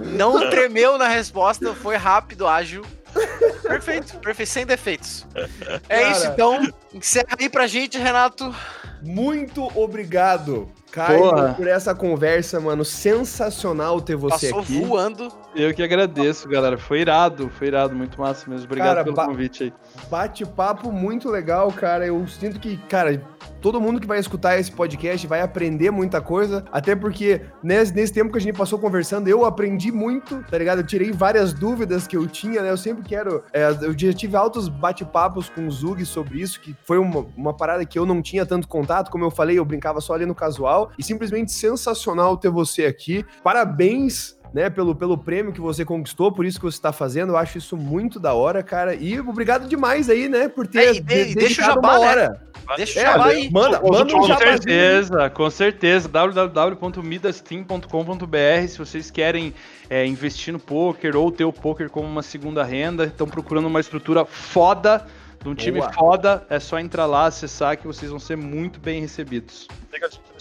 Não 0.00 0.50
tremeu 0.50 0.98
na 0.98 1.08
resposta, 1.08 1.74
foi 1.74 1.96
rápido, 1.96 2.46
ágil 2.46 2.84
perfeito, 3.62 4.18
perfeito, 4.18 4.48
sem 4.48 4.66
defeitos. 4.66 5.26
É 5.88 6.00
Cara, 6.00 6.10
isso, 6.12 6.26
então. 6.26 6.68
Encerra 6.92 7.36
aí 7.38 7.48
pra 7.48 7.66
gente, 7.66 7.98
Renato. 7.98 8.54
Muito 9.02 9.64
obrigado, 9.78 10.70
Caio, 10.90 11.54
por 11.54 11.68
essa 11.68 11.94
conversa, 11.94 12.60
mano. 12.60 12.84
Sensacional 12.84 14.00
ter 14.00 14.16
você 14.16 14.48
Passou 14.50 14.60
aqui. 14.60 14.80
voando. 14.84 15.28
Eu 15.54 15.72
que 15.72 15.82
agradeço, 15.82 16.48
galera. 16.48 16.76
Foi 16.76 17.00
irado, 17.00 17.48
foi 17.48 17.68
irado, 17.68 17.94
muito 17.94 18.20
massa 18.20 18.48
mesmo. 18.50 18.66
Obrigado 18.66 18.88
cara, 18.88 19.04
pelo 19.04 19.16
convite 19.16 19.64
aí. 19.64 19.72
Bate-papo 20.10 20.90
muito 20.90 21.28
legal, 21.28 21.70
cara. 21.72 22.06
Eu 22.06 22.26
sinto 22.26 22.58
que, 22.58 22.76
cara, 22.88 23.22
todo 23.60 23.80
mundo 23.80 24.00
que 24.00 24.06
vai 24.06 24.18
escutar 24.18 24.58
esse 24.58 24.70
podcast 24.70 25.26
vai 25.26 25.40
aprender 25.40 25.90
muita 25.90 26.20
coisa, 26.20 26.64
até 26.72 26.96
porque 26.96 27.42
nesse, 27.62 27.94
nesse 27.94 28.12
tempo 28.12 28.32
que 28.32 28.38
a 28.38 28.40
gente 28.40 28.56
passou 28.56 28.78
conversando, 28.78 29.28
eu 29.28 29.44
aprendi 29.44 29.92
muito, 29.92 30.42
tá 30.50 30.58
ligado? 30.58 30.78
Eu 30.78 30.86
tirei 30.86 31.12
várias 31.12 31.52
dúvidas 31.52 32.06
que 32.06 32.16
eu 32.16 32.26
tinha, 32.26 32.62
né? 32.62 32.70
Eu 32.70 32.76
sempre 32.76 33.02
quero. 33.02 33.42
É, 33.52 33.68
eu 33.82 33.96
já 33.96 34.12
tive 34.12 34.36
altos 34.36 34.68
bate-papos 34.68 35.48
com 35.48 35.66
o 35.66 35.70
Zug 35.70 36.04
sobre 36.04 36.40
isso, 36.40 36.60
que 36.60 36.74
foi 36.84 36.98
uma, 36.98 37.26
uma 37.36 37.54
parada 37.54 37.84
que 37.84 37.98
eu 37.98 38.06
não 38.06 38.22
tinha 38.22 38.46
tanto 38.46 38.66
contato, 38.68 39.10
como 39.10 39.24
eu 39.24 39.30
falei, 39.30 39.58
eu 39.58 39.64
brincava 39.64 40.00
só 40.00 40.14
ali 40.14 40.26
no 40.26 40.34
casual, 40.34 40.90
e 40.98 41.02
simplesmente 41.02 41.52
sensacional 41.52 42.36
ter 42.36 42.50
você 42.50 42.86
aqui. 42.86 43.24
Parabéns 43.42 44.39
né, 44.52 44.68
pelo, 44.68 44.94
pelo 44.94 45.16
prêmio 45.16 45.52
que 45.52 45.60
você 45.60 45.84
conquistou, 45.84 46.32
por 46.32 46.44
isso 46.44 46.58
que 46.58 46.64
você 46.64 46.76
está 46.76 46.92
fazendo. 46.92 47.30
Eu 47.32 47.36
acho 47.36 47.58
isso 47.58 47.76
muito 47.76 48.18
da 48.18 48.34
hora, 48.34 48.60
cara. 48.62 48.94
E 48.94 49.20
obrigado 49.20 49.68
demais 49.68 50.10
aí, 50.10 50.28
né, 50.28 50.48
por 50.48 50.66
ter. 50.66 50.78
É, 50.78 50.92
e, 50.92 51.00
de, 51.00 51.34
deixa 51.34 51.62
o 51.62 51.64
jabá, 51.64 51.80
uma 51.80 51.98
né? 51.98 52.08
hora. 52.08 52.28
Né? 52.28 52.36
Deixa 52.76 53.00
o 53.00 53.02
jabá 53.02 53.32
é, 53.32 53.36
aí. 53.36 53.50
Manda, 53.50 53.80
manda 53.80 54.16
um 54.16 54.20
Com 54.20 54.36
certeza, 54.36 55.30
com 55.30 55.50
certeza. 55.50 56.08
www.midasteam.com.br 56.08 58.68
Se 58.68 58.78
vocês 58.78 59.10
querem 59.10 59.52
é, 59.88 60.06
investir 60.06 60.52
no 60.52 60.58
poker 60.58 61.16
ou 61.16 61.32
ter 61.32 61.44
o 61.44 61.52
poker 61.52 61.90
como 61.90 62.06
uma 62.06 62.22
segunda 62.22 62.64
renda, 62.64 63.04
estão 63.04 63.26
procurando 63.26 63.66
uma 63.66 63.80
estrutura 63.80 64.24
foda 64.24 65.04
de 65.42 65.48
um 65.48 65.54
time 65.54 65.78
Boa. 65.78 65.92
foda, 65.92 66.46
é 66.50 66.60
só 66.60 66.78
entrar 66.78 67.06
lá, 67.06 67.24
acessar 67.26 67.78
que 67.78 67.86
vocês 67.86 68.10
vão 68.10 68.20
ser 68.20 68.36
muito 68.36 68.78
bem 68.78 69.00
recebidos. 69.00 69.66
No 69.90 69.98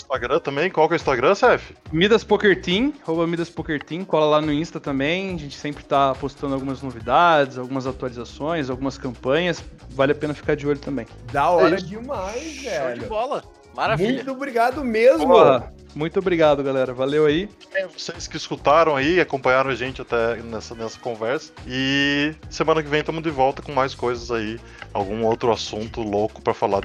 Instagram 0.10 0.40
também, 0.40 0.72
qual 0.72 0.88
que 0.88 0.96
é 0.96 0.96
o 0.96 0.98
Instagram, 0.98 1.36
Cef? 1.36 1.76
Midas 1.92 2.24
Poker 2.24 2.60
Team, 2.60 2.92
arroba 3.04 3.28
Midas 3.28 3.48
Poker 3.48 3.82
Team, 3.84 4.04
cola 4.04 4.26
lá 4.26 4.42
no 4.42 4.52
Insta 4.52 4.80
também, 4.80 5.36
a 5.36 5.38
gente 5.38 5.56
sempre 5.56 5.84
tá 5.84 6.16
postando 6.16 6.56
algumas 6.56 6.82
novidades, 6.82 7.60
algumas 7.60 7.86
atualizações, 7.86 8.72
algumas 8.72 8.98
campanhas, 8.98 9.64
vale 9.92 10.14
a 10.14 10.16
pena 10.16 10.34
ficar 10.34 10.56
de 10.56 10.68
olho 10.68 10.80
também. 10.80 11.06
Da 11.32 11.52
hora 11.52 11.76
é 11.76 11.78
demais, 11.78 12.64
velho. 12.64 12.96
Show 12.96 13.04
de 13.04 13.06
bola. 13.06 13.44
Maravilha. 13.76 14.16
Muito 14.16 14.32
obrigado 14.32 14.84
mesmo. 14.84 15.28
Boa. 15.28 15.72
Muito 15.96 16.20
obrigado, 16.20 16.64
galera. 16.64 16.94
Valeu 16.94 17.26
aí. 17.26 17.50
É, 17.74 17.88
vocês 17.88 18.28
que 18.28 18.36
escutaram 18.36 18.96
aí, 18.96 19.20
acompanharam 19.20 19.70
a 19.70 19.76
gente 19.76 20.02
até 20.02 20.38
nessa, 20.38 20.76
nessa 20.76 21.00
conversa. 21.00 21.52
E 21.68 22.34
semana 22.50 22.82
que 22.84 22.90
vem 22.90 23.00
estamos 23.00 23.24
de 23.24 23.30
volta 23.30 23.62
com 23.62 23.72
mais 23.72 23.96
coisas 23.96 24.32
aí. 24.32 24.60
Algum 24.94 25.24
outro 25.24 25.52
assunto 25.52 26.02
louco 26.02 26.42
para 26.42 26.54
falar 26.54 26.82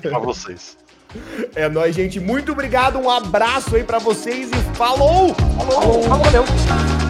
para 0.00 0.18
vocês. 0.18 0.76
É 1.54 1.68
nóis, 1.68 1.94
gente. 1.94 2.20
Muito 2.20 2.52
obrigado. 2.52 2.98
Um 2.98 3.10
abraço 3.10 3.76
aí 3.76 3.84
para 3.84 3.98
vocês 3.98 4.50
e 4.50 4.76
falou! 4.76 5.34
Falou! 5.34 6.02
Falou, 6.02 6.22
valeu! 6.24 7.05